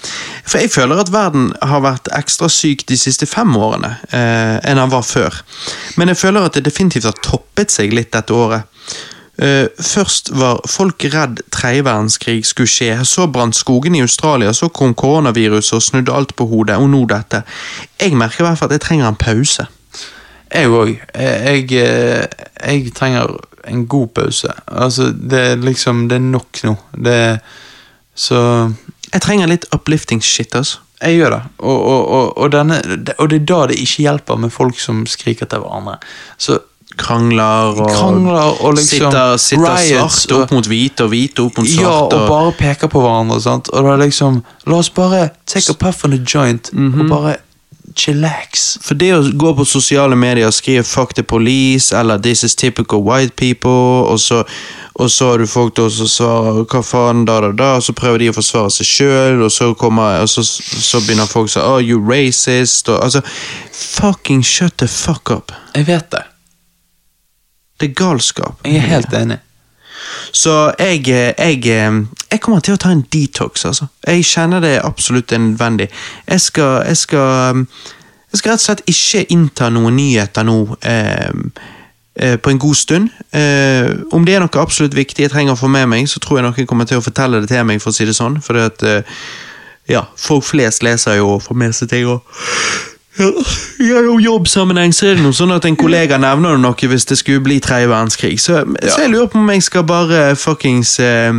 For 0.47 0.59
jeg 0.63 0.71
føler 0.71 1.01
at 1.03 1.13
verden 1.13 1.51
har 1.63 1.83
vært 1.85 2.09
ekstra 2.17 2.49
syk 2.53 2.87
de 2.89 2.97
siste 2.99 3.27
fem 3.29 3.53
årene 3.57 3.97
eh, 4.09 4.57
enn 4.65 4.81
den 4.81 4.93
var 4.93 5.05
før. 5.05 5.43
Men 6.01 6.09
jeg 6.13 6.21
føler 6.23 6.47
at 6.47 6.57
det 6.57 6.65
definitivt 6.65 7.09
har 7.09 7.19
toppet 7.23 7.75
seg 7.75 7.93
litt 7.93 8.15
dette 8.17 8.33
året. 8.33 8.65
Uh, 9.37 9.69
først 9.77 10.31
var 10.33 10.63
folk 10.65 11.05
redd 11.13 11.43
tredje 11.53 11.83
verdenskrig 11.85 12.39
skulle 12.49 12.71
skje, 12.73 12.95
så 13.05 13.27
brant 13.29 13.57
skogene 13.57 13.99
i 13.99 14.05
Australia, 14.07 14.55
så 14.57 14.71
kom 14.73 14.95
koronaviruset 14.97 15.77
og 15.77 15.85
snudde 15.85 16.15
alt 16.17 16.33
på 16.39 16.47
hodet, 16.49 16.79
og 16.81 16.89
nå 16.89 17.03
dette. 17.11 17.43
Jeg 18.01 18.17
merker 18.17 18.41
i 18.41 18.47
hvert 18.47 18.63
fall 18.63 18.73
at 18.73 18.79
jeg 18.79 18.87
trenger 18.87 19.11
en 19.11 19.21
pause. 19.21 19.67
Jeg 20.55 20.73
òg. 20.73 20.95
Jeg, 21.13 21.69
jeg, 21.69 22.33
jeg 22.63 22.95
trenger 22.97 23.37
en 23.69 23.85
god 23.87 24.09
pause. 24.17 24.57
Altså, 24.67 25.11
det 25.13 25.41
er 25.51 25.57
liksom 25.61 26.09
Det 26.09 26.17
er 26.17 26.25
nok 26.25 26.65
nå. 26.65 26.77
Det 27.05 27.21
Så 28.17 28.73
Jeg 29.13 29.23
trenger 29.23 29.47
litt 29.47 29.65
uplifting 29.73 30.23
shit, 30.25 30.55
altså. 30.55 30.79
jeg 31.03 31.19
gjør 31.21 31.31
det. 31.37 31.43
Og, 31.59 31.83
og, 31.83 32.09
og, 32.09 32.39
og, 32.39 32.53
denne, 32.53 32.79
og 33.19 33.29
det 33.31 33.43
er 33.43 33.45
da 33.47 33.67
det 33.71 33.77
ikke 33.79 34.03
hjelper 34.09 34.37
med 34.41 34.51
folk 34.53 34.81
som 34.81 35.05
skriker 35.07 35.47
til 35.47 35.59
hverandre. 35.63 35.99
Så 36.39 36.59
Krangler 36.97 37.75
og, 37.77 37.91
Krangler 37.93 38.63
og 38.65 38.75
liksom 38.79 39.11
sitter, 39.11 39.37
sitter 39.37 39.75
riots 39.77 40.23
svart 40.23 40.37
opp 40.39 40.53
mot 40.57 40.67
hvite 40.71 41.05
og 41.05 41.11
hvite 41.13 41.43
opp 41.45 41.59
mot 41.59 41.69
svart. 41.69 41.83
Ja, 41.83 41.97
og, 42.07 42.13
og 42.17 42.29
bare 42.31 42.53
peker 42.57 42.89
på 42.89 43.03
hverandre. 43.05 43.41
Sant? 43.45 43.69
Og 43.69 43.85
det 43.85 43.93
er 43.93 44.01
liksom 44.07 44.39
La 44.67 44.79
oss 44.81 44.89
bare 44.91 45.29
take 45.47 45.71
a 45.71 45.77
puff 45.77 46.05
on 46.05 46.17
the 46.17 46.23
joint 46.35 46.71
Mhm. 46.73 47.01
og 47.03 47.09
bare 47.13 47.37
chillax. 47.97 48.79
For 48.83 48.95
det 48.99 49.13
å 49.15 49.21
gå 49.39 49.53
på 49.57 49.65
sosiale 49.69 50.17
medier 50.17 50.47
og 50.47 50.55
skrive 50.55 50.83
'fuck 50.85 51.15
the 51.15 51.23
police' 51.23 51.93
eller 51.99 52.19
'this 52.19 52.45
is 52.45 52.55
typical 52.55 52.99
white 52.99 53.33
people', 53.37 54.09
og 54.11 54.21
så, 54.21 54.43
og 54.99 55.11
så 55.13 55.31
har 55.31 55.39
du 55.39 55.47
folk 55.47 55.75
da 55.77 55.89
som 55.93 56.09
svarer 56.09 56.65
'hva 56.65 56.83
faen', 56.83 57.25
da, 57.29 57.41
da, 57.41 57.53
da, 57.53 57.75
og 57.77 57.83
så 57.83 57.93
prøver 57.93 58.19
de 58.19 58.31
å 58.31 58.37
forsvare 58.37 58.71
seg 58.71 58.87
sjøl, 58.87 59.43
og, 59.43 59.51
så 59.53 59.75
kommer- 59.75 60.23
og 60.23 60.29
så, 60.29 60.43
så 60.43 61.01
begynner 61.01 61.27
folk 61.27 61.51
å 61.51 61.53
si 61.53 61.61
'oh, 61.61 61.81
you 61.81 62.01
racist', 62.01 62.89
og 62.89 63.05
altså 63.05 63.23
Fucking 63.73 64.45
shut 64.45 64.79
the 64.79 64.89
fuck 64.89 65.31
up. 65.31 65.53
Jeg 65.75 65.87
vet 65.87 66.11
det. 66.11 66.23
Det 67.81 67.91
er 67.91 67.95
galskap. 67.95 68.65
Jeg 68.65 68.77
er 68.77 68.81
helt 68.81 69.13
enig. 69.13 69.39
Så 70.33 70.73
jeg, 70.79 71.09
jeg, 71.09 71.65
jeg 72.31 72.41
kommer 72.41 72.61
til 72.61 72.75
å 72.75 72.81
ta 72.81 72.91
en 72.91 73.05
detox, 73.13 73.65
altså. 73.65 73.87
Jeg 74.07 74.25
kjenner 74.25 74.61
det 74.61 74.81
absolutt 74.85 75.33
er 75.33 75.39
nødvendig. 75.39 75.89
Jeg 76.29 76.41
skal, 76.41 76.83
jeg 76.87 76.97
skal 76.97 77.67
Jeg 78.33 78.39
skal 78.39 78.53
rett 78.53 78.61
og 78.61 78.65
slett 78.67 78.89
ikke 78.91 79.33
innta 79.33 79.69
noen 79.71 79.97
nyheter 79.97 80.45
nå 80.45 80.77
eh, 80.83 81.29
eh, 81.29 81.31
på 82.17 82.51
en 82.51 82.59
god 82.59 82.75
stund. 82.75 83.09
Eh, 83.33 83.91
om 84.13 84.25
det 84.25 84.35
er 84.35 84.41
noe 84.41 84.63
absolutt 84.63 84.97
viktig 84.97 85.27
jeg 85.27 85.33
trenger 85.35 85.53
å 85.53 85.61
få 85.61 85.69
med 85.69 85.89
meg, 85.93 86.09
så 86.09 86.21
tror 86.23 86.41
jeg 86.41 86.47
noen 86.47 86.69
kommer 86.69 86.89
til 86.89 87.01
å 87.01 87.05
fortelle 87.05 87.43
det 87.43 87.51
til 87.53 87.65
meg, 87.69 87.83
for 87.83 87.93
å 87.93 87.97
si 87.97 88.09
det 88.09 88.17
sånn. 88.17 88.39
For 88.45 88.59
at, 88.63 88.83
eh, 88.83 89.03
ja, 89.93 90.07
folk 90.17 90.45
flest 90.45 90.83
leser 90.83 91.21
jo 91.21 91.37
og 91.37 91.43
får 91.45 91.59
med 91.61 91.77
seg 91.77 91.93
ting. 91.93 92.07
og 92.09 92.23
ja, 93.19 93.31
Gjennom 93.81 94.21
jobbsammenheng 94.21 94.93
så 94.93 95.11
er 95.11 95.17
det 95.17 95.25
noe 95.25 95.37
sånn 95.37 95.55
at 95.55 95.65
en 95.65 95.77
kollega 95.77 96.19
nevner 96.21 96.59
noe 96.61 96.89
hvis 96.91 97.09
det 97.09 97.19
skulle 97.21 97.45
bli 97.45 97.61
tredje 97.61 97.89
verdenskrig. 97.89 98.41
Så, 98.41 98.65
så 98.65 99.01
jeg 99.05 99.13
lurer 99.13 99.31
på 99.33 99.41
om 99.41 99.51
jeg 99.53 99.65
skal 99.65 99.87
bare 99.89 100.35
fuckings 100.37 100.99
eh, 101.01 101.33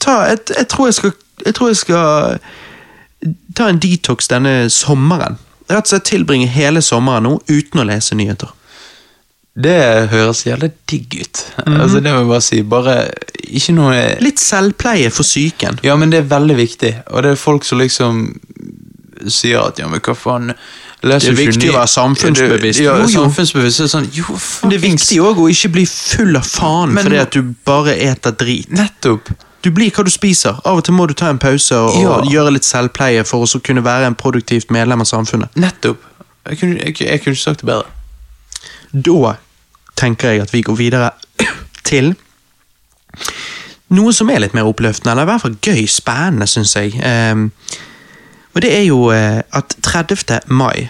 ta 0.00 0.20
jeg, 0.30 0.44
jeg, 0.56 0.68
tror 0.68 0.88
jeg 0.88 0.94
skal 0.94 1.12
Jeg 1.44 1.54
tror 1.56 1.68
jeg 1.68 1.76
skal 1.76 2.38
ta 3.56 3.68
en 3.68 3.78
detox 3.80 4.28
denne 4.28 4.68
sommeren. 4.68 5.38
Rett 5.70 5.86
og 5.86 5.92
slett 5.92 6.08
tilbringe 6.10 6.48
hele 6.50 6.82
sommeren 6.82 7.24
nå 7.24 7.38
uten 7.48 7.80
å 7.80 7.86
lese 7.88 8.16
nyheter. 8.16 8.50
Det 9.58 10.08
høres 10.12 10.44
jævlig 10.46 10.70
digg 10.88 11.16
ut. 11.24 11.40
Altså, 11.66 12.00
det 12.00 12.12
må 12.12 12.20
jeg 12.20 12.28
bare 12.30 12.44
si. 12.46 12.60
Bare 12.62 12.94
ikke 13.50 13.72
noe 13.74 13.96
Litt 14.22 14.38
selvpleie 14.40 15.10
for 15.10 15.26
psyken. 15.26 15.80
Ja, 15.84 15.96
men 15.98 16.12
det 16.12 16.20
er 16.22 16.28
veldig 16.30 16.56
viktig. 16.56 16.92
Og 17.10 17.22
det 17.26 17.32
er 17.34 17.40
folk 17.40 17.64
som 17.66 17.78
liksom 17.82 18.20
sier 19.28 19.60
at 19.66 19.78
ja, 19.82 19.88
men 19.90 20.00
hva 20.00 20.14
faen 20.16 20.52
leser 21.02 21.34
Det 21.34 21.34
er 21.34 21.50
viktig 21.50 21.70
å 21.72 21.76
være 21.76 21.90
samfunnsbevisst. 21.92 22.80
Ja, 22.80 22.94
Jo, 22.96 23.02
jo. 23.04 23.12
samfunnsbevisst. 23.18 23.82
Er 23.84 23.90
sånn, 23.92 24.06
jo, 24.16 24.24
det 24.70 24.78
er 24.78 24.84
viktig 24.86 25.18
òg 25.26 25.42
å 25.42 25.50
ikke 25.52 25.72
bli 25.74 25.84
full 25.90 26.36
av 26.40 26.46
faen 26.48 26.94
Men- 26.94 27.04
fordi 27.04 27.20
at 27.20 27.30
du 27.36 27.42
bare 27.66 27.98
eter 27.98 28.30
drit. 28.32 28.70
Nettopp. 28.70 29.28
Du 29.62 29.70
blir 29.70 29.90
hva 29.90 30.04
du 30.04 30.10
spiser. 30.10 30.56
Av 30.64 30.78
og 30.78 30.84
til 30.84 30.94
må 30.94 31.06
du 31.06 31.12
ta 31.12 31.28
en 31.28 31.38
pause 31.38 31.72
og, 31.76 32.00
Ja. 32.00 32.08
og 32.20 32.30
gjøre 32.32 32.52
litt 32.54 32.64
selvpleie 32.64 33.26
for 33.26 33.44
å 33.44 33.60
kunne 33.62 33.82
være 33.84 34.06
en 34.06 34.14
produktivt 34.14 34.70
medlem 34.70 35.00
av 35.00 35.06
samfunnet. 35.06 35.50
Nettopp. 35.56 35.98
Jeg 36.48 36.58
kunne, 36.60 36.78
jeg, 36.78 36.96
jeg 37.00 37.20
kunne 37.22 37.34
ikke 37.34 37.42
sagt 37.42 37.60
det 37.60 37.66
bedre. 37.66 37.84
Da 38.92 39.36
tenker 40.00 40.34
jeg 40.34 40.44
at 40.44 40.52
vi 40.54 40.62
går 40.66 40.78
videre 40.78 41.10
til 41.84 42.14
noe 43.90 44.12
som 44.14 44.30
er 44.30 44.42
litt 44.42 44.54
mer 44.54 44.68
oppløftende, 44.70 45.12
eller 45.12 45.26
i 45.26 45.30
hvert 45.32 45.44
fall 45.44 45.56
gøy, 45.66 45.82
spennende, 45.90 46.46
syns 46.50 46.76
jeg. 46.78 46.94
Ehm, 47.02 47.48
og 48.54 48.62
det 48.62 48.70
er 48.74 48.84
jo 48.86 49.08
eh, 49.14 49.40
at 49.56 49.74
30. 49.82 50.46
mai, 50.46 50.88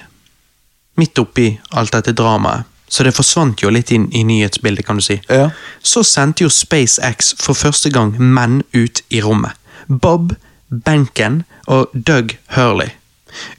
midt 1.00 1.18
oppi 1.22 1.54
alt 1.76 1.96
dette 1.96 2.12
dramaet, 2.16 2.68
så 2.90 3.06
det 3.06 3.14
forsvant 3.14 3.62
jo 3.62 3.70
litt 3.70 3.92
inn 3.94 4.08
i 4.12 4.24
nyhetsbildet, 4.26 4.84
kan 4.84 4.98
du 4.98 5.04
si. 5.04 5.20
Ja. 5.30 5.48
Så 5.80 6.02
sendte 6.04 6.44
jo 6.44 6.50
SpaceX 6.52 7.32
for 7.38 7.54
første 7.54 7.92
gang 7.94 8.16
menn 8.18 8.64
ut 8.74 9.04
i 9.14 9.22
rommet. 9.22 9.54
Bob 9.86 10.34
Benken 10.68 11.44
og 11.70 11.94
Doug 11.94 12.34
Hurley. 12.56 12.90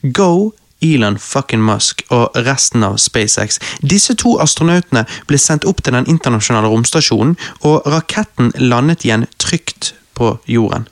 Go 0.03 0.51
Elon 0.81 1.19
fucking 1.19 1.61
Musk 1.63 2.03
og 2.09 2.37
resten 2.47 2.83
av 2.83 2.97
SpaceX. 3.01 3.59
Disse 3.81 4.15
to 4.17 4.37
astronautene 4.43 5.05
ble 5.29 5.39
sendt 5.41 5.67
opp 5.69 5.83
til 5.83 5.95
den 5.97 6.09
internasjonale 6.09 6.71
romstasjonen, 6.71 7.37
og 7.61 7.85
raketten 7.89 8.51
landet 8.57 9.05
igjen 9.05 9.27
trygt 9.41 9.93
på 10.17 10.35
jorden. 10.49 10.87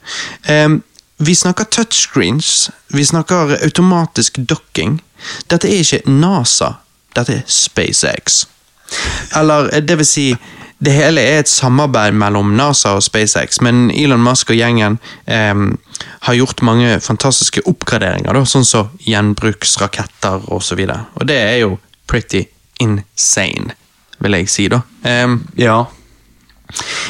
Um, 0.50 0.82
vi 1.20 1.36
snakker 1.36 1.64
touchscreens, 1.64 2.70
vi 2.88 3.06
snakker 3.06 3.58
automatisk 3.64 4.40
docking. 4.50 5.02
Dette 5.52 5.68
er 5.68 5.84
ikke 5.84 6.06
NASA, 6.08 6.78
dette 7.16 7.42
er 7.42 7.44
SpaceX. 7.52 8.46
Eller 9.36 9.68
eh, 9.74 9.84
det 9.84 9.98
vil 10.00 10.08
si, 10.08 10.30
det 10.80 10.94
hele 10.96 11.22
er 11.22 11.42
et 11.42 11.52
samarbeid 11.52 12.16
mellom 12.16 12.54
NASA 12.56 12.94
og 12.96 13.04
SpaceX, 13.04 13.60
men 13.66 13.90
Elon 13.92 14.24
Musk 14.24 14.54
og 14.54 14.60
gjengen 14.60 14.96
eh, 15.28 15.64
har 16.28 16.38
gjort 16.38 16.64
mange 16.64 17.00
fantastiske 17.04 17.66
oppgraderinger, 17.68 18.34
da, 18.34 18.46
sånn 18.48 18.68
som 18.68 18.92
gjenbruksraketter 19.04 20.48
og 20.48 20.64
så. 20.64 20.78
Og 21.20 21.28
det 21.28 21.38
er 21.38 21.58
jo 21.66 21.78
pretty 22.08 22.46
insane, 22.80 23.76
vil 24.24 24.40
jeg 24.40 24.50
si, 24.50 24.68
da. 24.72 24.82
Eh, 25.04 25.36
Ja. 25.60 25.86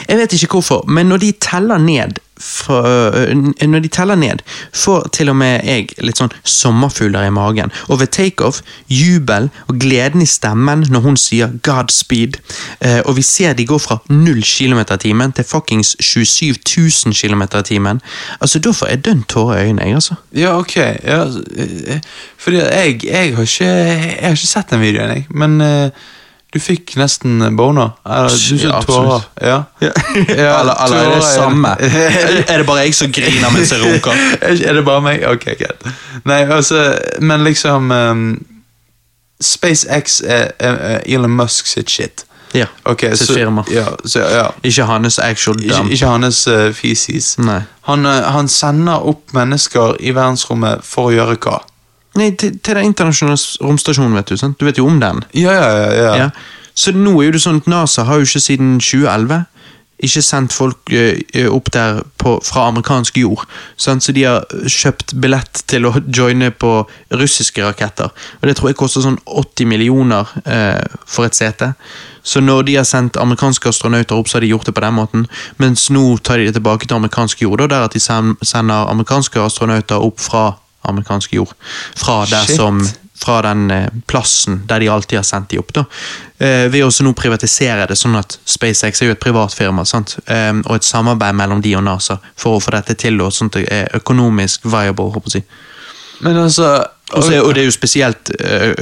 jeg 0.08 0.18
vet 0.18 0.34
ikke 0.34 0.58
hvorfor, 0.58 0.86
men 0.88 1.10
når 1.10 1.18
de 1.20 1.32
teller 1.34 1.78
ned 1.78 2.20
fra, 2.40 3.12
øh, 3.16 3.36
Når 3.68 3.80
de 3.80 3.88
teller 3.88 4.16
ned, 4.16 4.40
får 4.74 5.10
til 5.14 5.30
og 5.30 5.36
med 5.36 5.60
jeg 5.64 5.90
litt 6.04 6.18
sånn 6.18 6.32
sommerfugler 6.44 7.28
i 7.28 7.34
magen. 7.34 7.72
Og 7.88 8.00
ved 8.00 8.08
takeoff, 8.16 8.62
jubel 8.90 9.50
og 9.68 9.80
gleden 9.80 10.22
i 10.22 10.26
stemmen 10.26 10.86
når 10.90 11.00
hun 11.00 11.18
sier 11.18 11.50
'Godspeed'. 11.68 12.40
Eh, 12.82 13.02
og 13.06 13.16
vi 13.18 13.22
ser 13.22 13.54
de 13.54 13.66
går 13.66 13.78
fra 13.78 13.98
0 14.10 14.44
km 14.44 14.80
i 14.80 14.98
timen 14.98 15.32
til 15.32 15.44
fuckings 15.44 15.96
27 16.00 16.56
000 17.06 17.14
km 17.14 17.42
i 17.60 17.64
timen. 17.64 18.02
Altså, 18.42 18.60
Da 18.60 18.72
får 18.72 18.88
jeg 18.88 19.06
dønn 19.06 19.24
tårer 19.24 19.58
i 19.58 19.68
øynene, 19.68 19.86
jeg, 19.86 19.94
altså. 19.94 20.16
Ja, 20.36 20.58
ok. 20.58 20.76
Ja, 20.76 21.24
eh, 21.56 22.00
fordi 22.38 22.58
jeg, 22.58 23.06
jeg, 23.06 23.36
har 23.36 23.42
ikke, 23.42 23.66
jeg 23.66 24.18
har 24.22 24.30
ikke 24.30 24.48
sett 24.48 24.70
den 24.70 24.82
videoen, 24.82 25.10
jeg. 25.10 25.26
Men 25.30 25.62
eh, 25.62 25.90
du 26.54 26.60
fikk 26.60 26.96
nesten 26.98 27.44
boner. 27.58 27.92
Eller, 28.06 28.30
du 28.50 28.56
Ja, 28.68 28.82
tårer. 28.82 29.26
Ja. 29.42 29.64
Ja, 30.28 30.60
eller, 30.62 30.74
eller 30.86 30.98
er 30.98 31.16
det 31.16 31.24
samme? 31.24 31.76
Er 32.52 32.58
det 32.58 32.66
bare 32.66 32.86
jeg 32.88 32.96
som 32.98 33.12
griner 33.14 33.52
mens 33.54 33.72
jeg 33.72 33.84
runker? 33.84 34.18
er 34.70 34.74
det 34.74 34.86
bare 34.86 35.02
meg? 35.06 35.26
Ok, 35.30 35.46
greit. 35.60 35.86
Nei, 36.26 36.42
altså, 36.50 36.96
men 37.22 37.44
liksom 37.46 37.92
um, 37.92 38.26
SpaceX 39.42 40.22
er, 40.26 40.52
er, 40.60 40.74
er 40.74 41.00
Elon 41.06 41.38
Musk 41.38 41.68
sitt 41.70 41.90
shit. 41.90 42.26
Ja, 42.54 42.66
Okay, 42.86 43.14
sitt 43.16 43.28
så, 43.28 43.34
firma. 43.34 43.64
Ja, 43.70 43.86
så, 44.06 44.20
ja. 44.20 44.48
Ikke 44.64 44.84
hans 44.90 45.20
actual 45.20 45.62
Ikke, 45.62 45.76
dump. 45.76 45.92
ikke 45.92 46.08
hans 46.08 46.48
uh, 46.48 46.74
feces. 46.74 47.36
Han, 47.82 48.06
uh, 48.06 48.12
han 48.34 48.48
sender 48.50 49.06
opp 49.06 49.34
mennesker 49.38 50.00
i 50.02 50.16
verdensrommet 50.18 50.82
for 50.84 51.12
å 51.12 51.14
gjøre 51.14 51.38
hva? 51.46 51.60
Nei, 52.20 52.32
til, 52.36 52.58
til 52.60 52.76
den 52.78 52.92
internasjonale 52.92 53.66
romstasjonen, 53.66 54.18
vet 54.20 54.34
du. 54.34 54.38
sant? 54.40 54.60
Du 54.60 54.68
vet 54.68 54.80
jo 54.80 54.88
om 54.90 55.00
den. 55.02 55.24
Ja, 55.38 55.54
ja, 55.56 55.70
ja. 55.76 55.92
ja. 55.96 56.16
Ja. 56.26 56.30
Så 56.80 56.94
nå 56.96 57.18
er 57.20 57.30
jo 57.30 57.38
det 57.38 57.44
sånn 57.44 57.62
at 57.62 57.70
NASA 57.72 58.06
har 58.08 58.22
jo 58.22 58.28
ikke 58.28 58.44
siden 58.44 58.78
2011 58.84 59.46
ikke 60.00 60.22
sendt 60.24 60.56
folk 60.56 60.92
eh, 60.96 61.48
opp 61.52 61.72
der 61.76 62.02
på, 62.22 62.38
fra 62.46 62.68
amerikansk 62.70 63.18
jord. 63.20 63.44
Sant? 63.80 64.06
Så 64.06 64.14
de 64.16 64.24
har 64.24 64.46
kjøpt 64.48 65.16
billett 65.20 65.64
til 65.68 65.90
å 65.90 65.94
joine 66.06 66.52
på 66.56 66.72
russiske 67.20 67.66
raketter. 67.66 68.14
Og 68.40 68.48
det 68.48 68.56
tror 68.58 68.72
jeg 68.72 68.80
koster 68.80 69.04
sånn 69.04 69.20
80 69.26 69.68
millioner 69.68 70.32
eh, 70.46 70.86
for 71.04 71.28
et 71.28 71.36
sete. 71.36 71.74
Så 72.24 72.40
når 72.44 72.64
de 72.70 72.78
har 72.80 72.88
sendt 72.88 73.20
amerikanske 73.20 73.72
astronauter 73.72 74.16
opp, 74.16 74.32
så 74.32 74.38
har 74.38 74.48
de 74.48 74.54
gjort 74.54 74.70
det 74.70 74.76
på 74.78 74.86
den 74.86 74.96
måten. 74.96 75.28
Mens 75.60 75.90
nå 75.92 76.06
tar 76.24 76.40
de 76.40 76.48
det 76.48 76.56
tilbake 76.60 76.88
til 76.88 77.00
amerikansk 77.00 77.44
jord, 77.44 77.66
og 77.66 77.72
der 77.74 77.88
at 77.90 77.96
de 77.96 78.04
sender 78.04 78.88
amerikanske 78.88 79.44
astronauter 79.44 80.00
opp 80.06 80.24
fra 80.24 80.46
amerikansk 80.90 81.34
jord. 81.34 81.54
Fra 81.96 82.24
der 82.30 82.50
som 82.56 82.82
fra 83.20 83.42
den 83.42 83.72
eh, 83.72 83.88
plassen 84.08 84.62
der 84.68 84.80
de 84.80 84.90
alltid 84.90 85.18
har 85.18 85.24
sendt 85.24 85.50
de 85.50 85.60
opp. 85.60 85.74
da. 85.74 85.86
Eh, 86.38 86.68
ved 86.72 86.84
også 86.86 87.04
nå 87.04 87.14
privatisere 87.18 87.88
det, 87.90 87.98
sånn 88.00 88.16
at 88.20 88.38
SpaceX 88.48 89.02
er 89.02 89.12
jo 89.12 89.16
et 89.18 89.24
privat 89.24 89.56
firma, 89.56 89.86
sant? 89.86 90.16
Eh, 90.26 90.54
og 90.66 90.78
et 90.78 90.88
samarbeid 90.88 91.36
mellom 91.36 91.64
de 91.66 91.76
og 91.76 91.84
NASA 91.84 92.20
for 92.40 92.58
å 92.58 92.62
få 92.64 92.76
dette 92.78 92.96
til, 93.00 93.20
og 93.22 93.34
at 93.34 93.58
det 93.58 93.66
er 93.76 94.00
økonomisk 94.00 94.70
viable, 94.72 95.12
håper 95.16 95.40
jeg. 95.40 95.50
Men 96.22 96.38
altså 96.46 96.86
Og 97.12 97.24
så 97.24 97.32
er- 97.34 97.42
og 97.42 97.56
det 97.56 97.62
er 97.62 97.66
jo 97.66 97.72
spesielt 97.72 98.30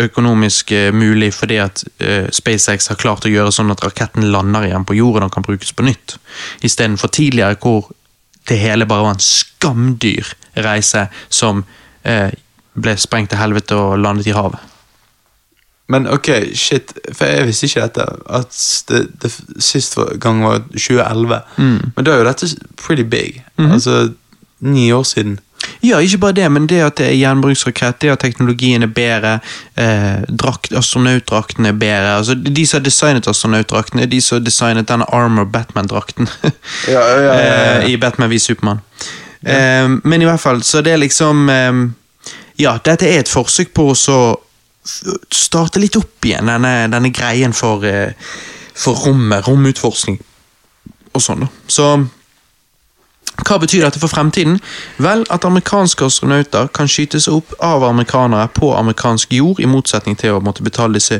økonomisk 0.04 0.72
mulig 0.92 1.30
fordi 1.34 1.58
at 1.64 1.84
SpaceX 2.36 2.88
har 2.88 2.98
klart 3.00 3.24
å 3.24 3.32
gjøre 3.32 3.54
sånn 3.56 3.72
at 3.72 3.80
raketten 3.80 4.32
lander 4.32 4.66
igjen 4.68 4.84
på 4.84 4.98
jorden 4.98 5.24
og 5.24 5.32
kan 5.32 5.44
brukes 5.44 5.72
på 5.72 5.86
nytt. 5.86 6.18
Istedenfor 6.62 7.08
tidligere 7.08 7.56
hvor 7.56 7.88
det 8.50 8.58
hele 8.60 8.86
bare 8.86 9.06
var 9.06 9.14
en 9.16 9.24
skamdyr 9.24 10.34
reise 10.58 11.08
som 11.30 11.64
ble 12.78 12.94
sprengt 12.98 13.34
til 13.34 13.42
helvete 13.42 13.76
og 13.76 14.00
landet 14.00 14.30
i 14.30 14.36
havet. 14.38 14.60
Men 15.88 16.08
ok, 16.12 16.30
shit, 16.54 16.92
for 17.16 17.26
jeg 17.26 17.48
visste 17.48 17.70
ikke 17.70 17.82
dette. 17.86 18.06
At 18.30 18.58
det, 18.90 19.02
det 19.24 19.32
sist 19.64 19.96
gang 20.20 20.44
var 20.44 20.64
2011. 20.76 21.42
Mm. 21.58 21.92
Men 21.96 22.06
da 22.06 22.14
er 22.14 22.22
jo 22.22 22.28
dette 22.28 22.50
pretty 22.76 23.08
big. 23.08 23.44
Mm. 23.58 23.72
Altså 23.72 24.10
ni 24.60 24.92
år 24.92 25.04
siden. 25.04 25.40
Ja, 25.84 26.00
ikke 26.00 26.18
bare 26.18 26.32
det, 26.32 26.52
men 26.52 26.68
det 26.68 26.82
at 26.82 26.98
det 26.98 27.08
er 27.08 27.18
gjenbruksrakett, 27.18 28.02
det 28.02 28.12
at 28.12 28.20
teknologien 28.20 28.84
er 28.84 28.92
bedre, 28.94 29.40
eh, 29.78 30.24
drakt, 30.30 30.74
astronautdraktene 30.74 31.68
er 31.68 31.80
bedre. 31.80 32.18
Altså, 32.18 32.34
de 32.34 32.66
som 32.68 32.80
har 32.80 32.84
designet 32.86 33.28
astronautdraktene, 33.28 34.06
de 34.06 34.22
som 34.22 34.38
har 34.38 34.46
designet 34.46 34.90
denne 34.90 35.06
Armor 35.14 35.44
Batman-drakten. 35.44 36.30
eh, 36.88 37.90
I 37.90 37.98
Batman 37.98 38.30
v 38.30 38.40
Supermann. 38.40 38.80
Eh, 39.42 39.88
men 40.04 40.22
i 40.22 40.26
hvert 40.26 40.42
fall, 40.42 40.64
så 40.64 40.82
det 40.82 40.96
er 40.96 41.02
liksom 41.02 41.50
eh, 41.54 41.82
Ja, 42.58 42.78
dette 42.84 43.06
er 43.06 43.22
et 43.22 43.30
forsøk 43.30 43.74
på 43.78 43.92
å 43.92 43.98
starte 45.34 45.82
litt 45.82 45.98
opp 46.00 46.26
igjen 46.26 46.48
denne, 46.50 46.88
denne 46.90 47.12
greien 47.14 47.54
for, 47.54 47.84
eh, 47.86 48.16
for 48.74 48.98
rommet, 49.06 49.46
romutforskning 49.46 50.18
og 51.14 51.22
sånn, 51.22 51.44
da. 51.46 51.50
Så 51.70 51.90
Hva 53.46 53.60
betyr 53.62 53.84
dette 53.86 54.00
for 54.02 54.10
fremtiden? 54.10 54.58
Vel, 54.98 55.24
at 55.30 55.46
amerikanske 55.46 56.06
astronauter 56.08 56.72
kan 56.74 56.90
skytes 56.90 57.28
opp 57.30 57.54
av 57.64 57.84
amerikanere 57.86 58.50
på 58.54 58.72
amerikansk 58.76 59.34
jord, 59.38 59.62
i 59.62 59.70
motsetning 59.70 60.18
til 60.18 60.38
å 60.38 60.42
måtte 60.44 60.66
betale 60.66 60.98
disse 60.98 61.20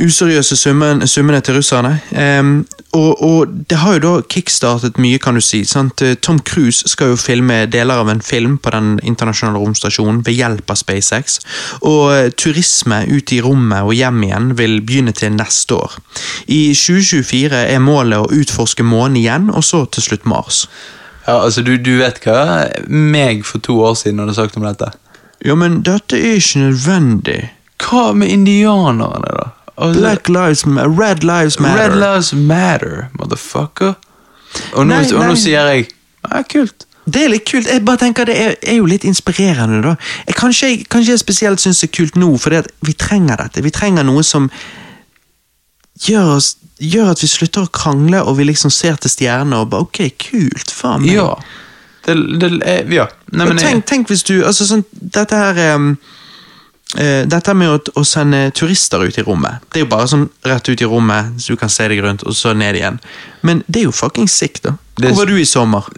useriøse 0.00 0.56
summen, 0.56 1.02
summene 1.10 1.40
til 1.44 1.58
russerne. 1.58 1.96
Um, 2.14 2.60
og, 2.96 3.22
og, 3.22 3.50
det 3.70 3.78
har 3.78 3.96
jo 3.96 4.02
da 4.02 4.12
kickstartet 4.30 4.98
mye, 4.98 5.18
kan 5.22 5.36
du 5.38 5.42
si. 5.44 5.62
Sant? 5.68 6.02
Tom 6.22 6.40
Cruise 6.46 6.88
skal 6.90 7.12
jo 7.12 7.18
filme 7.20 7.64
deler 7.70 8.02
av 8.02 8.10
en 8.10 8.22
film 8.24 8.56
på 8.58 8.72
den 8.74 8.96
internasjonale 9.06 9.60
romstasjonen 9.62 10.22
ved 10.26 10.38
hjelp 10.38 10.70
av 10.70 10.78
SpaceX. 10.80 11.38
Og 11.86 12.14
eh, 12.14 12.30
turisme 12.34 13.04
ut 13.10 13.34
i 13.34 13.42
rommet 13.44 13.86
og 13.86 13.94
hjem 13.94 14.24
igjen 14.26 14.54
vil 14.58 14.80
begynne 14.86 15.14
til 15.14 15.36
neste 15.36 15.78
år. 15.78 15.98
I 16.50 16.62
2024 16.74 17.66
er 17.74 17.84
målet 17.84 18.22
å 18.22 18.40
utforske 18.40 18.86
månen 18.86 19.20
igjen, 19.22 19.52
og 19.54 19.66
så 19.66 19.84
til 19.86 20.10
slutt 20.10 20.26
Mars. 20.30 20.64
Ja, 21.26 21.36
altså, 21.44 21.62
du, 21.62 21.76
du 21.76 21.96
vet 22.00 22.20
hva 22.24 22.66
meg 22.88 23.44
for 23.46 23.62
to 23.64 23.78
år 23.84 23.96
siden 24.00 24.22
hadde 24.22 24.34
sagt 24.38 24.56
om 24.58 24.66
dette? 24.66 24.90
Ja, 25.44 25.56
men 25.56 25.80
dette 25.86 26.18
er 26.18 26.40
ikke 26.40 26.66
nødvendig. 26.66 27.40
Hva 27.80 28.10
med 28.16 28.32
indianerne, 28.32 29.32
da? 29.36 29.48
Altså, 29.80 30.00
Black 30.00 30.28
lives 30.28 30.66
ma 30.66 30.84
Red 30.84 31.24
lives 31.24 31.56
matter. 31.60 31.88
Red 31.88 31.96
lives 32.00 32.32
matter, 32.34 33.08
motherfucker. 33.16 33.94
Og 34.74 34.86
nå, 34.86 34.92
Nei, 34.92 35.04
og 35.14 35.24
nå 35.30 35.36
sier 35.38 35.68
jeg 35.72 35.86
ja, 36.26 36.42
kult. 36.42 36.84
Det 37.10 37.22
er 37.24 37.32
litt 37.32 37.46
kult. 37.48 37.68
Jeg 37.70 37.84
bare 37.86 38.02
tenker 38.02 38.28
Det 38.28 38.36
er, 38.36 38.56
er 38.60 38.76
jo 38.76 38.88
litt 38.90 39.06
inspirerende, 39.08 39.80
da. 39.84 39.94
Jeg, 40.26 40.36
kanskje, 40.36 40.68
jeg, 40.68 40.84
kanskje 40.92 41.14
jeg 41.14 41.22
spesielt 41.22 41.62
syns 41.62 41.80
det 41.80 41.88
er 41.88 41.94
kult 41.96 42.18
nå, 42.20 42.34
fordi 42.38 42.60
at 42.60 42.68
vi 42.86 42.92
trenger 42.92 43.40
dette. 43.40 43.64
Vi 43.64 43.72
trenger 43.74 44.04
noe 44.06 44.24
som 44.26 44.50
gjør, 46.06 46.36
oss, 46.36 46.54
gjør 46.80 47.12
at 47.14 47.22
vi 47.22 47.30
slutter 47.30 47.66
å 47.66 47.72
krangle, 47.72 48.22
og 48.24 48.38
vi 48.38 48.48
liksom 48.50 48.72
ser 48.74 49.00
til 49.00 49.12
stjernene 49.12 49.62
og 49.62 49.72
bare 49.72 49.88
Ok, 49.88 50.02
kult. 50.20 50.72
Faen 50.74 51.04
meg. 51.04 51.16
Ja. 51.18 51.34
Det, 52.06 52.16
det, 52.40 52.50
eh, 52.64 52.94
ja. 52.96 53.06
Nei, 53.34 53.46
men 53.50 53.60
tenk, 53.60 53.84
tenk 53.88 54.08
hvis 54.08 54.24
du 54.24 54.38
altså 54.40 54.64
sånn, 54.64 54.86
Dette 54.90 55.36
her 55.36 55.58
um, 55.76 55.90
uh, 56.96 57.26
Dette 57.28 57.52
med 57.54 57.74
å, 57.74 57.76
å 58.00 58.04
sende 58.08 58.46
turister 58.56 59.04
ut 59.04 59.18
i 59.20 59.24
rommet 59.26 59.60
Det 59.68 59.82
er 59.82 59.84
jo 59.84 59.90
bare 59.92 60.08
sånn 60.08 60.24
rett 60.48 60.70
ut 60.70 60.80
i 60.80 60.88
rommet, 60.88 61.36
så 61.36 61.52
du 61.52 61.60
kan 61.60 61.72
se 61.72 61.90
deg 61.92 62.00
rundt, 62.04 62.24
og 62.24 62.36
så 62.36 62.54
ned 62.56 62.78
igjen. 62.80 62.96
Men 63.46 63.60
det 63.68 63.82
er 63.82 63.90
jo 63.90 63.94
fucking 63.94 64.30
sick, 64.32 64.62
da. 64.64 64.78
Hvor 64.96 65.20
var 65.20 65.28
du 65.28 65.36
i 65.36 65.46
sommer? 65.48 65.92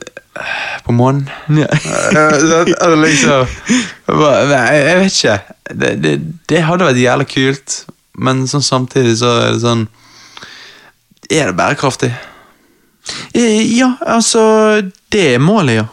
På 0.83 0.93
månen 0.97 1.31
Ja. 1.47 1.69
Altså, 1.71 2.95
liksom 2.97 3.47
jeg 4.49 4.99
vet 4.99 5.13
ikke. 5.13 5.39
Det, 5.71 5.91
det, 6.03 6.13
det 6.51 6.63
hadde 6.67 6.89
vært 6.89 7.01
jævla 7.03 7.27
kult, 7.29 7.77
men 8.19 8.45
sånn 8.49 8.65
samtidig 8.65 9.17
så 9.21 9.33
er 9.47 9.55
det 9.55 9.63
sånn 9.65 9.87
Er 11.33 11.49
det 11.49 11.57
bærekraftig? 11.57 12.11
Eh, 13.33 13.63
ja, 13.79 13.95
altså 14.05 14.43
Det 15.11 15.35
er 15.35 15.43
målet, 15.43 15.79
ja. 15.81 15.87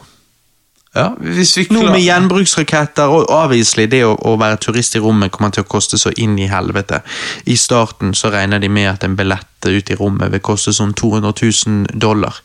Ja, 0.97 1.11
Noe 1.21 1.91
med 1.93 2.01
gjenbruksraketter, 2.01 3.11
og 3.13 3.27
avviselig 3.29 3.91
det 3.91 3.99
å, 4.07 4.15
å 4.25 4.31
være 4.41 4.57
turist 4.63 4.95
i 4.97 5.01
rommet 5.03 5.29
kommer 5.29 5.51
til 5.53 5.61
å 5.61 5.67
koste 5.69 5.99
så 6.01 6.09
inn 6.17 6.33
i 6.41 6.47
helvete. 6.49 7.03
I 7.45 7.57
starten 7.61 8.15
så 8.17 8.31
regner 8.33 8.57
de 8.63 8.71
med 8.73 8.89
at 8.89 9.05
en 9.05 9.13
billett 9.19 9.45
ut 9.69 9.91
i 9.93 9.97
rommet 9.99 10.33
vil 10.33 10.41
koste 10.41 10.73
sånn 10.73 10.95
200 10.97 11.29
000 11.29 12.01
dollar. 12.01 12.39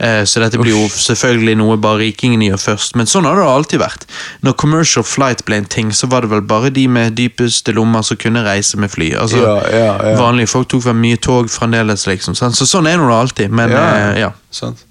Eh, 0.00 0.22
så 0.24 0.40
dette 0.40 0.56
blir 0.62 0.72
jo 0.72 0.86
selvfølgelig 0.88 1.58
noe 1.60 1.76
bare 1.84 2.00
rikingene 2.06 2.48
gjør 2.48 2.64
først, 2.64 2.96
men 2.96 3.10
sånn 3.12 3.28
har 3.28 3.36
det 3.36 3.44
alltid 3.50 3.84
vært. 3.84 4.08
Når 4.40 4.56
commercial 4.64 5.04
flight 5.04 5.44
ble 5.44 5.60
en 5.60 5.68
ting, 5.76 5.92
så 5.92 6.08
var 6.08 6.24
det 6.24 6.32
vel 6.32 6.48
bare 6.48 6.72
de 6.72 6.88
med 6.88 7.18
dypeste 7.20 7.76
lommer 7.76 8.08
som 8.08 8.16
kunne 8.16 8.46
reise 8.48 8.80
med 8.80 8.94
fly. 8.94 9.12
Altså, 9.20 9.44
Ja, 9.44 9.58
ja. 9.68 9.96
Vanlige 10.16 10.48
folk 10.54 10.72
tok 10.72 10.88
vel 10.88 10.96
mye 10.96 11.20
tog 11.20 11.52
fremdeles, 11.52 12.08
liksom. 12.08 12.40
sant? 12.40 12.56
Så 12.56 12.64
sånn 12.72 12.88
er 12.88 12.96
det 12.96 13.16
alltid, 13.20 13.52
men 13.52 13.76
Ja, 13.76 13.88
eh, 13.98 14.20
ja. 14.24 14.32
Sant. 14.48 14.86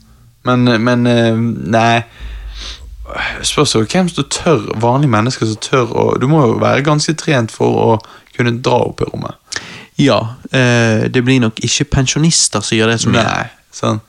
Men, 0.46 0.70
men 0.86 1.10
eh, 1.10 1.34
nei 1.72 2.04
Spørs 3.48 3.76
jo 3.76 3.84
hvem 3.86 4.10
som 4.10 4.28
tør, 4.32 4.68
vanlige 4.82 5.12
mennesker 5.12 5.50
som 5.50 5.60
tør 5.64 5.92
å 5.92 6.06
Du 6.22 6.28
må 6.32 6.44
jo 6.46 6.60
være 6.62 6.86
ganske 6.86 7.16
trent 7.20 7.52
for 7.54 7.82
å 7.82 7.90
kunne 8.36 8.58
dra 8.64 8.78
opp 8.88 9.02
i 9.04 9.10
rommet. 9.10 9.36
Ja, 10.02 10.20
eh, 10.52 11.10
det 11.12 11.22
blir 11.26 11.42
nok 11.44 11.60
ikke 11.62 11.90
pensjonister 11.98 12.64
som 12.64 12.78
gjør 12.78 12.94
det 12.94 13.02
som. 13.04 13.14
Nei, 13.14 13.50
sånn. 13.76 14.00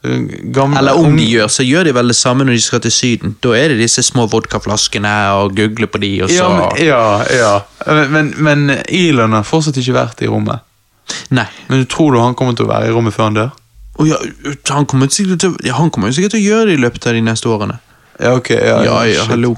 Gamle, 0.00 0.78
Eller 0.78 0.96
om 0.96 1.16
de 1.16 1.26
gjør, 1.28 1.48
så 1.52 1.64
gjør 1.64 1.84
de 1.84 1.92
vel 1.92 2.08
det 2.08 2.16
samme 2.16 2.44
når 2.48 2.56
de 2.56 2.62
skal 2.64 2.80
til 2.80 2.92
Syden. 2.92 3.34
Da 3.44 3.52
er 3.56 3.72
det 3.72 3.82
disse 3.82 4.02
små 4.02 4.24
vodkaflaskene 4.32 5.12
og 5.36 5.52
google 5.58 5.90
på 5.92 6.00
de, 6.00 6.12
og 6.24 6.32
så 6.32 6.38
ja, 6.40 6.48
men, 6.56 6.80
ja, 6.86 7.02
ja. 7.36 8.06
Men, 8.08 8.32
men 8.40 8.78
Elon 8.88 9.36
har 9.36 9.44
fortsatt 9.44 9.76
ikke 9.80 9.98
vært 9.98 10.24
i 10.24 10.30
rommet. 10.30 10.64
Nei. 11.36 11.46
Men 11.68 11.84
tror 11.90 12.14
du 12.14 12.20
han 12.22 12.36
kommer 12.38 12.56
til 12.56 12.64
å 12.64 12.72
være 12.72 12.88
i 12.88 12.94
rommet 12.96 13.14
før 13.16 13.28
han 13.28 13.38
dør? 13.42 13.52
Oh, 14.00 14.08
ja, 14.08 14.16
han 14.70 14.88
kommer 14.88 15.12
sikkert 15.12 15.44
til, 15.44 15.56
ja, 15.66 15.76
han 15.76 15.92
kommer 15.92 16.12
sikkert 16.16 16.32
til 16.32 16.40
å 16.40 16.48
gjøre 16.48 16.70
det 16.70 16.78
i 16.78 16.80
løpet 16.80 17.10
av 17.10 17.18
de 17.18 17.24
neste 17.26 17.50
årene. 17.52 17.76
Ja, 18.20 18.34
ok. 18.36 18.50
Ja, 18.50 18.82
Ja, 18.84 19.02
ja, 19.06 19.24
hallo. 19.24 19.56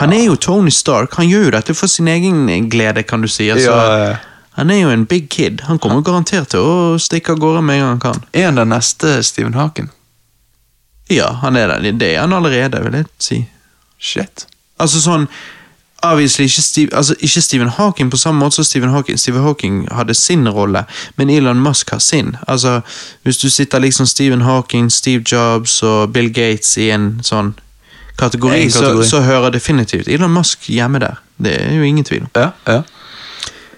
Han 0.00 0.12
er 0.12 0.24
jo 0.24 0.36
Tony 0.36 0.70
Stark. 0.70 1.14
Han 1.14 1.28
gjør 1.28 1.44
jo 1.44 1.50
dette 1.50 1.74
for 1.76 1.86
sin 1.86 2.08
egen 2.08 2.68
glede, 2.70 3.02
kan 3.02 3.20
du 3.20 3.28
si. 3.28 3.48
Altså, 3.50 3.70
Ja, 3.70 3.96
ja. 4.08 4.16
Han 4.58 4.70
er 4.70 4.80
jo 4.80 4.88
en 4.90 5.06
big 5.06 5.28
kid. 5.30 5.60
Han 5.60 5.78
kommer 5.78 6.02
garantert 6.02 6.48
til 6.52 6.60
å 6.60 6.98
stikke 6.98 7.32
av 7.32 7.38
gårde 7.38 7.62
med 7.62 7.76
en 7.76 7.80
gang 7.80 7.90
han 7.90 8.00
kan. 8.00 8.24
Er 8.32 8.44
han 8.50 8.58
den 8.58 8.68
neste 8.68 9.22
Stephen 9.24 9.54
Haken? 9.54 9.90
Ja, 11.10 11.30
han 11.42 11.56
er 11.56 11.78
det. 11.80 11.94
Det 12.00 12.14
er 12.14 12.20
han 12.20 12.32
allerede, 12.32 12.82
vil 12.84 12.92
jeg 12.98 13.06
si. 13.18 13.38
Shit. 13.98 14.46
Altså 14.80 15.00
sånn 15.00 15.26
Obviously 16.02 16.46
ikke, 16.48 16.62
Steve, 16.62 16.96
altså, 16.96 17.14
ikke 17.20 17.40
Stephen 17.44 17.68
Hawking 17.68 18.10
på 18.10 18.16
samme 18.16 18.38
måte 18.40 18.54
som 18.56 18.64
Stephen 18.64 18.90
Hawking. 18.90 19.18
Stephen 19.18 19.42
Hawking 19.44 19.88
hadde 19.92 20.14
sin 20.14 20.48
rolle, 20.48 20.84
men 21.16 21.30
Elon 21.30 21.60
Musk 21.60 21.90
har 21.90 21.98
sin. 22.00 22.36
Altså, 22.48 22.80
Hvis 23.22 23.38
du 23.38 23.50
sitter 23.50 23.78
liksom 23.78 24.06
Stephen 24.06 24.40
Hawking, 24.40 24.88
Steve 24.92 25.22
Jobs 25.32 25.82
og 25.82 26.12
Bill 26.12 26.32
Gates 26.32 26.78
i 26.78 26.88
en 26.90 27.20
sånn 27.22 27.54
kategori, 28.20 28.66
kategori. 28.68 29.04
Så, 29.04 29.10
så 29.10 29.22
hører 29.26 29.50
definitivt 29.54 30.08
Elon 30.08 30.32
Musk 30.32 30.68
hjemme 30.70 31.00
der. 31.02 31.18
Det 31.40 31.56
er 31.56 31.74
jo 31.74 31.82
ingen 31.88 32.04
tvil. 32.04 32.28
Ja, 32.36 32.50
ja. 32.68 32.82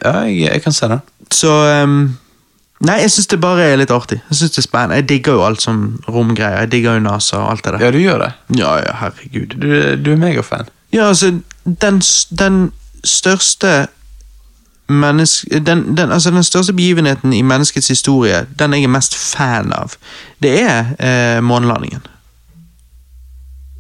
Ja, 0.03 0.19
jeg, 0.27 0.49
jeg 0.49 0.63
kan 0.63 0.75
se 0.75 0.89
den. 0.91 1.01
Så 1.33 1.55
um, 1.85 2.19
Nei, 2.83 2.97
jeg 3.05 3.13
syns 3.15 3.29
det 3.31 3.39
bare 3.39 3.63
er 3.71 3.79
litt 3.79 3.93
artig. 3.95 4.19
Jeg 4.27 4.37
synes 4.41 4.57
det 4.57 4.59
er 4.59 4.67
spennende. 4.67 4.97
Jeg 4.99 5.09
digger 5.09 5.37
jo 5.39 5.45
alt 5.47 5.63
som 5.63 5.83
romgreier. 6.11 6.65
Jeg 6.65 6.73
digger 6.73 6.97
jo 6.97 7.03
NASA 7.05 7.39
og 7.39 7.51
alt 7.53 7.65
det 7.65 7.77
der. 7.77 7.85
Ja, 7.85 7.91
du 7.95 7.99
gjør 8.03 8.19
det. 8.25 8.31
Ja, 8.59 8.73
ja, 8.83 8.97
herregud. 8.99 9.55
Du, 9.55 9.67
du 10.03 10.11
er 10.13 10.19
megafan. 10.19 10.71
Ja, 10.93 11.07
altså, 11.09 11.31
den, 11.65 12.01
den 12.39 12.73
største 13.05 13.87
menneske... 14.89 15.61
Den, 15.61 15.97
den, 15.97 16.11
altså, 16.13 16.31
den 16.31 16.45
største 16.45 16.73
begivenheten 16.73 17.33
i 17.33 17.43
menneskets 17.43 17.89
historie, 17.89 18.47
den 18.59 18.75
jeg 18.75 18.83
er 18.83 18.93
mest 18.99 19.15
fan 19.15 19.71
av, 19.73 19.95
det 20.43 20.57
er 20.63 20.91
eh, 20.99 21.39
månelandingen. 21.43 22.03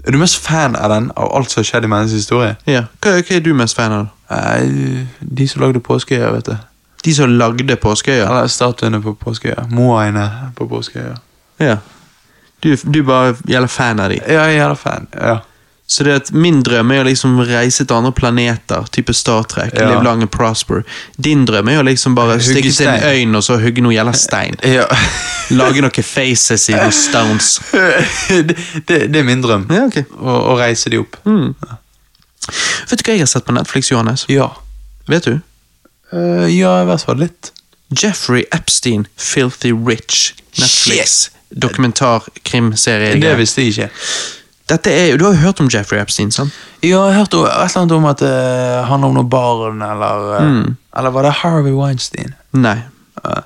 Er 0.02 0.10
du 0.10 0.18
mest 0.18 0.38
fan 0.42 0.74
av 0.76 0.90
den, 0.90 1.10
av 1.16 1.30
alt 1.36 1.50
som 1.50 1.60
har 1.60 1.68
skjedd 1.68 1.86
i 1.86 1.90
menneskets 1.92 2.24
historie? 2.24 2.56
Ja. 2.66 2.86
Hva, 3.02 3.14
hva 3.20 3.36
er 3.36 3.44
du 3.44 3.52
mest 3.54 3.78
fan 3.78 3.94
av? 3.94 4.08
Nei, 4.32 5.06
de 5.20 5.46
som 5.48 5.62
lagde 5.62 5.82
Påskeøya, 5.84 6.32
vet 6.34 6.50
du. 6.50 6.56
De 7.04 7.14
som 7.14 7.30
lagde 7.38 7.76
Påskeøya? 7.76 8.26
Eller 8.26 8.50
statuene 8.50 9.02
på 9.02 9.14
Påskeøya. 9.20 9.68
Moaene 9.70 10.26
på 10.58 10.66
Påskeøya. 10.70 11.14
Ja. 11.62 11.76
Du, 12.62 12.74
du 12.74 13.02
bare 13.06 13.36
gjelder 13.46 13.70
fan 13.70 14.00
av 14.02 14.10
de. 14.10 14.18
Ja, 14.26 14.46
jeg 14.50 14.58
gjelder 14.58 14.80
fan. 14.80 15.08
Ja. 15.14 15.38
Så 15.86 16.04
det 16.06 16.12
at 16.14 16.30
min 16.32 16.62
drøm 16.64 16.90
er 16.94 17.02
å 17.02 17.04
liksom 17.04 17.34
reise 17.44 17.84
til 17.84 17.96
andre 17.96 18.12
planeter, 18.16 18.86
type 18.94 19.12
Star 19.14 19.42
Trek, 19.44 19.74
Ja. 19.76 19.90
live 19.90 20.04
long 20.06 20.22
and 20.22 20.30
prosper. 20.32 20.84
Din 21.16 21.44
drøm 21.44 21.68
er 21.68 21.82
å 21.82 21.84
liksom 21.84 22.14
bare 22.16 22.38
stikke 22.40 22.70
til 22.72 22.86
en 22.88 22.98
stein. 22.98 23.28
øyn 23.28 23.36
og 23.36 23.44
så 23.44 23.58
hugge 23.60 23.82
noe 23.84 23.92
jævla 23.92 24.14
stein. 24.16 24.56
ja. 24.78 24.86
Lage 25.50 25.82
noen 25.84 26.06
faces 26.06 26.68
i 26.68 26.72
noen 26.78 26.92
stones. 26.96 27.60
det, 28.48 28.56
det, 28.88 29.12
det 29.12 29.20
er 29.20 29.26
min 29.28 29.42
drøm. 29.44 29.66
Ja, 29.70 29.84
okay. 29.90 30.06
Å, 30.16 30.36
å 30.54 30.58
reise 30.60 30.90
de 30.90 31.02
opp. 31.02 31.18
Vet 31.26 32.98
du 32.98 33.04
hva 33.04 33.16
jeg 33.16 33.26
har 33.26 33.30
sett 33.30 33.44
på 33.44 33.52
Netflix, 33.54 33.90
Johannes? 33.92 34.24
Ja. 34.32 34.48
Vet 35.10 35.28
du? 35.28 35.40
Uh, 36.12 36.48
ja, 36.48 36.78
i 36.82 36.86
hvert 36.88 37.04
fall 37.04 37.20
litt. 37.20 37.52
Jeffrey 37.92 38.46
Epstein, 38.52 39.06
Filthy 39.16 39.72
Rich. 39.72 40.32
Netflix. 40.58 41.30
dokumentarkrimserie 41.52 43.20
Det 43.20 43.36
visste 43.38 43.62
jeg 43.62 43.72
ikke. 43.72 43.90
Dette 44.70 44.90
er, 44.90 45.16
Du 45.18 45.24
har 45.24 45.34
jo 45.34 45.40
hørt 45.42 45.60
om 45.60 45.68
Jeffrey 45.72 46.00
Epstein, 46.00 46.30
sant? 46.30 46.52
Ja, 46.82 47.02
jeg 47.08 47.16
hørte 47.18 47.42
et 47.46 47.50
eller 47.52 47.80
annet 47.80 47.96
om 47.96 48.04
at 48.10 48.22
det 48.22 48.84
handler 48.88 49.08
om 49.08 49.14
noe 49.18 49.28
barn, 49.28 49.82
eller 49.82 50.34
eh, 50.38 50.74
Eller 50.98 51.10
var 51.10 51.26
det 51.26 51.32
Harvey 51.42 51.72
Weinstein? 51.72 52.34
Nei. 52.52 52.78
Uh. 53.24 53.42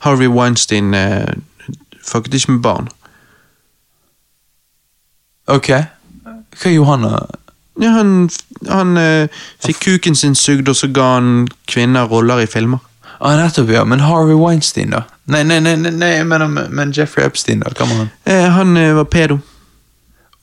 Harvey 0.00 0.28
Weinstein 0.28 0.94
eh, 0.94 1.34
fucket 2.06 2.34
ikke 2.34 2.52
med 2.52 2.62
barn. 2.64 2.88
ok. 5.46 5.70
Hva 6.60 6.70
gjorde 6.70 6.90
han? 6.90 7.02
da? 7.02 7.20
Ja, 7.80 7.90
han 7.96 8.30
han 8.68 8.98
fikk 9.64 9.78
kuken 9.84 10.14
sin 10.16 10.34
sugd, 10.34 10.68
og 10.68 10.76
så 10.76 10.88
ga 10.92 11.14
han 11.14 11.48
kvinner 11.70 12.08
roller 12.10 12.42
i 12.42 12.46
filmer. 12.46 12.78
Ah, 13.20 13.36
nettopp, 13.36 13.70
ja. 13.72 13.84
Men 13.84 14.00
Harvey 14.00 14.34
Weinstein, 14.36 14.90
da? 14.90 15.02
Nei, 15.30 15.42
nei, 15.44 15.60
nei, 15.60 15.76
nei, 15.76 15.92
nei 15.92 16.10
men, 16.24 16.58
men 16.70 16.92
Jeffrey 16.96 17.24
Epstein, 17.26 17.60
da? 17.64 17.72
Hva 17.76 17.86
med 17.88 18.02
han? 18.02 18.10
Han 18.56 18.80
var 18.96 19.04
pedo, 19.12 19.38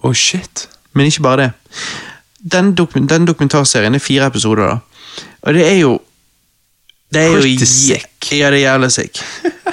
Å, 0.03 0.13
shit. 0.13 0.67
men 0.93 1.09
ikke 1.09 1.23
bare 1.25 1.41
det. 1.41 1.51
Den, 2.37 2.73
dokum 2.77 3.07
den 3.09 3.25
dokumentarserien 3.27 3.95
er 3.95 4.03
fire 4.03 4.29
episoder, 4.29 4.75
da. 4.75 5.23
Og 5.41 5.53
det 5.57 5.65
er 5.65 5.79
jo 5.79 5.97
Det 7.13 7.21
er 7.21 7.33
Pretty 7.37 7.55
jo 7.55 7.65
sick. 7.65 8.31
Ja, 8.35 8.49
det 8.51 8.59
er 8.59 8.73
jævlig 8.73 8.91
sick. 8.91 9.21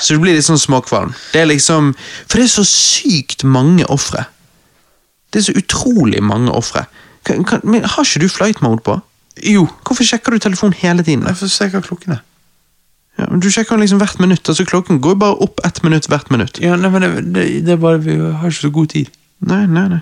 Så 0.01 0.15
du 0.15 0.21
blir 0.23 0.37
litt 0.37 0.47
sånn 0.47 0.61
småkvalm. 0.61 1.15
Det 1.33 1.41
er 1.43 1.49
liksom 1.51 1.93
For 2.29 2.39
det 2.39 2.47
er 2.47 2.53
så 2.53 2.65
sykt 2.69 3.45
mange 3.45 3.87
ofre. 3.91 4.27
Det 5.33 5.41
er 5.41 5.49
så 5.49 5.57
utrolig 5.59 6.23
mange 6.23 6.53
ofre. 6.55 6.85
Men 7.65 7.83
har 7.83 8.07
ikke 8.07 8.23
du 8.23 8.29
flight 8.31 8.63
mode 8.63 8.85
på? 8.87 9.01
Jo. 9.43 9.67
Hvorfor 9.83 10.07
sjekker 10.07 10.35
du 10.35 10.39
telefonen 10.39 10.77
hele 10.79 11.03
tiden? 11.03 11.27
Jeg 11.27 11.41
får 11.41 11.51
se 11.51 11.69
hva 11.73 11.83
klokken 11.83 12.17
er. 12.19 12.23
Ja, 13.19 13.27
men 13.31 13.43
du 13.43 13.51
sjekker 13.51 13.75
den 13.75 13.83
liksom 13.83 13.99
hvert 14.03 14.21
minutt. 14.23 14.49
altså 14.49 14.65
Klokken 14.67 15.01
går 15.03 15.19
bare 15.19 15.39
opp 15.43 15.61
ett 15.67 15.83
minutt 15.83 16.07
hvert 16.11 16.31
minutt. 16.31 16.59
Ja, 16.63 16.77
nei, 16.79 16.91
men 16.91 17.03
det, 17.03 17.11
det, 17.35 17.45
det 17.67 17.75
er 17.75 17.83
bare 17.83 18.03
Vi 18.03 18.15
har 18.15 18.47
ikke 18.51 18.61
så 18.61 18.71
god 18.75 18.95
tid. 18.95 19.11
Nei, 19.45 19.67
nei, 19.69 19.89
nei. 19.93 20.01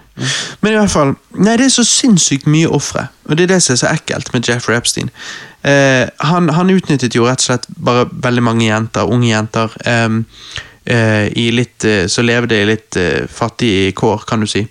Men 0.62 0.72
i 0.72 0.76
hvert 0.78 0.92
fall, 0.92 1.14
nei, 1.34 1.56
det 1.58 1.66
er 1.66 1.72
så 1.74 1.84
sinnssykt 1.86 2.46
mye 2.50 2.68
ofre. 2.70 3.08
Og 3.26 3.36
det 3.38 3.46
er 3.46 3.54
det 3.54 3.62
som 3.64 3.74
er 3.74 3.80
så 3.80 3.90
ekkelt 3.90 4.30
med 4.34 4.46
Jeffrey 4.48 4.76
Epstein. 4.78 5.10
Eh, 5.66 6.06
han, 6.28 6.50
han 6.54 6.70
utnyttet 6.70 7.16
jo 7.16 7.26
rett 7.26 7.42
og 7.42 7.48
slett 7.48 7.66
bare 7.78 8.06
veldig 8.12 8.44
mange 8.46 8.68
jenter, 8.68 9.10
unge 9.10 9.30
jenter, 9.32 9.74
eh, 10.86 11.26
i 11.38 11.48
litt, 11.54 11.84
eh, 11.84 12.06
så 12.10 12.22
levde 12.22 12.60
i 12.60 12.68
litt 12.68 12.96
eh, 13.00 13.26
fattige 13.30 13.92
kår, 13.98 14.24
kan 14.28 14.42
du 14.42 14.50
si. 14.50 14.64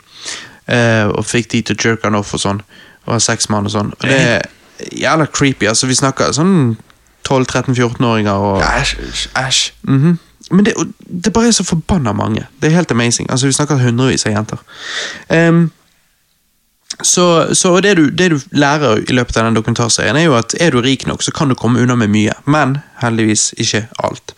Eh, 0.71 1.05
og 1.09 1.25
fikk 1.27 1.51
de 1.51 1.61
til 1.67 1.75
å 1.75 1.83
jerke 1.89 2.07
han 2.07 2.19
off 2.19 2.33
og 2.37 2.43
sånn. 2.43 2.63
Og 3.07 3.15
ha 3.15 3.19
sex 3.23 3.49
med 3.49 3.61
han 3.61 3.69
og 3.71 3.75
sånn. 3.75 3.93
Og 3.97 4.07
det 4.07 4.19
er 4.37 4.49
jævla 5.03 5.27
creepy. 5.31 5.67
altså 5.67 5.87
Vi 5.89 5.99
snakker 5.99 6.31
sånn 6.35 6.77
12-13-14-åringer 7.27 8.33
og 8.51 8.61
Æsj, 8.65 9.27
æsj, 9.35 9.71
Mm 9.87 9.97
Mhm. 10.01 10.19
Men 10.51 10.65
det, 10.67 10.73
det 11.07 11.33
bare 11.33 11.47
er 11.47 11.55
så 11.55 11.63
forbanna 11.63 12.13
mange. 12.13 12.45
Det 12.61 12.69
er 12.69 12.75
helt 12.75 12.91
amazing. 12.91 13.29
Altså, 13.31 13.47
Vi 13.47 13.53
snakker 13.53 13.79
hundrevis 13.81 14.25
av 14.25 14.35
jenter. 14.35 14.65
Um, 15.29 15.69
så, 17.01 17.55
så 17.55 17.79
det 17.79 17.93
du, 17.95 18.09
det 18.09 18.29
du 18.29 18.39
lærer 18.51 18.99
i 19.09 19.13
løpet 19.13 19.37
av 19.37 19.47
den 19.47 19.55
dokumentarserien, 19.57 20.17
er 20.17 20.27
jo 20.27 20.35
at 20.37 20.53
er 20.59 20.71
du 20.71 20.81
rik 20.81 21.07
nok, 21.07 21.23
så 21.23 21.31
kan 21.31 21.49
du 21.49 21.55
komme 21.55 21.81
unna 21.81 21.95
med 21.95 22.11
mye. 22.13 22.35
Men 22.45 22.77
heldigvis 23.01 23.51
ikke 23.57 23.85
alt. 24.03 24.35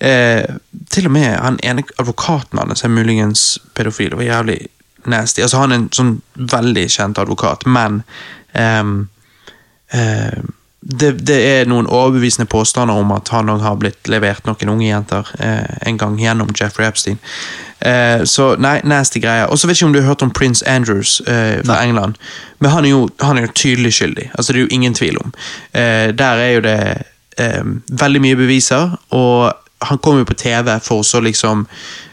Eh, 0.00 0.44
til 0.90 1.08
og 1.10 1.12
med 1.12 1.34
han 1.34 1.58
ene 1.62 1.84
advokaten 1.98 2.58
hans 2.62 2.84
er 2.84 2.92
muligens 2.94 3.58
pedofil. 3.74 4.10
Det 4.10 4.20
var 4.20 4.30
jævlig 4.30 4.58
nasty. 5.06 5.42
Altså, 5.42 5.58
han 5.58 5.72
er 5.72 5.82
en 5.82 5.90
sånn 5.94 6.14
veldig 6.34 6.86
kjent 6.92 7.18
advokat, 7.18 7.66
men 7.66 8.02
ehm, 8.54 9.08
eh, 9.92 10.38
det, 10.88 11.12
det 11.28 11.36
er 11.36 11.66
noen 11.68 11.86
overbevisende 11.86 12.48
påstander 12.48 12.96
om 12.96 13.10
at 13.12 13.28
han 13.28 13.50
òg 13.52 13.60
har 13.60 13.76
blitt 13.76 14.08
levert 14.08 14.46
noen 14.48 14.70
unge 14.72 14.86
jenter 14.86 15.28
eh, 15.36 15.74
en 15.88 15.98
gang 16.00 16.16
gjennom 16.16 16.54
Jeffrey 16.56 16.88
Epstein. 16.88 17.18
Eh, 17.84 18.24
så 18.24 18.54
nei, 18.56 18.78
nasty 18.88 19.20
greier. 19.20 19.50
Og 19.52 19.60
så 19.60 19.68
vet 19.68 19.76
jeg 19.76 19.82
ikke 19.82 19.90
om 19.90 19.96
du 19.98 20.00
har 20.00 20.08
hørt 20.08 20.24
om 20.24 20.32
Prince 20.32 20.64
Andrews 20.64 21.20
eh, 21.28 21.60
fra 21.60 21.82
England. 21.84 22.16
Men 22.58 22.72
han 22.72 22.88
er, 22.88 22.94
jo, 22.94 23.04
han 23.20 23.36
er 23.36 23.44
jo 23.46 23.54
tydelig 23.54 23.92
skyldig. 23.98 24.30
Altså 24.32 24.52
Det 24.52 24.62
er 24.62 24.64
jo 24.64 24.74
ingen 24.78 24.96
tvil 24.96 25.20
om. 25.20 25.34
Eh, 25.76 26.08
der 26.16 26.42
er 26.46 26.50
jo 26.56 26.64
det 26.64 26.78
eh, 27.36 27.64
veldig 28.00 28.24
mye 28.24 28.40
beviser, 28.40 28.96
og 29.12 29.52
han 29.78 29.98
kom 29.98 30.18
jo 30.18 30.26
på 30.26 30.34
TV 30.34 30.72
for 30.82 31.02
så 31.06 31.20
liksom 31.22 31.66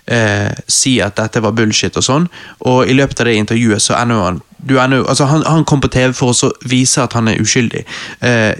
eh, 0.05 0.51
si 0.67 0.99
at 1.01 1.17
dette 1.17 1.41
var 1.41 1.55
bullshit 1.57 1.97
og 1.97 2.05
sånn, 2.05 2.27
og 2.69 2.89
i 2.89 2.97
løpet 2.97 3.23
av 3.23 3.29
det 3.29 3.39
intervjuet 3.41 3.83
så 3.83 3.97
ender 3.99 4.21
han 4.21 4.43
ender, 4.65 5.03
altså 5.05 5.27
han, 5.29 5.43
han 5.45 5.65
kom 5.65 5.81
på 5.81 5.91
TV 5.93 6.13
for 6.17 6.33
å 6.33 6.51
vise 6.65 7.03
at 7.03 7.13
han 7.13 7.27
er 7.29 7.41
uskyldig. 7.41 7.83
Eh, 8.25 8.53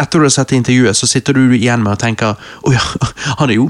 etter 0.00 0.22
du 0.22 0.26
har 0.26 0.32
sett 0.34 0.52
intervjuet, 0.56 0.96
så 0.96 1.06
sitter 1.06 1.36
du 1.36 1.54
igjen 1.56 1.82
med 1.84 1.94
og 1.96 2.00
tenker 2.02 2.34
Å 2.36 2.72
ja, 2.74 2.82
han 3.38 3.50
er 3.50 3.58
jo 3.58 3.68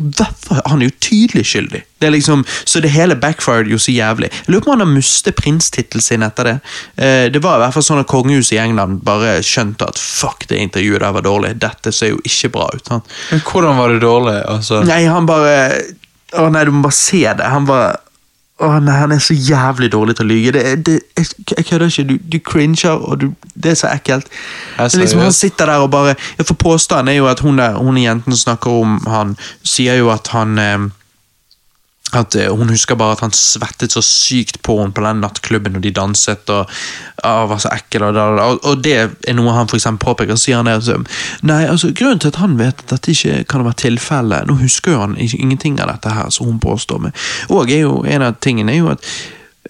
han 0.69 0.81
er 0.81 0.89
jo 0.89 0.95
tydelig 1.03 1.45
skyldig. 1.49 1.83
Det 1.99 2.09
er 2.09 2.13
liksom, 2.15 2.45
så 2.65 2.81
det 2.85 2.93
hele 2.93 3.17
backfired 3.17 3.71
jo 3.71 3.79
så 3.81 3.95
jævlig. 3.95 4.29
Jeg 4.29 4.53
lurer 4.53 4.65
på 4.65 4.71
om 4.71 4.75
han 4.77 4.85
har 4.85 4.93
mistet 4.93 5.37
prinstittelen 5.39 6.05
sin 6.05 6.27
etter 6.27 6.51
det. 6.51 6.55
Eh, 6.97 7.27
det 7.33 7.41
var 7.45 7.59
i 7.59 7.65
hvert 7.65 7.77
fall 7.77 7.87
sånn 7.87 8.03
at 8.03 8.11
kongehuset 8.11 8.57
i 8.59 8.61
England 8.61 9.03
bare 9.07 9.39
skjønte 9.47 9.89
at 9.89 10.01
fuck, 10.01 10.45
det 10.51 10.61
intervjuet 10.61 11.01
der 11.01 11.17
var 11.17 11.25
dårlig. 11.25 11.55
Dette 11.63 11.93
ser 11.95 12.13
jo 12.13 12.23
ikke 12.27 12.53
bra 12.59 12.69
ut. 12.75 12.93
Han. 12.93 13.05
Men 13.31 13.45
hvordan 13.49 13.81
var 13.81 13.95
det 13.95 14.03
dårlig? 14.05 14.39
Altså, 14.57 14.83
Nei, 14.87 15.05
han 15.09 15.29
bare 15.29 15.55
Å 16.35 16.49
nei, 16.51 16.65
du 16.67 16.73
må 16.75 16.89
bare 16.89 16.99
se 16.99 17.23
det. 17.23 17.47
Han 17.47 17.67
bare 17.69 17.93
Å 18.63 18.69
nei, 18.79 18.95
han 18.95 19.11
er 19.11 19.19
så 19.19 19.35
jævlig 19.35 19.89
dårlig 19.91 20.15
til 20.15 20.27
å 20.27 20.31
lyge. 20.31 20.53
Det, 20.55 20.63
det, 20.87 20.93
jeg, 21.19 21.27
jeg 21.57 21.67
kødder 21.67 21.91
ikke. 21.91 22.05
Du, 22.07 22.15
du 22.33 22.37
cringer, 22.39 23.01
og 23.03 23.21
du, 23.21 23.27
det 23.59 23.73
er 23.73 23.79
så 23.81 23.89
ekkelt. 23.91 24.29
Er 24.79 24.95
liksom, 24.95 25.25
han 25.25 25.35
sitter 25.35 25.73
der 25.73 25.83
og 25.83 25.91
bare 25.91 26.15
For 26.45 26.55
påstanden 26.55 27.11
er 27.11 27.19
jo 27.19 27.27
at 27.27 27.43
hun, 27.43 27.59
der, 27.59 27.75
hun 27.83 27.99
jenten 27.99 28.33
som 28.33 28.43
snakker 28.45 28.71
om 28.85 29.01
han, 29.11 29.35
sier 29.67 29.99
jo 29.99 30.13
at 30.15 30.31
han 30.31 30.59
eh, 30.63 30.87
at 32.21 32.37
eh, 32.39 32.51
Hun 32.53 32.71
husker 32.71 32.99
bare 32.99 33.17
at 33.17 33.25
han 33.25 33.35
svettet 33.35 33.95
så 33.95 34.03
sykt 34.05 34.61
på 34.63 34.79
henne 34.81 34.95
på 34.95 35.05
den 35.05 35.23
nattklubben 35.25 35.75
når 35.75 35.85
de 35.85 35.95
danset. 35.95 36.51
og 36.51 36.71
ah, 37.23 37.45
var 37.49 37.59
så 37.59 37.73
ekkel 37.75 38.03
og, 38.03 38.17
og, 38.17 38.65
og 38.65 38.83
det 38.85 38.95
er 38.99 39.37
noe 39.37 39.55
han 39.57 39.69
for 39.71 39.99
påpeker. 39.99 40.37
Sier 40.37 40.61
han 40.61 40.69
altså, 40.69 40.99
Nei, 41.43 41.65
altså 41.67 41.93
Grunnen 41.95 42.21
til 42.23 42.33
at 42.33 42.41
han 42.43 42.59
vet 42.59 42.85
at 42.85 42.91
dette 42.91 43.15
ikke 43.15 43.45
kan 43.51 43.65
være 43.65 43.81
tilfellet 43.85 44.49
Nå 44.49 44.59
husker 44.61 44.99
han 44.99 45.17
ingenting 45.19 45.81
av 45.81 45.93
dette 45.93 46.13
her 46.15 46.31
som 46.31 46.47
hun 46.47 46.61
påstår. 46.61 46.99
med. 46.99 47.13
Og 47.51 47.71
er 47.71 47.85
jo, 47.85 48.03
en 48.05 48.23
av 48.23 48.39
tingene 48.41 48.73
er 48.73 48.83
jo 48.83 48.93
at 48.93 49.13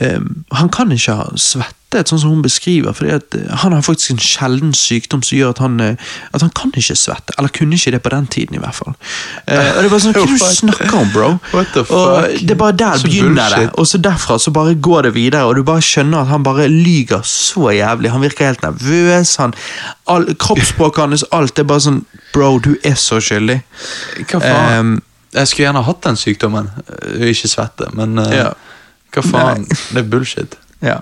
eh, 0.00 0.20
han 0.52 0.68
kan 0.74 0.92
ikke 0.92 1.14
ha 1.20 1.26
svettet, 1.36 2.08
sånn 2.10 2.18
som 2.18 2.32
hun 2.32 2.40
beskriver. 2.42 2.90
fordi 2.92 3.12
eh, 3.14 3.50
Han 3.62 3.72
har 3.72 3.82
faktisk 3.86 4.10
en 4.10 4.18
sjelden 4.18 4.72
sykdom 4.74 5.22
som 5.22 5.36
gjør 5.38 5.52
at 5.54 5.60
han, 5.62 5.76
eh, 5.80 5.94
at 6.34 6.42
han 6.42 6.50
kan 6.50 6.72
ikke 6.74 6.96
svette. 6.98 7.34
Eller 7.38 7.52
kunne 7.54 7.76
ikke 7.78 7.92
det 7.94 8.00
på 8.02 8.10
den 8.10 8.26
tiden, 8.26 8.56
i 8.56 8.58
hvert 8.58 8.74
fall. 8.74 8.96
Uh, 9.46 9.54
og 9.54 9.78
det 9.78 9.84
er 9.84 9.92
bare 9.92 10.02
sånn, 10.02 10.16
Hva 10.16 10.24
er 10.24 10.32
det 10.32 10.40
du 10.40 10.56
snakker 10.64 10.96
om, 10.98 11.12
bro? 11.14 11.28
What 11.52 11.70
the 11.76 11.84
Og 11.86 11.86
fuck? 12.24 12.40
det 12.42 12.50
er 12.56 12.60
bare 12.64 12.76
der 12.82 12.98
Så 12.98 13.06
begynner 13.06 13.54
det, 13.54 13.70
og 13.78 13.86
så 13.86 13.98
derfra 14.02 14.38
så 14.42 14.50
bare 14.50 14.74
går 14.74 15.02
det 15.10 15.14
videre, 15.14 15.44
og 15.46 15.54
du 15.54 15.62
bare 15.62 15.84
skjønner 15.86 16.24
at 16.24 16.32
han 16.34 16.42
bare 16.42 16.66
lyger 16.72 17.22
så 17.22 17.70
jævlig. 17.76 18.10
Han 18.10 18.26
virker 18.26 18.50
helt 18.50 18.66
nervøs, 18.66 19.36
han, 19.38 19.54
all, 20.10 20.26
kroppsspråket 20.34 21.06
hans, 21.06 21.24
alt 21.30 21.58
er 21.62 21.70
bare 21.70 21.86
sånn 21.86 22.02
Bro, 22.34 22.58
du 22.58 22.72
er 22.82 22.96
så 22.98 23.20
skyldig. 23.22 23.60
hva 24.26 24.40
faen? 24.42 24.78
Um, 24.80 24.94
jeg 25.34 25.46
skulle 25.50 25.68
gjerne 25.68 25.82
hatt 25.86 26.02
den 26.02 26.16
sykdommen. 26.18 26.68
Ikke 27.22 27.46
svette, 27.50 27.86
men 27.94 28.18
uh, 28.18 28.32
Ja. 28.34 28.48
Hva 29.14 29.24
faen? 29.24 29.64
Nei. 29.64 29.80
Det 29.92 30.04
er 30.04 30.12
bullshit. 30.12 30.60
Ja. 30.84 30.98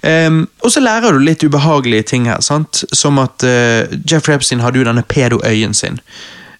Um, 0.00 0.46
og 0.64 0.70
så 0.72 0.80
lærer 0.80 1.12
du 1.12 1.18
litt 1.20 1.42
ubehagelige 1.44 2.06
ting 2.14 2.30
her, 2.30 2.38
sant? 2.40 2.80
som 2.96 3.18
at 3.20 3.44
uh, 3.44 3.84
Jeffrey 4.08 4.38
Epstein 4.38 4.62
hadde 4.64 4.80
jo 4.80 4.86
denne 4.88 5.02
pedo-øyen 5.04 5.74
sin. 5.76 5.98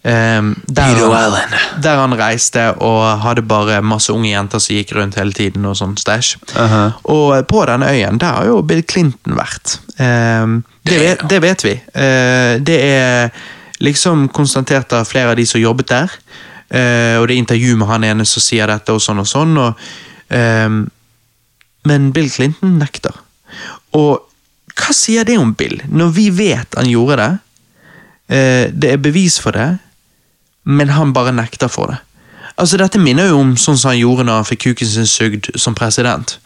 Um, 0.05 0.51
der, 0.69 0.99
han, 1.01 1.55
der 1.83 1.97
han 2.03 2.17
reiste 2.21 2.67
og 2.85 3.23
hadde 3.25 3.47
bare 3.49 3.81
masse 3.81 4.13
unge 4.13 4.29
jenter 4.29 4.61
som 4.61 4.77
gikk 4.77 4.93
rundt 4.99 5.17
hele 5.17 5.33
tiden 5.33 5.65
og 5.65 5.79
sånn 5.81 5.97
stæsj. 5.97 6.37
-huh. 6.53 6.93
Og 7.09 7.47
på 7.49 7.65
denne 7.65 7.89
øyen, 7.89 8.21
der 8.21 8.37
har 8.37 8.45
jo 8.47 8.61
Bill 8.61 8.83
Clinton 8.83 9.39
vært. 9.39 9.81
Um, 9.97 10.65
det, 10.85 11.01
vet, 11.01 11.31
det 11.31 11.43
vet 11.43 11.65
vi. 11.65 11.73
Uh, 11.97 12.61
det 12.61 12.79
er 12.85 13.31
liksom 13.79 14.29
konstatert 14.29 14.93
av 14.93 15.05
flere 15.05 15.31
av 15.31 15.37
de 15.37 15.47
som 15.47 15.61
jobbet 15.61 15.89
der. 15.89 16.09
Eh, 16.69 17.17
og 17.17 17.29
det 17.29 17.35
er 17.35 17.41
intervju 17.41 17.77
med 17.81 17.89
han 17.89 18.05
ene 18.05 18.27
som 18.29 18.45
sier 18.45 18.69
dette 18.69 18.93
og 18.93 19.01
sånn 19.03 19.23
og 19.23 19.29
sånn. 19.29 19.57
Og, 19.63 19.89
men 20.31 22.11
Bill 22.13 22.31
Clinton 22.31 22.79
nekter. 22.79 23.15
Og 23.97 24.25
hva 24.79 24.95
sier 24.95 25.25
det 25.27 25.39
om 25.41 25.55
Bill, 25.59 25.81
når 25.89 26.11
vi 26.15 26.29
vet 26.31 26.77
han 26.77 26.89
gjorde 26.91 27.17
det? 27.23 27.31
Eh, 28.29 28.67
det 28.73 28.93
er 28.93 29.01
bevis 29.03 29.39
for 29.41 29.57
det, 29.57 29.79
men 30.69 30.93
han 30.93 31.13
bare 31.17 31.33
nekter 31.33 31.69
for 31.73 31.87
det. 31.95 31.99
Altså, 32.59 32.77
Dette 32.77 32.99
minner 32.99 33.31
jo 33.31 33.39
om 33.41 33.57
sånn 33.57 33.79
som 33.79 33.93
han 33.93 34.01
gjorde 34.01 34.27
når 34.27 34.41
han 34.43 34.49
fikk 34.49 34.65
kuken 34.67 34.89
sin 34.91 35.07
sugd 35.07 35.49
som 35.57 35.75
president. 35.79 36.39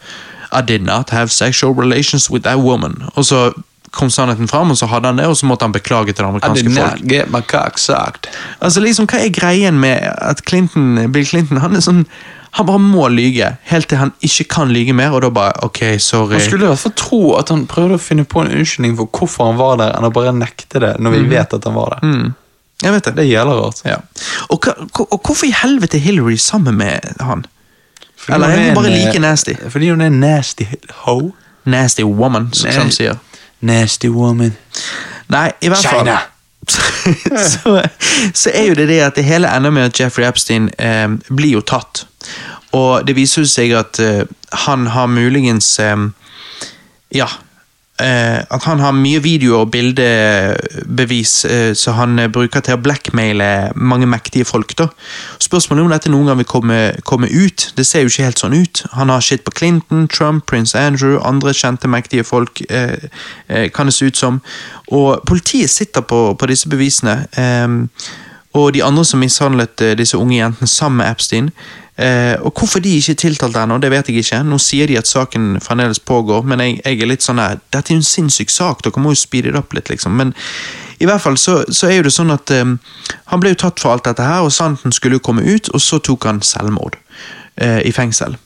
I 0.53 0.61
did 0.61 0.83
not 0.85 1.09
have 1.09 1.31
sexual 1.33 1.73
relations 1.73 2.29
with 2.29 2.43
that 2.45 2.59
woman. 2.61 3.03
Og 3.15 3.25
så 3.25 3.51
kom 3.93 4.09
sannheten 4.09 4.47
fram, 4.49 4.71
og 4.71 4.77
så 4.77 4.85
hadde 4.89 5.09
han 5.11 5.17
det, 5.17 5.25
og 5.29 5.35
så 5.37 5.45
måtte 5.45 5.65
han 5.65 5.73
beklage 5.73 6.13
til 6.13 6.23
det 6.23 6.25
I 6.25 6.29
amerikanske 6.29 6.63
did 6.69 6.77
folk. 6.77 7.01
not 7.01 7.09
get 7.09 7.31
my 7.33 7.41
cock 7.41 7.77
sucked. 7.77 8.29
Altså 8.61 8.79
liksom, 8.81 9.05
Hva 9.09 9.19
er 9.25 9.29
greien 9.33 9.79
med 9.79 9.99
at 10.17 10.41
Clinton, 10.49 11.11
Bill 11.11 11.25
Clinton 11.27 11.57
han 11.61 11.75
er 11.75 11.81
sånn, 11.85 12.05
han 12.53 12.67
bare 12.67 12.81
må 12.81 13.07
lyge, 13.09 13.47
helt 13.65 13.87
til 13.89 13.97
han 13.97 14.11
ikke 14.21 14.45
kan 14.51 14.69
lyge 14.73 14.93
mer, 14.93 15.15
og 15.15 15.23
da 15.25 15.31
bare 15.33 15.65
ok, 15.65 15.79
sorry. 15.97 16.37
Man 16.37 16.45
skulle 16.45 16.67
i 16.67 16.69
hvert 16.69 16.81
fall 16.83 16.93
tro 16.99 17.21
at 17.39 17.49
han 17.49 17.63
prøvde 17.69 17.97
å 17.97 18.01
finne 18.01 18.27
på 18.29 18.43
en 18.43 18.51
unnskyldning 18.53 18.93
for 18.99 19.09
hvorfor 19.09 19.49
han 19.49 19.57
var 19.57 19.79
der, 19.81 19.95
enn 19.97 20.05
å 20.05 20.11
bare 20.13 20.35
nekte 20.37 20.81
det 20.83 20.91
når 21.01 21.15
vi 21.15 21.21
vet 21.31 21.55
at 21.57 21.65
han 21.65 21.77
var 21.77 21.95
der. 21.95 22.03
Mm. 22.05 22.27
Jeg 22.83 22.93
vet 22.93 23.07
det. 23.07 23.13
Det 23.17 23.23
er 23.23 23.29
jævla 23.31 23.55
rart. 23.57 23.81
Ja. 23.87 23.97
Og, 24.51 24.67
og, 24.67 25.01
og 25.07 25.19
hvorfor 25.23 25.47
i 25.47 25.53
helvete 25.55 25.97
er 25.97 26.03
Hillary 26.03 26.35
sammen 26.37 26.77
med 26.77 27.15
han? 27.23 27.45
Fordi 28.17 28.35
Eller 28.35 28.47
er 28.53 28.67
hun 28.67 28.75
bare 28.77 28.91
eh, 28.91 28.97
like 28.99 29.19
nasty? 29.19 29.55
Fordi 29.69 29.89
hun 29.89 30.01
er 30.01 30.09
nasty 30.09 30.67
ho. 31.05 31.17
Nasty 31.65 32.03
woman, 32.03 32.49
som 32.53 32.69
Nei. 32.69 32.89
sier. 32.91 33.17
Nasty 33.63 34.11
woman. 34.11 34.53
Nei, 35.31 35.49
i 35.61 35.71
hvert 35.71 35.85
fall 35.85 36.03
China. 36.03 36.19
Så, 36.67 37.81
så 38.33 38.53
er 38.53 38.67
jo 38.69 38.77
det 38.77 38.87
det 38.91 38.99
at 39.03 39.15
det 39.19 39.25
hele 39.27 39.51
ender 39.51 39.73
med 39.73 39.89
at 39.89 39.99
Jeffrey 39.99 40.27
Epstein 40.27 40.69
eh, 40.79 41.07
blir 41.29 41.57
jo 41.57 41.61
tatt. 41.61 42.05
Og 42.73 43.05
det 43.07 43.15
viser 43.17 43.45
seg 43.49 43.73
at 43.77 43.99
eh, 44.01 44.23
han 44.65 44.87
har 44.93 45.11
muligens 45.11 45.75
eh, 45.79 45.97
Ja. 47.13 47.27
Eh, 48.03 48.39
at 48.49 48.63
han 48.63 48.79
har 48.79 48.91
mye 48.91 49.19
video- 49.23 49.59
og 49.61 49.71
bildebevis 49.71 51.45
eh, 51.45 51.73
som 51.73 51.93
han 51.93 52.19
eh, 52.19 52.27
bruker 52.27 52.59
til 52.59 52.75
å 52.75 52.81
blackmaile 52.83 53.71
mange 53.75 54.07
mektige 54.09 54.45
folk. 54.45 54.75
da. 54.77 54.89
Spørsmålet 55.39 55.81
er 55.81 55.85
om 55.85 55.93
dette 55.93 56.11
noen 56.11 56.27
gang 56.27 56.41
vil 56.41 56.49
komme, 56.49 56.79
komme 57.07 57.29
ut. 57.31 57.69
Det 57.77 57.85
ser 57.87 58.03
jo 58.03 58.11
ikke 58.11 58.27
helt 58.27 58.43
sånn 58.43 58.57
ut. 58.59 58.83
Han 58.97 59.13
har 59.13 59.23
shit 59.23 59.45
på 59.45 59.55
Clinton, 59.55 60.07
Trump, 60.07 60.45
Prince 60.51 60.75
Andrew, 60.75 61.15
andre 61.23 61.53
kjente 61.53 61.87
mektige 61.87 62.27
folk, 62.27 62.61
eh, 62.69 63.07
kan 63.71 63.87
det 63.87 63.95
se 63.95 64.11
ut 64.11 64.19
som. 64.19 64.41
Og 64.91 65.23
politiet 65.25 65.69
sitter 65.69 66.01
på, 66.01 66.33
på 66.35 66.51
disse 66.51 66.69
bevisene. 66.69 67.27
Eh, 67.37 67.67
og 68.53 68.73
de 68.73 68.83
andre 68.83 69.05
som 69.05 69.19
mishandlet 69.19 69.81
disse 69.97 70.17
unge 70.17 70.35
jentene 70.37 70.67
sammen 70.67 70.97
med 70.97 71.09
Epstein, 71.09 71.49
Eh, 71.97 72.35
og 72.41 72.53
Hvorfor 72.57 72.79
de 72.81 72.95
ikke 72.97 73.11
er 73.11 73.19
tiltalt 73.21 73.57
ennå, 73.57 73.77
det 73.77 73.91
vet 73.93 74.09
jeg 74.09 74.23
ikke. 74.23 74.41
Nå 74.47 74.57
sier 74.57 74.89
de 74.89 74.97
at 74.97 75.09
saken 75.09 75.59
fremdeles 75.61 75.99
pågår, 75.99 76.41
men 76.41 76.63
jeg, 76.63 76.79
jeg 76.85 77.01
er 77.01 77.11
litt 77.11 77.25
sånn 77.25 77.41
der 77.41 77.59
Dette 77.73 77.93
er 77.93 77.99
jo 77.99 78.01
en 78.01 78.07
sinnssyk 78.07 78.49
sak, 78.49 78.81
dere 78.83 79.03
må 79.03 79.13
jo 79.13 79.21
speede 79.21 79.53
det 79.53 79.61
opp 79.61 79.75
litt, 79.77 79.91
liksom. 79.93 80.17
Men 80.17 80.33
i 80.99 81.05
hvert 81.09 81.21
fall 81.21 81.37
så, 81.37 81.61
så 81.69 81.89
er 81.89 81.99
jo 81.99 82.07
det 82.07 82.15
sånn 82.15 82.33
at 82.33 82.53
eh, 82.53 82.65
han 83.29 83.43
ble 83.43 83.53
jo 83.53 83.61
tatt 83.65 83.83
for 83.83 83.93
alt 83.93 84.07
dette 84.09 84.25
her, 84.25 84.41
og 84.41 84.53
sannheten 84.55 84.95
skulle 84.95 85.19
jo 85.19 85.27
komme 85.27 85.45
ut, 85.45 85.69
og 85.69 85.81
så 85.83 86.01
tok 86.01 86.25
han 86.29 86.41
selvmord 86.45 86.97
eh, 87.61 87.81
i 87.85 87.93
fengsel. 87.93 88.37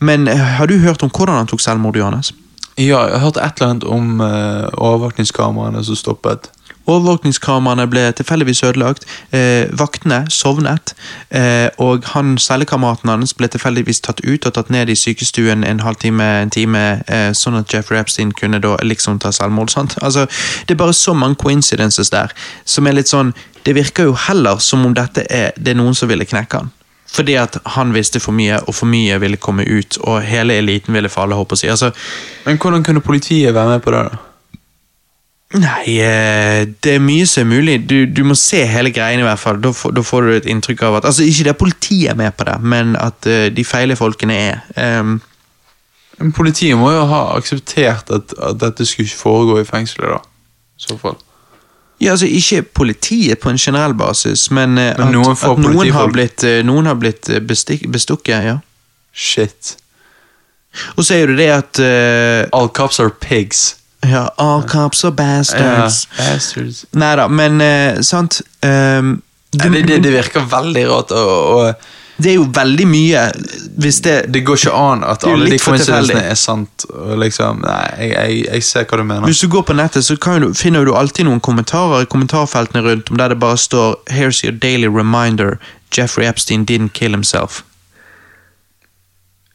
Men 0.00 0.28
eh, 0.28 0.44
har 0.58 0.66
du 0.66 0.78
hørt 0.82 1.02
om 1.02 1.10
hvordan 1.12 1.42
han 1.42 1.50
tok 1.50 1.62
selvmord, 1.62 1.98
Johannes? 1.98 2.32
Ja, 2.78 3.06
jeg 3.06 3.18
har 3.18 3.24
hørt 3.26 3.40
et 3.42 3.58
eller 3.58 3.72
annet 3.72 3.84
om 3.90 4.20
eh, 4.22 4.68
overvåkningskameraene 4.74 5.82
som 5.84 5.98
stoppet. 5.98 6.50
Overvåkningskameraene 6.88 7.84
ble 7.90 8.04
tilfeldigvis 8.16 8.62
ødelagt, 8.64 9.04
eh, 9.32 9.68
vaktene 9.76 10.22
sovnet, 10.32 10.94
eh, 11.30 11.68
og 11.78 12.04
han 12.14 12.38
cellekameraten 12.40 13.10
hans 13.12 13.34
ble 13.36 13.48
tilfeldigvis 13.48 14.00
tatt 14.00 14.22
ut 14.24 14.46
og 14.46 14.54
tatt 14.54 14.70
ned 14.70 14.88
i 14.88 14.96
sykestuen 14.96 15.64
en 15.68 15.80
halvtime, 15.84 16.24
en 16.42 16.50
time, 16.50 17.02
eh, 17.06 17.30
sånn 17.32 17.58
at 17.58 17.68
Jeffrey 17.68 18.00
Epstein 18.00 18.32
kunne 18.32 18.60
da 18.60 18.76
liksom 18.82 19.18
ta 19.18 19.28
selvmord. 19.28 19.70
sant? 19.70 19.96
Altså, 20.00 20.26
Det 20.66 20.70
er 20.74 20.84
bare 20.84 20.92
så 20.92 21.14
mange 21.14 21.36
coincidences 21.36 22.10
der, 22.10 22.32
som 22.64 22.86
er 22.86 22.92
litt 22.92 23.08
sånn 23.08 23.34
Det 23.64 23.74
virker 23.74 24.04
jo 24.04 24.12
heller 24.14 24.56
som 24.58 24.86
om 24.86 24.94
dette 24.94 25.26
er, 25.30 25.52
det 25.58 25.68
er 25.68 25.74
noen 25.74 25.94
som 25.94 26.08
ville 26.08 26.24
knekke 26.24 26.52
han. 26.52 26.70
Fordi 27.12 27.34
at 27.36 27.56
han 27.66 27.92
visste 27.92 28.20
for 28.20 28.32
mye, 28.32 28.60
og 28.66 28.74
for 28.74 28.86
mye 28.86 29.18
ville 29.20 29.36
komme 29.36 29.66
ut, 29.66 29.98
og 30.04 30.22
hele 30.22 30.54
eliten 30.54 30.94
ville 30.94 31.08
falle. 31.08 31.34
håper 31.34 31.56
jeg. 31.62 31.70
Altså, 31.70 31.92
Men 32.46 32.56
hvordan 32.56 32.84
kunne 32.84 33.00
politiet 33.00 33.54
være 33.54 33.68
med 33.68 33.82
på 33.82 33.90
det? 33.90 34.10
da? 34.10 34.27
Nei, 35.56 35.96
eh, 36.04 36.66
det 36.84 36.98
er 36.98 37.00
mye 37.00 37.24
som 37.26 37.46
er 37.46 37.56
mulig. 37.56 37.78
Du, 37.88 38.02
du 38.04 38.20
må 38.28 38.34
se 38.36 38.60
hele 38.68 38.90
greien, 38.92 39.22
i 39.22 39.24
hvert 39.24 39.40
fall. 39.40 39.60
Da 39.64 39.72
får, 39.72 39.94
da 39.96 40.02
får 40.04 40.26
du 40.26 40.32
et 40.34 40.48
inntrykk 40.52 40.82
av 40.84 40.98
at 40.98 41.08
Altså, 41.08 41.24
ikke 41.24 41.46
det 41.46 41.52
er 41.54 41.62
politiet 41.62 42.18
med 42.20 42.36
på 42.36 42.44
det, 42.44 42.58
men 42.60 42.92
at 43.00 43.24
uh, 43.24 43.46
de 43.48 43.64
feile 43.64 43.96
folkene 43.96 44.36
er. 44.36 44.60
Um. 44.76 45.22
Politiet 46.36 46.76
må 46.76 46.90
jo 46.92 47.06
ha 47.08 47.22
akseptert 47.38 48.12
at, 48.12 48.34
at 48.42 48.60
dette 48.60 48.84
skulle 48.86 49.08
ikke 49.08 49.22
foregå 49.22 49.56
i 49.62 49.64
fengselet, 49.64 50.18
da. 50.18 50.20
I 50.78 50.84
så 50.84 50.98
fall. 51.00 51.16
ja, 52.00 52.10
altså 52.10 52.26
Ikke 52.26 52.62
politiet 52.62 53.38
på 53.38 53.50
en 53.50 53.58
generell 53.58 53.94
basis, 53.94 54.50
men, 54.50 54.76
uh, 54.76 54.92
Men 54.98 55.16
noen 55.16 55.32
at, 55.32 55.48
at 55.48 55.64
noen 55.64 55.92
har 55.96 56.12
blitt, 56.12 56.44
uh, 56.44 56.60
noen 56.66 56.92
har 56.92 57.00
blitt 57.00 57.32
bestikk, 57.48 57.88
bestukket. 57.88 58.44
ja. 58.44 58.58
Shit. 59.12 59.78
Og 60.96 61.04
så 61.04 61.14
er 61.14 61.24
jo 61.24 61.32
det 61.32 61.38
det 61.38 61.50
at 61.50 61.80
All 62.52 62.68
cops 62.68 63.00
are 63.00 63.10
pigs. 63.10 63.78
Ja, 64.08 64.24
all 64.40 64.62
cops 64.68 65.04
are 65.04 65.12
bastards. 65.12 66.02
Ja, 66.18 66.24
bastards. 66.32 66.84
Nei 66.96 67.12
da, 67.20 67.28
men 67.28 67.60
eh, 67.60 68.00
sant 68.06 68.40
um, 68.64 69.14
du- 69.52 69.68
det, 69.70 69.82
det, 69.88 70.02
det 70.04 70.12
virker 70.12 70.44
veldig 70.50 70.84
rart. 70.90 71.12
Og, 71.12 71.54
og 71.58 71.74
det 72.18 72.32
er 72.32 72.34
jo 72.34 72.48
veldig 72.50 72.84
mye 72.90 73.20
Hvis 73.78 74.00
det 74.02 74.14
det 74.34 74.40
går 74.46 74.56
ikke 74.58 74.72
an 74.74 75.04
at 75.06 75.22
alle 75.28 75.46
de 75.52 75.58
tilfeldig. 75.62 76.16
er 76.18 76.34
sant. 76.34 76.84
Liksom, 77.22 77.60
nei, 77.62 77.84
jeg, 78.00 78.10
jeg, 78.16 78.40
jeg 78.48 78.64
ser 78.66 78.88
hva 78.90 78.98
du 78.98 79.04
mener. 79.06 79.26
Hvis 79.30 79.40
du 79.44 79.48
går 79.52 79.62
på 79.68 79.76
nettet, 79.78 80.04
så 80.04 80.16
kan 80.18 80.42
du, 80.42 80.48
finner 80.58 80.84
du 80.88 80.94
alltid 80.98 81.28
noen 81.28 81.38
kommentarer 81.40 82.02
i 82.02 82.10
kommentarfeltene 82.10 82.82
rundt 82.88 83.10
om 83.14 83.20
der 83.22 83.28
det 83.34 83.38
bare 83.38 83.56
står 83.56 84.00
Here's 84.10 84.42
your 84.44 84.52
daily 84.52 84.88
reminder. 84.90 85.58
Jeffrey 85.94 86.26
Epstein 86.26 86.66
didn't 86.66 86.92
kill 86.92 87.14
himself. 87.14 87.62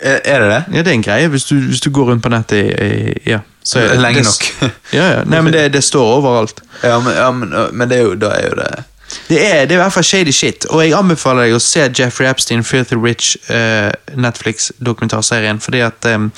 Er, 0.04 0.20
er 0.26 0.40
det 0.40 0.50
det? 0.50 0.64
Ja, 0.76 0.82
det 0.84 0.88
er 0.88 0.98
en 0.98 1.04
greie 1.06 1.28
hvis 1.32 1.46
du, 1.48 1.56
hvis 1.56 1.82
du 1.82 1.90
går 1.90 2.10
rundt 2.12 2.24
på 2.24 2.30
nettet 2.30 2.58
i, 2.60 2.86
i 2.86 3.20
ja. 3.32 3.40
Så 3.64 3.80
Lenge 3.80 4.20
det, 4.20 4.26
nok. 4.26 4.72
ja, 4.98 5.04
ja. 5.12 5.24
Nei, 5.24 5.42
men 5.42 5.54
det, 5.54 5.70
det 5.74 5.84
står 5.84 6.18
overalt. 6.18 6.62
Ja, 6.84 7.00
men, 7.00 7.16
ja, 7.16 7.32
men, 7.32 7.54
men 7.72 7.90
det 7.90 7.98
er 7.98 8.02
jo, 8.02 8.16
da 8.20 8.34
er 8.36 8.50
jo 8.50 8.58
det 8.60 8.84
Det 9.30 9.40
er, 9.40 9.66
det 9.66 9.72
er 9.72 9.78
i 9.78 9.82
hvert 9.84 9.94
fall 9.94 10.04
shady 10.04 10.32
shit, 10.32 10.66
og 10.66 10.82
jeg 10.84 10.96
anbefaler 10.98 11.48
deg 11.48 11.56
å 11.56 11.62
se 11.64 11.86
Jeffrey 12.00 12.28
Epstein 12.28 12.64
Filthy 12.64 12.98
Rich 13.00 13.38
uh, 13.48 13.92
Netflix-dokumentarserien, 14.18 15.60
fordi 15.62 15.84
at 15.86 16.08
um, 16.12 16.32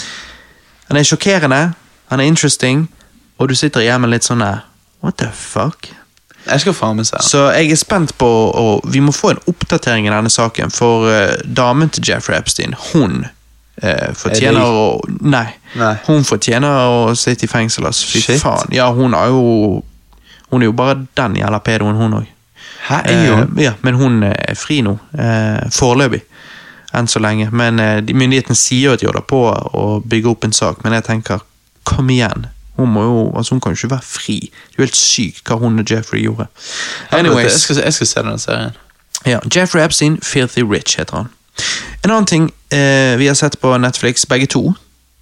han 0.89 0.99
er 0.99 1.07
sjokkerende, 1.07 1.61
han 2.11 2.19
er 2.19 2.29
interesting, 2.29 2.89
og 3.39 3.49
du 3.49 3.55
sitter 3.55 3.85
hjemme 3.85 4.11
litt 4.11 4.27
sånn 4.27 4.43
What 5.01 5.17
the 5.17 5.31
fuck? 5.33 5.87
Jeg 6.45 6.61
skal 6.61 6.75
faen 6.77 6.99
meg 6.99 7.07
se. 7.09 7.21
Så 7.25 7.47
jeg 7.55 7.71
er 7.73 7.79
spent 7.79 8.13
på 8.21 8.27
og 8.27 8.85
Vi 8.93 9.01
må 9.01 9.09
få 9.15 9.31
en 9.33 9.41
oppdatering 9.49 10.05
i 10.05 10.13
denne 10.13 10.29
saken, 10.29 10.69
for 10.69 11.09
uh, 11.09 11.33
damen 11.47 11.89
til 11.89 12.05
Jeffrey 12.11 12.37
Epstein, 12.37 12.77
hun 12.91 13.23
eh, 13.81 14.13
fortjener 14.15 14.61
Er 14.61 14.65
å 14.65 15.01
Nei. 15.21 15.47
Nei. 15.75 15.95
Hun 16.07 16.23
fortjener 16.23 16.87
å 16.91 17.15
sitte 17.15 17.45
i 17.45 17.51
fengsel, 17.51 17.85
altså. 17.89 18.07
Fy 18.07 18.37
faen. 18.39 18.71
Ja, 18.75 18.91
hun 18.93 19.13
har 19.13 19.27
jo 19.33 19.83
Hun 20.51 20.61
er 20.61 20.65
jo 20.69 20.73
bare 20.77 20.99
den 21.17 21.35
jævla 21.41 21.59
pedoen, 21.59 21.95
hun 21.97 22.13
òg. 22.21 22.27
Eh, 22.85 23.41
ja, 23.63 23.73
men 23.81 23.95
hun 23.97 24.23
er 24.23 24.55
fri 24.55 24.81
nå. 24.85 24.93
Eh, 25.17 25.65
foreløpig. 25.73 26.21
Enn 26.95 27.07
så 27.11 27.19
lenge. 27.19 27.49
Men 27.51 27.79
eh, 27.81 27.97
myndighetene 28.13 28.55
sier 28.55 28.91
jo 28.91 28.93
at 28.93 29.01
de 29.01 29.07
holder 29.09 29.25
på 29.27 29.39
å 29.49 29.85
bygge 30.05 30.29
opp 30.31 30.45
en 30.45 30.53
sak, 30.53 30.83
men 30.85 30.93
jeg 30.93 31.03
tenker, 31.09 31.41
kom 31.83 32.09
igjen. 32.13 32.45
Hun, 32.77 32.91
må 32.93 33.03
jo, 33.03 33.17
altså 33.35 33.55
hun 33.55 33.61
kan 33.63 33.73
jo 33.73 33.79
ikke 33.81 33.95
være 33.95 34.05
fri. 34.05 34.37
Det 34.51 34.77
er 34.77 34.83
jo 34.83 34.85
helt 34.85 34.99
sykt 34.99 35.49
hva 35.49 35.57
hun 35.61 35.79
og 35.81 35.91
Jeffrey 35.91 36.21
gjorde. 36.27 36.45
Jeg 37.11 37.19
Anyways, 37.25 37.57
skal, 37.65 37.81
jeg 37.83 37.93
skal 37.97 38.07
se 38.07 38.23
den 38.29 38.39
serien. 38.45 38.77
ja, 39.25 39.39
Jeffrey 39.55 39.83
Epstein, 39.83 40.19
Filthy 40.21 40.61
Rich 40.61 40.97
heter 40.99 41.15
han. 41.23 41.29
En 42.01 42.11
annen 42.11 42.25
ting 42.25 42.51
eh, 42.69 43.15
vi 43.17 43.27
har 43.27 43.35
sett 43.35 43.59
på 43.61 43.77
Netflix, 43.77 44.27
begge 44.27 44.47
to, 44.47 44.73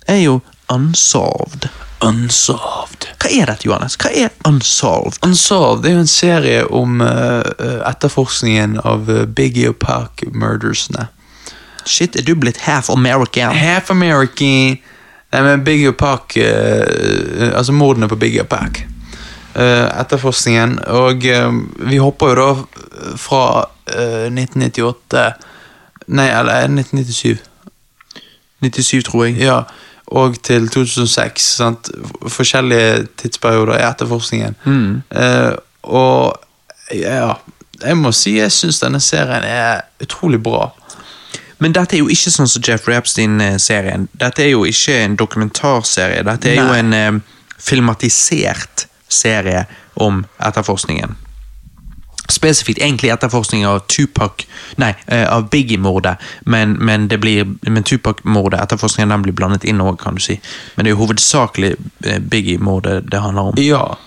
er 0.07 0.23
jo 0.23 0.41
Unsolved. 0.71 1.67
Unsolved. 2.03 3.07
Hva 3.21 3.29
er 3.29 3.51
dette, 3.51 3.67
Johannes? 3.67 3.97
Hva 3.99 4.09
er 4.15 4.31
Unsolved? 4.47 5.19
Unsolved 5.27 5.85
er 5.87 5.97
jo 5.97 6.03
en 6.03 6.09
serie 6.11 6.63
om 6.65 7.03
eh, 7.03 7.43
eh, 7.59 7.81
etterforskningen 7.89 8.79
av 8.83 9.11
uh, 9.11 9.23
Biggie 9.27 9.71
og 9.71 9.77
Park-murdersene. 9.83 11.09
Shit, 11.85 12.15
er 12.15 12.25
du 12.25 12.33
blitt 12.39 12.63
half 12.63 12.89
American? 12.89 13.55
Half 13.55 13.91
American 13.91 14.79
Nei, 15.33 15.41
men 15.41 15.63
Biggie 15.65 15.89
og 15.89 15.97
Park 15.97 16.35
uh, 16.37 17.49
Altså 17.57 17.73
mordene 17.75 18.07
på 18.07 18.19
Biggie 18.21 18.43
og 18.45 18.51
Park. 18.51 18.83
Uh, 19.53 19.85
etterforskningen. 20.01 20.79
Og 20.89 21.25
eh, 21.29 21.49
vi 21.89 21.99
hopper 22.01 22.31
jo 22.31 22.37
da 22.39 23.17
fra 23.21 23.43
eh, 23.85 24.25
1998 24.31 25.25
Nei, 26.07 26.27
eller 26.29 26.67
1997. 26.67 27.37
97, 28.63 29.03
tror 29.03 29.25
jeg. 29.25 29.37
Ja, 29.43 29.63
og 30.13 30.37
til 30.43 30.69
2006. 30.69 31.41
Sant? 31.41 31.89
Forskjellige 32.27 33.07
tidsperioder 33.17 33.77
i 33.79 33.87
etterforskningen. 33.87 34.55
Mm. 34.65 35.01
Eh, 35.11 35.53
og 35.83 36.39
ja, 36.93 37.33
jeg 37.83 37.97
må 37.97 38.11
si 38.15 38.37
jeg 38.37 38.51
syns 38.51 38.81
denne 38.83 39.01
serien 39.03 39.43
er 39.47 39.83
utrolig 40.03 40.41
bra. 40.43 40.69
Men 41.63 41.75
dette 41.75 41.95
er 41.95 42.03
jo 42.03 42.11
ikke 42.11 42.31
sånn 42.33 42.49
som 42.51 42.63
Jeffrey 42.65 42.97
Epstein-serien. 42.97 44.09
Dette 44.19 44.43
er 44.43 44.51
jo 44.51 44.65
ikke 44.67 44.97
en 45.05 45.15
dokumentarserie. 45.19 46.23
Dette 46.27 46.51
er 46.51 46.59
jo 46.59 46.73
en 46.75 46.93
eh, 46.97 47.19
filmatisert 47.59 48.87
serie 49.07 49.65
om 49.95 50.23
etterforskningen. 50.43 51.15
Spesifikt 52.29 52.79
egentlig 52.79 53.09
etterforskning 53.11 53.65
av 53.67 53.79
Tupac 53.91 54.45
Nei, 54.77 54.93
eh, 55.07 55.27
av 55.33 55.49
Biggie-mordet, 55.49 56.15
men, 56.45 56.73
men, 56.79 57.07
det 57.07 57.17
blir- 57.19 57.57
men 57.69 57.83
Tupac-mordet, 57.83 58.61
etterforskningen 58.63 59.09
den 59.09 59.21
blir 59.21 59.33
blandet 59.33 59.63
inn 59.63 59.81
òg, 59.81 59.99
kan 59.99 60.15
du 60.15 60.21
si. 60.23 60.39
Men 60.75 60.85
det 60.85 60.91
er 60.91 60.95
jo 60.95 61.01
hovedsakelig 61.05 61.75
eh, 62.05 62.19
Biggie-mordet 62.19 63.09
det 63.11 63.19
handler 63.21 63.41
om. 63.51 63.53
Ja, 63.57 63.97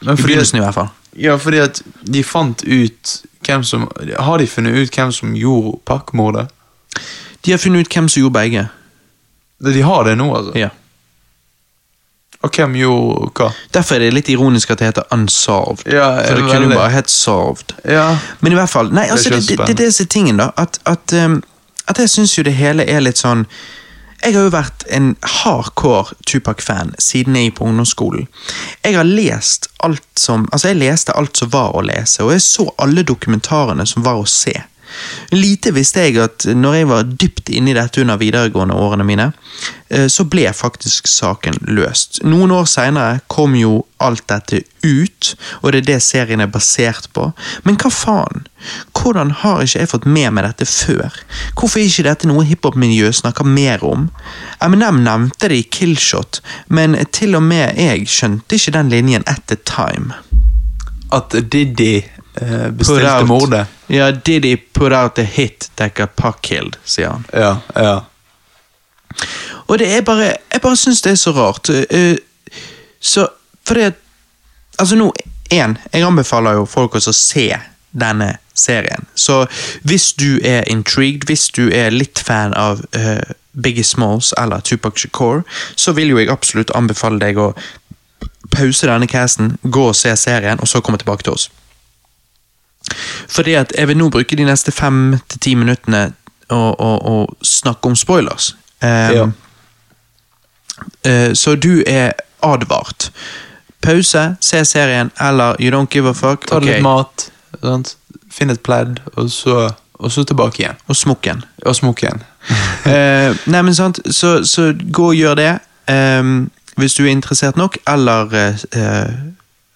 men 0.00 0.14
I 0.14 0.16
fordi, 0.16 0.28
begynnelsen, 0.34 0.58
i 0.58 0.62
hvert 0.62 0.74
fall. 0.74 0.88
ja, 1.16 1.38
fordi 1.38 1.58
at 1.58 1.82
de 2.04 2.22
fant 2.22 2.62
ut 2.64 3.22
hvem 3.46 3.64
som 3.64 3.88
Har 4.18 4.38
de 4.38 4.46
funnet 4.46 4.76
ut 4.76 4.94
hvem 4.94 5.12
som 5.12 5.32
gjorde 5.34 5.78
Pac-mordet? 5.84 6.48
De 7.42 7.50
har 7.50 7.58
funnet 7.58 7.80
ut 7.88 7.94
hvem 7.94 8.08
som 8.08 8.20
gjorde 8.22 8.36
begge. 8.38 8.68
De 9.64 9.82
har 9.82 10.04
det 10.04 10.16
nå, 10.18 10.28
altså? 10.36 10.52
Ja. 10.58 10.68
Og 12.42 12.50
hvem 12.50 12.74
gjorde 12.74 13.30
hva? 13.38 13.50
Derfor 13.74 13.96
er 13.96 14.06
det 14.06 14.14
litt 14.16 14.30
ironisk 14.32 14.72
at 14.74 14.80
det 14.80 14.90
heter 14.90 15.06
Unsolved. 15.14 15.86
Ja, 15.86 16.08
For 16.26 16.40
det 16.40 16.48
kunne 16.48 16.72
jo 16.72 16.78
bare 16.78 16.90
hett 16.90 17.10
Solved. 17.10 17.76
Ja. 17.86 18.08
Men 18.40 18.52
i 18.52 18.58
hvert 18.58 18.72
fall, 18.72 18.90
nei, 18.94 19.06
er 19.06 19.14
altså, 19.14 19.30
det, 19.30 19.44
så 19.44 19.54
det, 19.54 19.58
det, 19.66 19.76
det 19.76 19.86
er 19.86 19.92
disse 19.92 20.08
tingene, 20.10 20.48
da. 20.48 20.64
At, 20.64 20.80
at, 20.90 21.14
um, 21.24 21.38
at 21.86 22.02
jeg 22.02 22.10
syns 22.10 22.34
jo 22.38 22.44
det 22.46 22.56
hele 22.58 22.86
er 22.88 23.04
litt 23.04 23.22
sånn 23.22 23.46
Jeg 24.22 24.36
har 24.36 24.46
jo 24.46 24.50
vært 24.54 24.84
en 24.94 25.14
hardcore 25.42 26.14
Tupac-fan 26.26 26.92
siden 27.02 27.38
jeg 27.38 27.50
gikk 27.50 27.56
på 27.58 27.70
ungdomsskolen. 27.70 28.28
Jeg 28.84 28.98
har 28.98 29.06
lest 29.06 29.70
alt 29.82 30.06
som 30.18 30.48
Altså, 30.52 30.72
jeg 30.72 30.82
leste 30.82 31.14
alt 31.18 31.38
som 31.38 31.50
var 31.54 31.74
å 31.74 31.82
lese, 31.86 32.22
og 32.22 32.34
jeg 32.34 32.42
så 32.42 32.68
alle 32.78 33.06
dokumentarene 33.06 33.86
som 33.86 34.06
var 34.06 34.18
å 34.22 34.26
se. 34.26 34.54
Lite 35.32 35.72
visste 35.74 36.06
jeg 36.06 36.18
at 36.22 36.46
når 36.56 36.76
jeg 36.78 36.88
var 36.90 37.08
dypt 37.08 37.52
inne 37.52 37.72
i 37.72 37.76
dette 37.76 38.02
under 38.02 38.20
videregående 38.20 38.76
årene 38.76 39.06
mine, 39.06 39.30
eh, 39.88 40.08
så 40.12 40.26
ble 40.28 40.48
faktisk 40.56 41.08
saken 41.10 41.58
løst. 41.68 42.22
Noen 42.26 42.52
år 42.54 42.68
seinere 42.70 43.20
kom 43.32 43.56
jo 43.58 43.82
alt 44.02 44.24
dette 44.28 44.62
ut, 44.82 45.34
og 45.62 45.72
det 45.72 45.82
er 45.82 45.88
det 45.92 45.98
serien 46.02 46.42
er 46.42 46.50
basert 46.50 47.08
på. 47.14 47.28
Men 47.66 47.78
hva 47.80 47.92
faen? 47.94 48.46
Hvordan 48.94 49.32
har 49.42 49.62
ikke 49.62 49.80
jeg 49.80 49.90
fått 49.90 50.06
med 50.06 50.34
meg 50.34 50.46
dette 50.46 50.66
før? 50.68 51.16
Hvorfor 51.58 51.80
er 51.80 51.88
ikke 51.88 52.06
dette 52.06 52.30
noe 52.30 52.46
hiphop-miljøet 52.46 53.20
snakker 53.22 53.48
mer 53.48 53.82
om? 53.86 54.08
Eminem 54.62 55.02
nevnte 55.06 55.50
det 55.50 55.62
i 55.62 55.68
Killshot, 55.78 56.42
men 56.68 56.98
til 57.14 57.38
og 57.38 57.46
med 57.46 57.78
jeg 57.80 58.06
skjønte 58.10 58.58
ikke 58.58 58.76
den 58.78 58.92
linjen 58.92 59.26
at 59.30 59.46
the 59.50 59.58
time. 59.66 60.14
At 61.12 61.34
Diddy 61.52 62.00
eh, 62.40 62.70
bestilte 62.70 63.10
out- 63.18 63.26
mordet. 63.28 63.66
Ja, 63.88 64.10
did 64.10 64.44
he 64.44 64.56
put 64.56 64.92
out 64.92 65.18
a 65.18 65.22
hit 65.22 65.70
that 65.76 65.94
got 65.94 66.16
Puck 66.16 66.42
killed, 66.42 66.76
sier 66.84 67.08
han. 67.10 67.24
Ja, 67.32 67.56
ja. 67.74 68.00
Og 69.66 69.78
det 69.78 69.88
er 69.96 70.00
bare 70.02 70.36
Jeg 70.52 70.60
bare 70.62 70.76
syns 70.76 71.02
det 71.02 71.12
er 71.12 71.16
så 71.20 71.32
rart. 71.36 71.68
Eh, 71.70 72.16
så 73.00 73.28
fordi 73.66 73.80
at 73.80 73.94
Altså, 74.78 74.96
nå 74.96 75.12
Én, 75.52 75.76
jeg 75.92 76.02
anbefaler 76.02 76.52
jo 76.56 76.64
folk 76.64 76.94
også 76.96 77.10
å 77.12 77.12
se 77.12 77.50
denne 77.92 78.38
serien. 78.54 79.04
Så 79.14 79.42
hvis 79.84 80.12
du 80.16 80.40
er 80.44 80.64
intrigued, 80.70 81.26
hvis 81.28 81.50
du 81.52 81.68
er 81.68 81.90
litt 81.92 82.18
fan 82.18 82.54
av 82.56 82.80
uh, 82.96 83.20
Biggie 83.52 83.84
Smalls 83.84 84.32
eller 84.40 84.60
Tupac 84.64 84.96
Shakur, 84.96 85.42
så 85.76 85.92
vil 85.92 86.08
jo 86.08 86.18
jeg 86.18 86.30
absolutt 86.32 86.72
anbefale 86.74 87.20
deg 87.20 87.36
å 87.36 87.50
pause 88.50 88.88
denne 88.88 89.06
casten, 89.06 89.58
gå 89.62 89.84
og 89.90 89.96
se 89.96 90.16
serien, 90.16 90.60
og 90.60 90.68
så 90.68 90.80
komme 90.80 90.98
tilbake 90.98 91.22
til 91.28 91.36
oss. 91.36 91.50
Fordi 93.28 93.54
at 93.54 93.72
jeg 93.78 93.88
vil 93.88 93.96
nå 93.96 94.08
bruke 94.10 94.36
de 94.36 94.44
neste 94.44 94.72
fem 94.72 95.18
til 95.28 95.40
ti 95.40 95.54
minuttene 95.54 96.12
og, 96.48 96.80
og, 96.80 97.06
og 97.06 97.36
snakke 97.46 97.88
om 97.88 97.96
spoilers. 97.96 98.52
Um, 98.82 98.88
Ja. 98.88 99.26
eh, 101.04 101.32
så 101.34 101.54
du 101.54 101.82
er 101.86 102.12
advart. 102.42 103.10
Pause, 103.82 104.36
se 104.40 104.64
serien, 104.64 105.10
eller 105.20 105.56
you 105.60 105.70
don't 105.70 105.88
give 105.90 106.08
a 106.08 106.12
fuck. 106.12 106.46
Ta 106.46 106.56
ok, 106.56 106.64
litt 106.64 106.82
mat, 106.82 107.30
sant? 107.62 107.96
finn 108.32 108.50
et 108.50 108.62
pledd, 108.64 109.00
og 109.16 109.30
så, 109.30 109.70
og 109.94 110.12
så 110.12 110.24
tilbake 110.24 110.62
igjen. 110.62 110.78
Og 110.88 110.96
smokken. 110.96 111.42
Og 111.66 111.76
smokken. 111.76 112.08
igjen. 112.08 112.22
Eh, 112.82 113.36
nei, 113.46 113.60
men 113.62 113.74
sant, 113.74 114.00
så, 114.10 114.40
så 114.44 114.72
gå 114.74 115.04
og 115.12 115.14
gjør 115.14 115.36
det. 115.38 115.50
Um, 115.86 116.50
hvis 116.80 116.94
du 116.98 117.04
er 117.04 117.12
interessert 117.12 117.56
nok, 117.56 117.76
eller 117.86 118.32
eh, 118.34 119.12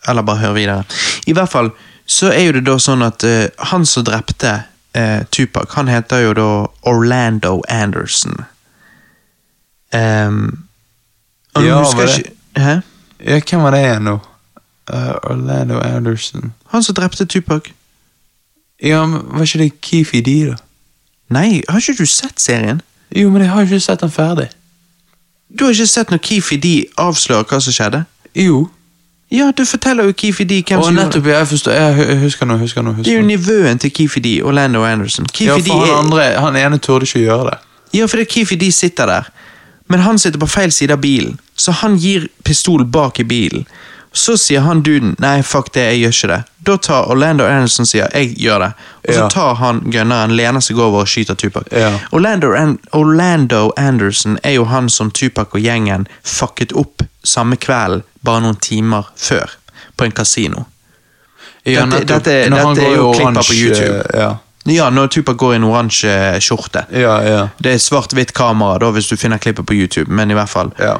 Eller 0.09 0.23
bare 0.23 0.37
hør 0.39 0.53
videre. 0.57 0.85
I 1.27 1.33
hvert 1.33 1.51
fall 1.51 1.71
så 2.07 2.31
er 2.33 2.45
jo 2.47 2.53
det 2.57 2.65
da 2.67 2.77
sånn 2.79 3.03
at 3.03 3.25
uh, 3.27 3.47
han 3.71 3.87
som 3.87 4.05
drepte 4.07 4.53
uh, 4.97 5.23
Tupac, 5.35 5.75
han 5.75 5.89
heter 5.91 6.23
jo 6.29 6.35
da 6.39 6.49
Orlando 6.87 7.61
Anderson. 7.69 8.37
Um, 9.95 10.63
Ja, 11.57 11.81
var 11.83 12.07
det- 12.07 12.33
Hæ? 12.57 12.81
Ja, 13.27 13.41
hvem 13.41 13.63
var 13.63 13.71
det 13.71 13.81
igjen 13.81 14.03
nå? 14.05 14.19
Uh, 14.93 15.15
Orlando 15.31 15.79
Anderson. 15.81 16.53
Han 16.69 16.83
som 16.83 16.95
drepte 16.95 17.25
Tupac? 17.27 17.63
Ja, 18.83 19.07
men 19.07 19.23
var 19.33 19.43
ikke 19.43 19.59
det 19.59 19.81
Keefy 19.81 20.21
D, 20.21 20.47
da? 20.51 20.57
Nei, 21.31 21.63
har 21.69 21.79
ikke 21.81 21.97
du 21.99 22.07
sett 22.07 22.41
serien? 22.41 22.81
Jo, 23.17 23.31
men 23.31 23.43
jeg 23.43 23.51
har 23.51 23.63
ikke 23.63 23.81
sett 23.81 24.01
den 24.01 24.11
ferdig. 24.11 24.49
Du 25.59 25.65
har 25.65 25.73
ikke 25.73 25.87
sett 25.87 26.11
når 26.11 26.19
Keefy 26.19 26.57
D 26.63 26.85
avslører 26.99 27.45
hva 27.49 27.61
som 27.61 27.73
skjedde? 27.73 28.05
Jo. 28.35 28.69
Ja, 29.31 29.51
du 29.57 29.65
forteller 29.67 30.05
jo 30.07 30.13
Keefy 30.13 30.45
hvem 30.45 30.79
som 30.79 30.83
som 30.85 30.95
gjorde 30.95 30.97
det. 30.97 31.07
nettopp, 31.07 31.27
ja, 31.27 31.39
jeg 31.39 31.49
forstår. 31.49 31.73
Jeg 31.73 31.95
hu- 31.97 32.21
husker 32.23 32.47
nå, 32.47 32.57
husker 32.57 32.83
nå. 32.83 32.93
Det 33.03 33.09
er 33.13 33.17
jo 33.21 33.27
nivøen 33.27 33.79
til 33.79 33.91
Keefy 33.91 34.21
Orlando 34.43 34.85
Anderson. 34.85 35.27
Ja, 35.41 35.55
Keefy 35.57 35.65
D 35.67 35.71
for 35.73 35.81
han 35.81 35.89
er, 35.91 35.99
andre, 36.03 36.41
han 36.41 36.57
ene 36.57 36.79
turde 36.79 37.03
ikke 37.09 37.25
gjøre 37.25 37.51
det. 37.51 37.59
ja, 37.99 38.07
for 38.07 38.17
det 38.17 38.29
Keefy 38.29 38.55
D 38.61 38.71
sitter 38.73 39.07
der, 39.07 39.23
men 39.89 40.01
han 40.01 40.19
sitter 40.19 40.39
på 40.39 40.47
feil 40.47 40.71
side 40.73 40.93
av 40.93 40.99
bilen, 41.01 41.39
så 41.57 41.73
han 41.73 41.97
gir 41.99 42.29
pistol 42.45 42.85
bak 42.85 43.19
i 43.21 43.25
bilen. 43.25 43.67
Så 44.17 44.37
sier 44.41 44.63
han 44.65 44.81
duden 44.83 45.11
nei, 45.21 45.43
fuck 45.45 45.69
det, 45.75 45.83
jeg 45.91 45.99
gjør 46.01 46.15
ikke 46.15 46.29
det. 46.31 46.39
Da 46.67 46.77
tar 46.83 47.11
Orlando 47.13 47.45
Anderson 47.45 47.87
sier 47.87 48.09
jeg 48.17 48.31
gjør 48.41 48.63
det. 48.65 48.71
Og 49.07 49.11
så 49.15 49.19
Ja. 49.21 49.27
tar 49.29 49.55
han 49.61 49.81
gunneren, 49.93 50.33
lener 50.37 50.61
seg 50.65 50.79
over 50.81 51.03
og 51.05 51.07
skyter 51.11 51.37
Tupac. 51.37 51.69
Ja. 51.71 51.91
Orlando, 52.13 52.55
An 52.57 52.79
Orlando 52.97 53.73
Anderson 53.77 54.39
er 54.43 54.57
jo 54.57 54.65
han 54.65 54.89
som 54.89 55.11
Tupac 55.11 55.53
og 55.55 55.61
gjengen 55.61 56.07
fucket 56.25 56.73
opp 56.73 57.03
samme 57.25 57.57
kvelden, 57.61 58.03
bare 58.25 58.41
noen 58.41 58.57
timer 58.57 59.05
før, 59.17 59.51
på 59.99 60.05
en 60.09 60.13
kasino. 60.13 60.65
Ja, 61.67 61.85
Dette- 61.87 62.07
dette- 62.07 62.51
dette 62.51 62.83
er 62.87 62.97
jo 62.97 63.13
klipper 63.13 63.43
på 63.43 63.55
YouTube. 63.55 64.03
Ja, 64.15 64.37
Ja, 64.67 64.89
når 64.91 65.07
Tupac 65.15 65.37
går 65.39 65.53
i 65.55 65.57
en 65.61 65.65
oransje 65.65 66.13
skjorte. 66.43 66.87
ja. 66.91 67.15
ja. 67.23 67.43
Det 67.63 67.73
er 67.73 67.83
svart-hvitt 67.83 68.33
kamera 68.35 68.79
da, 68.83 68.91
hvis 68.95 69.09
du 69.09 69.17
finner 69.17 69.39
klippet 69.39 69.67
på 69.67 69.75
YouTube, 69.75 70.13
men 70.13 70.31
i 70.31 70.37
hvert 70.37 70.51
fall. 70.51 70.73
Ja. 70.79 70.97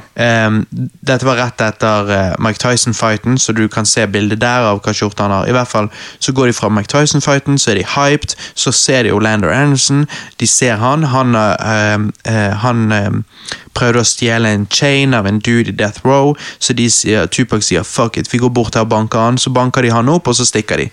Um, 0.47 0.63
dette 1.07 1.27
var 1.27 1.39
rett 1.41 1.61
etter 1.63 2.11
uh, 2.11 2.35
Mike 2.43 2.61
Tyson-fighten, 2.63 3.39
så 3.39 3.53
du 3.53 3.67
kan 3.69 3.87
se 3.87 4.07
bildet 4.07 4.41
der 4.41 4.69
av 4.71 4.81
hva 4.85 4.95
skjorte 4.95 5.23
han 5.23 5.35
har. 5.35 5.49
I 5.51 5.55
hvert 5.57 5.71
fall 5.71 5.91
så 6.19 6.33
går 6.33 6.51
de 6.51 6.57
fra 6.57 6.71
Mike 6.71 6.91
Tyson-fighten, 6.93 7.59
så 7.59 7.73
er 7.73 7.81
de 7.81 7.87
hyped, 7.97 8.37
så 8.55 8.73
ser 8.73 9.07
de 9.07 9.15
Orlando 9.15 9.51
Anderson, 9.51 10.07
de 10.41 10.47
ser 10.47 10.79
han. 10.83 11.05
Han, 11.13 11.35
uh, 11.35 12.09
uh, 12.27 12.53
han 12.63 13.25
prøvde 13.77 14.03
å 14.03 14.09
stjele 14.09 14.55
en 14.55 14.67
chain 14.71 15.15
av 15.15 15.27
en 15.27 15.41
dude 15.43 15.73
i 15.73 15.77
Death 15.77 16.07
Row, 16.07 16.35
så 16.59 16.77
de 16.77 16.89
sier, 16.91 17.27
Tupac 17.27 17.65
sier 17.67 17.83
'fuck 17.83 18.17
it', 18.17 18.33
vi 18.33 18.39
går 18.39 18.51
bort 18.51 18.75
her 18.75 18.87
og 18.87 18.89
banker 18.95 19.19
han, 19.19 19.39
så 19.39 19.51
banker 19.51 19.83
de 19.83 19.91
han 19.91 20.09
opp, 20.09 20.29
og 20.29 20.35
så 20.35 20.47
stikker 20.47 20.77
de. 20.77 20.91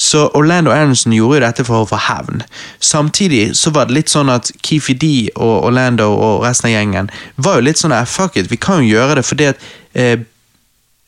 Så 0.00 0.30
Orlando 0.34 0.72
Anderson 0.72 1.12
gjorde 1.12 1.36
jo 1.36 1.44
dette 1.44 1.64
for 1.68 1.84
å 1.84 1.88
få 1.88 1.98
hevn. 2.00 2.40
Samtidig 2.80 3.50
så 3.58 3.72
var 3.76 3.88
det 3.88 3.98
litt 3.98 4.12
sånn 4.12 4.32
at 4.32 4.48
Keefy 4.64 4.94
D 4.96 5.10
og 5.34 5.66
Orlando 5.68 6.08
og 6.14 6.44
resten 6.46 6.70
av 6.70 6.72
gjengen 6.74 7.10
var 7.36 7.58
jo 7.58 7.66
litt 7.68 7.80
sånn 7.80 7.92
fuck 8.08 8.38
it, 8.40 8.48
vi 8.48 8.56
kan 8.56 8.80
jo 8.80 8.94
gjøre 8.94 9.18
det 9.18 9.26
fordi 9.28 9.50
at 9.50 9.66
eh, 9.92 10.22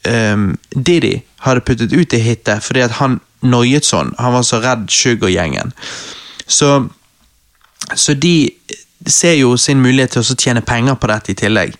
um, 0.04 0.58
Diddy 0.76 1.22
hadde 1.46 1.64
puttet 1.64 1.94
ut 1.94 2.10
det 2.12 2.20
hitet 2.20 2.64
fordi 2.66 2.84
at 2.84 2.98
han 3.00 3.20
noiet 3.42 3.88
sånn. 3.88 4.12
Han 4.20 4.36
var 4.36 4.44
så 4.46 4.60
redd 4.62 4.90
Sugar-gjengen. 4.92 5.72
Så, 6.46 6.68
så 7.96 8.14
de 8.14 8.52
ser 9.08 9.34
jo 9.40 9.56
sin 9.58 9.80
mulighet 9.82 10.14
til 10.14 10.22
å 10.22 10.36
tjene 10.36 10.62
penger 10.62 10.98
på 11.00 11.08
dette 11.10 11.32
i 11.32 11.38
tillegg, 11.38 11.72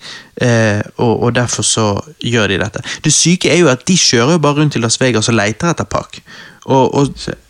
eh, 0.42 0.80
og, 0.96 1.12
og 1.28 1.34
derfor 1.36 1.66
så 1.66 1.86
gjør 2.24 2.50
de 2.50 2.62
dette. 2.64 2.82
Det 3.04 3.12
syke 3.14 3.52
er 3.52 3.60
jo 3.60 3.70
at 3.70 3.84
de 3.86 3.98
kjører 4.00 4.36
jo 4.36 4.42
bare 4.42 4.62
rundt 4.62 4.80
i 4.80 4.82
Las 4.82 4.98
Vegas 5.00 5.30
og 5.30 5.38
leter 5.38 5.70
etter 5.70 5.86
Park. 5.86 6.18
Og, 6.66 6.94
og, 6.94 7.08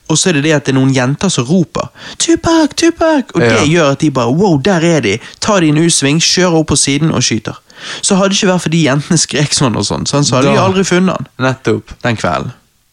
og 0.08 0.18
så 0.18 0.28
er 0.30 0.32
det 0.38 0.42
det 0.44 0.52
at 0.56 0.64
det 0.66 0.72
er 0.74 0.78
noen 0.80 0.92
jenter 0.94 1.28
som 1.28 1.44
roper 1.44 1.88
'Tupac! 2.18 2.74
Tupac!' 2.76 3.34
Og 3.34 3.40
det 3.40 3.50
Ja. 3.52 3.64
gjør 3.64 3.90
at 3.92 4.00
de 4.00 4.10
bare 4.10 4.32
'wow, 4.32 4.56
der 4.62 4.80
er 4.80 5.00
de'. 5.00 5.18
Tar 5.40 5.60
de 5.60 5.68
en 5.68 5.78
U-sving, 5.78 6.20
kjører 6.20 6.54
opp 6.60 6.66
på 6.68 6.76
siden 6.76 7.10
og 7.12 7.22
skyter. 7.22 7.58
Så 8.02 8.14
hadde 8.16 8.28
det 8.30 8.42
ikke 8.42 8.52
vært 8.52 8.62
fordi 8.62 8.82
jentene 8.86 9.18
skrek 9.18 9.52
sånn, 9.52 9.76
og 9.76 9.84
sånn, 9.84 10.06
så 10.06 10.36
hadde 10.36 10.52
de 10.52 10.58
aldri 10.60 10.84
funnet 10.84 11.16
han 11.16 11.26
Nettopp. 11.38 11.90
den 12.02 12.16
kvelden. 12.16 12.52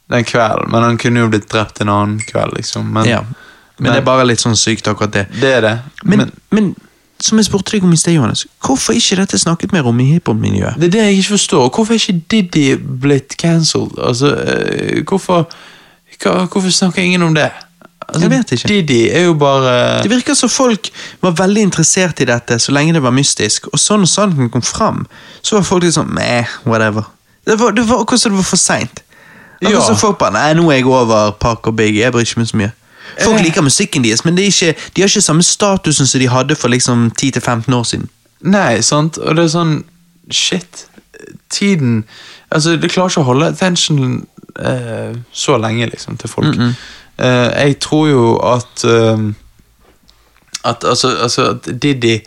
Den 0.10 0.24
kvelden. 0.24 0.72
Men 0.72 0.84
han 0.84 0.98
kunne 0.98 1.20
jo 1.20 1.28
blitt 1.30 1.50
drept 1.50 1.82
en 1.82 1.90
annen 1.90 2.20
kveld, 2.20 2.56
liksom. 2.58 2.92
Men, 2.92 3.06
Ja. 3.06 3.22
Men, 3.80 3.94
det 3.94 3.98
er 4.02 4.06
bare 4.06 4.26
litt 4.26 4.40
sånn 4.42 4.56
sykt, 4.58 4.88
akkurat 4.88 5.12
det. 5.14 5.28
det 5.40 5.54
er 5.56 5.62
det. 5.62 5.80
Men, 6.04 6.32
men, 6.52 6.76
som 7.20 7.38
jeg 7.38 7.46
spurte 7.46 7.72
deg 7.72 7.84
om 7.84 7.94
i 7.94 7.96
sted, 7.96 8.14
Johannes, 8.14 8.46
hvorfor 8.62 8.94
ikke 8.94 9.16
dette 9.16 9.38
snakket 9.40 9.72
mer 9.72 9.86
om 9.88 10.00
i 10.00 10.04
hiphop-miljøet? 10.14 10.76
Det 10.80 10.84
er 10.84 10.90
det 10.92 11.02
jeg 11.06 11.18
ikke 11.20 11.30
forstår. 11.38 11.70
Hvorfor 11.70 11.94
er 11.94 12.00
ikke 12.00 12.22
Diddy 12.32 12.78
blitt 13.02 13.38
cancelled? 13.38 13.92
Altså, 14.00 14.36
eh, 14.36 15.04
hvorfor, 15.04 15.48
hva, 16.24 16.46
hvorfor 16.48 16.72
snakker 16.72 17.02
ingen 17.02 17.24
om 17.24 17.34
det? 17.34 17.50
Altså, 18.10 18.22
Jeg 18.26 18.30
vet 18.32 18.52
ikke. 18.56 18.68
Didi 18.68 19.10
er 19.14 19.26
jo 19.28 19.34
bare 19.38 20.02
Det 20.04 20.10
virker 20.12 20.34
som 20.34 20.50
folk 20.50 20.90
var 21.22 21.32
veldig 21.38 21.62
interessert 21.68 22.20
i 22.24 22.26
dette 22.26 22.58
så 22.60 22.74
lenge 22.74 22.94
det 22.96 23.04
var 23.04 23.14
mystisk, 23.14 23.68
og 23.74 23.80
sånn 23.80 24.02
og 24.02 24.10
sannheten 24.10 24.50
kom 24.50 24.64
fram, 24.66 25.04
så 25.46 25.60
var 25.60 25.68
folk 25.68 25.84
litt 25.86 25.94
sånn 25.94 26.10
meh, 26.16 26.48
whatever. 26.66 27.06
Det 27.46 27.60
var, 27.60 27.72
det 27.78 27.86
var 27.90 28.02
akkurat 28.02 28.20
som 28.24 28.34
det 28.34 28.42
var 28.42 28.50
for 28.50 28.58
seint. 28.62 29.04
Ja. 29.62 29.80
Folk 30.00 30.18
bare 30.22 30.34
nei, 30.34 30.54
nå 30.58 30.70
er 30.72 30.80
jeg 30.80 30.88
over 30.88 31.32
Park 31.38 31.68
og 31.68 31.76
Big, 31.78 31.98
jeg 32.00 32.12
bryr 32.16 32.26
ikke 32.26 32.40
meg 32.42 32.50
så 32.50 32.58
mye. 32.58 32.72
Folk 33.20 33.40
Eh. 33.40 33.44
liker 33.46 33.62
musikken 33.66 34.04
deres, 34.06 34.24
men 34.26 34.38
ikke, 34.38 34.74
de 34.96 35.02
har 35.02 35.10
ikke 35.10 35.22
samme 35.22 35.44
statusen 35.44 36.08
som 36.08 36.20
de 36.22 36.28
hadde 36.30 36.56
for 36.56 36.70
liksom 36.70 37.12
10-15 37.18 37.74
år 37.74 37.84
siden. 37.84 38.10
Nei, 38.42 38.82
sant? 38.82 39.18
Og 39.18 39.36
det 39.36 39.46
er 39.46 39.54
sånn 39.54 39.84
Shit. 40.32 40.86
Tiden 41.50 42.04
Altså, 42.52 42.76
det 42.82 42.90
klarer 42.92 43.10
ikke 43.12 43.22
å 43.22 43.28
holde 43.28 43.48
attention 43.52 44.26
eh, 44.60 45.14
så 45.32 45.58
lenge, 45.62 45.86
liksom, 45.92 46.18
til 46.18 46.30
folk. 46.32 46.58
Eh, 47.20 47.50
jeg 47.68 47.76
tror 47.84 48.08
jo 48.10 48.24
at 48.54 48.84
eh, 48.90 49.26
At 50.64 50.84
altså, 50.84 51.12
altså 51.22 51.50
at 51.54 51.68
Diddy 51.82 52.20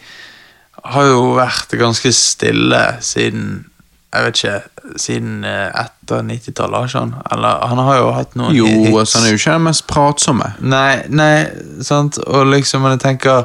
har 0.84 1.04
jo 1.06 1.34
vært 1.36 1.74
ganske 1.78 2.12
stille 2.12 2.80
siden 3.00 3.64
Jeg 4.12 4.24
vet 4.24 4.40
ikke 4.42 4.96
Siden 4.98 5.44
eh, 5.44 5.68
etter 5.78 6.22
90-tallet, 6.26 6.76
har 6.76 6.88
ikke 6.90 6.98
han? 6.98 7.12
Eller 7.32 7.66
han 7.70 7.78
har 7.86 7.96
jo 8.00 8.10
hatt 8.16 8.34
noen 8.36 8.54
Jo, 8.56 8.66
hits. 8.66 8.96
altså, 8.98 9.18
han 9.18 9.26
er 9.26 9.30
jo 9.30 9.40
ikke 9.40 9.52
den 9.56 9.66
mest 9.68 9.86
pratsomme. 9.86 10.48
Nei, 10.60 11.02
nei, 11.08 11.46
sant, 11.86 12.18
og 12.26 12.46
liksom, 12.50 12.82
men 12.82 12.96
jeg 12.96 13.04
tenker 13.06 13.44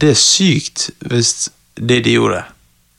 Det 0.00 0.12
er 0.14 0.20
sykt 0.20 0.90
hvis 1.08 1.48
Diddy 1.80 2.12
gjorde 2.18 2.42
det. 2.42 2.44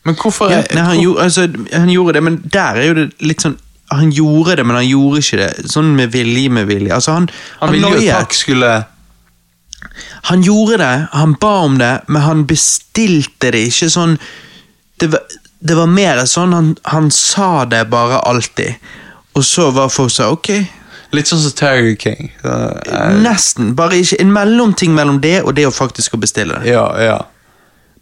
Men 0.04 0.16
hvorfor 0.18 0.50
Ja, 0.50 0.62
nei, 0.74 0.84
han, 0.84 1.00
gjorde, 1.02 1.24
altså, 1.24 1.48
han 1.74 1.90
gjorde 1.90 2.14
det, 2.18 2.24
men 2.26 2.40
der 2.54 2.80
er 2.80 2.88
jo 2.88 2.96
det 2.98 3.10
litt 3.22 3.44
sånn 3.44 3.60
Han 3.92 4.14
gjorde 4.16 4.56
det, 4.56 4.64
men 4.66 4.78
han 4.80 4.88
gjorde 4.88 5.20
ikke 5.20 5.38
det. 5.42 5.50
Sånn 5.70 5.92
med 5.98 6.14
vilje, 6.14 6.50
med 6.50 6.70
vilje. 6.70 6.94
Altså, 6.96 7.18
han, 7.18 7.28
Han 7.60 7.74
ville 7.76 7.90
jo 7.92 8.00
at 8.00 8.22
Park 8.22 8.38
skulle 8.38 8.72
Han 10.32 10.46
gjorde 10.48 10.78
det, 10.80 10.94
han 11.12 11.36
ba 11.42 11.54
om 11.66 11.78
det, 11.82 11.94
men 12.08 12.26
han 12.26 12.46
bestilte 12.50 13.52
det 13.52 13.66
ikke 13.68 13.90
sånn 13.92 14.18
Det 15.02 15.12
var, 15.12 15.38
det 15.60 15.78
var 15.78 15.90
mer 15.92 16.24
sånn 16.30 16.54
han, 16.56 16.76
han 16.90 17.10
sa 17.14 17.66
det 17.70 17.84
bare 17.90 18.22
alltid. 18.26 18.80
Og 19.38 19.46
så 19.46 19.70
var 19.74 19.92
folk 19.94 20.12
sånn, 20.14 20.34
ok. 20.34 20.50
Litt 21.16 21.30
sånn 21.30 21.42
som 21.44 21.54
Tiger 21.58 21.94
King. 22.00 22.32
Så, 22.42 22.56
uh, 22.88 23.20
Nesten. 23.22 23.74
Bare 23.78 24.00
ikke 24.00 24.20
en 24.24 24.32
mellomting 24.34 24.96
mellom 24.96 25.20
det 25.24 25.42
og 25.44 25.54
det 25.58 25.68
å 25.68 25.74
faktisk 25.76 26.16
å 26.16 26.22
bestille 26.22 26.62
det. 26.62 26.72
ja, 26.74 26.86
ja. 27.02 27.20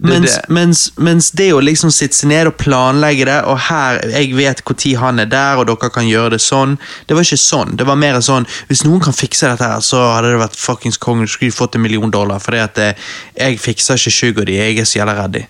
Mens, 0.01 0.35
det. 0.35 0.45
mens, 0.47 0.81
mens 0.95 1.27
det 1.35 1.49
å 1.51 1.59
liksom 1.59 1.91
sitte 1.91 2.15
seg 2.15 2.29
ned 2.31 2.47
og 2.47 2.55
planlegge 2.61 3.25
det, 3.27 3.39
og 3.51 3.57
her, 3.65 3.97
jeg 4.13 4.31
vet 4.37 4.61
når 4.63 5.01
han 5.01 5.19
er 5.19 5.27
der, 5.27 5.59
og 5.59 5.65
dere 5.67 5.89
kan 5.91 6.07
gjøre 6.07 6.37
det 6.37 6.39
sånn, 6.39 6.77
det 7.09 7.17
var 7.17 7.27
ikke 7.27 7.41
sånn. 7.41 7.73
Det 7.75 7.87
var 7.87 7.99
mer 7.99 8.21
sånn, 8.23 8.47
hvis 8.69 8.85
noen 8.87 9.03
kan 9.03 9.17
fikse 9.17 9.49
dette 9.51 9.67
her, 9.67 9.83
så 9.83 10.05
hadde 10.13 10.31
det 10.31 10.39
vært 10.39 10.55
fuckings 10.55 10.97
kongen, 10.97 11.27
Du 11.27 11.33
skulle 11.33 11.51
fått 11.51 11.75
en 11.75 11.83
million 11.83 12.11
dollar, 12.11 12.39
fordi 12.39 12.61
at 12.63 12.79
eh, 12.79 13.09
jeg 13.35 13.59
fikser 13.59 13.99
ikke 13.99 14.15
sugar 14.15 14.47
de, 14.47 14.55
jeg 14.55 14.79
er 14.79 14.87
så 14.87 15.01
jævla 15.01 15.17
redd 15.19 15.35
de. 15.35 15.43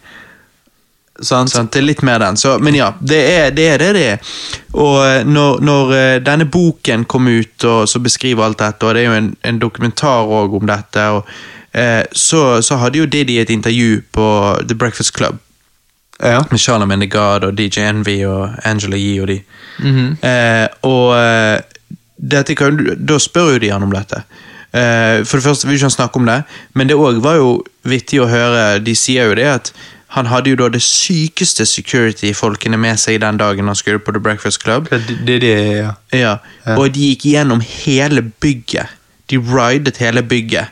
Sånn, 1.19 1.51
Sant? 1.51 1.73
Det 1.75 1.83
er 1.83 1.85
litt 1.85 2.01
mer 2.07 2.17
den. 2.23 2.37
Så, 2.39 2.55
men 2.63 2.73
ja, 2.79 2.93
det 3.01 3.19
er 3.19 3.53
det 3.53 3.69
er 3.75 3.81
det. 3.83 3.91
det 3.93 4.03
er. 4.15 4.33
Og 4.81 4.97
eh, 5.03 5.21
når, 5.29 5.61
når 5.61 5.95
eh, 5.99 6.17
denne 6.25 6.49
boken 6.49 7.05
kom 7.05 7.29
ut, 7.29 7.69
og 7.69 7.85
så 7.91 8.01
beskriver 8.01 8.47
alt 8.47 8.63
dette, 8.63 8.81
og 8.81 8.97
det 8.97 9.05
er 9.05 9.11
jo 9.11 9.17
en, 9.19 9.31
en 9.45 9.61
dokumentar 9.61 10.33
om 10.33 10.65
dette, 10.73 11.07
og, 11.19 11.29
så, 12.11 12.61
så 12.61 12.75
hadde 12.81 12.97
jo 12.99 13.05
Didi 13.05 13.37
et 13.39 13.49
intervju 13.49 14.01
på 14.11 14.25
The 14.67 14.75
Breakfast 14.75 15.15
Club 15.17 15.37
Ja. 16.23 16.41
med 16.51 16.59
Charlamagne 16.59 17.05
the 17.05 17.09
God 17.17 17.43
og 17.43 17.57
DJ 17.57 17.79
Envy 17.79 18.25
og 18.25 18.49
Angela 18.65 18.97
Yee 18.97 19.21
og 19.21 19.27
de. 19.27 19.41
Mhm. 19.79 20.17
eh, 20.23 20.67
og 20.83 21.13
eh, 21.15 22.55
kan, 22.57 22.79
da 23.07 23.17
spør 23.17 23.53
jo 23.53 23.59
de 23.59 23.69
han 23.71 23.83
om 23.83 23.91
dette. 23.91 24.23
Eh, 24.73 25.23
for 25.25 25.37
det 25.37 25.43
første 25.43 25.67
vil 25.67 25.75
ikke 25.77 25.83
han 25.87 25.91
snakke 25.95 26.19
om 26.19 26.25
det, 26.25 26.43
men 26.73 26.89
det 26.89 26.97
òg 26.97 27.21
var 27.23 27.35
jo 27.39 27.63
vittig 27.83 28.19
å 28.21 28.27
høre. 28.27 28.79
De 28.83 28.95
sier 28.95 29.29
jo 29.31 29.35
det 29.39 29.47
at 29.47 29.71
han 30.17 30.25
hadde 30.25 30.49
jo 30.49 30.55
da 30.55 30.67
det 30.73 30.81
sykeste 30.81 31.65
security-folkene 31.65 32.77
med 32.77 32.97
seg 32.99 33.21
den 33.21 33.37
dagen 33.37 33.67
han 33.69 33.75
skulle 33.77 33.99
på 33.99 34.11
The 34.11 34.19
Breakfast 34.19 34.59
Club. 34.63 34.89
Det, 34.89 35.01
det, 35.25 35.39
det, 35.41 35.53
ja. 35.77 35.93
Ja, 36.11 36.35
Ja. 36.65 36.75
Og 36.75 36.89
de 36.93 36.99
gikk 37.13 37.25
gjennom 37.31 37.61
hele 37.61 38.21
bygget. 38.41 38.87
De 39.29 39.37
ridet 39.37 39.97
hele 40.01 40.21
bygget 40.25 40.65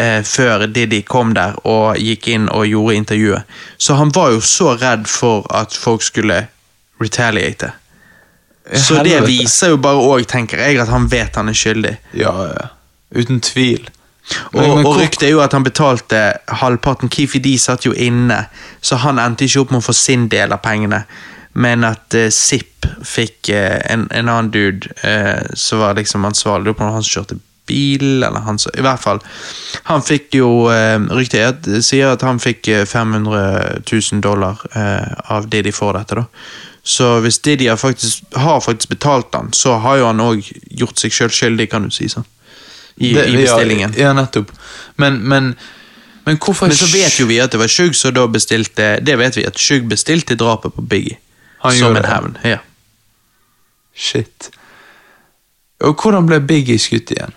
eh, 0.00 0.22
før 0.26 0.66
Diddy 0.66 1.02
kom 1.08 1.34
der 1.36 1.58
og 1.68 2.00
gikk 2.00 2.30
inn 2.32 2.48
og 2.48 2.66
gjorde 2.68 2.96
intervjuet. 3.02 3.60
Så 3.78 3.98
han 4.00 4.12
var 4.16 4.32
jo 4.34 4.40
så 4.40 4.74
redd 4.80 5.06
for 5.10 5.46
at 5.54 5.76
folk 5.76 6.02
skulle 6.02 6.46
retaliate. 7.00 7.72
Så 8.76 9.02
det 9.02 9.22
viser 9.26 9.72
jo 9.72 9.80
bare 9.82 10.02
òg, 10.04 10.26
tenker 10.30 10.60
jeg, 10.62 10.78
at 10.78 10.90
han 10.92 11.08
vet 11.10 11.36
han 11.36 11.50
er 11.50 11.56
skyldig. 11.56 11.96
Ja, 12.14 12.34
ja. 12.52 12.68
Uten 13.16 13.40
tvil. 13.40 13.88
Og, 14.52 14.60
Men- 14.60 14.86
og 14.86 14.96
ryktet 15.00 15.26
er 15.26 15.32
jo 15.34 15.40
at 15.42 15.52
han 15.52 15.64
betalte 15.66 16.20
halvparten. 16.60 17.10
Kifi 17.10 17.38
D 17.38 17.56
satt 17.58 17.86
jo 17.86 17.92
inne, 17.92 18.44
så 18.80 18.96
han 19.02 19.18
endte 19.18 19.44
ikke 19.44 19.64
opp 19.64 19.74
med 19.74 19.82
å 19.82 19.88
få 19.88 19.96
sin 19.96 20.28
del 20.28 20.52
av 20.52 20.62
pengene. 20.62 21.04
Men 21.52 21.84
at 21.84 22.14
uh, 22.14 22.28
Zipp 22.30 22.86
fikk 23.02 23.50
uh, 23.50 23.80
en, 23.90 24.06
en 24.14 24.28
annen 24.28 24.52
dude 24.54 24.86
uh, 25.02 25.42
som 25.54 25.82
var 25.82 25.96
liksom 25.98 26.24
ansvarlig. 26.24 26.76
På 26.76 26.86
om 26.86 26.92
han 26.94 27.02
som 27.02 27.24
kjørte 27.24 27.40
bil, 27.70 28.22
eller 28.26 28.44
han 28.46 28.58
I 28.74 28.82
hvert 28.84 29.02
fall. 29.02 29.22
Han 29.88 30.02
fikk 30.04 30.34
jo 30.40 30.50
uh, 30.68 30.98
Ryktet 31.16 31.68
er 31.70 31.80
sier 31.86 32.12
at 32.12 32.24
han 32.26 32.42
fikk 32.42 32.68
eh, 32.68 32.84
500 32.88 33.80
000 33.86 34.20
dollar 34.24 34.60
eh, 34.74 35.14
av 35.32 35.48
de 35.48 35.72
får 35.72 35.96
dette, 36.00 36.20
da. 36.20 36.26
Så 36.82 37.20
hvis 37.20 37.38
Didi 37.44 37.66
har 37.68 37.76
faktisk, 37.76 38.24
har 38.34 38.60
faktisk 38.60 38.88
betalt 38.88 39.34
han, 39.34 39.52
så 39.52 39.76
har 39.84 40.00
jo 40.00 40.06
han 40.08 40.20
òg 40.24 40.46
gjort 40.80 40.98
seg 40.98 41.12
sjøl 41.12 41.30
skyldig, 41.30 41.68
kan 41.70 41.84
du 41.86 41.90
si. 41.94 42.08
sånn. 42.08 42.24
I, 42.96 43.12
Det- 43.14 43.28
i 43.28 43.36
bestillingen. 43.36 43.94
Ja, 43.96 44.08
ja 44.10 44.12
nettopp. 44.16 44.50
Men, 44.96 45.20
men, 45.28 45.54
men 46.26 46.36
hvorfor 46.40 46.68
Men 46.68 46.76
så 46.76 46.88
vet 46.92 47.18
jo 47.20 47.26
vi 47.28 47.38
at 47.40 47.52
det 47.52 47.60
var 47.60 47.68
Sjug, 47.68 47.94
så 47.96 48.10
da 48.12 48.26
bestilte 48.28 48.98
Det 49.04 49.16
vet 49.18 49.36
vi 49.38 49.46
at 49.48 49.58
Sjug 49.60 49.86
bestilte 49.88 50.36
drapet 50.40 50.74
på 50.74 50.82
Biggie. 50.82 51.18
Han 51.60 51.76
som 51.76 51.96
en 51.96 52.08
hevn. 52.08 52.36
Ja. 52.44 52.58
Shit. 53.94 54.50
Og 55.84 55.96
hvordan 56.00 56.26
ble 56.28 56.40
Biggie 56.44 56.80
skutt 56.80 57.12
igjen? 57.12 57.32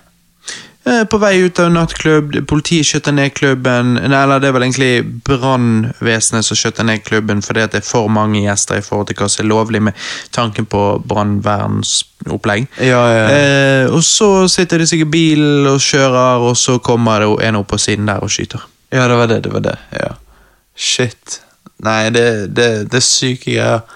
Eh, 0.85 1.03
På 1.07 1.17
vei 1.17 1.37
ut 1.37 1.59
av 1.59 1.69
en 1.69 1.77
nattklubb, 1.77 2.33
politiet 2.47 2.87
skjøtter 2.89 3.15
ned 3.15 3.31
klubben 3.37 3.93
Nei, 3.95 4.17
eller 4.19 4.41
det 4.43 4.49
er 4.49 4.55
vel 4.57 4.65
egentlig 4.65 5.05
brannvesenet 5.29 6.43
som 6.43 6.59
skjøtter 6.59 6.87
ned 6.87 7.05
klubben 7.07 7.39
fordi 7.45 7.63
det 7.71 7.79
er 7.79 7.85
for 7.87 8.11
mange 8.11 8.41
gjester 8.43 8.81
i 8.81 8.83
forhold 8.83 9.07
til 9.07 9.21
hva 9.21 9.29
som 9.31 9.45
er 9.45 9.49
lovlig 9.51 9.81
med 9.87 10.01
tanken 10.35 10.67
på 10.67 10.81
brannvernsopplegg. 11.07 12.67
Ja, 12.83 13.03
ja. 13.15 13.23
Eh, 13.31 13.85
og 13.93 14.03
så 14.03 14.47
sitter 14.51 14.83
de 14.83 14.89
seg 14.89 15.05
i 15.05 15.09
bilen 15.09 15.69
og 15.71 15.79
kjører, 15.83 16.43
og 16.49 16.57
så 16.59 16.77
kommer 16.83 17.23
det 17.23 17.31
en 17.47 17.61
opp 17.61 17.71
på 17.71 17.79
siden 17.79 18.11
der 18.11 18.23
og 18.23 18.31
skyter. 18.33 18.67
Ja, 18.91 19.07
det 19.07 19.17
var 19.17 19.31
det. 19.31 19.43
det 19.45 19.53
var 19.53 19.63
det, 19.65 19.77
ja. 19.95 20.11
Shit. 20.75 21.39
Nei, 21.83 22.09
det, 22.13 22.27
det, 22.55 22.67
det 22.91 22.99
er 22.99 23.05
syke 23.07 23.45
greier. 23.45 23.87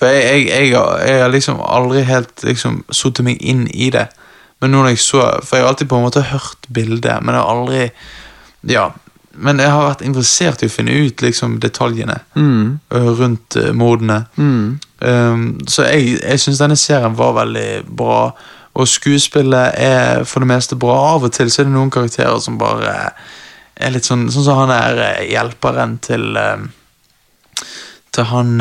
For 0.00 0.08
jeg, 0.08 0.46
jeg, 0.48 0.70
jeg, 0.72 1.04
jeg 1.04 1.20
har 1.20 1.28
liksom 1.28 1.60
aldri 1.60 2.02
helt 2.08 2.44
liksom 2.48 2.80
sittet 2.88 3.26
meg 3.26 3.42
inn 3.44 3.66
i 3.68 3.90
det. 3.92 4.06
Men 4.60 4.70
nå 4.74 4.82
når 4.82 4.88
jeg 4.92 4.98
så 5.04 5.20
For 5.44 5.56
jeg 5.56 5.64
har 5.64 5.70
alltid 5.72 5.88
på 5.88 5.96
en 5.96 6.04
måte 6.04 6.22
hørt 6.30 6.66
bildet, 6.72 7.22
men 7.24 7.34
jeg 7.34 7.42
har 7.42 7.54
aldri 7.54 7.90
Ja. 8.68 8.90
Men 9.32 9.58
jeg 9.62 9.70
har 9.70 9.86
vært 9.86 10.02
interessert 10.04 10.62
i 10.62 10.66
å 10.66 10.72
finne 10.74 10.90
ut 11.06 11.22
liksom 11.22 11.60
detaljene 11.62 12.16
Mm. 12.34 12.80
ø, 12.92 12.98
rundt 13.20 13.56
uh, 13.56 13.70
mordene. 13.72 14.24
Mm. 14.36 14.78
Um, 15.00 15.44
så 15.70 15.84
jeg, 15.86 16.18
jeg 16.20 16.40
syns 16.42 16.58
denne 16.58 16.76
serien 16.76 17.14
var 17.16 17.32
veldig 17.38 17.84
bra. 17.96 18.32
Og 18.74 18.88
skuespillet 18.90 19.72
er 19.78 20.24
for 20.24 20.40
det 20.42 20.48
meste 20.50 20.76
bra. 20.76 20.96
Av 21.14 21.24
og 21.24 21.32
til 21.32 21.48
så 21.50 21.62
er 21.62 21.70
det 21.70 21.76
noen 21.76 21.90
karakterer 21.94 22.40
som 22.42 22.58
bare 22.58 23.12
er 23.80 23.94
litt 23.94 24.04
sånn 24.04 24.26
Sånn 24.30 24.44
som 24.44 24.58
han 24.64 24.70
er 24.74 24.98
eh, 25.06 25.24
hjelperen 25.30 25.96
til 26.04 26.26
Til 28.12 28.24
han 28.34 28.52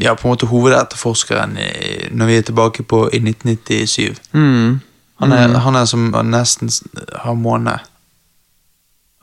Ja, 0.00 0.14
på 0.14 0.26
en 0.28 0.32
måte 0.34 0.46
hovedetterforskeren 0.50 1.56
når 2.16 2.26
vi 2.26 2.36
er 2.36 2.42
tilbake 2.46 2.82
på 2.82 3.06
i 3.12 3.18
1997. 3.22 4.18
Mm. 4.34 4.80
Han 5.20 5.32
er, 5.36 5.54
han 5.60 5.76
er 5.76 5.84
som 5.88 6.10
nesten 6.24 6.70
har 7.22 7.34
måne. 7.36 7.78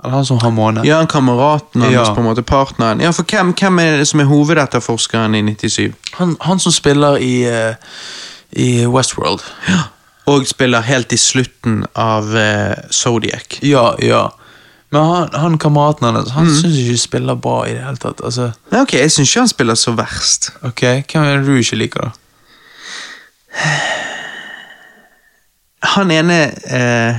Eller 0.03 0.13
han 0.13 0.25
som 0.29 0.37
har 0.43 0.51
måne. 0.53 0.83
Ja, 0.85 0.99
han 1.01 1.07
kameraten 1.09 1.81
hans, 1.81 1.93
Ja. 1.93 2.03
på 2.13 2.21
en 2.21 2.27
måte 2.27 2.43
partneren. 2.45 2.99
Ja, 3.01 3.09
for 3.11 3.23
hvem, 3.25 3.53
hvem 3.57 3.79
er 3.81 3.97
det 3.97 4.07
som 4.07 4.19
er 4.21 4.27
hovedetterforskeren 4.29 5.33
i 5.35 5.41
97? 5.41 5.93
Han, 6.19 6.35
han 6.45 6.59
som 6.61 6.71
spiller 6.71 7.17
i, 7.17 7.31
uh, 7.49 7.73
i 8.51 8.85
Westworld. 8.85 9.41
Og 10.27 10.45
spiller 10.47 10.81
helt 10.85 11.13
i 11.13 11.17
slutten 11.17 11.85
av 11.95 12.29
uh, 12.29 12.75
Zodiac. 12.93 13.57
Ja, 13.65 13.95
ja. 14.03 14.27
Men 14.93 15.03
han, 15.03 15.33
han 15.33 15.57
kameraten 15.59 16.05
hans 16.15 16.29
Han 16.31 16.45
synes 16.47 16.77
ikke 16.77 16.91
de 16.93 16.97
spiller 17.01 17.35
bra 17.35 17.65
i 17.67 17.73
det 17.73 17.81
hele 17.83 17.97
tatt. 17.99 18.21
Altså, 18.23 18.51
Nei, 18.71 18.81
ok, 18.85 18.93
jeg 19.01 19.11
syns 19.11 19.31
ikke 19.33 19.39
han 19.47 19.51
spiller 19.51 19.75
så 19.75 19.91
verst. 19.97 20.51
ok, 20.61 20.83
Hvem 21.09 21.23
er 21.25 21.37
det 21.41 21.47
du 21.49 21.55
ikke 21.57 21.75
liker, 21.81 22.05
da? 22.07 22.11
Han 25.95 26.11
ene 26.11 26.37
eh, 26.65 27.15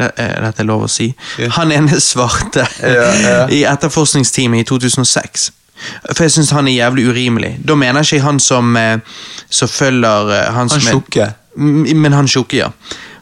eh, 0.00 0.36
Dette 0.46 0.62
er 0.62 0.68
lov 0.68 0.86
å 0.86 0.90
si. 0.90 1.10
Han 1.56 1.72
ene 1.74 2.00
svarte 2.00 2.66
Ja, 2.82 3.08
ja. 3.24 3.40
i 3.56 3.64
etterforskningsteamet 3.68 4.64
i 4.64 4.68
2006. 4.68 5.50
For 6.12 6.26
jeg 6.26 6.34
syns 6.34 6.50
han 6.52 6.68
er 6.68 6.76
jævlig 6.76 7.06
urimelig. 7.08 7.54
Da 7.64 7.76
mener 7.78 8.04
ikke 8.04 8.18
jeg 8.18 8.24
han 8.26 8.40
som, 8.40 8.74
eh, 8.76 8.98
som 9.48 9.68
følger 9.68 10.34
eh, 10.36 10.50
Han, 10.52 10.68
Han 10.72 10.84
tjukke. 10.88 11.30
Men 11.56 12.12
han 12.12 12.28
tjukke, 12.28 12.60
ja. 12.60 12.68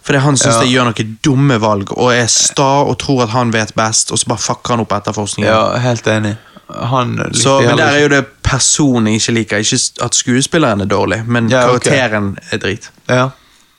For 0.02 0.16
det 0.16 0.22
han 0.24 0.36
syns 0.40 0.54
Ja. 0.56 0.60
det 0.64 0.72
gjør 0.72 0.88
noen 0.88 1.16
dumme 1.24 1.58
valg 1.60 1.90
og 1.92 2.12
er 2.14 2.26
sta 2.32 2.82
og 2.88 2.98
tror 2.98 3.26
at 3.26 3.34
han 3.34 3.50
vet 3.52 3.74
best, 3.76 4.12
og 4.12 4.18
så 4.18 4.30
bare 4.30 4.40
fucker 4.40 4.74
han 4.74 4.80
opp 4.84 4.94
etterforskningen. 4.96 5.50
Ja, 5.52 5.78
helt 5.84 6.06
enig. 6.08 6.36
Så, 6.68 7.60
men 7.64 7.76
der 7.76 7.86
er 7.94 8.02
jo 8.02 8.08
det 8.12 8.24
personen 8.44 9.06
jeg 9.12 9.22
ikke 9.22 9.32
liker. 9.32 9.62
Ikke 9.64 10.04
at 10.04 10.16
skuespilleren 10.16 10.84
er 10.84 10.88
dårlig, 10.88 11.22
men 11.26 11.48
Ja, 11.48 11.62
karakteren 11.66 12.34
karakteren 12.34 12.38
er 12.52 12.58
drit. 12.64 12.90
Ja. 13.08 13.28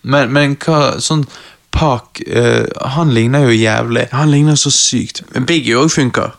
Men, 0.02 0.34
men 0.34 0.58
hva 0.64 1.00
sånn 1.04 1.26
Park 1.76 2.22
uh, 2.26 2.66
Han 2.96 3.14
ligner 3.14 3.46
jo 3.46 3.54
jævlig. 3.54 4.08
Han 4.12 4.32
ligner 4.32 4.58
så 4.58 4.72
sykt. 4.74 5.22
Men 5.36 5.46
Biggie 5.46 5.78
òg 5.78 5.92
funker. 5.94 6.34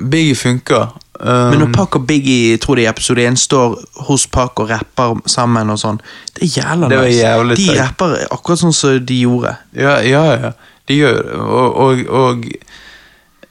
Biggie 0.00 0.36
funker. 0.38 0.94
Um, 1.20 1.52
Men 1.52 1.60
når 1.60 1.72
Park 1.76 1.96
og 1.96 2.06
Biggie 2.06 2.56
tror 2.58 2.78
det 2.80 2.86
i 2.86 2.90
episode 2.90 3.26
1 3.28 3.38
står 3.38 3.76
hos 4.08 4.26
Park 4.26 4.58
og 4.64 4.70
rapper 4.72 5.20
sammen 5.30 5.70
og 5.70 5.78
sånn, 5.78 6.00
det 6.34 6.48
er 6.48 6.54
jævla 6.56 6.88
Det 6.90 6.98
var 6.98 7.44
nice. 7.46 7.62
De 7.62 7.76
rapper 7.78 8.14
akkurat 8.32 8.62
sånn 8.64 8.74
som 8.74 8.96
de 9.06 9.18
gjorde. 9.20 9.54
Ja, 9.76 9.98
ja, 10.02 10.24
ja. 10.32 10.52
De 10.88 10.96
gjør 10.98 11.20
det. 11.20 11.36
Og, 11.38 11.76
og, 11.84 12.02
og 12.22 12.48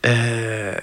eh, 0.04 0.82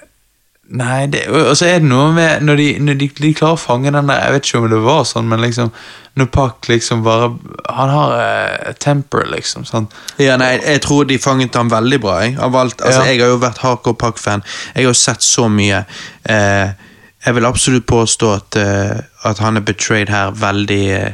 Nei, 0.69 1.07
det, 1.09 1.23
og 1.33 1.55
så 1.57 1.65
er 1.65 1.79
det 1.81 1.89
noe 1.89 2.11
med 2.13 2.43
Når, 2.45 2.59
de, 2.59 2.65
når 2.85 2.97
de, 2.99 3.07
de 3.17 3.31
klarer 3.33 3.57
å 3.57 3.61
fange 3.61 3.89
den 3.89 4.09
der 4.09 4.19
Jeg 4.21 4.33
vet 4.35 4.49
ikke 4.49 4.59
om 4.59 4.67
det 4.69 4.81
var 4.83 4.99
sånn, 5.09 5.29
men 5.31 5.41
liksom 5.41 5.71
Når 6.19 6.27
Pac 6.35 6.69
liksom 6.69 7.01
bare 7.07 7.31
Han 7.65 7.93
har 7.93 8.13
uh, 8.13 8.73
temper, 8.77 9.25
liksom. 9.31 9.65
Sånn. 9.65 9.87
Ja, 10.21 10.35
nei, 10.37 10.51
Jeg 10.61 10.83
tror 10.85 11.07
de 11.09 11.17
fanget 11.21 11.57
ham 11.57 11.71
veldig 11.73 11.99
bra. 12.03 12.19
Jeg, 12.25 12.35
av 12.37 12.57
alt, 12.59 12.83
altså, 12.83 13.01
Ja. 13.01 13.07
jeg 13.09 13.23
har 13.23 13.33
jo 13.33 13.39
vært 13.41 13.63
hardcore 13.63 13.97
Pac-fan. 13.97 14.43
Jeg 14.75 14.83
har 14.83 14.91
jo 14.91 14.97
sett 14.97 15.25
så 15.25 15.47
mye. 15.49 15.83
Eh, 16.29 16.73
jeg 17.25 17.35
vil 17.37 17.47
absolutt 17.47 17.87
påstå 17.89 18.29
at, 18.35 18.59
uh, 18.59 19.29
at 19.29 19.41
han 19.43 19.57
er 19.57 19.65
betrayed 19.65 20.11
her 20.11 20.35
veldig 20.37 20.83
uh, 20.97 21.09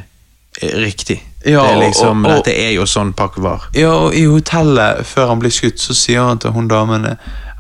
riktig. 0.82 1.20
Ja, 1.46 1.62
det 1.62 1.72
er 1.76 1.82
liksom, 1.88 2.26
og- 2.26 2.32
og- 2.32 2.38
Dette 2.44 2.54
er 2.58 2.72
jo 2.74 2.86
sånn 2.90 3.14
pakkevar. 3.14 3.42
var. 3.60 3.68
Ja, 3.74 3.90
og 3.92 4.16
I 4.16 4.24
hotellet, 4.26 5.06
før 5.06 5.28
han 5.28 5.40
blir 5.40 5.52
skutt, 5.52 5.78
så 5.80 5.94
sier 5.94 6.24
han 6.26 6.40
til 6.40 6.52
hun 6.52 6.68
damen 6.68 7.06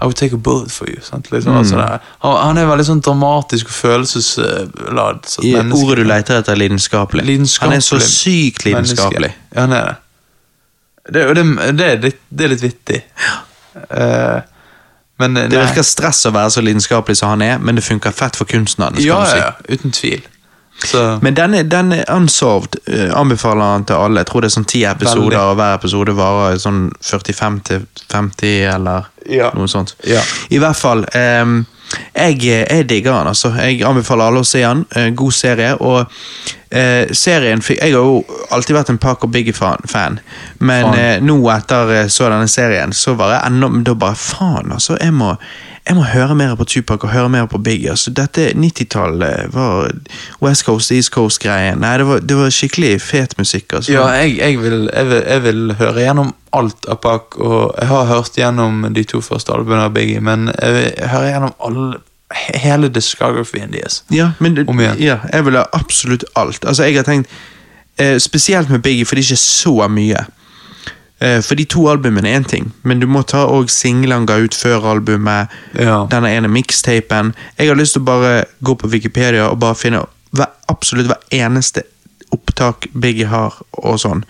I 0.01 0.05
will 0.05 0.13
take 0.13 0.33
a 0.33 0.37
bullet 0.37 0.71
for 0.71 0.85
you. 0.89 0.97
Sant? 1.01 1.29
Liksom, 1.31 1.51
Mm. 1.53 1.57
altså, 1.59 1.99
han, 2.19 2.37
han 2.47 2.57
er 2.57 2.65
veldig 2.65 2.85
sånn 2.85 3.01
dramatisk 3.01 3.65
og 3.65 3.71
følelsesladd. 3.71 5.43
I 5.43 5.53
ordet 5.55 5.97
du 5.97 6.03
leter 6.03 6.39
etter 6.41 6.55
lidenskapelig. 6.55 7.23
Lidenskapelig 7.25 7.69
Han 7.69 7.73
er 7.73 7.79
så 7.79 7.99
sykt 8.01 8.65
lidenskapelig. 8.65 9.31
menneske. 9.31 9.55
Ja, 9.55 9.61
han 9.61 9.73
er 9.73 9.85
det. 9.85 9.95
Det, 11.13 11.35
det, 11.35 11.77
det, 11.77 11.85
er 11.91 12.01
litt, 12.01 12.19
det 12.35 12.45
er 12.45 12.49
litt 12.49 12.61
vittig. 12.61 13.01
Uh, 13.91 14.41
Men 15.19 15.33
Det 15.33 15.49
virker 15.51 15.81
stress 15.83 16.25
å 16.25 16.31
være 16.35 16.49
så 16.51 16.61
lidenskapelig 16.61 17.15
som 17.17 17.29
han 17.29 17.41
er, 17.41 17.57
men 17.57 17.75
det 17.75 17.83
funker 17.85 18.11
fett 18.11 18.35
for 18.35 18.43
kunstneren. 18.45 18.97
ja, 18.99 19.23
ja, 19.23 19.35
ja, 19.37 19.51
uten 19.69 19.91
tvil. 19.91 20.21
Så 20.83 21.19
Men 21.21 21.33
den 21.33 21.69
den 21.69 21.91
er 21.93 22.03
unsolved. 22.15 22.75
eh, 22.87 23.09
anbefaler 23.19 23.61
han 23.71 23.85
til 23.85 23.95
alle. 23.95 24.19
Jeg 24.19 24.27
tror 24.27 24.41
det 24.41 24.51
er 24.51 24.59
sånn 24.59 24.67
ti 24.67 24.83
episoder, 24.85 25.21
Veldig. 25.37 25.39
og 25.39 25.55
hver 25.55 25.75
episode 25.75 26.15
varer 26.15 26.57
sånn 26.59 26.91
45 27.01 27.59
til 27.63 27.85
50, 28.11 28.65
eller 28.75 29.05
Ja. 29.29 29.51
noe 29.55 29.67
sånt. 29.67 29.95
Ja. 30.03 30.21
I 30.51 30.57
hvert 30.59 30.75
fall. 30.75 31.05
Um, 31.15 31.65
jeg, 32.15 32.41
jeg 32.43 32.89
digger 32.89 33.13
han, 33.13 33.27
altså. 33.27 33.53
Jeg 33.57 33.81
anbefaler 33.83 34.25
alle 34.27 34.39
å 34.39 34.45
se 34.45 34.61
han. 34.63 34.85
Eh, 34.95 35.09
god 35.15 35.31
serie. 35.31 35.75
Og 35.81 35.99
uh, 36.75 37.05
serien 37.13 37.61
Jeg 37.69 37.79
har 37.81 37.89
jo 38.01 38.23
alltid 38.51 38.75
vært 38.75 38.89
en 38.89 38.97
Parker 38.97 39.27
Biggie-fan, 39.27 40.19
men 40.59 40.85
eh, 40.93 41.19
nå 41.21 41.37
etter 41.55 41.87
jeg 41.93 42.11
så 42.11 42.29
denne 42.29 42.47
serien, 42.47 42.91
så 42.93 43.15
var 43.15 43.31
jeg 43.31 43.51
enda 43.51 43.69
Da 43.83 43.93
bare 43.93 44.15
faen, 44.15 44.71
altså. 44.71 44.97
Jeg 45.01 45.13
må, 45.13 45.35
jeg 45.87 45.95
må 45.95 46.03
høre 46.09 46.35
mer 46.35 46.55
på 46.57 46.65
Tupac 46.65 47.03
og 47.05 47.11
høre 47.13 47.29
mer 47.29 47.45
på 47.45 47.59
Biggie. 47.61 47.91
Altså, 47.93 48.09
dette 48.11 48.47
90-tallet 48.57 49.51
var 49.53 49.91
West 50.41 50.65
Coast, 50.65 50.91
East 50.91 51.11
Coast-greien. 51.13 51.77
Nei, 51.83 51.91
det 52.01 52.07
var, 52.07 52.23
det 52.25 52.37
var 52.39 52.49
skikkelig 52.49 52.95
fet 53.05 53.35
musikk. 53.37 53.73
Altså. 53.73 53.93
Ja, 53.93 54.07
jeg, 54.17 54.37
jeg, 54.39 54.57
vil, 54.63 54.89
jeg, 54.93 55.07
vil, 55.11 55.21
jeg 55.27 55.43
vil 55.43 55.75
høre 55.79 56.01
gjennom 56.07 56.31
alt 56.57 56.89
av 56.89 56.97
Pac, 57.03 57.37
og 57.37 57.75
jeg 57.77 57.87
har 57.91 58.09
hørt 58.09 58.39
gjennom 58.39 58.81
de 58.95 59.03
to 59.03 59.21
første 59.21 59.53
albumene 59.53 59.85
av 59.85 59.93
Biggie, 59.93 60.23
men 60.23 60.49
jeg 60.55 60.73
vil 60.77 61.09
høre 61.11 61.29
gjennom 61.33 61.53
alle, 61.67 61.99
hele 62.55 62.89
discografien 62.89 63.73
deres. 63.75 64.01
Ja, 64.09 64.31
men 64.39 64.57
Om 64.67 64.79
igjen. 64.81 65.03
ja, 65.03 65.19
jeg 65.33 65.45
vil 65.45 65.59
ha 65.59 65.67
absolutt 65.77 66.25
alt. 66.35 66.65
Altså, 66.65 66.87
jeg 66.89 66.97
har 66.97 67.05
tenkt 67.05 67.29
eh, 68.01 68.17
Spesielt 68.19 68.73
med 68.73 68.81
Biggie, 68.81 69.05
for 69.05 69.15
det 69.19 69.27
er 69.27 69.35
ikke 69.35 69.43
så 69.43 69.87
mye. 69.91 70.25
Eh, 71.21 71.39
for 71.41 71.55
de 71.55 71.63
to 71.65 71.85
albumene 71.87 72.27
er 72.27 72.39
én 72.41 72.47
ting, 72.47 72.73
men 72.83 72.99
du 72.99 73.07
må 73.07 73.21
ta 73.23 73.45
òg 73.47 73.69
singlene 73.71 74.25
ga 74.27 74.35
ut 74.43 74.53
før 74.53 74.83
albumet. 74.91 75.47
Ja. 75.79 76.01
Denne 76.11 76.27
ene 76.35 76.49
mixtapen. 76.51 77.33
Jeg 77.57 77.69
har 77.69 77.75
lyst 77.79 77.93
til 77.95 78.01
å 78.03 78.05
bare 78.09 78.45
gå 78.63 78.75
på 78.75 78.89
Wikipedia 78.91 79.47
og 79.49 79.59
bare 79.59 79.75
finne 79.79 80.01
hver, 80.35 80.51
absolutt 80.67 81.07
hver 81.07 81.21
eneste 81.31 81.85
opptak 82.35 82.89
Biggie 82.99 83.29
har, 83.31 83.55
og 83.79 83.95
sånn. 84.01 84.25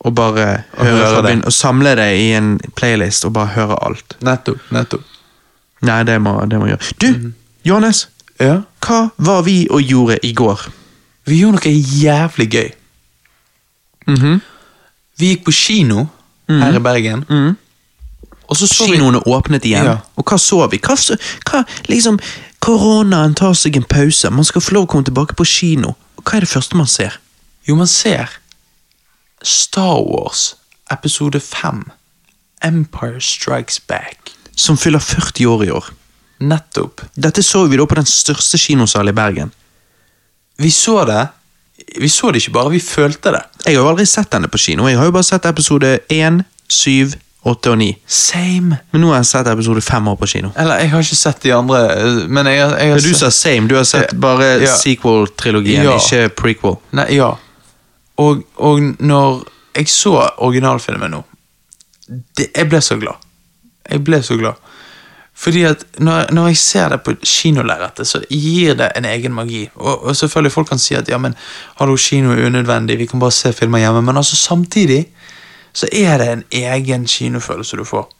Og 0.00 0.14
bare 0.16 0.64
Og 0.78 0.86
høre 0.86 1.04
høre 1.10 1.22
det. 1.26 1.44
Og 1.44 1.52
samle 1.52 1.92
det 1.98 2.08
i 2.16 2.30
en 2.32 2.54
playlist 2.74 3.26
og 3.28 3.34
bare 3.36 3.52
høre 3.58 3.76
alt. 3.84 4.16
Nettopp. 4.24 4.62
nettopp. 4.72 5.02
Nei, 5.82 6.02
det 6.04 6.16
må, 6.24 6.38
det 6.48 6.58
må 6.58 6.66
jeg 6.70 6.78
gjøre. 6.78 6.94
Du, 6.98 7.06
Mhm. 7.12 7.34
Johannes. 7.64 8.06
Ja. 8.40 8.62
Hva 8.80 9.10
var 9.18 9.42
vi 9.42 9.66
og 9.70 9.82
gjorde 9.82 10.18
i 10.24 10.32
går? 10.32 10.60
Vi 11.26 11.42
gjorde 11.42 11.60
noe 11.60 11.74
jævlig 12.00 12.48
gøy. 12.50 12.70
Mhm. 14.06 14.40
Vi 15.18 15.34
gikk 15.34 15.44
på 15.44 15.52
kino 15.52 16.08
her 16.62 16.76
i 16.76 16.82
Bergen, 16.82 17.24
Mm. 17.28 17.56
og 18.48 18.56
så 18.56 18.66
så 18.66 18.84
vi 18.90 18.96
Kinoene 18.98 19.20
åpnet 19.26 19.64
igjen. 19.64 19.84
Ja. 19.86 19.98
Og 20.16 20.24
hva 20.24 20.38
så 20.38 20.66
vi? 20.70 20.78
Hva, 20.78 20.96
så, 20.96 21.16
hva 21.50 21.64
liksom, 21.88 22.18
Koronaen 22.60 23.34
tar 23.34 23.54
seg 23.54 23.76
en 23.76 23.86
pause. 23.88 24.30
Man 24.30 24.44
skal 24.44 24.60
få 24.60 24.74
lov 24.74 24.84
å 24.84 24.90
komme 24.92 25.04
tilbake 25.04 25.34
på 25.38 25.44
kino. 25.48 25.94
Og 26.18 26.24
Hva 26.24 26.36
er 26.36 26.40
det 26.44 26.48
første 26.52 26.76
man 26.76 26.86
ser? 26.86 27.16
Jo, 27.68 27.74
man 27.76 27.86
ser 27.86 28.28
Star 29.42 30.02
Wars 30.04 30.54
episode 30.90 31.40
5. 31.40 31.84
Empire 32.62 33.20
Strikes 33.20 33.80
Back. 33.80 34.32
Som 34.56 34.76
fyller 34.76 34.98
40 35.00 35.46
år 35.46 35.64
i 35.64 35.70
år. 35.70 35.84
Nettopp. 36.40 37.00
Dette 37.16 37.42
så 37.42 37.64
vi 37.68 37.76
da 37.76 37.86
på 37.86 37.94
den 37.96 38.06
største 38.08 38.58
kinosalen 38.58 39.12
i 39.12 39.16
Bergen. 39.16 39.52
Vi 40.58 40.70
så 40.70 41.04
det. 41.08 41.28
Vi 42.00 42.08
så 42.08 42.30
det 42.32 42.42
ikke 42.42 42.52
bare, 42.52 42.70
vi 42.70 42.80
følte 42.80 43.32
det. 43.34 43.42
Jeg 43.66 43.76
har 43.76 43.82
jo 43.84 43.88
aldri 43.90 44.06
sett 44.06 44.30
denne 44.32 44.48
på 44.48 44.58
kino. 44.58 44.86
Jeg 44.88 44.98
har 44.98 45.04
jo 45.08 45.10
bare 45.16 45.26
sett 45.26 45.46
episode 45.46 45.98
1, 46.08 46.42
7, 46.68 47.12
8 47.44 47.70
og 47.72 47.78
9. 47.80 47.88
Same. 48.06 48.78
Men 48.92 49.00
nå 49.00 49.08
har 49.10 49.22
jeg 49.22 49.26
sett 49.30 49.46
episode 49.48 49.80
5 49.82 50.08
år 50.12 50.16
på 50.20 50.26
kino. 50.28 50.50
Eller, 50.60 50.82
jeg 50.84 50.90
har 50.92 51.00
ikke 51.06 51.16
sett 51.16 51.40
de 51.42 51.52
andre, 51.56 51.80
men 52.28 52.46
jeg, 52.46 52.60
har- 52.68 52.76
jeg 52.78 52.90
har 52.92 53.00
du 53.00 53.14
sa 53.14 53.30
same. 53.30 53.68
Du 53.68 53.74
har 53.76 53.84
sett 53.88 54.12
bare 54.20 54.50
Ja. 54.62 54.74
sequel-trilogien, 54.76 55.84
Ja. 55.84 55.96
ikke 55.96 56.28
prequel. 56.36 56.76
Nei, 56.92 57.06
ja. 57.16 57.30
Og, 58.18 58.42
og 58.58 58.80
når 59.00 59.44
jeg 59.76 59.88
så 59.88 60.12
originalfilmen 60.38 61.10
nå 61.10 61.22
det, 62.36 62.48
Jeg 62.56 62.68
ble 62.68 62.80
så 62.82 62.96
glad. 63.00 63.14
Jeg 63.90 64.04
ble 64.04 64.18
så 64.22 64.36
glad. 64.36 64.54
Fordi 65.40 65.62
at 65.64 65.84
når, 65.98 66.32
når 66.32 66.46
jeg 66.46 66.56
ser 66.56 66.88
det 66.92 67.00
på 67.02 67.14
kinolerretet, 67.24 68.06
så 68.06 68.20
gir 68.28 68.74
det 68.76 68.90
en 68.96 69.04
egen 69.08 69.32
magi. 69.32 69.62
Og, 69.74 70.04
og 70.04 70.16
selvfølgelig 70.16 70.52
folk 70.52 70.68
kan 70.68 70.78
si 70.78 70.94
at 70.94 71.08
ja, 71.08 71.18
men 71.18 71.34
hallo, 71.80 71.96
kino 71.96 72.34
er 72.34 72.46
unødvendig, 72.46 72.98
vi 72.98 73.06
kan 73.06 73.20
bare 73.20 73.32
se 73.32 73.52
filmer 73.52 73.78
hjemme. 73.78 74.02
Men 74.02 74.16
altså 74.20 74.36
samtidig 74.36 75.06
så 75.72 75.88
er 75.92 76.18
det 76.18 76.28
en 76.32 76.44
egen 76.52 77.06
kinofølelse 77.06 77.76
du 77.76 77.84
får. 77.84 78.10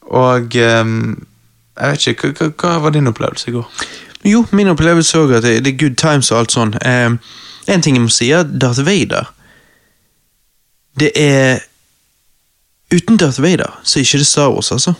Og 0.00 0.54
um, 0.80 1.26
jeg 1.80 1.90
vet 1.90 2.06
ikke, 2.06 2.30
hva, 2.38 2.48
hva, 2.60 2.78
var 2.84 2.94
din 2.94 3.10
opplevelse 3.10 3.50
i 3.50 3.54
går? 3.54 3.70
Jo, 4.24 4.44
min 4.52 4.70
opplevelse 4.70 5.18
òg 5.18 5.34
at 5.36 5.42
det, 5.42 5.56
det 5.64 5.72
er 5.74 5.80
good 5.80 5.96
times 5.98 6.30
og 6.30 6.38
alt 6.38 6.54
sånn. 6.54 6.76
Eh, 6.86 7.16
en 7.66 7.82
ting 7.82 7.98
jeg 7.98 8.04
må 8.04 8.12
si, 8.12 8.30
er 8.30 8.44
Darth 8.44 8.84
Vader 8.84 9.30
Det 11.00 11.10
er 11.16 11.64
Uten 12.94 13.16
Darth 13.18 13.42
Vader 13.42 13.80
så 13.82 13.98
er 13.98 14.06
ikke 14.06 14.20
det 14.22 14.28
Star 14.28 14.52
Wars, 14.52 14.70
altså. 14.72 14.94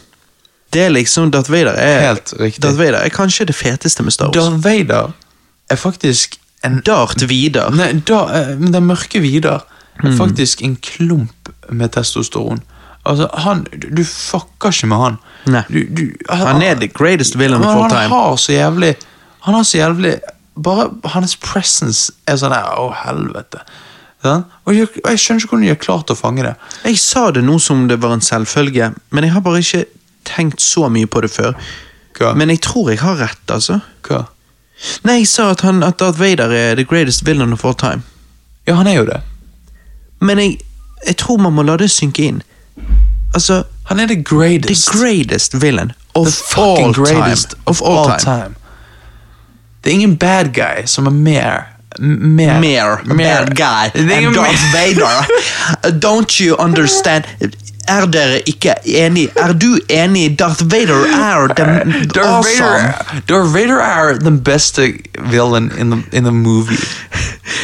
Det 0.74 0.82
er 0.88 0.90
liksom 0.94 1.30
Darth 1.34 1.51
Vader 1.52 1.76
er, 1.78 2.01
Helt 2.09 2.34
riktig. 2.40 2.62
Darth 2.64 2.78
Vader 2.80 3.01
er 3.05 3.12
kanskje 3.14 3.46
det 3.51 3.55
feteste 3.56 4.02
med 4.06 4.12
Star 4.16 4.30
Wars. 4.32 4.36
Darth 4.36 4.64
Vader 4.64 5.12
er 5.70 5.76
faktisk 5.80 6.36
en 6.64 6.80
Darth 6.86 7.24
Vidar. 7.28 7.70
Nei, 7.76 7.92
da, 8.09 8.24
eh, 8.34 8.55
men 8.59 8.72
den 8.74 8.86
mørke 8.88 9.20
Vidar 9.24 9.62
er 9.64 10.09
Hmm. 10.10 10.16
faktisk 10.18 10.62
en 10.66 10.76
klump 10.82 11.48
med 11.70 11.92
testosteron. 11.94 12.60
Altså, 13.06 13.28
han, 13.44 13.60
du, 13.94 14.02
fucker 14.05 14.72
ikke 14.72 14.86
med 14.90 14.96
han. 14.98 15.18
Du, 15.70 15.84
du, 15.94 16.02
Han 16.30 16.62
er 16.62 16.74
the 16.80 16.88
greatest 16.88 17.36
villain 17.38 17.60
of 17.62 17.66
all 17.76 17.88
time. 17.90 18.01
han 18.01 18.10
har 18.10 18.36
så 18.36 18.52
jævlig 18.52 18.94
Han 19.44 19.55
har 19.55 19.62
så 19.62 19.76
jævlig 19.78 20.14
Bare 20.64 20.86
hans 21.12 21.36
presence 21.36 22.12
er 22.26 22.36
sånn 22.40 22.51
der 22.55 22.64
Å, 22.80 22.88
helvete. 23.05 23.60
Sånn? 24.24 24.44
Og 24.66 24.74
jeg, 24.74 24.88
jeg 25.05 25.18
skjønner 25.20 25.42
ikke 25.44 25.51
hvordan 25.52 25.62
de 25.66 25.68
har 25.74 25.80
klart 25.82 26.10
å 26.10 26.16
fange 26.16 26.42
det. 26.46 26.55
Jeg 26.86 26.98
sa 26.98 27.30
det 27.30 27.44
nå 27.44 27.59
som 27.60 27.86
det 27.90 27.98
var 28.01 28.14
en 28.16 28.24
selvfølge, 28.24 28.94
men 29.12 29.24
jeg 29.28 29.32
har 29.34 29.40
bare 29.44 29.60
ikke 29.60 29.84
tenkt 30.24 30.60
så 30.60 30.88
mye 30.88 31.06
på 31.06 31.20
det 31.24 31.30
før. 31.30 31.52
Hva? 32.18 32.32
Men 32.38 32.51
jeg 32.51 32.60
tror 32.66 32.90
jeg 32.90 33.01
har 33.02 33.18
rett, 33.20 33.44
altså. 33.51 33.80
Hva? 34.06 34.24
Nei, 35.05 35.20
jeg 35.22 35.28
sa 35.30 35.51
at, 35.55 35.60
han, 35.64 35.82
at 35.82 35.98
Darth 36.01 36.20
Vader 36.20 36.52
er 36.52 36.74
the 36.74 36.84
greatest 36.84 37.26
villain 37.26 37.52
of 37.52 37.64
all 37.64 37.74
time. 37.74 38.02
Ja, 38.66 38.74
han 38.74 38.86
er 38.86 38.98
jo 39.01 39.05
det. 39.09 39.20
Men 40.20 40.38
jeg, 40.38 40.59
jeg 41.06 41.16
tror 41.20 41.38
man 41.42 41.52
må 41.52 41.62
la 41.62 41.76
det 41.80 41.90
synke 41.92 42.24
inn. 42.28 42.42
Altså, 43.34 43.62
Han 43.84 44.01
er 44.01 44.06
the 44.06 44.14
the 44.14 44.22
greatest. 44.22 44.90
greatest 44.90 45.55
villain 45.62 45.92
of 46.14 46.26
the 46.26 46.60
all 46.60 46.92
greatest 46.92 47.51
time. 47.51 47.62
Of 47.66 47.82
all, 47.82 48.18
time. 48.18 48.55
Det 49.84 49.90
er 49.90 49.94
ingen 49.94 50.16
bad 50.16 50.55
guy 50.55 50.86
som 50.86 51.06
er 51.06 51.10
mer 51.10 51.70
Mer, 51.98 52.60
Mer, 52.60 52.98
bad 53.06 53.55
guy 53.55 53.90
Darth 54.34 54.72
Vader. 54.72 55.26
Don't 56.06 56.40
you 56.40 56.56
understand? 56.56 57.24
Er 57.89 58.06
dere 58.06 58.40
ikke 58.48 58.74
enig? 58.85 59.28
Er 59.36 59.52
du 59.52 59.78
enig? 59.89 60.39
Darth 60.39 60.65
Vader 60.65 61.05
er 61.06 61.48
den 61.55 62.09
Darth 62.15 62.28
awesome. 62.28 62.66
Vader, 62.66 63.23
Darth 63.28 63.55
Vader 63.55 63.81
er 63.81 64.19
den 64.19 64.40
beste 64.44 64.93
villain 65.31 65.70
in 65.78 65.90
the, 65.90 66.16
in 66.16 66.24
the 66.24 66.32
movie. 66.32 66.78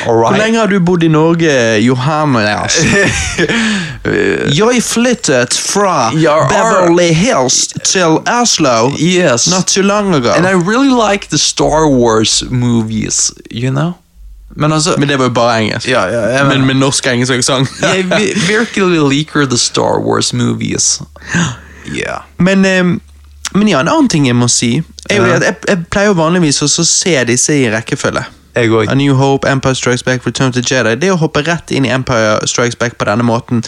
Hvor 0.04 0.12
Alright? 0.26 0.42
lenge 0.42 0.58
har 0.58 0.66
du 0.66 0.78
bodd 0.80 1.02
i 1.02 1.08
Norge, 1.08 1.76
Johannes? 1.80 2.76
Jeg 4.58 4.82
flyttet 4.82 5.54
fra 5.72 6.12
Ja, 6.16 6.36
Beverly 6.48 7.12
Hills 7.14 7.68
til 7.84 8.18
Oslo 8.40 8.90
yes. 8.98 9.48
not 9.50 9.66
too 9.66 9.82
long 9.82 10.14
ago. 10.14 10.30
And 10.30 10.46
I 10.46 10.54
really 10.70 11.10
like 11.10 11.28
the 11.28 11.38
Star 11.38 11.88
Wars 11.88 12.42
movies, 12.50 13.32
you 13.50 13.70
know? 13.70 13.94
Men 14.56 14.72
altså 14.72 14.96
Men 14.98 15.08
det 15.08 15.18
var 15.18 15.24
jo 15.28 15.30
bare 15.34 15.58
engelsk. 15.60 15.88
Ja, 15.88 16.04
ja, 16.10 16.20
jeg 16.34 16.46
men 16.46 16.66
med 16.66 16.76
norsk-engelsk 16.76 17.42
sang. 17.44 17.68
Jeg 17.82 18.04
vi- 18.10 18.34
virkelig 18.48 19.08
liker 19.10 19.46
the 19.46 19.58
Star 19.58 20.00
Wars 20.02 20.32
movies. 20.32 21.00
Yeah. 21.86 22.22
Men, 22.38 22.64
um, 22.80 23.00
men 23.54 23.68
ja, 23.68 23.80
en 23.80 23.88
annen 23.88 24.08
ting 24.08 24.26
jeg 24.26 24.36
må 24.36 24.48
si 24.48 24.82
jeg, 25.10 25.16
Ja. 25.18 25.38
jeg, 25.38 25.56
jeg 25.68 25.78
pleier 25.90 26.06
jo 26.06 26.14
vanligvis 26.14 26.62
å 26.62 26.68
se 26.68 27.24
disse 27.24 27.54
i 27.54 27.70
rekkefølge. 27.70 28.24
A 28.56 28.94
New 28.94 29.14
Hope, 29.14 29.46
Empire 29.48 29.74
Strikes 29.74 30.02
Back, 30.02 30.26
Return 30.26 30.52
to 30.52 30.60
Jedi. 30.60 30.96
Det 30.96 31.10
å 31.12 31.16
hoppe 31.16 31.42
rett 31.46 31.70
inn 31.70 31.84
i 31.86 31.88
Empire 31.88 32.40
Strikes 32.46 32.74
Back 32.76 32.98
på 32.98 33.06
denne 33.06 33.22
måten 33.22 33.62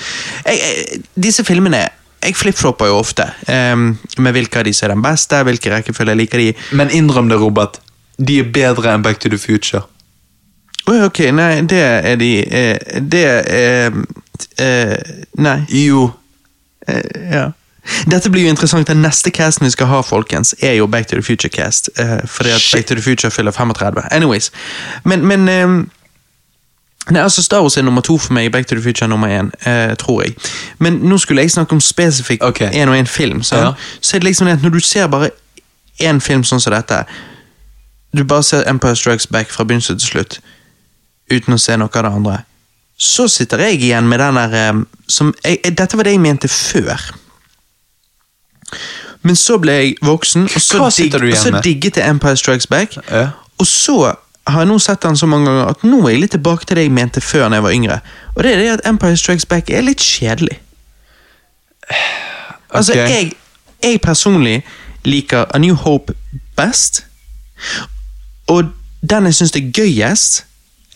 jeg, 0.44 1.00
Disse 1.14 1.44
filmene 1.44 1.88
Jeg 2.22 2.34
flipflopper 2.36 2.86
jo 2.90 2.98
ofte 2.98 3.28
um, 3.48 3.98
med 4.18 4.32
hvilke 4.34 4.58
av 4.58 4.64
de 4.64 4.72
som 4.72 4.86
er 4.90 4.94
den 4.94 5.02
beste, 5.02 5.38
hvilke 5.46 5.70
rekkefølge 5.70 6.12
jeg 6.14 6.20
liker 6.20 6.38
de. 6.38 6.52
Men 6.72 6.90
innrøm 6.90 7.28
det, 7.30 7.38
Robert. 7.40 7.80
De 8.18 8.38
er 8.38 8.44
bedre 8.54 8.92
enn 8.94 9.02
Back 9.02 9.18
to 9.20 9.28
the 9.28 9.38
Future. 9.38 9.82
Oi, 10.86 10.98
ok, 11.04 11.18
nei, 11.32 11.60
det 11.70 11.78
er 11.82 12.16
de 12.16 12.30
eh, 12.42 13.02
Det 13.12 13.24
er 13.24 13.90
eh, 14.58 14.96
Nei. 15.38 15.58
Jo. 15.68 16.10
Eh, 16.88 17.30
ja. 17.32 17.50
Dette 18.10 18.30
blir 18.30 18.42
jo 18.42 18.48
interessant. 18.48 18.88
Den 18.88 19.02
neste 19.02 19.30
casten 19.30 19.64
vi 19.66 19.70
skal 19.70 19.86
ha, 19.86 20.00
folkens, 20.00 20.54
er 20.62 20.72
jo 20.72 20.86
Back 20.86 21.06
to 21.06 21.16
the 21.16 21.22
Future-cast. 21.22 21.90
eh, 21.98 22.18
fordi 22.26 22.50
at 22.50 22.60
Shit. 22.60 22.78
Back 22.78 22.86
to 22.86 22.94
the 22.94 23.02
Future 23.02 23.30
fyller 23.30 23.50
35. 23.50 24.02
Anyways. 24.10 24.52
Men, 25.04 25.26
men 25.26 25.48
eh, 25.48 25.84
Nei, 27.10 27.22
altså 27.22 27.42
Star 27.42 27.60
Wars 27.60 27.76
er 27.76 27.82
nummer 27.82 28.00
to 28.00 28.18
for 28.18 28.32
meg, 28.32 28.52
Back 28.52 28.66
to 28.66 28.74
the 28.74 28.82
Future 28.82 29.04
er 29.04 29.08
nummer 29.08 29.28
én, 29.40 29.70
eh, 29.70 29.96
tror 29.96 30.22
jeg. 30.22 30.34
Men 30.78 30.92
nå 30.92 31.18
skulle 31.18 31.42
jeg 31.42 31.50
snakke 31.50 31.72
om 31.72 31.80
spesifikt 31.80 32.42
én 32.42 32.48
okay. 32.48 32.86
og 32.86 32.98
én 32.98 33.06
film. 33.06 33.42
Så, 33.42 33.56
Ja. 33.56 33.72
Så 34.00 34.16
er 34.16 34.18
det 34.20 34.24
liksom 34.24 34.46
at 34.46 34.62
når 34.62 34.68
du 34.70 34.80
ser 34.80 35.06
bare 35.06 35.30
én 36.02 36.20
film 36.20 36.44
sånn 36.44 36.60
som 36.60 36.72
dette 36.72 37.04
Du 38.16 38.24
bare 38.24 38.42
ser 38.42 38.68
Empire 38.68 38.96
Strikes 38.96 39.26
Back 39.26 39.50
fra 39.50 39.64
begynnelse 39.64 39.94
til 39.94 40.08
slutt, 40.08 40.40
uten 41.30 41.54
å 41.54 41.60
se 41.60 41.76
noe 41.76 41.92
av 41.92 42.06
det 42.06 42.12
andre. 42.12 42.38
Så 42.96 43.28
sitter 43.28 43.58
jeg 43.66 43.80
igjen 43.82 44.08
med 44.08 44.20
den 44.22 44.38
der 44.38 44.56
eh, 44.58 44.82
som 45.10 45.32
jeg, 45.44 45.74
Dette 45.76 45.98
var 45.98 46.06
det 46.06 46.16
jeg 46.16 46.22
mente 46.22 46.48
før. 46.48 47.02
Men 49.22 49.38
så 49.38 49.58
ble 49.62 49.72
jeg 49.72 49.94
voksen, 50.02 50.48
og 50.50 50.60
så, 50.62 50.78
du 50.78 51.28
og 51.28 51.38
så 51.38 51.60
digget 51.62 51.96
jeg 51.96 52.10
Empire 52.10 52.36
Strikes 52.36 52.66
Back. 52.66 52.96
Ja. 53.10 53.28
Og 53.58 53.66
så 53.66 54.14
har 54.46 54.64
jeg 54.64 54.70
nå 54.72 54.78
sett 54.82 55.02
den 55.02 55.16
så 55.16 55.28
mange 55.30 55.46
ganger 55.46 55.70
at 55.70 55.84
nå 55.86 56.00
er 56.02 56.16
jeg 56.16 56.22
litt 56.24 56.34
tilbake 56.34 56.66
til 56.66 56.78
det 56.78 56.88
jeg 56.88 56.94
mente 56.94 57.22
før 57.22 57.46
når 57.46 57.60
jeg 57.60 57.66
var 57.66 57.76
yngre. 57.76 57.98
Og 58.34 58.42
det 58.42 58.52
er 58.52 58.58
det 58.58 58.70
at 58.72 58.86
Empire 58.88 59.16
Strikes 59.16 59.46
Back 59.46 59.70
er 59.70 59.86
litt 59.86 60.02
kjedelig. 60.02 60.58
Altså, 62.72 62.94
jeg, 62.96 63.34
jeg 63.84 63.98
personlig 64.00 64.62
liker 65.04 65.44
A 65.52 65.58
New 65.60 65.74
Hope 65.76 66.14
best. 66.56 67.02
Og 68.48 68.70
den 69.10 69.28
jeg 69.28 69.34
syns 69.34 69.52
er 69.52 69.66
gøyest, 69.76 70.46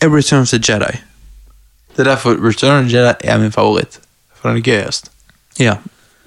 er 0.01 0.09
Return 0.15 0.41
of 0.41 0.47
the 0.49 0.59
Jedi. 0.59 0.97
Det 1.95 1.99
er 1.99 2.09
derfor 2.11 2.35
Return 2.47 2.83
of 2.85 2.89
the 2.89 2.97
Jedi 2.97 3.13
er 3.23 3.37
min 3.37 3.51
favoritt. 3.51 3.99
For 4.35 4.49
den 4.49 4.57
er 4.57 4.61
gøyest. 4.61 5.11
Ja. 5.59 5.75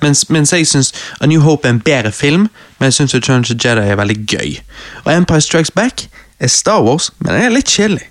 Mens, 0.03 0.25
mens 0.31 0.53
jeg 0.53 0.67
syns 0.67 0.93
A 1.21 1.27
New 1.27 1.41
Hope 1.41 1.69
er 1.69 1.71
en 1.75 1.81
bedre 1.81 2.13
film, 2.13 2.49
men 2.79 2.85
jeg 2.89 2.93
syns 2.97 3.15
Return 3.15 3.41
of 3.41 3.47
the 3.51 3.59
Jedi 3.69 3.81
er 3.91 3.97
veldig 4.01 4.17
gøy. 4.27 4.57
Og 5.05 5.13
Empire 5.15 5.41
Strikes 5.41 5.71
Back 5.71 6.09
er 6.41 6.47
Star 6.49 6.83
Wars, 6.83 7.11
men 7.19 7.35
den 7.35 7.43
er 7.45 7.53
litt 7.55 7.69
kjedelig. 7.69 8.07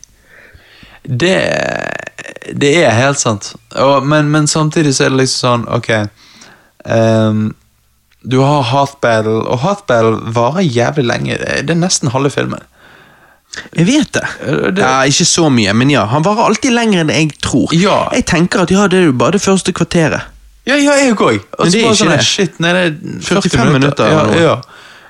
Det, 1.10 1.36
det 2.62 2.74
er 2.86 2.92
helt 2.94 3.20
sant. 3.20 3.54
Og, 3.76 4.06
men, 4.08 4.30
men 4.30 4.48
samtidig 4.48 4.94
så 4.96 5.08
er 5.08 5.10
det 5.16 5.24
liksom 5.24 5.64
sånn, 5.64 5.64
ok 5.72 5.90
um, 6.86 7.40
Du 8.22 8.42
har 8.44 8.66
Hearth 8.70 9.00
Battle, 9.02 9.40
og 9.48 9.62
Hearth 9.64 9.86
Battle 9.88 10.20
varer 10.36 10.62
jævlig 10.68 11.06
lenge. 11.08 11.38
Det 11.40 11.70
er- 11.74 11.80
nesten 11.80 12.12
halve 12.14 12.30
filmen. 12.30 12.62
Jeg 13.76 13.86
vet 13.88 14.12
det. 14.14 14.24
Eh, 14.46 14.72
det- 14.72 14.84
Ja, 14.84 15.02
Ikke 15.10 15.26
så 15.26 15.50
mye, 15.52 15.74
men 15.74 15.90
ja. 15.90 16.06
Han 16.06 16.24
varer 16.24 16.46
alltid 16.46 16.72
lenger 16.72 17.00
enn 17.02 17.10
jeg 17.10 17.32
tror. 17.42 17.74
Ja. 17.74 18.10
Jeg 18.14 18.26
tenker 18.26 18.62
at 18.62 18.72
ja, 18.72 18.88
det 18.88 19.00
er 19.00 19.06
jo 19.06 19.14
bare 19.14 19.32
det 19.32 19.42
første 19.42 19.74
kvarteret. 19.74 20.22
Ja, 20.68 20.76
ja, 20.76 20.92
jeg 21.02 21.16
òg. 21.16 21.40
Og 21.58 21.66
Men 21.66 21.72
så 21.72 21.82
bare 21.82 21.96
sånn, 21.96 22.10
det. 22.14 22.24
Shit, 22.24 22.60
nei, 22.60 22.74
det 22.74 22.84
er 22.86 23.22
40 23.22 23.50
45 23.50 23.74
minutter 23.74 24.06
Ja, 24.12 24.26
ja. 24.40 24.56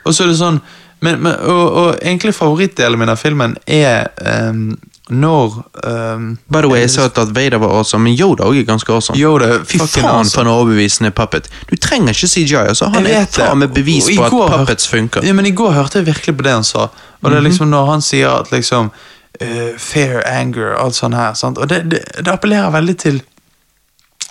Og 0.05 0.13
så 0.13 0.23
er 0.23 0.27
det 0.27 0.37
sånn 0.39 0.61
men, 1.01 1.21
men, 1.23 1.35
og, 1.47 1.73
og 1.79 1.99
egentlig 2.03 2.33
favorittdelen 2.35 2.99
min 2.99 3.09
av 3.11 3.19
filmen 3.21 3.55
er 3.67 4.09
um, 4.51 4.73
når 5.09 5.55
um, 5.87 6.25
By 6.51 6.61
the 6.61 6.69
way, 6.69 6.81
jeg 6.83 6.91
sa 6.91 7.05
at 7.07 7.31
Vader 7.33 7.57
var 7.57 7.71
awesome, 7.79 8.03
men 8.03 8.17
Yoda 8.19 8.43
også 8.45 8.59
er 8.59 8.67
ganske 8.67 8.93
awesome. 8.93 9.17
Yoda 9.17 9.63
Fy 9.65 9.79
faen 9.79 10.05
awesome. 10.05 10.33
for 10.33 10.41
en 10.43 10.51
overbevisende 10.51 11.11
puppet. 11.15 11.47
Du 11.69 11.75
trenger 11.81 12.13
ikke 12.13 12.27
CGI. 12.27 12.67
altså 12.67 12.91
Han 12.93 13.07
er 13.07 13.25
faen 13.31 13.57
med 13.63 13.73
bevis 13.73 14.09
på 14.17 14.27
at 14.27 14.51
puppets 14.51 14.87
funker. 14.91 15.25
Ja, 15.25 15.33
men 15.33 15.45
I 15.49 15.51
går 15.55 15.71
hørte 15.71 15.99
jeg 16.01 16.05
virkelig 16.11 16.35
på 16.37 16.45
det 16.45 16.51
han 16.53 16.67
sa. 16.67 16.89
Og 17.21 17.29
Mhm. 17.29 17.31
det 17.31 17.37
er 17.37 17.41
liksom 17.49 17.67
Når 17.67 17.85
han 17.91 18.01
sier 18.01 18.29
at 18.29 18.51
liksom 18.51 18.91
uh, 19.41 19.77
Fair 19.77 20.21
anger 20.27 20.73
og 20.75 20.85
alt 20.85 20.95
sånt 20.95 21.15
her. 21.15 21.33
Sant? 21.33 21.57
Og 21.57 21.69
det, 21.69 21.83
det, 21.91 21.99
det 22.25 22.27
appellerer 22.27 22.71
veldig 22.71 22.97
til 22.97 23.21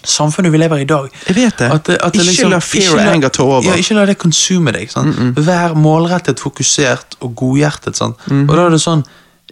samfunnet 0.04 0.52
vi 0.52 0.58
lever 0.58 0.78
i 0.78 0.82
i 0.82 0.84
dag. 0.88 1.08
Jeg 1.28 1.36
vet 1.36 1.58
det. 1.58 1.70
At 1.72 1.88
at 1.88 2.12
det 2.12 2.20
Ikke 2.20 2.26
liksom, 2.30 2.50
la 2.50 2.58
fear 2.58 2.92
og 2.94 3.12
anger 3.14 3.28
ta 3.28 3.42
over. 3.42 3.62
Ja, 3.66 3.74
ikke 3.74 3.94
la 3.94 4.04
det 4.06 4.18
konsume 4.18 4.72
deg. 4.72 4.90
Sant? 4.90 5.16
Vær 5.36 5.74
målrettet, 5.74 6.38
fokusert 6.40 7.16
og 7.20 7.34
godhjertet. 7.36 8.00
Mhm. 8.26 8.48
Og 8.50 8.56
da 8.56 8.66
er 8.66 8.70
det 8.70 8.80
sånn 8.80 9.04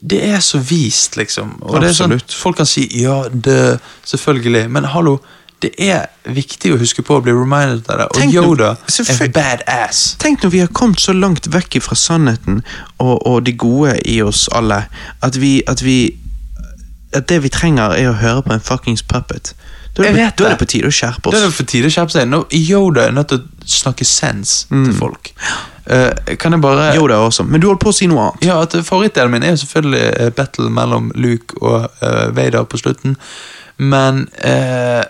Det 0.08 0.18
er 0.28 0.40
så 0.44 0.58
vist, 0.58 1.16
liksom. 1.16 1.54
Og 1.62 1.80
det 1.80 1.88
er 1.88 1.94
sånn, 1.94 2.20
Folk 2.28 2.56
kan 2.56 2.66
si 2.66 2.82
ja, 3.02 3.22
det 3.32 3.80
selvfølgelig, 4.04 4.68
men 4.70 4.84
hallo. 4.84 5.20
Det 5.64 5.70
er 5.80 6.06
viktig 6.28 6.74
å 6.74 6.78
huske 6.78 7.02
på 7.02 7.16
å 7.16 7.22
bli 7.24 7.32
reminded 7.32 7.88
av 7.90 7.98
det. 7.98 8.04
Og 8.10 8.18
Tenk 8.18 8.34
Yoda 8.34 8.70
er 8.74 8.92
selvfølgelig- 8.92 9.32
badass. 9.32 10.16
Tenk 10.18 10.42
når 10.42 10.50
vi 10.50 10.58
har 10.60 10.68
kommet 10.68 11.00
så 11.00 11.12
langt 11.16 11.46
vekk 11.48 11.78
fra 11.82 11.94
sannheten 11.96 12.62
og, 12.98 13.26
og 13.26 13.44
det 13.46 13.56
gode 13.58 13.96
i 14.04 14.20
oss 14.22 14.48
alle, 14.52 14.82
at 15.22 15.36
vi, 15.40 15.62
at 15.66 15.82
vi 15.82 16.16
At 17.14 17.28
det 17.28 17.38
vi 17.42 17.48
trenger, 17.48 17.94
er 17.96 18.10
å 18.10 18.16
høre 18.18 18.42
på 18.42 18.52
en 18.52 18.60
fuckings 18.60 19.00
puppet. 19.02 19.54
Da 19.96 20.02
er 20.04 20.12
det, 20.12 20.24
da 20.36 20.44
er 20.44 20.48
det. 20.50 20.58
på 20.58 20.66
tide 20.68 20.88
å 20.90 20.92
skjerpe 20.92 21.30
Da 21.32 21.38
er 21.38 21.46
det 21.46 21.54
på 21.56 21.64
tide 21.64 21.86
å 21.86 21.92
skjerpe 21.94 22.12
seg. 22.12 22.28
Nå, 22.28 22.42
Yoda 22.52 23.06
er 23.06 23.12
nødt 23.12 23.28
til 23.28 23.38
å 23.38 23.42
snakke 23.64 24.04
sens 24.04 24.66
Mm. 24.70 24.84
til 24.84 24.94
folk. 24.98 25.30
Uh, 25.88 26.10
kan 26.36 26.52
jeg 26.52 26.60
bare 26.60 26.94
Jo, 26.94 27.06
det 27.06 27.14
er 27.14 27.22
awesome. 27.24 27.48
Men 27.50 27.60
du 27.60 27.68
holdt 27.68 27.80
på 27.80 27.88
å 27.88 27.94
si 27.94 28.06
noe 28.06 28.18
annet. 28.26 28.44
Ja, 28.44 28.60
at 28.60 28.72
Favorittdelen 28.84 29.30
min 29.30 29.42
er 29.44 29.50
jo 29.54 29.62
selvfølgelig 29.64 30.20
eh, 30.20 30.30
battle 30.30 30.68
mellom 30.68 31.12
Luke 31.14 31.56
og 31.62 31.88
uh, 32.02 32.28
Vader 32.36 32.64
på 32.64 32.76
slutten. 32.76 33.16
Men 33.78 34.28
eh, 34.42 35.04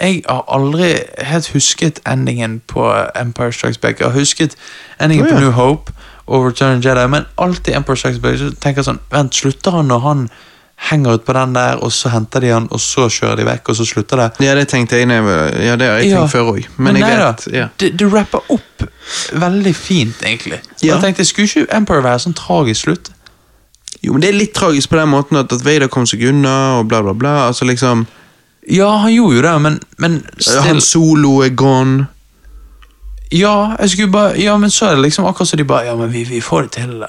jeg 0.00 0.22
har 0.28 0.44
aldri 0.48 0.94
helt 1.22 1.48
husket 1.54 2.00
endingen 2.06 2.60
på 2.66 2.88
Empire 3.20 3.52
Strikes 3.52 3.78
Back. 3.78 4.00
Jeg 4.00 4.08
har 4.08 4.18
husket 4.18 4.56
endingen 5.00 5.26
oh, 5.26 5.30
ja. 5.30 5.36
på 5.36 5.40
New 5.40 5.52
Hope 5.52 5.92
og 6.26 6.46
Return 6.46 6.78
of 6.78 6.84
Jedi, 6.84 7.06
men 7.08 7.28
alltid 7.38 7.74
Empire 7.76 7.96
Strikes 7.96 8.18
Back. 8.18 8.38
Så 8.38 8.50
tenker 8.50 8.82
jeg 8.82 8.88
sånn, 8.88 9.00
vent, 9.12 9.34
Slutter 9.34 9.76
han 9.76 9.88
når 9.92 10.04
han 10.04 10.26
henger 10.90 11.14
ut 11.14 11.24
på 11.24 11.32
den 11.32 11.54
der, 11.54 11.78
og 11.86 11.92
så 11.92 12.10
henter 12.10 12.42
de 12.42 12.50
han, 12.50 12.66
og 12.74 12.80
så 12.82 13.06
kjører 13.08 13.38
de 13.40 13.46
vekk, 13.46 13.68
og 13.70 13.76
så 13.78 13.86
slutter 13.86 14.20
det? 14.20 14.28
Ja, 14.44 14.54
det 14.58 14.66
tenkte 14.68 14.98
jeg 14.98 15.08
Ja, 15.08 15.76
det 15.76 15.86
har 15.86 15.98
jeg 16.00 16.10
Ja. 16.10 16.18
tenkt 16.18 16.32
før 16.32 16.50
òg. 16.54 16.66
Men, 16.76 16.84
men, 16.84 16.96
jeg 16.96 17.08
nei, 17.08 17.26
vet 17.26 17.46
ja. 17.52 17.68
det, 17.80 17.98
det 17.98 18.12
rapper 18.12 18.40
opp 18.48 18.88
veldig 19.32 19.74
fint, 19.76 20.22
egentlig. 20.22 20.60
Ja. 20.82 20.94
Jeg 20.94 21.00
tenkte, 21.00 21.24
Skulle 21.24 21.46
ikke 21.46 21.76
Empire 21.76 22.02
være 22.02 22.18
sånn 22.18 22.34
tragisk 22.34 22.80
slutt? 22.80 23.10
Jo, 24.02 24.12
men 24.12 24.22
det 24.22 24.28
er 24.28 24.36
litt 24.36 24.52
tragisk 24.52 24.90
på 24.90 24.98
den 24.98 25.08
måten 25.08 25.38
at, 25.40 25.52
at 25.52 25.64
Vader 25.64 25.88
kom 25.88 26.06
seg 26.06 26.26
unna, 26.28 26.80
og 26.80 26.88
bla, 26.88 27.00
bla, 27.02 27.14
bla. 27.14 27.46
Altså 27.46 27.64
liksom 27.64 28.06
Ja, 28.68 28.96
han 28.96 29.12
gjorde 29.12 29.36
jo 29.36 29.42
det, 29.42 29.54
men, 29.60 29.80
men 29.98 30.20
Han 30.64 30.80
solo 30.80 31.38
er 31.44 31.52
gone. 31.54 32.06
Ja, 33.34 33.74
jeg 33.80 33.90
skulle 33.90 34.12
bare, 34.12 34.34
ja, 34.38 34.52
men 34.56 34.70
så 34.70 34.86
er 34.86 34.90
det 34.94 35.02
liksom 35.08 35.24
akkurat 35.26 35.48
som 35.48 35.58
de 35.58 35.64
bare 35.64 35.86
Ja, 35.88 35.96
men 35.96 36.12
vi, 36.12 36.22
vi 36.28 36.40
får 36.44 36.62
det 36.62 36.70
til 36.76 36.90
uh, 37.02 37.08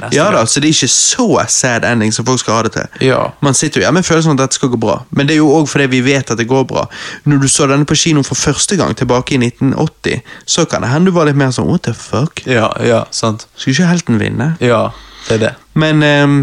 neste 0.00 0.16
Ja 0.16 0.24
da, 0.30 0.36
gang. 0.36 0.48
så 0.48 0.60
det 0.60 0.68
er 0.68 0.74
ikke 0.76 0.88
så 0.88 1.26
sad 1.48 1.84
ending 1.88 2.12
som 2.14 2.26
folk 2.26 2.38
skal 2.40 2.54
ha 2.54 2.62
det 2.62 2.72
til. 2.76 3.08
Ja. 3.08 3.22
Man 3.42 3.54
sitter 3.54 3.80
jo 3.80 3.84
ja, 3.86 3.90
med 3.90 4.04
følelsen 4.06 4.30
av 4.30 4.36
at 4.36 4.44
dette 4.44 4.60
skal 4.60 4.70
gå 4.70 4.78
bra, 4.78 5.00
men 5.10 5.26
det 5.26 5.34
er 5.34 5.40
jo 5.40 5.48
òg 5.56 5.66
fordi 5.68 5.88
vi 5.96 6.00
vet 6.06 6.30
at 6.30 6.38
det 6.38 6.46
går 6.48 6.64
bra. 6.70 6.86
Når 7.24 7.42
du 7.42 7.48
så 7.48 7.66
denne 7.66 7.88
på 7.88 7.96
kino 7.98 8.22
for 8.22 8.38
første 8.38 8.76
gang 8.76 8.94
tilbake 8.96 9.34
i 9.34 9.40
1980, 9.40 10.20
så 10.46 10.64
kan 10.64 10.84
det 10.84 10.92
hende 10.92 11.10
du 11.10 11.16
var 11.16 11.26
litt 11.26 11.40
mer 11.40 11.50
sånn 11.50 11.66
what 11.66 11.88
the 11.88 11.94
fuck? 11.96 12.44
Ja, 12.46 12.70
ja, 12.84 13.02
sant. 13.10 13.48
Skulle 13.56 13.74
ikke 13.74 13.90
helten 13.90 14.20
vinne? 14.22 14.52
Ja, 14.60 14.90
det 15.28 15.40
er 15.40 15.46
det. 15.48 15.54
Men 15.74 16.02
ehm, 16.06 16.38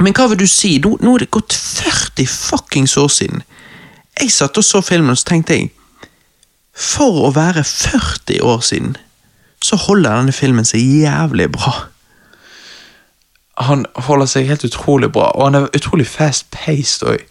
Men 0.00 0.12
hva 0.16 0.28
vil 0.30 0.38
du 0.38 0.46
si? 0.46 0.78
Nå, 0.78 0.96
nå 1.04 1.14
er 1.14 1.18
det 1.24 1.30
gått 1.30 1.52
40 1.52 2.26
fuckings 2.26 2.96
år 2.96 3.08
siden. 3.12 3.42
Jeg 4.20 4.30
satt 4.32 4.56
og 4.58 4.64
så 4.64 4.80
filmen, 4.84 5.10
og 5.10 5.18
så 5.20 5.24
tenkte 5.32 5.56
jeg 5.58 5.70
For 6.74 7.26
å 7.28 7.32
være 7.34 7.64
40 7.66 8.40
år 8.46 8.60
siden, 8.64 8.96
så 9.60 9.76
holder 9.76 10.16
denne 10.22 10.32
filmen 10.32 10.64
seg 10.64 10.80
jævlig 10.80 11.50
bra. 11.52 11.72
Han 13.66 13.84
holder 14.06 14.26
seg 14.30 14.46
helt 14.48 14.64
utrolig 14.64 15.10
bra, 15.12 15.26
og 15.36 15.50
han 15.50 15.58
er 15.58 15.66
utrolig 15.76 16.06
fast-paced 16.08 17.04
òg. 17.10 17.26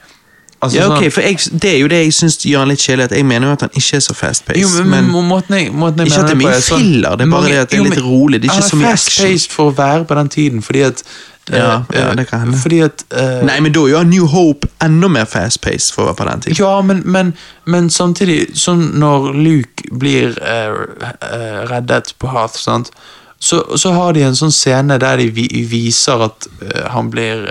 Altså, 0.62 0.76
Ja, 0.78 0.90
ok, 0.92 1.04
sånn- 1.08 1.12
for 1.14 1.22
jeg, 1.22 1.38
Det 1.62 1.70
er 1.74 1.78
jo 1.80 1.88
det 1.88 2.00
jeg 2.04 2.14
syns 2.14 2.38
gjør 2.46 2.60
han 2.60 2.68
litt 2.68 2.80
kjedelig. 2.84 3.04
At 3.06 3.12
jeg 3.12 3.26
mener 3.26 3.48
jo 3.48 3.54
at 3.54 3.62
han 3.62 3.70
ikke 3.70 3.96
er 3.96 4.00
så 4.04 4.14
fast-paced. 4.14 4.60
jo, 4.62 4.84
men, 4.84 5.06
måten 5.10 5.56
jeg, 5.56 5.72
måten 5.74 5.98
jeg 6.04 6.08
Ikke 6.08 6.20
at 6.20 6.28
det 6.28 6.32
er 6.32 6.36
mye 6.36 6.60
sånn- 6.62 6.78
filler, 6.78 7.16
det 7.16 7.26
er 7.26 7.32
bare 7.32 7.42
mange- 7.42 7.50
det 7.50 7.58
at 7.60 7.70
det 7.70 7.80
er 7.80 7.84
litt 7.84 8.04
rolig, 8.04 8.42
det 8.42 8.50
er 8.52 8.54
ikke 8.54 8.70
så 8.70 8.76
mye 8.76 8.92
action. 8.92 9.26
fast-paced 9.26 9.52
for 9.52 9.72
å 9.72 9.76
være 9.76 10.06
på 10.06 10.16
den 10.16 10.30
tiden, 10.30 10.62
fordi 10.62 10.82
at 10.86 11.04
Ja, 11.54 11.84
ja, 11.94 12.14
det 12.16 12.26
kan 12.30 12.46
hende. 12.46 12.58
Fordi 12.62 12.82
at 12.86 13.06
Uh, 13.10 13.42
Nei, 13.46 13.56
men 13.60 13.74
da 13.74 13.82
jo 13.90 14.04
New 14.06 14.28
Hope 14.30 14.68
enda 14.86 15.08
mer 15.10 15.26
fast 15.26 15.62
pace 15.66 15.94
for 15.94 16.04
å 16.04 16.12
være 16.12 16.18
på 16.20 16.28
den 16.28 16.44
tiden. 16.46 16.58
Ja, 16.60 16.74
men, 16.86 17.00
men, 17.10 17.32
men 17.66 17.88
samtidig, 17.90 18.52
sånn 18.54 18.84
når 19.02 19.32
Luke 19.34 19.90
blir 19.90 20.38
uh, 20.38 21.08
uh, 21.26 21.64
reddet 21.72 22.14
på 22.22 22.30
Hearth, 22.30 22.60
sant? 22.62 22.92
Så, 23.40 23.64
så 23.80 23.96
har 23.96 24.14
de 24.14 24.28
en 24.28 24.38
sånn 24.38 24.54
scene 24.54 25.00
der 25.02 25.18
de 25.18 25.30
vi, 25.32 25.48
viser 25.64 26.26
at 26.26 26.48
eh, 26.60 26.90
han 26.92 27.08
blir 27.08 27.46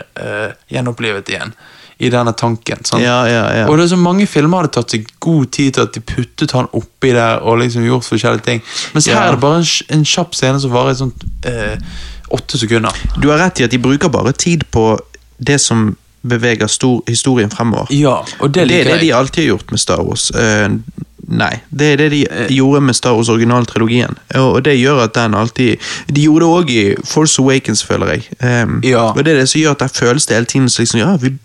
gjenopplivet 0.69 1.31
igjen. 1.33 1.55
I 1.99 2.11
denne 2.13 2.35
tanken. 2.37 2.85
sant? 2.85 3.03
Ja, 3.03 3.23
ja, 3.27 3.47
ja. 3.57 3.65
Og 3.67 3.79
det 3.79 3.87
er 3.87 3.95
så 3.95 3.97
Mange 3.99 4.27
filmer 4.31 4.61
hadde 4.61 4.75
tatt 4.77 4.93
seg 4.95 5.09
god 5.25 5.49
tid 5.57 5.75
til 5.75 5.87
at 5.89 5.97
de 5.97 6.03
puttet 6.05 6.53
han 6.55 6.69
oppi 6.77 7.15
der 7.17 7.41
og 7.41 7.59
liksom 7.63 7.89
gjort 7.89 8.07
forskjellige 8.07 8.45
ting. 8.45 8.63
Mens 8.93 9.09
her 9.09 9.25
er 9.25 9.35
det 9.35 9.43
bare 9.43 9.65
en, 9.65 9.73
en 9.97 10.05
kjapp 10.07 10.37
scene 10.37 10.61
som 10.61 10.77
varer 10.77 10.93
i 10.93 11.01
sånt 11.01 11.25
eh, 11.49 11.97
åtte 12.31 12.59
sekunder. 12.59 12.93
Du 13.23 13.29
har 13.29 13.39
rett 13.39 13.61
i 13.61 13.65
at 13.65 13.71
de 13.71 13.79
bruker 13.79 14.09
bare 14.09 14.33
tid 14.33 14.65
på 14.71 14.99
det 15.39 15.61
som 15.61 15.97
beveger 16.29 16.67
stor, 16.67 17.03
historien 17.09 17.51
fremover. 17.51 17.87
Ja, 17.95 18.17
og 18.41 18.55
det 18.55 18.69
det 18.69 18.81
er 18.81 18.93
det 18.93 19.01
de 19.01 19.13
alltid 19.15 19.43
har 19.43 19.49
gjort 19.49 19.71
med 19.71 19.81
Star 19.81 20.03
Wars. 20.03 20.31
Uh, 20.35 20.79
nei, 21.29 21.53
det 21.71 21.93
er 21.93 21.97
det 21.97 22.11
de 22.11 22.55
gjorde 22.57 22.81
med 22.81 22.95
Star 22.95 23.15
Wars 23.15 23.29
originaltrilogien. 23.29 24.19
Og, 24.35 24.53
og 24.53 24.65
det 24.65 24.75
gjør 24.81 25.05
at 25.05 25.15
den 25.15 25.35
alltid 25.35 25.77
De 26.09 26.23
gjorde 26.23 26.45
det 26.45 26.51
òg 26.55 26.71
i 26.71 26.85
Force 27.05 27.43
Awakens, 27.43 27.85
føler 27.85 28.07
jeg. 28.17 28.27
Um, 28.43 28.81
Ja. 28.85 29.11
Og 29.13 29.25
det 29.25 29.35
er 29.35 29.41
det 29.41 29.49
som 29.49 29.61
gjør 29.61 29.77
at 29.77 29.85
det 29.87 29.91
føles 29.95 30.27
det 30.27 30.37
hele 30.37 30.47
tiden 30.47 30.69
som 30.69 30.83
liksom, 30.83 31.01
ja, 31.01 31.17
vi, 31.17 31.37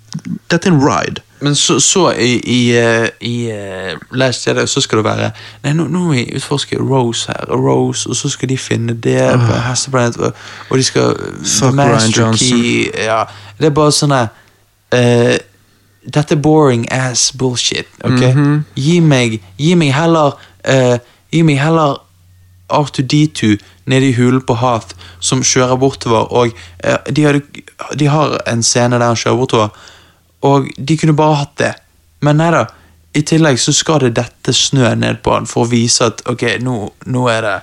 dette 0.51 0.69
er 0.69 0.73
en 0.73 0.81
ride. 0.81 1.22
Men 1.43 1.55
så, 1.55 1.79
så 1.83 2.11
i, 2.11 2.39
i, 2.39 2.77
eh, 2.77 3.09
i 3.21 3.49
eh, 3.51 3.97
Last 4.11 4.47
Jedi 4.47 4.63
så 4.67 4.81
skal 4.81 5.01
det 5.01 5.05
være 5.05 5.31
Nei, 5.63 5.73
nå, 5.75 5.89
nå 5.91 6.13
utforske 6.37 6.77
Rose 6.79 7.31
her, 7.31 7.49
og 7.51 7.65
Rose, 7.65 8.09
og 8.09 8.15
så 8.15 8.29
skal 8.31 8.49
de 8.49 8.57
finne 8.57 8.95
det 8.95 9.19
på 9.41 9.57
hesteplanet, 9.67 10.17
og, 10.17 10.31
og 10.69 10.77
de 10.77 10.83
skal 10.83 11.15
Fuck 11.43 11.75
Master 11.75 11.97
Ryan 11.97 12.13
Johnson. 12.17 12.61
Key 12.61 13.03
ja, 13.03 13.23
Det 13.59 13.67
er 13.67 13.75
bare 13.75 13.91
sånn 13.91 14.15
eh, 14.15 15.35
dette 16.03 16.35
er 16.35 16.41
boring 16.43 16.87
ass 16.91 17.31
bullshit. 17.31 17.87
ok? 18.03 18.11
-hmm. 18.19 18.63
gi, 18.75 18.99
meg, 18.99 19.41
gi 19.57 19.75
meg 19.75 19.93
heller 19.93 20.39
uh, 20.69 20.97
Gi 21.31 21.41
meg 21.41 21.59
heller 21.59 21.97
R2D2 22.73 23.57
nede 23.85 24.09
i 24.09 24.13
hulen 24.13 24.41
på 24.41 24.53
Hath 24.53 24.95
som 25.19 25.43
kjører 25.43 25.75
bortover, 25.75 26.33
og 26.33 26.47
uh, 26.87 27.13
de, 27.15 27.23
har, 27.23 27.39
de 27.99 28.07
har 28.07 28.41
en 28.47 28.63
scene 28.63 28.99
der 28.99 29.05
han 29.05 29.15
kjører 29.15 29.35
bortover, 29.35 29.67
og 30.43 30.69
de 30.77 30.97
kunne 30.99 31.15
bare 31.17 31.41
hatt 31.41 31.57
det. 31.61 31.73
Men 32.23 32.39
nei 32.41 32.49
da, 32.55 32.63
i 33.13 33.21
tillegg 33.27 33.59
så 33.61 33.73
skal 33.75 34.01
det 34.03 34.15
dette 34.17 34.53
snø 34.55 34.93
ned 34.99 35.21
på 35.23 35.35
han 35.35 35.49
for 35.49 35.65
å 35.65 35.71
vise 35.71 36.07
at 36.09 36.23
ok, 36.29 36.47
nå, 36.63 36.77
nå 37.13 37.27
er 37.31 37.45
det 37.45 37.57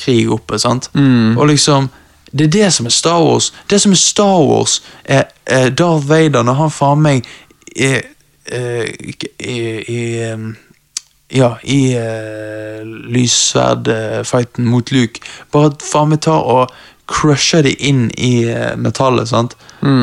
krig 0.00 0.32
oppe, 0.34 0.58
sant? 0.58 0.90
Og 1.38 1.46
liksom, 1.52 1.88
det 2.32 2.48
er 2.48 2.54
det 2.56 2.72
som 2.74 2.88
er 2.90 2.94
Star 2.94 3.22
Wars. 3.22 3.52
Det 3.70 3.78
som 3.80 3.94
er 3.94 4.00
Star 4.00 4.40
Wars, 4.42 4.80
er, 5.04 5.28
er 5.46 5.70
Darth 5.70 6.08
Vader 6.08 6.42
når 6.42 6.58
han 6.58 6.74
faen 6.74 7.04
meg 7.04 7.28
i, 7.74 7.92
er, 8.50 8.90
i, 9.38 9.58
i 9.94 10.00
ja, 11.34 11.54
i 11.62 11.96
uh, 11.98 12.82
lyssverdfighten 13.10 14.66
mot 14.70 14.90
Luke. 14.94 15.22
Bare 15.54 15.72
faen 15.82 16.12
meg 16.12 16.22
tar 16.26 16.42
og 16.46 16.74
crusher 17.06 17.62
de 17.62 17.74
inn 17.84 18.10
i 18.16 18.44
eh, 18.48 18.76
metallet, 18.76 19.28
sant? 19.28 19.56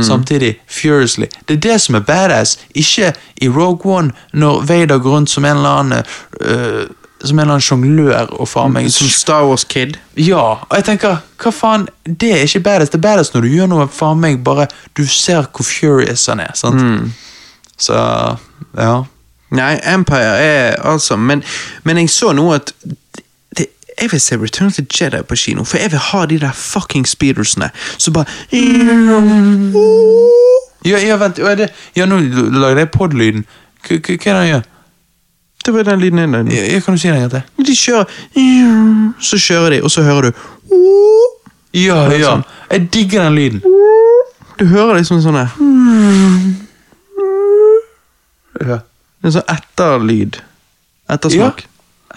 Samtidig, 0.06 0.60
furiously. 0.70 1.26
Det 1.50 1.56
er 1.56 1.62
det 1.66 1.78
som 1.82 1.96
er 1.98 2.04
badass, 2.06 2.60
ikke 2.78 3.14
i 3.42 3.48
Rogue 3.50 3.90
One, 3.96 4.12
når 4.34 4.62
Vader 4.70 5.00
går 5.02 5.16
rundt 5.16 5.30
som 5.30 5.46
en 5.46 5.58
eller 5.58 5.70
annen 5.80 6.04
uh, 6.46 6.86
Som 7.24 7.40
en 7.40 7.44
eller 7.44 7.56
annen 7.56 7.66
sjonglør 7.66 8.30
og 8.38 8.48
faen 8.50 8.74
meg 8.74 8.92
Som 8.94 9.10
Star 9.10 9.44
Wars 9.46 9.64
Kid. 9.64 9.98
ja, 10.18 10.44
og 10.62 10.76
jeg 10.78 10.86
tenker, 10.86 11.18
hva 11.42 11.52
faen, 11.54 11.88
det 12.06 12.32
er 12.34 12.46
ikke 12.46 12.60
badass. 12.66 12.90
Det 12.94 13.00
er 13.00 13.08
badass 13.08 13.34
når 13.34 13.42
du 13.42 13.50
gjør 13.56 13.68
noe 13.74 13.88
faen 13.90 14.22
meg 14.22 14.44
bare 14.46 14.68
Du 14.98 15.06
ser 15.08 15.50
hvor 15.50 15.66
furious 15.66 16.28
han 16.30 16.40
er, 16.40 16.54
sant? 16.54 17.14
Så, 17.78 17.98
ja. 18.78 18.96
Nei, 19.52 19.74
Empire 19.84 20.38
er 20.38 20.78
altså 20.86 21.18
Men, 21.18 21.42
men 21.84 21.98
jeg 21.98 22.10
så 22.10 22.32
nå 22.38 22.52
at 22.54 22.74
Jeg 24.02 24.12
vil 24.12 24.22
se 24.22 24.38
Return 24.38 24.68
of 24.68 24.74
the 24.74 24.86
Jedi 25.00 25.22
på 25.24 25.36
kino, 25.36 25.64
for 25.64 25.78
jeg 25.78 25.92
vil 25.92 26.00
ha 26.00 26.26
de 26.26 26.40
der 26.40 26.52
fucking 26.52 27.08
speedersene. 27.08 27.70
som 27.98 28.14
bare 28.14 28.26
Ja, 30.86 30.98
ja 30.98 31.16
vent, 31.18 31.38
ja, 31.96 32.06
nå 32.06 32.18
lager 32.52 32.78
jeg 32.78 32.92
pod-lyden. 32.92 33.46
Hva 33.88 33.96
er 33.96 34.18
det 34.18 34.34
han 34.34 34.48
gjør? 34.48 34.62
Det 35.66 35.74
var 35.74 35.84
den 35.84 36.00
lyden 36.00 36.20
jeg 36.20 36.30
lagde. 36.30 36.56
Ja, 36.56 36.74
ja, 36.74 36.80
kan 36.80 36.94
du 36.94 37.00
si 37.00 37.08
det 37.08 37.16
en 37.16 37.30
gang 37.30 37.32
til? 37.32 37.66
De 37.66 37.76
kjører 37.76 38.06
Så 39.22 39.38
kjører 39.38 39.70
de, 39.76 39.82
og 39.84 39.92
så 39.92 40.02
hører 40.02 40.22
du 40.22 40.32
Ja, 41.74 42.10
ja. 42.12 42.32
sånn? 42.32 42.44
Jeg 42.72 42.88
digger 42.94 43.24
den 43.24 43.36
lyden. 43.36 43.62
Du 44.60 44.66
hører 44.66 44.98
liksom 44.98 45.22
sånn 45.22 45.38
her 45.38 45.54
Ja. 48.62 48.80
Er 49.24 49.30
sånn 49.34 49.48
etterlyd. 49.50 50.42
Ettersmak. 51.10 51.64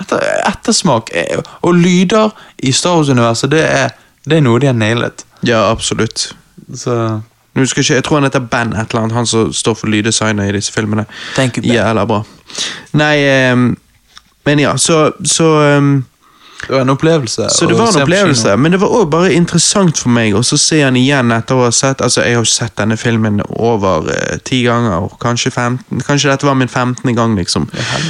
Etter, 0.01 0.25
ettersmak. 0.49 1.13
Og 1.63 1.75
lyder 1.75 2.33
i 2.59 2.73
Star 2.73 2.99
Wars-universet, 2.99 3.51
det, 3.51 3.63
det 4.25 4.41
er 4.41 4.45
noe 4.45 4.63
de 4.63 4.71
har 4.71 4.77
nailet. 4.79 5.27
Ja, 5.47 5.71
absolutt. 5.71 6.33
Så 6.75 7.21
Nå 7.55 7.63
skal 7.71 7.81
jeg 7.81 7.85
ikke, 7.85 7.95
Jeg 7.95 8.05
tror 8.05 8.17
han 8.17 8.25
heter 8.27 8.41
Ben, 8.51 8.73
et 8.73 8.91
eller 8.91 9.05
annet, 9.05 9.15
han 9.15 9.27
som 9.31 9.53
står 9.55 9.75
for 9.79 9.87
lyddesignet 9.87 10.49
i 10.49 10.57
disse 10.57 10.73
filmene. 10.75 11.05
Thank 11.37 11.57
you, 11.57 11.63
Ben. 11.63 11.77
Jævla 11.77 12.05
bra. 12.11 12.23
Nei, 12.99 13.53
um, 13.53 13.77
men 14.45 14.59
ja, 14.59 14.73
så, 14.77 15.13
så 15.25 15.47
ehm, 15.63 15.93
det 16.67 16.75
var 16.75 16.81
en 16.81 16.93
opplevelse. 16.95 17.49
Så 17.51 17.67
det 17.67 17.77
var 17.79 17.89
en 17.93 18.03
opplevelse, 18.03 18.57
men 18.57 18.73
det 18.73 18.81
var 18.81 18.89
også 18.89 19.11
bare 19.11 19.33
interessant 19.35 19.99
for 19.99 20.13
meg 20.15 20.37
å 20.37 20.43
så 20.47 20.59
se 20.61 20.81
han 20.83 20.97
igjen 20.99 21.33
etter 21.35 21.59
å 21.59 21.67
ha 21.67 21.73
sett 21.75 22.03
Altså, 22.05 22.23
jeg 22.25 22.37
har 22.37 22.45
jo 22.45 22.51
sett 22.51 22.75
denne 22.79 22.97
filmen 23.01 23.41
over 23.49 24.09
eh, 24.13 24.39
ti 24.45 24.63
ganger, 24.67 25.09
kanskje 25.23 25.53
15 25.53 26.05
Kanskje 26.07 26.31
dette 26.31 26.47
var 26.47 26.57
min 26.59 26.69
15. 26.69 27.15
gang, 27.17 27.37
liksom. 27.39 27.69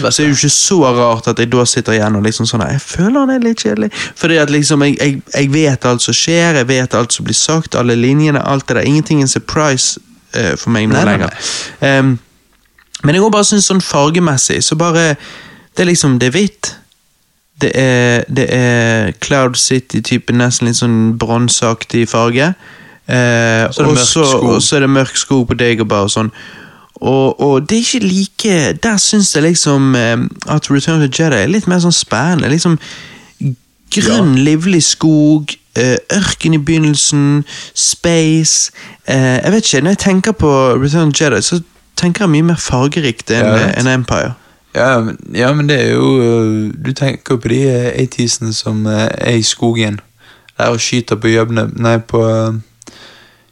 så 0.08 0.22
er 0.22 0.28
jo 0.28 0.36
ikke 0.36 0.52
så 0.52 0.80
rart 0.96 1.28
at 1.30 1.40
jeg 1.42 1.50
da 1.52 1.64
sitter 1.68 1.98
igjen 1.98 2.18
og 2.18 2.26
liksom 2.26 2.48
sånn 2.48 2.64
Jeg 2.68 2.82
føler 2.84 3.18
han 3.20 3.34
er 3.34 3.44
litt 3.44 3.64
kjedelig. 3.64 3.90
Fordi 4.18 4.38
at 4.42 4.52
liksom 4.52 4.84
jeg, 4.86 4.98
jeg, 5.00 5.22
jeg 5.34 5.52
vet 5.54 5.88
alt 5.88 6.04
som 6.04 6.16
skjer, 6.16 6.60
jeg 6.60 6.68
vet 6.70 6.94
alt 6.98 7.14
som 7.14 7.26
blir 7.26 7.38
sagt, 7.38 7.78
alle 7.78 7.96
linjene, 7.98 8.42
alt 8.42 8.68
det 8.68 8.78
der. 8.78 8.88
Ingenting 8.88 9.22
er 9.22 9.28
en 9.28 9.34
surprise 9.34 10.00
eh, 10.34 10.54
for 10.60 10.74
meg 10.74 10.88
nå 10.90 11.02
lenger. 11.06 11.34
Um, 11.80 12.16
men 13.04 13.16
jeg 13.16 13.24
går 13.24 13.34
bare 13.34 13.48
synes 13.48 13.68
sånn 13.68 13.84
fargemessig, 13.84 14.62
så 14.64 14.78
bare 14.80 15.14
Det 15.74 15.82
er 15.82 15.88
liksom, 15.90 16.20
det 16.22 16.28
er 16.28 16.34
hvitt. 16.36 16.68
Det 17.60 17.70
er, 17.74 18.24
det 18.36 18.46
er 18.50 19.12
Cloud 19.22 19.54
City-type, 19.54 20.32
nesten 20.34 20.66
litt 20.66 20.76
sånn 20.76 21.16
bronseaktig 21.18 22.08
farge. 22.10 22.54
Eh, 23.08 23.68
og 23.90 23.96
så- 24.06 24.76
er 24.76 24.80
det 24.80 24.90
mørk 24.90 25.16
sko 25.16 25.44
på 25.44 25.54
Dagobah 25.54 26.02
og 26.02 26.10
sånn. 26.10 26.30
Og, 27.00 27.40
og 27.40 27.68
det 27.68 27.76
er 27.76 27.82
ikke 27.82 28.06
like 28.06 28.72
Der 28.82 28.96
syns 28.96 29.34
jeg 29.34 29.42
liksom 29.42 29.94
eh, 29.96 30.16
at 30.48 30.70
Return 30.70 31.02
of 31.02 31.08
the 31.10 31.22
Jedi 31.22 31.36
er 31.42 31.46
litt 31.50 31.66
mer 31.66 31.78
sånn 31.82 31.92
spennende. 31.92 32.48
Liksom 32.48 32.78
grønn, 33.94 34.34
livlig 34.44 34.82
skog, 34.82 35.52
eh, 35.76 35.96
ørken 36.12 36.54
i 36.54 36.58
begynnelsen, 36.58 37.44
space 37.74 38.70
eh, 39.06 39.40
Jeg 39.44 39.52
vet 39.52 39.64
ikke, 39.68 39.80
når 39.82 39.90
jeg 39.90 39.98
tenker 39.98 40.32
på 40.32 40.50
Return 40.82 41.08
of 41.08 41.14
the 41.14 41.24
Jedi, 41.24 41.42
så 41.42 41.60
tenker 41.96 42.24
jeg 42.24 42.30
mye 42.30 42.42
mer 42.42 42.56
fargerikt 42.58 43.30
enn 43.30 43.44
enn 43.78 43.86
Empire. 44.00 44.34
Ja, 44.74 45.06
ja, 45.34 45.52
men 45.54 45.68
det 45.68 45.80
er 45.80 45.92
jo 45.94 46.22
øh, 46.22 46.74
Du 46.86 46.92
tenker 46.92 47.36
på 47.36 47.48
de 47.48 47.92
eh, 47.94 48.08
80-sene 48.18 48.52
som 48.52 48.86
øh, 48.86 49.08
er 49.10 49.30
i 49.30 49.42
skogen. 49.42 50.00
Der 50.58 50.66
og 50.66 50.80
skyter 50.80 51.16
på 51.16 51.28
jøbne 51.28 51.70
Nei, 51.76 51.98
på 51.98 52.26
øh, 52.28 52.54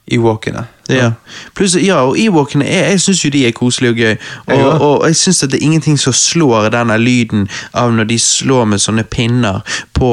Ewalkene. 0.08 0.66
Ja. 0.90 1.12
Plus, 1.54 1.76
ja, 1.76 1.96
og 2.02 2.18
Ewokene 2.18 2.66
er, 2.66 2.88
jeg 2.90 3.00
syns 3.00 3.24
jo 3.24 3.30
de 3.30 3.46
er 3.46 3.54
koselige 3.56 3.92
og 3.92 3.96
gøy. 3.96 4.16
Og, 4.46 4.59
ja. 4.59 4.66
og 4.66 5.06
jeg 5.06 5.16
syns 5.16 5.40
det 5.40 5.54
er 5.54 5.64
ingenting 5.64 5.98
som 6.00 6.12
slår 6.12 6.68
denne 6.74 6.98
lyden 6.98 7.48
av 7.74 7.92
når 7.94 8.10
de 8.10 8.18
slår 8.18 8.64
med 8.72 8.82
sånne 8.82 9.04
pinner 9.06 9.62
på 9.94 10.12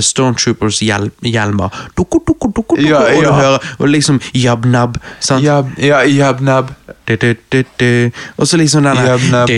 Stormtroopers 0.00 0.82
hjel 0.82 1.10
hjelmer. 1.22 1.70
Duku, 1.96 2.18
duku, 2.26 2.50
duku, 2.56 2.76
ja, 2.82 3.04
og 3.14 3.22
du 3.22 3.30
hører 3.32 3.72
og 3.78 3.88
liksom 3.88 4.20
jabnab. 4.34 4.98
Sant? 5.20 5.44
Jab, 5.44 5.70
ja, 5.78 6.02
jabnab. 6.08 6.74
Og 8.36 8.46
så 8.46 8.56
liksom 8.56 8.84
denne 8.86 9.06
Jabnab. 9.06 9.50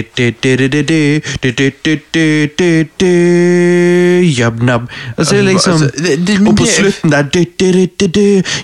Jabnab. 4.38 4.88
Og 5.16 5.26
så 5.26 5.42
liksom 5.42 5.82
Og 6.48 6.56
på 6.56 6.66
slutten 6.66 7.12
der 7.12 7.22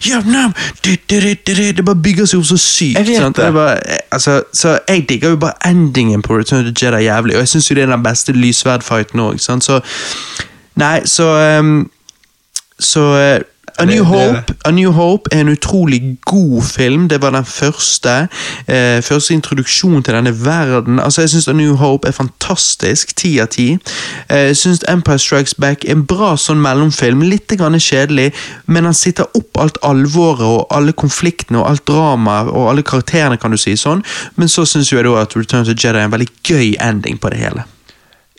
Jabnab! 0.08 0.50
Det 1.76 1.84
bare 1.84 2.02
bygger 2.02 2.26
seg 2.26 2.40
opp 2.40 2.46
så 2.46 2.56
sykt. 2.56 2.98
Jeg 2.98 3.06
vet 3.06 3.16
sant? 3.22 3.36
det. 3.36 3.44
det 3.44 3.54
bare, 3.54 3.76
eh, 3.86 3.98
altså, 4.12 4.42
så 4.52 4.78
jeg 4.88 5.04
digger 5.08 5.34
jo 5.34 5.36
bare 5.36 5.70
endingen 5.70 6.22
på 6.22 6.38
Return 6.38 6.66
of 6.66 6.72
the 6.72 6.86
Jedi 6.86 7.04
jævlig, 7.04 7.36
og 7.36 7.40
jeg 7.40 7.48
syns 7.48 7.70
jo 7.70 7.74
det 7.74 7.82
er 7.82 7.94
den 7.94 8.02
beste 8.02 8.32
lysverdfighten 8.32 9.20
òg. 9.20 9.40
Så 9.40 9.80
Nei, 10.80 11.00
så 11.06 11.58
um, 11.58 11.90
Så 12.80 13.00
uh, 13.00 13.44
A 13.80 13.84
New 13.84 14.04
Hope 14.04 14.54
A 14.64 14.70
New 14.70 14.92
Hope 14.92 15.30
er 15.32 15.40
en 15.40 15.48
utrolig 15.48 16.18
god 16.24 16.62
film. 16.62 17.08
Det 17.08 17.22
var 17.22 17.30
den 17.30 17.44
første. 17.44 18.28
Eh, 18.68 19.02
første 19.02 19.34
introduksjon 19.34 20.02
til 20.02 20.14
denne 20.14 20.44
verden. 20.44 21.00
Altså, 21.00 21.20
Jeg 21.20 21.30
syns 21.30 21.48
A 21.48 21.52
New 21.52 21.74
Hope 21.74 22.08
er 22.08 22.12
fantastisk. 22.12 23.16
Ti 23.16 23.38
av 23.38 23.46
ti. 23.46 23.78
Eh, 24.28 24.36
jeg 24.36 24.56
syns 24.56 24.84
Empire 24.88 25.18
Strikes 25.18 25.54
Back 25.54 25.84
er 25.84 25.92
en 25.92 26.04
bra 26.04 26.36
sånn 26.36 26.60
mellomfilm. 26.60 27.22
Litt 27.22 27.48
grann 27.58 27.78
kjedelig, 27.80 28.32
men 28.66 28.84
han 28.84 28.94
sitter 28.94 29.24
opp 29.34 29.58
alt 29.58 29.78
alvoret 29.82 30.46
og 30.46 30.66
alle 30.70 30.92
konfliktene 30.92 31.58
og 31.58 31.70
alt 31.70 31.86
dramaet 31.86 32.52
og 32.52 32.70
alle 32.70 32.82
karakterene, 32.82 33.40
kan 33.40 33.50
du 33.50 33.56
si. 33.56 33.76
sånn. 33.76 34.04
Men 34.36 34.48
så 34.48 34.66
syns 34.66 34.92
jeg 34.92 35.04
da 35.04 35.22
at 35.22 35.36
Return 35.36 35.64
to 35.64 35.72
Jedi 35.72 35.98
er 35.98 36.04
en 36.04 36.12
veldig 36.12 36.28
gøy 36.44 36.76
ending 36.80 37.18
på 37.18 37.30
det 37.30 37.38
hele. 37.38 37.64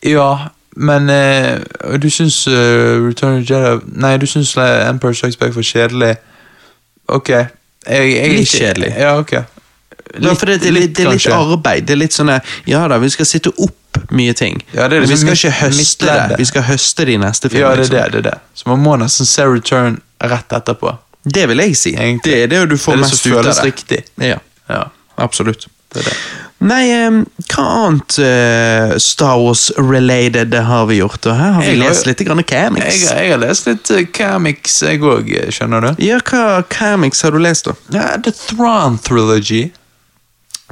Ja, 0.03 0.49
men 0.75 1.09
øh, 1.09 2.01
du 2.01 2.09
syns 2.09 2.47
uh, 2.47 2.53
Return 3.07 3.41
of 3.41 3.49
Jedi 3.49 3.79
Nei, 4.01 4.17
du 4.17 4.25
syns 4.25 4.57
øh, 4.57 4.89
Empire 4.89 5.15
Strikes 5.15 5.37
Back 5.37 5.55
var 5.55 5.61
kjedelig. 5.61 6.15
Ok. 7.07 7.29
Jeg, 7.29 7.47
jeg, 7.87 8.29
Litt 8.37 8.47
kjedelig. 8.47 8.93
Ja, 8.97 9.17
ok. 9.19 9.31
Ja, 10.21 10.33
for 10.33 10.45
det, 10.45 10.61
det, 10.63 10.73
litt, 10.73 10.97
det 10.97 11.05
er 11.05 11.13
litt 11.15 11.27
arbeid. 11.31 11.87
Det 11.87 11.95
er 11.95 12.01
litt 12.01 12.15
sånn 12.15 12.31
eh, 12.33 12.55
Ja 12.67 12.83
da, 12.91 12.97
vi 12.99 13.09
skal 13.11 13.27
sitte 13.27 13.51
opp 13.63 13.99
mye 14.15 14.33
ting. 14.37 14.59
Ja, 14.71 14.87
det 14.91 15.01
men 15.01 15.07
vi 15.07 15.13
liksom 15.13 15.31
skal 15.31 15.39
ikke 15.39 15.57
høste 15.59 16.07
det. 16.07 16.39
Vi 16.39 16.47
skal 16.47 16.65
høste 16.67 17.07
de 17.07 17.17
neste 17.21 17.51
film. 17.51 17.63
Ja, 17.63 17.73
det 17.75 17.75
er 17.75 17.83
liksom. 17.83 17.97
det. 17.97 18.23
det 18.23 18.23
det. 18.31 18.37
Så 18.55 18.69
man 18.71 18.83
må 18.83 18.95
nesten 18.99 19.27
se 19.29 19.47
Return 19.47 19.99
rett 20.23 20.55
etterpå. 20.55 20.95
Det 21.23 21.47
vil 21.51 21.63
jeg 21.63 21.75
si. 21.77 21.93
Egentlig. 21.95 22.31
Det 22.31 22.43
er 22.43 22.53
det 22.53 22.61
du 22.71 22.77
får 22.79 23.01
mest 23.03 23.27
ut 23.27 23.35
av 23.35 23.45
det. 23.51 23.57
riktig. 23.67 24.03
Ja, 24.21 24.39
Ja, 24.71 24.85
absolutt. 25.17 25.67
det 25.93 26.05
er 26.05 26.09
det. 26.09 26.17
Nei, 26.61 26.81
eh, 26.93 27.15
hva 27.49 27.63
annet 27.87 28.17
uh, 28.21 28.91
Star 29.01 29.39
Wars-related 29.41 30.53
har 30.53 30.85
vi 30.91 30.99
gjort? 30.99 31.25
Og 31.25 31.33
her 31.39 31.55
har 31.55 31.61
vi 31.63 31.71
Jeg 31.71 31.79
har- 31.81 31.89
lest 31.89 32.05
litt 32.05 32.19
grann 32.27 32.43
comics. 32.43 32.99
Jeg, 33.01 33.17
jeg 33.17 33.31
har 33.31 33.41
lest 33.41 33.67
litt 33.67 33.91
uh, 33.91 34.03
comics, 34.13 34.75
jeg 34.85 35.01
òg, 35.01 35.31
skjønner 35.49 35.87
du. 35.87 36.03
Ja, 36.05 36.19
hva 36.21 36.61
comics 36.69 37.23
har 37.25 37.33
du 37.33 37.39
lest, 37.41 37.65
da? 37.65 37.73
Ja, 37.97 38.17
The 38.21 38.31
Thrawn 38.31 38.99
Trilogy. 39.01 39.71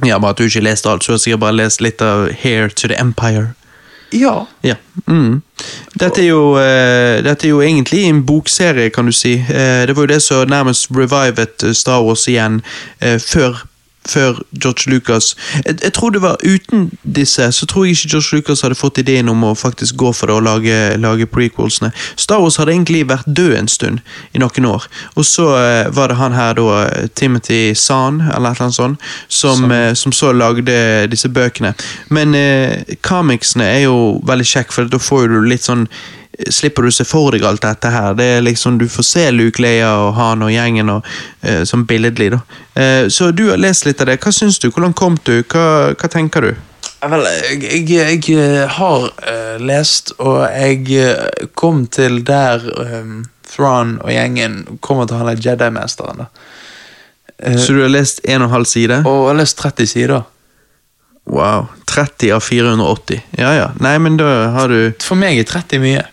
Ja, 0.06 0.18
Bare 0.18 0.30
at 0.30 0.38
du 0.38 0.46
ikke 0.46 0.62
leste 0.64 0.88
alt, 0.88 1.04
så 1.04 1.12
har 1.16 1.18
sikkert 1.20 1.42
bare 1.42 1.58
lest 1.58 1.82
litt 1.84 2.00
av 2.00 2.30
Hair 2.44 2.70
to 2.70 2.88
the 2.88 2.96
Empire. 2.96 3.50
Ja. 4.10 4.46
Ja. 4.66 4.74
Mm. 5.06 5.40
Dette, 5.94 6.22
er 6.22 6.30
jo, 6.30 6.54
uh, 6.54 7.18
dette 7.22 7.46
er 7.46 7.52
jo 7.52 7.60
egentlig 7.62 8.06
en 8.08 8.22
bokserie, 8.26 8.90
kan 8.94 9.06
du 9.06 9.12
si. 9.14 9.36
Uh, 9.50 9.84
det 9.86 9.94
var 9.98 10.06
jo 10.06 10.12
det 10.14 10.20
som 10.24 10.48
nærmest 10.50 10.88
revivet 10.94 11.62
eh, 11.66 11.74
Star 11.76 12.02
Wars 12.06 12.26
igjen 12.30 12.62
uh, 13.02 13.18
før 13.22 13.60
før 14.10 14.42
George 14.52 14.90
Lucas 14.90 15.34
jeg, 15.64 15.78
jeg 15.82 15.92
tror 15.96 16.14
det 16.14 16.22
var 16.24 16.40
Uten 16.44 16.88
disse 17.02 17.50
så 17.52 17.66
tror 17.66 17.86
jeg 17.86 17.96
ikke 17.96 18.10
George 18.14 18.36
Lucas 18.36 18.64
hadde 18.64 18.78
fått 18.78 18.98
ideen 19.02 19.28
om 19.30 19.44
å 19.46 19.54
faktisk 19.58 19.96
gå 20.00 20.12
for 20.16 20.30
det 20.30 20.36
og 20.36 20.44
lage, 20.46 20.76
lage 21.00 21.26
prequelsene. 21.30 21.90
Star 22.16 22.40
Wars 22.42 22.58
hadde 22.60 22.74
egentlig 22.74 23.04
vært 23.10 23.28
død 23.28 23.56
en 23.58 23.70
stund, 23.70 24.00
i 24.34 24.42
noen 24.42 24.68
år. 24.70 24.86
Og 25.16 25.26
så 25.26 25.46
uh, 25.54 25.90
var 25.94 26.12
det 26.12 26.18
han 26.20 26.36
her 26.36 26.56
da, 26.58 26.68
eh, 26.84 27.08
Timothy 27.14 27.74
Zahn, 27.74 28.20
eller 28.20 28.50
et 28.52 28.60
eller 28.60 28.68
annet 28.68 28.78
sånt, 28.78 29.10
som, 29.28 29.66
uh, 29.70 29.92
som 29.94 30.14
så 30.16 30.32
lagde 30.36 30.76
disse 31.10 31.28
bøkene. 31.28 31.74
Men 32.10 32.36
uh, 32.36 32.96
comicsene 33.06 33.66
er 33.66 33.84
jo 33.88 34.20
veldig 34.26 34.48
kjekk, 34.54 34.74
for 34.74 34.90
da 34.90 35.02
får 35.02 35.28
du 35.32 35.40
litt 35.46 35.66
sånn 35.66 35.86
slipper 36.48 36.82
du 36.82 36.90
se 36.94 37.04
for 37.04 37.30
deg 37.34 37.44
alt 37.44 37.62
dette 37.62 37.90
her. 37.92 38.14
Det 38.14 38.24
er 38.38 38.40
liksom, 38.46 38.78
Du 38.78 38.88
får 38.88 39.02
se 39.04 39.30
Luke 39.30 39.62
Leia 39.62 39.90
og 40.06 40.14
han 40.16 40.42
og 40.42 40.50
gjengen 40.54 40.90
og, 40.90 41.04
uh, 41.44 41.62
sånn 41.68 41.84
billedlig. 41.86 42.30
da. 42.32 42.40
Uh, 42.76 43.08
så 43.12 43.30
du 43.32 43.50
har 43.50 43.60
lest 43.60 43.84
litt 43.86 44.00
av 44.00 44.06
det. 44.10 44.18
Hva 44.24 44.32
syns 44.32 44.58
du? 44.58 44.70
Hvordan 44.70 44.92
kom 44.96 45.18
du? 45.24 45.42
Hva, 45.42 45.94
hva 45.94 46.08
tenker 46.12 46.40
du? 46.48 46.52
Ja, 47.00 47.08
Vel, 47.08 47.24
jeg, 47.24 47.88
jeg, 47.88 48.22
jeg 48.28 48.68
har 48.76 49.06
uh, 49.08 49.56
lest, 49.60 50.12
og 50.20 50.42
jeg 50.52 50.84
eh, 51.00 51.46
kom 51.56 51.86
til 51.88 52.20
der 52.28 52.60
um, 52.76 53.22
Thrawn 53.50 53.96
og 54.04 54.10
gjengen 54.12 54.58
kommer 54.84 55.08
til 55.08 55.16
han 55.16 55.30
der 55.32 55.40
Jedi-mesteren. 55.40 56.20
da. 56.20 56.26
Eh, 57.40 57.56
Så 57.56 57.72
du 57.72 57.80
har 57.82 57.88
lest 57.88 58.20
en 58.28 58.42
og 58.42 58.50
en 58.50 58.54
halv 58.58 58.68
side? 58.68 59.00
og 59.06 59.16
jeg 59.24 59.30
har 59.32 59.40
lest 59.40 59.58
30 59.58 59.86
sider. 59.86 60.22
Wow. 61.30 61.66
30 61.86 62.32
av 62.36 62.40
480. 62.44 63.20
Ja 63.38 63.54
ja. 63.54 63.70
Nei, 63.80 63.96
men 63.98 64.16
da 64.20 64.50
har 64.54 64.68
du 64.68 64.92
For 65.02 65.16
meg 65.16 65.38
er 65.40 65.44
30 65.48 65.80
mye. 65.82 66.04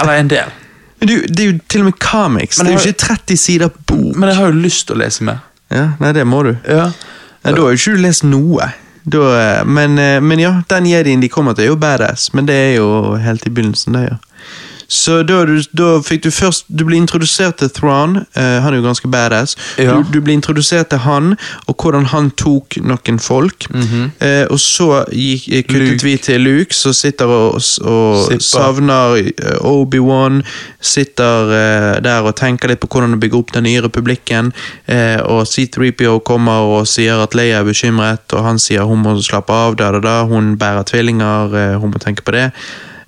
Eller 0.00 0.18
en 0.18 0.30
del. 0.30 0.56
Men 1.00 1.08
du, 1.08 1.14
Det 1.22 1.40
er 1.44 1.52
jo 1.52 1.58
til 1.68 1.84
og 1.84 1.90
med 1.90 1.98
comics. 2.02 2.58
Men 2.58 2.66
det 2.66 2.74
er 2.74 2.78
jo 2.78 2.92
ikke 2.92 3.04
30 3.06 3.36
sider 3.36 3.68
bok. 3.86 4.16
Men 4.16 4.28
jeg 4.28 4.36
har 4.40 4.50
jo 4.50 4.58
lyst 4.66 4.86
til 4.88 4.98
å 4.98 5.02
lese 5.02 5.24
mer. 5.26 5.44
Ja, 5.70 5.90
Nei, 6.00 6.12
det 6.16 6.24
må 6.26 6.42
du. 6.46 6.54
Ja. 6.66 6.88
Nei, 7.44 7.52
Da 7.52 7.56
har 7.60 7.72
jo 7.72 7.78
ikke 7.78 7.96
du 7.96 8.02
lest 8.02 8.24
noe. 8.24 8.70
Da, 9.08 9.24
eh, 9.40 9.64
men, 9.64 9.98
eh, 9.98 10.20
men 10.20 10.40
ja, 10.42 10.62
den 10.68 10.88
jedien 10.88 11.20
de 11.20 11.28
kommer 11.32 11.54
til, 11.54 11.64
er 11.64 11.72
jo 11.72 11.76
badass. 11.80 12.32
Men 12.34 12.48
det 12.48 12.56
er 12.56 12.72
jo 12.76 13.16
helt 13.20 13.46
i 13.46 13.50
begynnelsen, 13.50 13.96
det, 13.96 14.02
ja. 14.10 14.16
Så 14.88 15.18
da, 15.28 15.42
da 15.76 15.88
fikk 16.00 16.22
du 16.24 16.30
først 16.32 16.64
Du 16.72 16.86
ble 16.88 16.96
introdusert 16.96 17.58
til 17.60 17.68
Thrawn. 17.76 18.22
Uh, 18.32 18.58
han 18.64 18.72
er 18.72 18.78
jo 18.78 18.86
ganske 18.86 19.08
badass. 19.12 19.56
Ja. 19.76 19.98
Du, 19.98 20.14
du 20.14 20.22
ble 20.24 20.32
introdusert 20.38 20.88
til 20.88 21.02
han, 21.04 21.34
og 21.68 21.76
hvordan 21.76 22.08
han 22.12 22.30
tok 22.40 22.78
noen 22.80 23.20
folk. 23.20 23.68
eh, 24.24 24.46
og 24.48 24.58
så 24.60 25.04
gikk, 25.12 25.48
eh, 25.52 25.62
kuttet 25.68 25.92
Luke. 25.92 26.04
vi 26.06 26.16
til 26.16 26.40
Luke, 26.40 26.74
som 26.74 26.96
sitter 26.96 27.28
og, 27.28 27.60
og 27.84 28.24
Sipper. 28.24 28.40
savner 28.44 29.18
eh, 29.20 29.60
Obi-Wan. 29.60 30.42
Sitter 30.80 31.52
uh, 31.52 32.00
der 32.02 32.24
og 32.24 32.36
tenker 32.40 32.72
litt 32.72 32.80
på 32.80 32.88
hvordan 32.88 33.16
å 33.16 33.20
bygge 33.20 33.38
opp 33.38 33.52
den 33.52 33.68
nye 33.68 33.84
republikken. 33.84 34.52
Eh, 34.88 35.20
og 35.20 35.44
C3PO 35.46 36.18
kommer 36.24 36.64
og 36.64 36.86
sier 36.88 37.20
at 37.22 37.36
Leia 37.36 37.60
er 37.60 37.68
bekymret, 37.68 38.24
og 38.32 38.44
han 38.46 38.60
sier 38.62 38.88
hun 38.88 39.02
må 39.04 39.18
slappe 39.20 39.52
av. 39.52 39.76
Da, 39.76 39.92
da, 39.92 40.00
da. 40.00 40.20
Hun 40.28 40.56
bærer 40.60 40.86
tvillinger, 40.88 41.58
eh, 41.58 41.74
hun 41.80 41.92
må 41.92 42.00
tenke 42.02 42.24
på 42.24 42.32
det. 42.36 42.50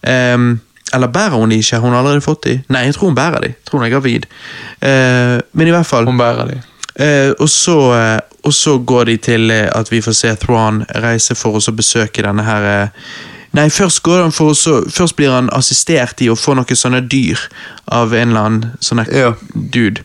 Ehm, 0.06 0.60
eller 0.94 1.08
bærer 1.12 1.36
hun 1.38 1.50
de 1.52 1.58
ikke? 1.62 1.78
Hun 1.78 1.92
har 1.92 2.00
allerede 2.02 2.24
fått 2.24 2.44
de. 2.44 2.56
Nei, 2.68 2.84
jeg 2.88 2.94
tror 2.96 3.10
hun 3.12 3.14
bærer 3.18 3.40
de. 3.44 3.52
Jeg 3.54 3.68
tror 3.68 3.78
hun 3.78 3.86
er 3.86 3.92
gravid. 3.94 4.26
Eh, 4.82 5.36
men 5.52 5.68
i 5.68 5.74
hvert 5.74 5.86
fall 5.86 6.06
Hun 6.08 6.18
bærer 6.18 6.48
de. 6.50 6.60
Eh, 7.00 7.30
og, 7.38 7.48
så, 7.48 7.76
eh, 7.94 8.20
og 8.44 8.54
så 8.54 8.78
går 8.78 9.04
de 9.04 9.16
til 9.16 9.50
eh, 9.54 9.68
at 9.72 9.92
vi 9.92 10.00
får 10.02 10.12
se 10.18 10.34
Thrawn 10.42 10.82
reise 11.04 11.34
for 11.38 11.56
oss 11.60 11.68
å 11.70 11.76
besøke 11.76 12.22
denne 12.26 12.42
her 12.44 12.66
eh, 12.70 12.88
Nei, 13.52 13.66
først, 13.70 14.02
går 14.06 14.20
han 14.22 14.32
for 14.32 14.52
oss... 14.52 14.60
så, 14.62 14.76
først 14.94 15.16
blir 15.18 15.32
han 15.34 15.48
assistert 15.50 16.20
i 16.22 16.28
å 16.30 16.36
få 16.38 16.54
noen 16.54 16.76
sånne 16.78 17.00
dyr 17.10 17.40
av 17.90 18.12
en 18.14 18.30
eller 18.30 18.46
annen 18.46 18.76
sånn 18.78 19.02
Ja. 19.10 19.32
dude. 19.54 20.04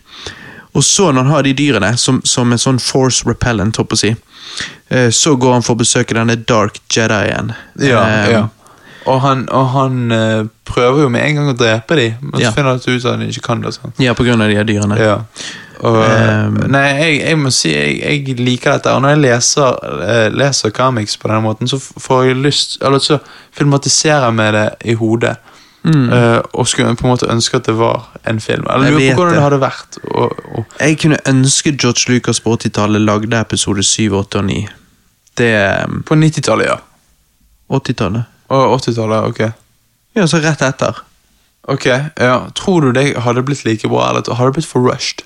Og 0.74 0.82
så, 0.84 1.12
når 1.12 1.22
han 1.22 1.30
har 1.32 1.46
de 1.46 1.52
dyrene, 1.56 1.92
som, 1.96 2.18
som 2.24 2.50
en 2.52 2.58
sånn 2.58 2.80
force 2.82 3.22
repellent, 3.28 3.78
håper 3.78 3.96
jeg 4.02 4.16
å 4.16 4.18
si, 4.18 4.64
eh, 4.90 5.10
så 5.14 5.36
går 5.38 5.52
han 5.54 5.62
for 5.62 5.76
å 5.76 5.80
besøke 5.84 6.14
denne 6.18 6.36
Dark 6.42 6.80
Jedien. 6.90 7.54
Ja, 7.78 8.02
ja. 8.28 8.42
Og 9.06 9.20
han, 9.22 9.44
og 9.54 9.68
han 9.70 10.12
uh, 10.12 10.46
prøver 10.66 11.02
jo 11.04 11.08
med 11.14 11.22
en 11.22 11.36
gang 11.38 11.48
å 11.52 11.56
drepe 11.58 11.94
de, 11.98 12.06
men 12.20 12.40
Ja. 12.40 12.50
så 12.50 12.56
finner 12.56 12.70
han 12.74 12.80
ut 12.82 13.04
at 13.04 13.12
han 13.12 13.22
ikke 13.28 13.42
kan 13.46 13.60
det. 13.62 13.74
Sant? 13.74 14.00
ja, 14.02 14.14
på 14.18 14.24
grunn 14.26 14.42
av 14.42 14.48
de 14.50 14.56
her 14.58 14.64
dyrene. 14.66 14.98
Ja. 14.98 15.20
Og, 15.76 15.96
Um, 16.00 16.54
nei, 16.72 16.86
jeg, 16.96 17.16
jeg 17.20 17.36
må 17.38 17.50
si 17.52 17.68
jeg, 17.68 17.98
jeg 18.00 18.38
liker 18.40 18.72
dette. 18.78 18.94
Og 18.96 19.02
når 19.04 19.12
jeg 19.12 19.20
leser, 19.26 19.76
uh, 19.84 20.28
leser 20.32 20.72
comics 20.72 21.18
på 21.20 21.28
denne 21.28 21.42
måten, 21.44 21.68
så 21.68 21.76
får 21.78 22.24
jeg 22.30 22.36
lyst 22.40 22.78
Eller 22.82 22.98
så 23.04 23.18
filmatiserer 23.52 24.24
jeg 24.24 24.34
med 24.34 24.54
det 24.56 24.64
i 24.84 24.94
hodet. 24.96 25.36
Eh, 25.86 26.40
og 26.58 26.66
skulle 26.66 26.96
på 26.98 27.04
en 27.06 27.12
måte 27.12 27.28
ønske 27.30 27.60
at 27.60 27.66
det 27.68 27.76
var 27.78 28.08
en 28.26 28.40
film. 28.40 28.64
Eller 28.74 28.90
Mm. 28.90 28.96
Lurer 28.98 29.14
på 29.14 29.20
hvordan 29.20 29.34
det. 29.36 29.42
hadde 29.42 29.60
vært. 29.60 29.98
Og, 30.10 30.32
og, 30.58 30.64
Jeg 30.80 30.98
kunne 30.98 31.18
ønske 31.30 31.76
George 31.78 32.10
Lucas 32.10 32.40
på 32.40 32.56
80-tallet 32.56 33.00
lagde 33.04 33.38
episode 33.40 33.82
7, 33.86 34.10
8 34.18 34.38
og 34.38 34.44
9. 34.48 34.66
Det 35.38 35.46
er 35.54 35.86
på 36.08 36.14
90-tallet, 36.18 36.66
ja. 36.66 36.76
80-tallet. 37.70 38.24
Og 38.48 38.76
80-tallet, 38.80 39.30
ok. 39.30 39.40
Ja, 40.16 40.26
så 40.30 40.38
rett 40.40 40.62
etter. 40.62 41.00
Ok, 41.68 41.86
ja. 41.86 42.36
Tror 42.54 42.80
du 42.86 42.92
det 42.94 43.16
hadde 43.24 43.42
blitt 43.42 43.64
like 43.66 43.88
bra, 43.90 44.08
eller 44.12 44.34
hadde 44.34 44.52
det 44.52 44.58
blitt 44.60 44.70
for 44.70 44.80
rushed? 44.86 45.24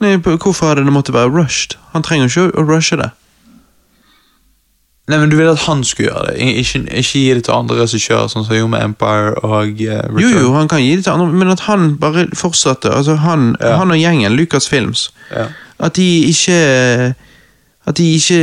Nei, 0.00 0.12
Hvorfor 0.22 0.68
hadde 0.70 0.84
det 0.86 0.92
måttet 0.94 1.14
være 1.16 1.32
rushed? 1.34 1.74
Han 1.92 2.04
trenger 2.06 2.30
ikke 2.30 2.52
å 2.54 2.62
rushe 2.68 2.96
det. 3.00 3.10
Nei, 5.08 5.16
men 5.18 5.30
Du 5.32 5.36
vil 5.38 5.48
at 5.48 5.62
han 5.64 5.80
skulle 5.88 6.10
gjøre 6.10 6.34
det, 6.34 6.48
ikke, 6.60 6.82
ikke 7.00 7.18
gi 7.18 7.34
det 7.34 7.44
til 7.46 7.54
andre 7.56 7.78
regissører, 7.80 8.28
sånn 8.28 8.44
som 8.44 8.52
han 8.52 8.58
gjorde 8.60 8.72
med 8.74 8.84
Empire 8.90 9.30
og 9.40 9.80
uh, 9.80 9.94
Return. 10.04 10.18
Jo, 10.20 10.28
jo, 10.44 10.50
han 10.52 10.68
kan 10.68 10.82
gi 10.84 10.90
det 10.98 11.06
til 11.06 11.14
andre, 11.14 11.28
men 11.32 11.52
at 11.54 11.62
han 11.64 11.94
bare 12.02 12.26
fortsatte. 12.36 12.92
Altså, 12.92 13.16
han, 13.24 13.54
Ja. 13.60 13.76
han 13.80 13.90
og 13.90 13.96
gjengen, 13.98 14.36
Lucas 14.36 14.68
Films, 14.68 15.08
Ja. 15.32 15.46
at 15.80 15.96
de 15.96 16.08
ikke 16.28 17.14
At 17.88 17.96
de 17.96 18.04
ikke 18.18 18.40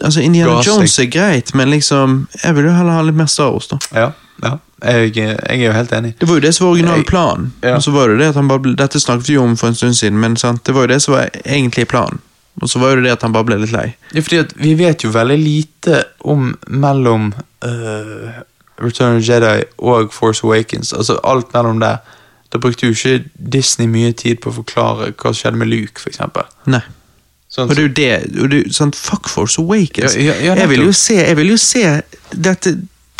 Altså, 0.00 0.20
Indiana 0.22 0.58
Ga. 0.58 0.62
Jones 0.66 0.98
er 1.02 1.08
greit, 1.10 1.54
men 1.56 1.70
liksom 1.72 2.26
Jeg 2.42 2.54
vil 2.56 2.68
jo 2.68 2.74
heller 2.76 2.92
ha 2.98 3.02
litt 3.06 3.16
mer 3.18 3.26
Star 3.30 3.50
Wars, 3.54 3.66
da. 3.70 3.78
Ja, 3.94 4.10
ja. 4.44 4.52
Jeg, 4.84 5.14
jeg 5.16 5.36
er 5.48 5.62
jo 5.64 5.72
helt 5.72 5.92
enig. 5.96 6.12
Det 6.20 6.28
var 6.28 6.36
jo 6.36 6.44
det 6.44 6.52
som 6.54 6.66
var 6.66 6.72
original 6.74 6.96
Jeg- 7.00 7.06
plan. 7.08 7.52
Ja. 7.62 7.74
Og 7.78 7.82
så 7.82 7.90
var 7.94 8.08
det 8.08 8.18
det 8.20 8.26
at 8.28 8.34
han 8.34 8.48
bare 8.50 8.74
Dette 8.76 9.00
snakket 9.00 9.28
vi 9.28 9.36
om 9.40 9.56
for 9.56 9.68
en 9.72 9.74
stund 9.74 9.94
siden, 9.96 10.18
men 10.20 10.36
sant? 10.36 10.64
det 10.66 10.74
var 10.74 10.84
jo 10.84 10.92
det 10.92 11.02
som 11.02 11.14
var 11.14 11.30
egentlig 11.44 11.88
planen. 11.88 12.20
Og 12.62 12.68
så 12.70 12.78
var 12.78 12.90
jo 12.90 12.96
det 12.96 13.04
det 13.04 13.12
at 13.16 13.22
han 13.22 13.32
bare 13.32 13.44
ble 13.48 13.56
litt 13.62 13.72
lei. 13.72 13.94
Ja, 14.14 14.20
fordi 14.20 14.38
at 14.38 14.52
Vi 14.56 14.74
vet 14.78 15.02
jo 15.04 15.10
veldig 15.10 15.38
lite 15.38 16.02
om 16.20 16.52
mellom 16.68 17.32
uh, 17.64 18.42
Return 18.82 19.16
of 19.16 19.22
Jedi 19.28 19.64
og 19.78 20.12
Force 20.12 20.44
Awakens. 20.44 20.92
Altså 20.92 21.18
Alt 21.24 21.52
mellom 21.54 21.80
der. 21.80 21.96
Da 22.52 22.58
brukte 22.58 22.86
jo 22.86 22.92
ikke 22.92 23.24
Disney 23.34 23.86
mye 23.90 24.12
tid 24.12 24.38
på 24.42 24.50
å 24.52 24.58
forklare 24.60 25.10
hva 25.12 25.32
som 25.32 25.40
skjedde 25.40 25.58
med 25.58 25.68
Luke. 25.72 26.12
Nei. 26.66 26.82
Sånn, 27.54 27.68
Og 27.70 27.76
det 27.76 27.82
er 27.82 27.86
jo 27.86 27.94
det, 27.94 28.40
og 28.42 28.50
det 28.50 28.60
sånn, 28.74 28.90
Fuck 28.98 29.28
Force 29.30 29.62
Awakens. 29.62 30.16
Ja, 30.18 30.34
ja, 30.42 30.56
jeg 30.58 30.68
vil 30.72 30.88
jo 30.88 30.92
se, 30.98 31.14
jeg 31.20 31.36
vil 31.38 31.52
jo 31.52 31.58
se 31.60 31.84
dette, 32.34 32.72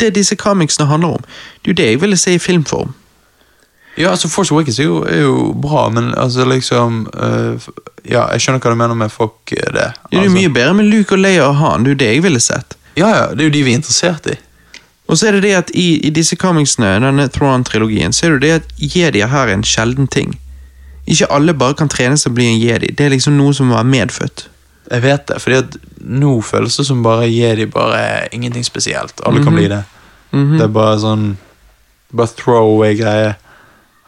det 0.03 0.09
disse 0.17 0.35
comicsene 0.35 0.89
handler 0.89 1.21
om. 1.21 1.27
Det 1.63 1.69
er 1.69 1.71
jo 1.71 1.77
det 1.79 1.85
jeg 1.87 2.01
ville 2.01 2.17
se 2.19 2.33
i 2.35 2.41
filmform. 2.43 2.91
ja, 3.95 4.09
altså 4.11 4.27
Force 4.27 4.51
Awakens 4.51 4.79
er 4.79 4.89
jo, 4.89 4.97
er 5.07 5.21
jo 5.21 5.53
bra, 5.53 5.87
men 5.89 6.11
altså 6.17 6.43
liksom 6.45 7.05
uh, 7.15 7.55
Ja, 8.03 8.25
jeg 8.33 8.43
skjønner 8.43 8.59
hva 8.59 8.73
du 8.73 8.75
mener 8.75 8.97
med 8.99 9.09
fuck 9.09 9.55
eh, 9.55 9.71
det. 9.71 9.87
Det 10.11 10.19
er 10.19 10.25
jo 10.25 10.27
altså. 10.27 10.35
mye 10.35 10.49
bedre 10.53 10.73
med 10.73 10.91
Luke 10.91 11.15
og 11.15 11.23
Leia 11.23 11.47
og 11.47 11.55
Han. 11.55 11.85
Det 11.85 11.89
er 11.89 11.95
jo 11.95 12.01
det 12.03 12.09
jeg 12.11 12.23
ville 12.27 12.41
sett. 12.43 12.75
Ja, 12.99 13.07
ja, 13.07 13.23
det 13.31 13.39
er 13.39 13.49
jo 13.49 13.53
de 13.55 13.63
vi 13.63 13.71
er 13.71 13.79
interessert 13.79 14.27
i. 14.27 14.35
Og 15.07 15.17
så 15.17 15.29
er 15.29 15.37
det 15.37 15.45
det 15.47 15.53
at 15.55 15.71
i, 15.73 15.87
i 16.05 16.11
disse 16.13 16.35
comicsene, 16.35 16.97
denne 17.01 17.29
Thrawn-trilogien, 17.31 18.13
så 18.13 18.27
er 18.27 18.35
det 18.35 18.41
det 18.43 18.53
at 18.59 18.95
jedier 18.95 19.31
her 19.31 19.47
er 19.47 19.55
en 19.55 19.65
sjelden 19.65 20.11
ting. 20.11 20.35
Ikke 21.07 21.27
alle 21.31 21.53
bare 21.53 21.75
kan 21.77 21.89
trene 21.89 22.17
seg 22.17 22.29
til 22.29 22.31
å 22.31 22.35
bli 22.39 22.45
en 22.53 22.59
jedi. 22.59 22.87
Det 22.95 23.05
er 23.05 23.09
liksom 23.13 23.35
noe 23.37 23.53
som 23.53 23.69
var 23.69 23.83
medfødt. 23.85 24.47
Jeg 24.91 25.01
vet 25.01 25.25
det, 25.27 25.39
fordi 25.41 25.57
at 25.57 25.75
nå 26.05 26.31
føles 26.45 26.75
det 26.77 26.85
som 26.85 27.01
bare 27.03 27.25
Jedi 27.29 27.65
bare 27.65 27.97
er 27.97 28.27
ingenting 28.33 28.63
spesielt. 28.65 29.21
Alle 29.25 29.41
kan 29.43 29.53
Mhm. 29.53 29.55
bli 29.55 29.67
det. 29.67 29.83
Mhm. 30.31 30.57
Det 30.57 30.63
er 30.63 30.67
bare 30.67 30.97
sånn 30.99 31.37
Bare 32.15 32.27
throwaway-greie. 32.27 33.35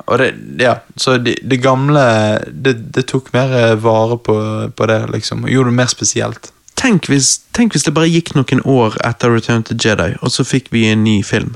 Og 0.08 0.18
det, 0.20 0.36
ja, 0.62 0.76
så 0.96 1.18
det, 1.22 1.40
det 1.50 1.62
gamle 1.62 2.04
det, 2.48 2.92
det 2.94 3.08
tok 3.08 3.34
mer 3.34 3.76
vare 3.76 4.18
på, 4.18 4.72
på 4.76 4.88
det, 4.88 5.10
liksom. 5.12 5.44
Og 5.44 5.50
gjorde 5.50 5.72
det 5.72 5.74
mer 5.76 5.88
spesielt. 5.92 6.52
Tenk 6.76 7.08
hvis, 7.10 7.40
tenk 7.54 7.74
hvis 7.74 7.84
det 7.84 7.94
bare 7.94 8.08
gikk 8.08 8.36
noen 8.36 8.62
år 8.64 8.96
etter 9.04 9.34
Return 9.34 9.64
to 9.64 9.74
Jedi, 9.76 10.14
og 10.22 10.30
så 10.32 10.46
fikk 10.46 10.70
vi 10.72 10.86
en 10.92 11.04
ny 11.04 11.22
film. 11.24 11.56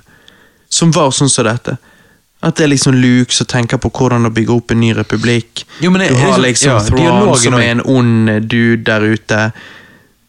Som 0.70 0.92
var 0.92 1.12
sånn 1.12 1.30
som 1.30 1.46
dette. 1.46 1.78
At 2.44 2.56
det 2.58 2.64
er 2.64 2.72
liksom 2.72 2.94
Luke 2.98 3.34
som 3.34 3.46
tenker 3.46 3.78
på 3.78 3.92
hvordan 3.94 4.26
å 4.26 4.32
bygge 4.34 4.56
opp 4.56 4.72
en 4.72 4.80
ny 4.80 4.94
republikk. 4.98 5.64
Jo, 5.80 5.92
men 5.92 6.02
det- 6.02 6.10
du 6.10 6.16
har 6.16 6.40
liksom- 6.40 6.78
liksom 6.80 6.98
ja, 6.98 7.20
Thrawn 7.22 7.38
som 7.38 7.54
er 7.54 7.72
en 7.72 7.82
ond 7.86 8.48
dude 8.50 8.84
der 8.84 9.02
ute. 9.02 9.52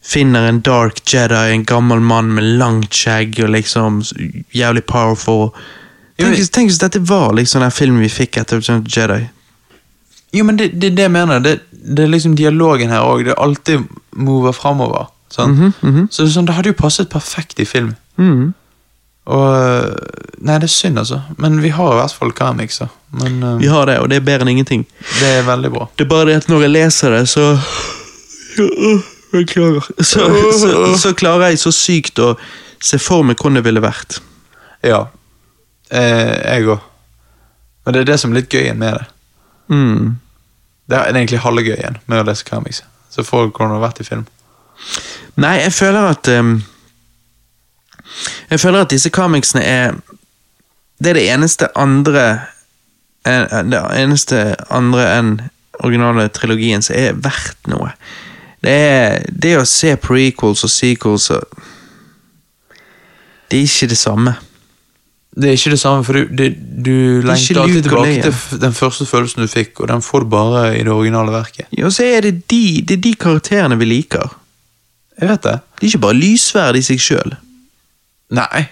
Finner 0.02 0.48
en 0.48 0.60
dark 0.60 1.00
Jedi, 1.06 1.52
en 1.54 1.64
gammel 1.64 2.00
mann 2.00 2.34
med 2.34 2.44
langt 2.58 2.90
skjegg 2.90 3.38
og 3.42 3.50
liksom 3.50 4.02
jævlig 4.54 4.84
powerful. 4.86 5.52
Tenk, 6.18 6.36
hvis- 6.36 6.50
tenk 6.50 6.70
hvis 6.70 6.78
dette 6.78 7.00
var 7.00 7.32
liksom 7.32 7.60
den 7.60 7.70
filmen 7.70 8.00
vi 8.00 8.08
fikk 8.08 8.36
etter 8.36 8.60
Jedi. 8.60 9.28
Jo, 10.32 10.44
men 10.44 10.56
det 10.56 10.64
er 10.74 10.78
det, 10.78 10.94
det 10.96 11.02
jeg 11.02 11.10
mener. 11.10 11.40
Det, 11.40 11.60
det 11.72 12.04
er 12.04 12.08
liksom 12.08 12.34
dialogen 12.36 12.88
her 12.88 13.00
òg. 13.00 13.24
Det 13.24 13.34
alltid 13.38 13.86
mover 14.16 14.52
framover. 14.52 15.06
sant? 15.30 15.58
mm 15.58 15.72
-hmm. 15.82 16.08
Så 16.10 16.24
det, 16.24 16.32
sånn, 16.32 16.44
det 16.46 16.54
hadde 16.54 16.68
jo 16.68 16.72
passet 16.74 17.08
perfekt 17.08 17.58
i 17.60 17.64
film. 17.64 17.96
Mhm. 18.18 18.54
Og 19.30 19.98
Nei, 20.42 20.56
det 20.58 20.66
er 20.66 20.72
synd, 20.74 20.98
altså. 20.98 21.20
Men 21.38 21.60
vi 21.62 21.70
har 21.70 21.92
i 21.94 21.98
hvert 22.00 22.14
fall. 22.18 22.32
Men 23.14 23.42
eh, 23.42 23.58
Vi 23.60 23.68
har 23.70 23.86
det, 23.86 24.00
og 24.02 24.08
det 24.10 24.16
er 24.18 24.24
bedre 24.26 24.42
enn 24.42 24.56
ingenting. 24.56 24.82
det 25.20 25.28
er 25.38 25.44
veldig 25.46 25.70
bra. 25.70 25.86
Det 25.96 26.06
er 26.06 26.10
bare 26.10 26.26
det 26.26 26.40
at 26.40 26.48
når 26.50 26.64
jeg 26.66 26.72
leser 26.74 27.14
det, 27.14 27.28
så 27.30 27.44
Beklager. 29.32 29.86
Så, 30.02 30.26
så, 30.58 30.98
så 30.98 31.12
klarer 31.16 31.52
jeg 31.52 31.62
så 31.62 31.70
sykt 31.72 32.18
å 32.20 32.34
se 32.82 32.98
for 33.00 33.22
meg 33.24 33.38
hvordan 33.38 33.60
det 33.60 33.64
ville 33.64 33.80
vært. 33.80 34.18
Ja. 34.84 35.06
Eh, 35.88 36.34
jeg 36.42 36.66
òg. 36.74 36.82
Men 37.84 37.94
det 37.94 38.02
er 38.02 38.10
det 38.10 38.18
som 38.20 38.34
er 38.34 38.42
litt 38.42 38.52
gøy 38.52 38.74
med 38.76 38.98
det. 38.98 39.06
Mm. 39.72 40.18
Det 40.90 40.98
er 40.98 41.14
egentlig 41.14 41.40
halve 41.46 41.64
gøyen 41.64 41.96
med 42.10 42.20
å 42.20 42.26
lese 42.28 42.44
comics. 42.44 42.82
Så 43.12 43.24
får 43.24 43.46
du 43.46 43.54
hvordan 43.54 43.72
det 43.72 43.78
har 43.78 43.86
vært 43.86 44.02
i 44.02 44.08
film. 44.08 44.26
Nei, 45.40 45.54
jeg 45.62 45.72
føler 45.72 46.10
at 46.12 46.28
ehm, 46.28 46.54
Jeg 48.50 48.60
føler 48.60 48.84
at 48.84 48.90
disse 48.90 49.10
comicsene 49.10 49.62
er 49.64 49.94
Det 51.02 51.10
er 51.10 51.18
det 51.18 51.24
eneste 51.34 51.68
andre 51.76 52.24
eh, 53.26 53.62
Det 53.66 53.80
eneste 53.98 54.42
andre 54.70 55.08
enn 55.18 55.32
originale 55.82 56.28
trilogien 56.28 56.82
som 56.84 56.94
er 56.94 57.16
verdt 57.18 57.66
noe. 57.72 57.90
Det 58.62 58.70
er 58.70 59.24
det 59.26 59.56
å 59.58 59.64
se 59.66 59.96
prequels 59.98 60.62
og 60.62 60.70
sequels 60.70 61.30
og 61.34 61.62
Det 63.50 63.58
er 63.58 63.66
ikke 63.66 63.88
det 63.90 63.98
samme. 63.98 64.36
Det 65.32 65.48
er 65.48 65.56
ikke 65.56 65.72
det 65.72 65.80
samme, 65.80 66.04
for 66.04 66.12
du, 66.12 66.28
det, 66.36 66.50
du 66.84 67.24
lengter 67.24 67.62
alltid 67.62 67.86
tilbake 67.86 68.08
Leia. 68.10 68.22
til 68.28 68.60
den 68.60 68.74
første 68.76 69.06
følelsen 69.08 69.42
du 69.42 69.48
fikk, 69.48 69.80
og 69.80 69.88
den 69.88 70.04
får 70.04 70.24
du 70.24 70.28
bare 70.34 70.62
i 70.76 70.82
det 70.84 70.92
originale 70.92 71.32
verket. 71.32 71.66
Ja, 71.72 71.86
og 71.88 71.92
så 71.96 72.04
er 72.04 72.26
det 72.26 72.34
de, 72.52 72.82
det 72.84 72.98
er 72.98 73.04
de 73.06 73.14
karakterene 73.16 73.78
vi 73.80 73.88
liker. 73.88 74.34
Jeg 75.20 75.30
vet 75.32 75.46
det. 75.46 75.54
De 75.80 75.86
er 75.86 75.88
ikke 75.88 76.02
bare 76.04 76.18
lysverd 76.18 76.76
i 76.76 76.84
seg 76.84 77.00
sjøl. 77.00 77.32
Nei, 78.32 78.64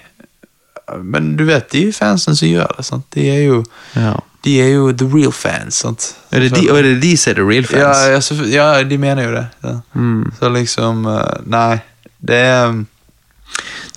men 1.04 1.34
du 1.38 1.44
vet 1.46 1.68
de 1.70 1.84
fansene 1.94 2.36
som 2.38 2.48
gjør 2.48 2.76
det. 2.78 2.84
sant? 2.88 3.04
De 3.14 3.26
er 3.30 3.42
jo, 3.44 3.60
Ja. 3.94 4.14
de 4.44 4.54
er 4.62 4.70
jo 4.72 4.92
the 4.92 5.06
real 5.12 5.32
fans. 5.36 5.74
sant? 5.84 6.06
Er 6.32 6.40
det 6.46 6.54
de, 6.56 6.64
og 6.70 6.78
er 6.78 6.82
det 6.88 7.00
de 7.02 7.12
som 7.20 7.30
er 7.30 7.34
the 7.42 7.44
real 7.48 7.66
fans? 7.68 8.00
Ja, 8.08 8.18
selvfø- 8.24 8.48
ja, 8.50 8.82
de 8.82 8.98
mener 8.98 9.28
jo 9.28 9.34
det. 9.36 9.46
Ja. 9.64 9.74
Mm. 9.94 10.32
Så 10.40 10.48
liksom 10.54 11.04
eh, 11.06 11.42
Nei, 11.46 11.78
det 12.26 12.40
er 12.48 12.66
um, 12.72 12.86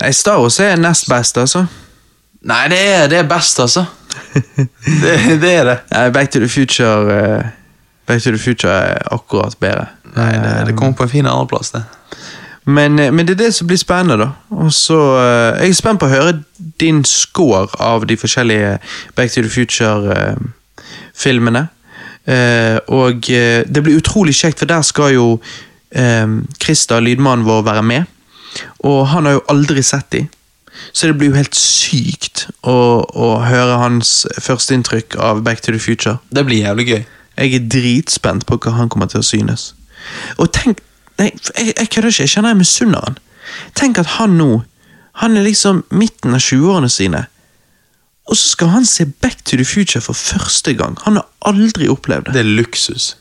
Nei, 0.01 0.11
Star 0.11 0.39
Wars 0.41 0.59
er 0.59 0.75
nest 0.81 1.07
best, 1.09 1.37
altså. 1.37 1.65
Nei, 2.43 2.67
det 2.67 2.79
er, 2.93 3.07
det 3.07 3.17
er 3.23 3.27
best, 3.29 3.59
altså. 3.59 3.85
det, 5.01 5.41
det 5.41 5.51
er 5.55 5.63
det. 5.71 5.77
Nei, 5.91 6.09
Back 6.13 6.31
to 6.31 6.39
the 6.39 6.49
Future 6.49 7.17
eh, 7.17 7.45
Back 8.07 8.21
to 8.23 8.31
the 8.35 8.37
Future 8.41 8.73
er 8.73 8.97
akkurat 9.15 9.55
bedre. 9.61 9.87
Nei, 10.15 10.31
det, 10.43 10.53
det 10.67 10.75
kommer 10.77 10.93
på 10.99 11.03
en 11.07 11.09
fin 11.09 11.25
andreplass, 11.25 11.71
det. 11.71 11.83
Men, 12.65 12.99
eh, 12.99 13.13
men 13.13 13.27
det 13.27 13.33
er 13.33 13.37
det 13.45 13.53
som 13.53 13.67
blir 13.67 13.77
spennende, 13.77 14.17
da. 14.17 14.27
Og 14.49 14.73
så 14.73 14.95
uh, 14.95 15.59
Jeg 15.59 15.69
er 15.69 15.73
spent 15.73 15.99
på 15.99 16.05
å 16.05 16.09
høre 16.09 16.43
din 16.79 17.05
score 17.05 17.67
av 17.79 18.07
de 18.07 18.17
forskjellige 18.17 18.77
Back 19.15 19.31
to 19.31 19.41
the 19.41 19.49
Future-filmene. 19.49 21.67
og 22.87 23.15
uh, 23.29 23.63
det 23.67 23.83
blir 23.83 23.97
utrolig 23.97 24.35
kjekt, 24.35 24.59
for 24.59 24.65
der 24.65 24.81
skal 24.81 25.13
jo 25.13 25.39
eh, 25.93 26.27
Christer, 26.63 26.99
lydmannen 26.99 27.45
vår, 27.45 27.61
være 27.61 27.83
med. 27.83 28.03
Og 28.79 29.07
han 29.07 29.25
har 29.25 29.37
jo 29.37 29.45
aldri 29.49 29.83
sett 29.83 30.11
de. 30.11 30.27
Så 30.93 31.07
det 31.07 31.17
blir 31.17 31.29
jo 31.29 31.37
helt 31.37 31.57
sykt 31.57 32.47
å, 32.61 33.05
å 33.05 33.27
høre 33.45 33.77
hans 33.81 34.23
førsteinntrykk 34.41 35.17
av 35.21 35.43
Back 35.45 35.61
to 35.61 35.73
the 35.73 35.81
Future. 35.81 36.17
Det 36.29 36.45
blir 36.45 36.65
jævlig 36.65 36.87
gøy. 36.87 37.03
Jeg 37.37 37.55
er 37.57 37.69
dritspent 37.75 38.45
på 38.45 38.59
hva 38.61 38.75
han 38.77 38.89
kommer 38.93 39.09
til 39.09 39.21
å 39.21 39.25
synes. 39.25 39.71
Og 40.37 40.51
tenk 40.53 40.81
nei, 41.23 41.31
Jeg, 41.57 41.73
jeg 41.77 41.89
kødder 41.95 42.09
ikke, 42.13 42.23
jeg 42.27 42.33
kjenner 42.35 42.53
jeg 42.53 42.59
misunner 42.61 43.07
han. 43.07 43.17
Tenk 43.79 43.99
at 44.03 44.13
han 44.17 44.37
nå 44.39 44.49
Han 45.21 45.37
er 45.37 45.43
liksom 45.45 45.83
midten 45.93 46.33
av 46.33 46.41
20-årene 46.41 46.89
sine. 46.89 47.19
Og 48.29 48.37
så 48.39 48.47
skal 48.55 48.71
han 48.73 48.85
se 48.87 49.05
Back 49.21 49.43
to 49.45 49.57
the 49.59 49.65
Future 49.67 50.01
for 50.01 50.15
første 50.17 50.73
gang. 50.79 50.95
Han 51.05 51.19
har 51.19 51.27
aldri 51.45 51.89
opplevd 51.91 52.29
det. 52.31 52.33
Det 52.33 52.41
er 52.41 52.49
luksus. 52.57 53.11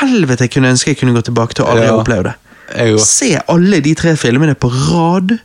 Helvete, 0.00 0.44
jeg 0.44 0.52
kunne 0.56 0.72
ønske 0.74 0.90
jeg 0.92 0.98
kunne 1.00 1.14
gå 1.16 1.22
tilbake 1.24 1.54
til 1.56 1.64
å 1.64 1.70
aldri 1.72 1.86
Ja. 1.86 1.94
oppleve 2.00 2.22
det. 2.28 2.34
Se 3.04 3.30
alle 3.48 3.80
de 3.84 3.94
tre 3.94 4.16
filmene 4.16 4.54
på 4.56 4.68
rad, 4.72 5.38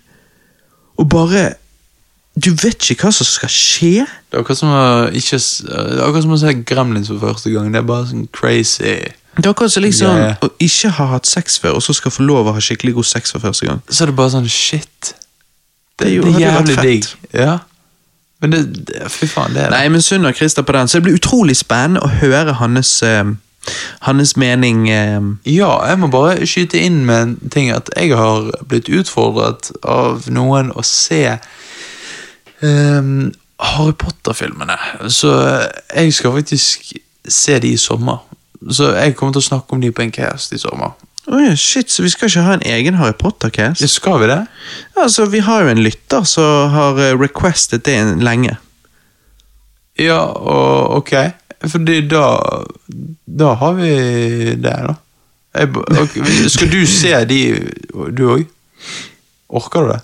og 0.97 1.09
bare 1.09 1.53
Du 2.39 2.51
vet 2.55 2.79
ikke 2.91 3.07
hva 3.07 3.11
som 3.11 3.25
skal 3.27 3.49
skje. 3.51 4.05
Det 4.31 4.37
er 4.37 4.41
akkurat 4.43 4.57
som 4.61 4.69
å 4.71 4.83
ikke 5.11 5.39
Det 5.39 5.99
er 5.99 6.03
akkurat 6.05 6.23
som 6.23 6.31
å 6.35 6.39
se 6.39 6.53
Gremlins 6.63 7.07
for 7.11 7.19
første 7.19 7.51
gang. 7.51 7.71
Det 7.73 7.79
er 7.81 7.87
bare 7.87 8.05
sånn 8.07 8.27
crazy. 8.31 8.93
Det 9.37 9.45
er 9.45 9.49
akkurat 9.53 9.71
som 9.71 9.83
liksom 9.83 10.07
Ja, 10.17 10.25
ja. 10.27 10.35
å 10.41 10.49
ikke 10.59 10.89
ha 10.97 11.05
hatt 11.13 11.25
sex 11.27 11.59
før, 11.59 11.75
og 11.77 11.81
så 11.85 11.93
skal 11.93 12.11
få 12.11 12.23
lov 12.25 12.47
å 12.47 12.53
ha 12.53 12.59
skikkelig 12.59 12.93
god 12.95 13.05
sex 13.05 13.31
for 13.31 13.39
første 13.39 13.65
gang. 13.67 13.81
Så 13.89 14.03
er 14.03 14.05
det 14.11 14.15
bare 14.15 14.29
sånn 14.33 14.49
shit. 14.49 15.13
Det, 15.99 16.07
er 16.07 16.13
jo- 16.15 16.23
det 16.23 16.29
er 16.29 16.33
hadde 16.33 16.43
jo 16.43 16.51
vært 16.51 16.67
jævlig 16.67 16.75
fett. 16.75 16.83
digg. 16.83 17.05
Ja. 17.33 17.57
Men 18.41 18.51
det, 18.51 18.85
det 18.87 19.11
Fy 19.11 19.25
faen, 19.27 19.53
det 19.53 19.61
er 19.63 19.69
det. 19.69 19.77
Nei, 19.77 19.87
men 19.89 20.01
Sunn 20.01 20.25
og 20.25 20.35
Christer 20.35 20.61
på 20.63 20.71
den, 20.73 20.87
så 20.87 20.97
det 20.99 21.03
blir 21.03 21.17
utrolig 21.19 21.55
spennende 21.59 21.99
å 22.01 22.07
høre 22.21 22.53
hans, 22.53 23.01
eh, 23.03 23.23
hans 24.01 24.35
mening. 24.37 24.89
eh, 24.89 25.19
Ja, 25.45 25.85
jeg 25.87 25.99
må 25.99 26.07
bare 26.11 26.45
skyte 26.47 26.79
inn 26.79 27.05
med 27.05 27.21
en 27.21 27.49
ting 27.51 27.69
at 27.71 27.89
jeg 27.97 28.15
har 28.15 28.51
blitt 28.67 28.87
utfordret 28.89 29.71
av 29.83 30.23
noen 30.29 30.71
å 30.71 30.83
se 30.83 31.37
ehm, 32.61 33.31
Harry 33.59 33.93
Potter-filmene. 33.93 34.77
Så 35.11 35.33
jeg 35.95 36.13
skal 36.13 36.31
faktisk 36.39 36.93
se 37.27 37.59
de 37.59 37.73
i 37.73 37.77
sommer. 37.77 38.19
Så 38.67 38.91
jeg 38.97 39.15
kommer 39.15 39.35
til 39.35 39.43
å 39.43 39.49
snakke 39.49 39.75
om 39.75 39.83
de 39.83 39.91
på 39.95 40.03
en 40.03 40.11
cast 40.11 40.53
i 40.55 40.59
sommer. 40.59 40.97
Oh, 41.29 41.55
shit, 41.55 41.91
så 41.91 42.03
vi 42.03 42.09
skal 42.09 42.29
ikke 42.29 42.43
ha 42.43 42.55
en 42.57 42.65
egen 42.65 42.97
Harry 42.97 43.13
Potter-cast? 43.13 43.83
Ja, 43.83 43.87
skal 43.91 44.17
vi 44.23 44.29
det? 44.31 44.39
Altså, 44.97 45.27
Vi 45.29 45.43
har 45.45 45.63
jo 45.63 45.69
en 45.69 45.83
lytter 45.83 46.23
som 46.25 46.71
har 46.73 46.97
eh, 46.97 47.13
requestet 47.19 47.85
det 47.85 47.99
lenge. 48.23 48.57
Ja, 49.99 50.23
og 50.25 50.97
ok. 51.03 51.13
Fordi 51.67 52.01
da 52.07 52.23
Da 53.25 53.53
har 53.53 53.73
vi 53.73 53.89
det, 54.55 54.75
da. 54.87 54.93
Jeg, 55.55 55.69
okay. 55.77 56.23
skal 56.55 56.71
du 56.71 56.85
se 56.85 57.13
de, 57.25 57.39
du 58.17 58.23
òg? 58.33 58.45
Orker 59.49 59.85
du 59.85 59.91
det? 59.93 60.01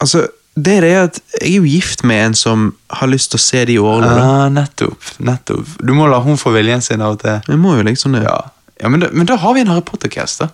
Altså, 0.00 0.26
det 0.66 0.76
er 0.78 0.84
det 0.86 0.94
at 0.98 1.18
Jeg 1.40 1.50
er 1.50 1.56
jo 1.56 1.68
gift 1.68 2.04
med 2.04 2.24
en 2.26 2.34
som 2.34 2.70
har 3.00 3.10
lyst 3.10 3.32
til 3.32 3.40
å 3.40 3.42
se 3.42 3.64
de 3.68 3.78
årene. 3.78 4.22
Ah, 4.22 4.48
nettopp. 4.52 5.12
nettopp. 5.18 5.76
Du 5.80 5.92
må 5.96 6.08
la 6.10 6.20
hun 6.24 6.40
få 6.40 6.52
viljen 6.54 6.82
sin 6.84 7.00
av 7.00 7.16
og 7.16 7.22
til. 7.22 7.38
Jeg 7.48 7.60
må 7.60 7.76
jo 7.78 7.86
liksom 7.86 8.16
det. 8.16 8.24
Ja, 8.26 8.50
ja 8.82 8.90
men, 8.92 9.04
da, 9.04 9.10
men 9.12 9.28
da 9.30 9.38
har 9.40 9.54
vi 9.56 9.64
en 9.64 9.70
Harry 9.72 9.84
Potter-cast, 9.86 10.42
da. 10.44 10.50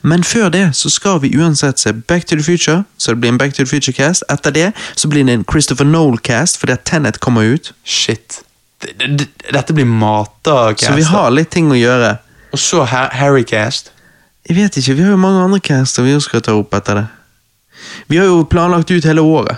Men 0.00 0.24
før 0.24 0.48
det 0.48 0.64
så 0.76 0.90
skal 0.90 1.20
vi 1.20 1.34
uansett 1.36 1.78
se 1.78 1.92
Back 1.92 2.24
to 2.26 2.36
the 2.36 2.42
Future, 2.42 2.84
så 2.98 3.12
det 3.12 3.20
blir 3.20 3.32
en 3.32 3.38
Back 3.38 3.54
to 3.54 3.64
the 3.64 3.70
Future-cast. 3.70 4.24
Etter 4.32 4.50
det 4.50 4.70
så 4.96 5.08
blir 5.08 5.24
det 5.24 5.34
en 5.34 5.44
Christopher 5.52 5.84
Noel-cast, 5.84 6.58
fordi 6.58 6.72
at 6.72 6.86
Tenet 6.88 7.20
kommer 7.20 7.42
ut. 7.42 7.72
Shit. 7.84 8.42
Det, 8.82 8.92
det, 8.98 9.08
det, 9.18 9.28
dette 9.52 9.76
blir 9.76 9.84
mata-cast. 9.84 10.88
Så 10.90 10.96
vi 10.96 11.04
har 11.08 11.30
litt 11.30 11.52
ting 11.52 11.70
å 11.72 11.78
gjøre. 11.78 12.16
Og 12.52 12.60
så 12.60 12.84
Harry-cast. 12.88 13.92
Jeg 14.48 14.56
vet 14.56 14.76
ikke, 14.76 14.94
Vi 14.94 15.02
har 15.02 15.10
jo 15.10 15.20
mange 15.20 15.42
andre 15.42 15.60
caster 15.60 16.02
vi 16.06 16.14
også 16.14 16.30
skal 16.30 16.42
ta 16.46 16.54
opp 16.54 16.74
etter 16.74 17.00
det. 17.00 17.06
Vi 18.08 18.16
har 18.20 18.26
jo 18.26 18.42
planlagt 18.50 18.90
ut 18.90 19.04
hele 19.04 19.20
året. 19.20 19.56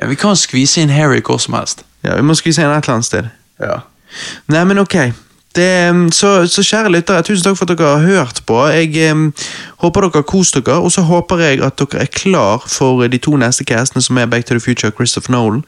Ja, 0.00 0.06
Vi 0.10 0.16
kan 0.16 0.36
skvise 0.36 0.80
inn 0.82 0.90
Harry 0.92 1.20
hvor 1.24 1.38
som 1.40 1.54
helst. 1.54 1.84
Ja, 2.04 2.16
Vi 2.16 2.22
må 2.22 2.34
skvise 2.36 2.62
inn 2.62 2.70
et 2.70 2.84
eller 2.84 2.94
annet 2.98 3.08
sted. 3.08 3.30
Ja. 3.60 3.78
Nei, 4.52 4.64
men 4.64 4.78
ok. 4.78 4.96
Det, 5.56 6.12
så, 6.12 6.44
så 6.52 6.60
kjære 6.62 6.90
lyttere, 6.92 7.22
tusen 7.24 7.44
takk 7.46 7.56
for 7.56 7.64
at 7.70 7.78
dere 7.78 7.94
har 7.96 8.04
hørt 8.04 8.42
på. 8.46 8.58
Jeg 8.68 9.12
um, 9.12 9.30
håper 9.80 10.04
dere 10.04 10.20
har 10.20 10.26
kost 10.28 10.54
dere, 10.58 10.76
og 10.84 10.92
så 10.92 11.00
håper 11.08 11.40
jeg 11.40 11.62
at 11.64 11.78
dere 11.80 12.02
er 12.04 12.10
klar 12.12 12.60
for 12.68 13.06
de 13.08 13.18
to 13.24 13.36
neste 13.40 13.64
castene, 13.64 14.02
som 14.04 14.18
er 14.20 14.26
Back 14.28 14.44
to 14.44 14.54
the 14.54 14.60
Future 14.60 14.90
og 14.92 14.98
Christopher 15.00 15.32
Nolan. 15.32 15.62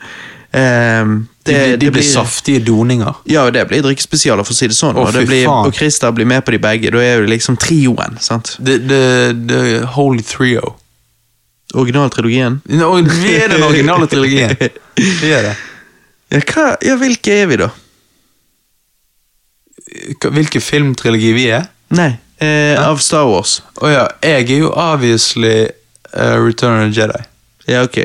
Um, 0.53 1.29
det, 1.47 1.55
blir- 1.55 1.77
de 1.77 1.87
det 1.87 1.93
blir 1.93 2.03
saftige 2.05 2.61
doninger. 2.65 3.17
Ja, 3.29 3.47
og 3.49 3.55
det 3.55 3.65
blir 3.69 3.83
drikkespesialer, 3.85 4.45
for 4.45 4.53
å 4.53 4.57
si 4.57 4.69
det 4.69 4.77
sånn. 4.77 4.97
Oh, 4.97 5.07
og, 5.09 5.13
det 5.17 5.25
blir, 5.29 5.49
og 5.49 5.73
Christer 5.77 6.13
blir 6.17 6.29
med 6.29 6.45
på 6.45 6.53
de 6.57 6.61
begge. 6.61 6.93
Da 6.93 7.01
er 7.05 7.23
jo 7.23 7.29
liksom 7.29 7.57
trioen. 7.61 8.17
sant? 8.21 8.55
The, 8.61 8.79
the, 8.89 9.03
the 9.49 9.63
Holy 9.97 10.23
Trio. 10.25 10.75
Originaltrilogien. 11.75 12.61
No, 12.65 12.95
vi 13.03 13.35
er 13.37 13.49
den 13.53 13.63
originale 13.63 14.07
trilogien. 14.09 14.55
Vi 14.97 15.33
er 15.33 15.43
det. 15.51 15.57
Ja, 16.33 16.41
hva, 16.53 16.65
ja, 16.85 16.97
hvilke 17.01 17.35
er 17.43 17.47
vi, 17.51 17.59
da? 17.61 17.69
Hvilken 20.33 20.61
filmtrilogi 20.65 21.33
vi 21.37 21.47
er? 21.53 21.67
Nei, 21.97 22.11
eh, 22.45 22.77
av 22.81 23.01
Star 23.05 23.27
Wars. 23.29 23.59
Å 23.81 23.89
ja, 23.93 24.05
jeg 24.25 24.49
er 24.51 24.63
jo 24.65 24.73
obviously 24.75 25.69
uh, 26.15 26.37
Return 26.41 26.83
of 26.89 26.93
the 26.95 27.01
Jedi. 27.01 27.23
Ja, 27.69 27.83
ok. 27.85 28.01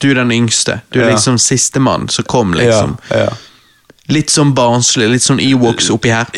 Du 0.00 0.10
er 0.10 0.20
den 0.20 0.32
yngste. 0.32 0.80
Du 0.92 1.00
er 1.00 1.08
Ja. 1.08 1.14
liksom 1.14 1.38
sistemann 1.38 2.08
som 2.08 2.24
kom, 2.24 2.54
liksom. 2.54 2.96
Ja, 3.10 3.24
ja. 3.26 3.36
Litt 4.08 4.30
sånn 4.32 4.54
barnslig, 4.56 5.08
litt 5.12 5.22
sånn 5.24 5.40
Ewoks 5.42 5.90
oppi 5.92 6.08
her. 6.14 6.28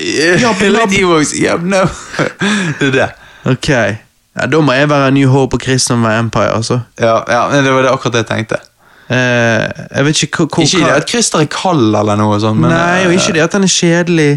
Ja, 0.40 0.51
litt 0.59 0.94
Ewoks. 0.98 1.34
Ja, 1.38 1.55
no. 1.62 1.84
Det 2.80 2.88
er 2.88 2.94
det. 2.97 3.10
Ok. 3.47 3.68
Ja, 4.41 4.47
da 4.49 4.61
må 4.65 4.73
jeg 4.73 4.89
være 4.89 5.11
New 5.12 5.29
Hope 5.29 5.57
og 5.59 5.62
Christian 5.62 6.01
med 6.01 6.17
Empire, 6.19 6.55
altså. 6.57 6.81
Ja, 7.01 7.19
ja, 7.29 7.45
det 7.62 7.73
var 7.73 7.83
det 7.85 7.91
akkurat 7.93 8.12
det 8.17 8.25
jeg 8.25 8.31
tenkte. 8.33 8.61
Eh, 9.11 9.69
jeg 9.97 10.05
vet 10.07 10.23
ikke 10.23 10.45
hvor, 10.47 10.62
Ikke 10.62 10.85
det 10.87 10.93
at 11.03 11.09
Christer 11.11 11.41
er 11.43 11.49
kald 11.51 11.97
eller 11.99 12.17
noe 12.21 12.37
sånt, 12.41 12.61
men 12.62 12.71
Nei, 12.71 13.07
og 13.09 13.12
ikke 13.17 13.33
det 13.35 13.43
at 13.43 13.57
han 13.59 13.67
er 13.67 13.73
kjedelig. 13.75 14.31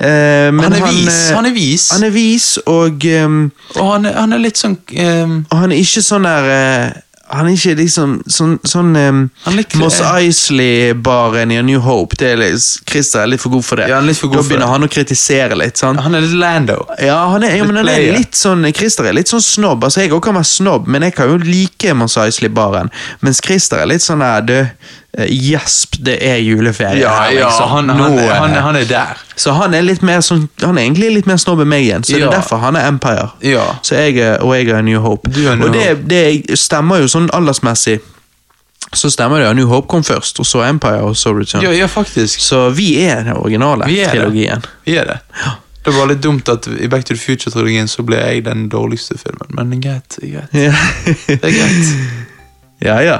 Eh, 0.00 0.48
men 0.54 0.62
Han 0.64 0.72
er 0.78 0.86
vis. 0.86 1.16
eh, 1.30 1.34
Han 1.36 1.46
er 1.46 1.52
vis. 1.52 1.90
Han 1.92 2.04
er 2.06 2.10
vis, 2.14 2.46
og, 2.66 3.04
um, 3.24 3.52
Og 3.76 3.92
han 3.92 4.06
er, 4.06 4.14
han 4.16 4.32
er 4.32 4.38
litt 4.38 4.56
sånn 4.60 4.76
um, 4.78 5.34
og 5.50 5.56
han 5.58 5.72
er 5.74 5.82
ikke 5.82 6.02
sånn 6.06 6.24
der 6.28 6.48
eh, 6.54 6.90
han 7.30 7.46
er 7.50 7.56
ikke 7.56 7.74
liksom 7.78 8.14
sånn, 8.30 8.54
sånn 8.66 8.96
um, 8.96 9.22
Moss 9.80 9.98
Isley-baren 10.02 11.50
i 11.52 11.58
New 11.62 11.80
Hope. 11.84 12.16
Det 12.18 12.32
er 12.32 12.40
litt, 12.40 12.66
Christer 12.88 13.22
er 13.24 13.32
litt 13.32 13.42
for 13.42 13.52
god 13.54 13.66
for 13.66 13.80
det. 13.80 13.88
Ja, 13.90 13.98
han 13.98 14.06
er 14.08 14.12
litt 14.12 14.20
for 14.20 14.30
god 14.32 14.40
da 14.40 14.42
for 14.42 14.50
begynner 14.52 14.66
det. 14.66 14.72
han 14.74 14.86
å 14.86 14.90
kritisere 14.92 15.58
litt. 15.58 15.80
sant? 15.80 16.00
Han 16.04 16.14
er 16.18 16.24
litt 16.24 16.36
Lando. 16.38 16.78
Ja, 17.04 17.18
han 17.32 17.44
er, 17.46 17.56
ja, 17.58 17.66
men 17.68 17.80
han 17.80 17.90
er 17.92 18.06
litt 18.16 18.38
sånn, 18.38 18.64
Christer 18.76 19.10
er 19.10 19.16
litt 19.18 19.30
sånn 19.32 19.44
snobb. 19.44 19.84
Altså, 19.84 20.02
Jeg 20.04 20.12
også 20.12 20.26
kan 20.28 20.38
være 20.40 20.50
snobb, 20.52 20.88
men 20.88 21.02
jeg 21.08 21.16
kan 21.18 21.32
jo 21.32 21.40
like 21.42 21.94
Moss 21.98 22.16
Isley-baren. 22.20 22.92
Mens 23.20 23.42
Christer 23.44 23.82
er 23.82 23.90
litt 23.92 24.04
sånn 24.04 24.24
der, 24.24 24.40
du 24.48 24.58
Gjesp, 25.16 25.96
det 26.04 26.18
er 26.20 26.36
juleferie. 26.36 27.08
her, 27.08 27.30
liksom. 27.32 27.68
han, 27.68 27.88
han, 27.88 28.18
eh, 28.18 28.28
han, 28.28 28.50
han 28.52 28.76
er 28.76 28.84
der. 28.84 29.22
Så 29.36 29.52
han 29.56 29.74
er 29.74 29.80
litt 29.82 30.02
mer 30.04 30.20
sånn 30.20 30.48
Han 30.60 30.76
er 30.78 30.82
egentlig 30.84 31.08
litt 31.14 31.26
mer 31.26 31.38
snobb 31.40 31.62
enn 31.64 31.70
meg 31.70 31.86
igjen. 31.86 32.04
Så 32.04 32.18
det 32.18 32.26
er 32.26 32.34
derfor 32.34 32.60
han 32.62 32.76
er 32.76 32.88
Empire. 32.90 33.30
Ja. 33.42 33.64
Så 33.82 33.96
jeg, 33.96 34.20
og 34.44 34.52
jeg 34.54 34.68
er 34.68 34.82
New 34.84 35.00
Hope. 35.00 35.30
Er 35.32 35.56
New 35.56 35.66
og 35.66 35.72
det, 35.74 35.86
det 36.10 36.58
stemmer 36.60 37.00
jo 37.02 37.08
sånn 37.08 37.30
aldersmessig. 37.34 37.98
Så 38.94 39.10
stemmer 39.12 39.40
det 39.42 39.48
at 39.50 39.56
New 39.56 39.66
Hope 39.68 39.88
kom 39.88 40.04
først, 40.04 40.38
og 40.40 40.46
så 40.48 40.62
Empire, 40.68 41.00
og 41.04 41.16
så 41.16 41.32
Return. 41.36 41.64
Ja, 41.64 41.72
ja, 41.76 41.86
faktisk. 41.90 42.40
Så 42.40 42.68
vi 42.76 42.92
er 43.04 43.24
den 43.24 43.32
originale 43.36 43.88
Vi 43.88 43.98
er 44.00 44.12
det. 44.12 44.20
trilogien. 44.20 44.62
Vi 44.84 44.96
er 44.96 45.04
det. 45.08 45.18
Det 45.84 45.94
var 45.96 46.08
litt 46.10 46.22
dumt 46.24 46.48
at 46.52 46.66
i 46.68 46.88
Back 46.88 47.04
to 47.08 47.14
the 47.16 47.20
Future-trilogien 47.20 47.88
så 47.88 48.02
ble 48.04 48.16
jeg 48.20 48.44
den 48.44 48.68
dårligste 48.68 49.16
filmen, 49.18 49.48
men 49.70 49.80
greit. 49.80 50.18
Greit. 50.20 50.52
Ja, 50.52 50.72
Det 51.26 51.40
er 51.42 51.58
greit. 51.58 51.92
ja. 52.88 53.00
ja. 53.04 53.18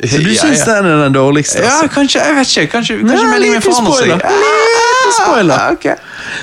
Så 0.00 0.18
du 0.18 0.30
Ja, 0.32 0.40
syns 0.40 0.62
ja. 0.66 0.76
den 0.76 0.86
er 0.86 1.02
den 1.04 1.12
dårligste? 1.12 1.58
Ja, 1.60 1.64
altså? 1.82 1.88
kanskje, 1.94 2.20
jeg 2.24 2.36
vet 2.36 2.56
ikke. 2.56 2.66
Kanskje, 2.72 2.96
kanskje 3.02 3.16
Nei, 3.26 3.32
meldingen 3.34 3.62
forandrer 3.62 3.98
seg. 3.98 4.08
Liten 5.10 5.16
spoiler. 5.18 5.54
Ah. 5.56 5.96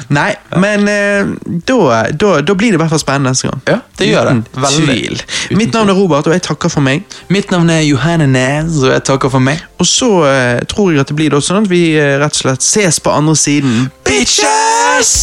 Nei, 0.09 0.35
men 0.61 0.88
eh, 0.91 1.25
da, 1.67 2.03
da, 2.11 2.34
da 2.41 2.55
blir 2.57 2.73
det 2.73 2.77
i 2.77 2.81
hvert 2.81 2.91
fall 2.93 3.01
spennende 3.01 3.34
neste 3.34 3.49
gang. 3.49 3.61
Ja, 3.67 3.77
det 3.99 4.09
gjør 4.09 4.29
det. 4.29 4.35
Veldig. 4.53 4.85
tvil. 4.85 5.23
Mitt 5.57 5.73
navn 5.73 5.89
er 5.89 5.97
Robert, 5.97 6.27
og 6.27 6.35
jeg 6.35 6.43
takker 6.49 6.69
for 6.73 6.85
meg. 6.85 7.05
Mitt 7.34 7.51
navn 7.51 7.69
er 7.73 7.81
Johanne 7.88 8.27
Næs, 8.27 8.81
og 8.84 8.91
jeg 8.93 9.03
takker 9.09 9.34
for 9.34 9.43
meg. 9.43 9.63
Og 9.79 9.89
så 9.89 10.11
uh, 10.27 10.59
tror 10.69 10.91
jeg 10.91 11.01
at 11.01 11.13
det 11.13 11.17
blir 11.17 11.39
sånn 11.41 11.63
at 11.63 11.71
vi 11.71 11.84
uh, 11.97 12.17
rett 12.21 12.38
og 12.38 12.43
slett 12.43 12.65
ses 12.65 13.01
på 13.01 13.13
andre 13.13 13.35
siden. 13.39 13.88
Bitches! 14.07 15.15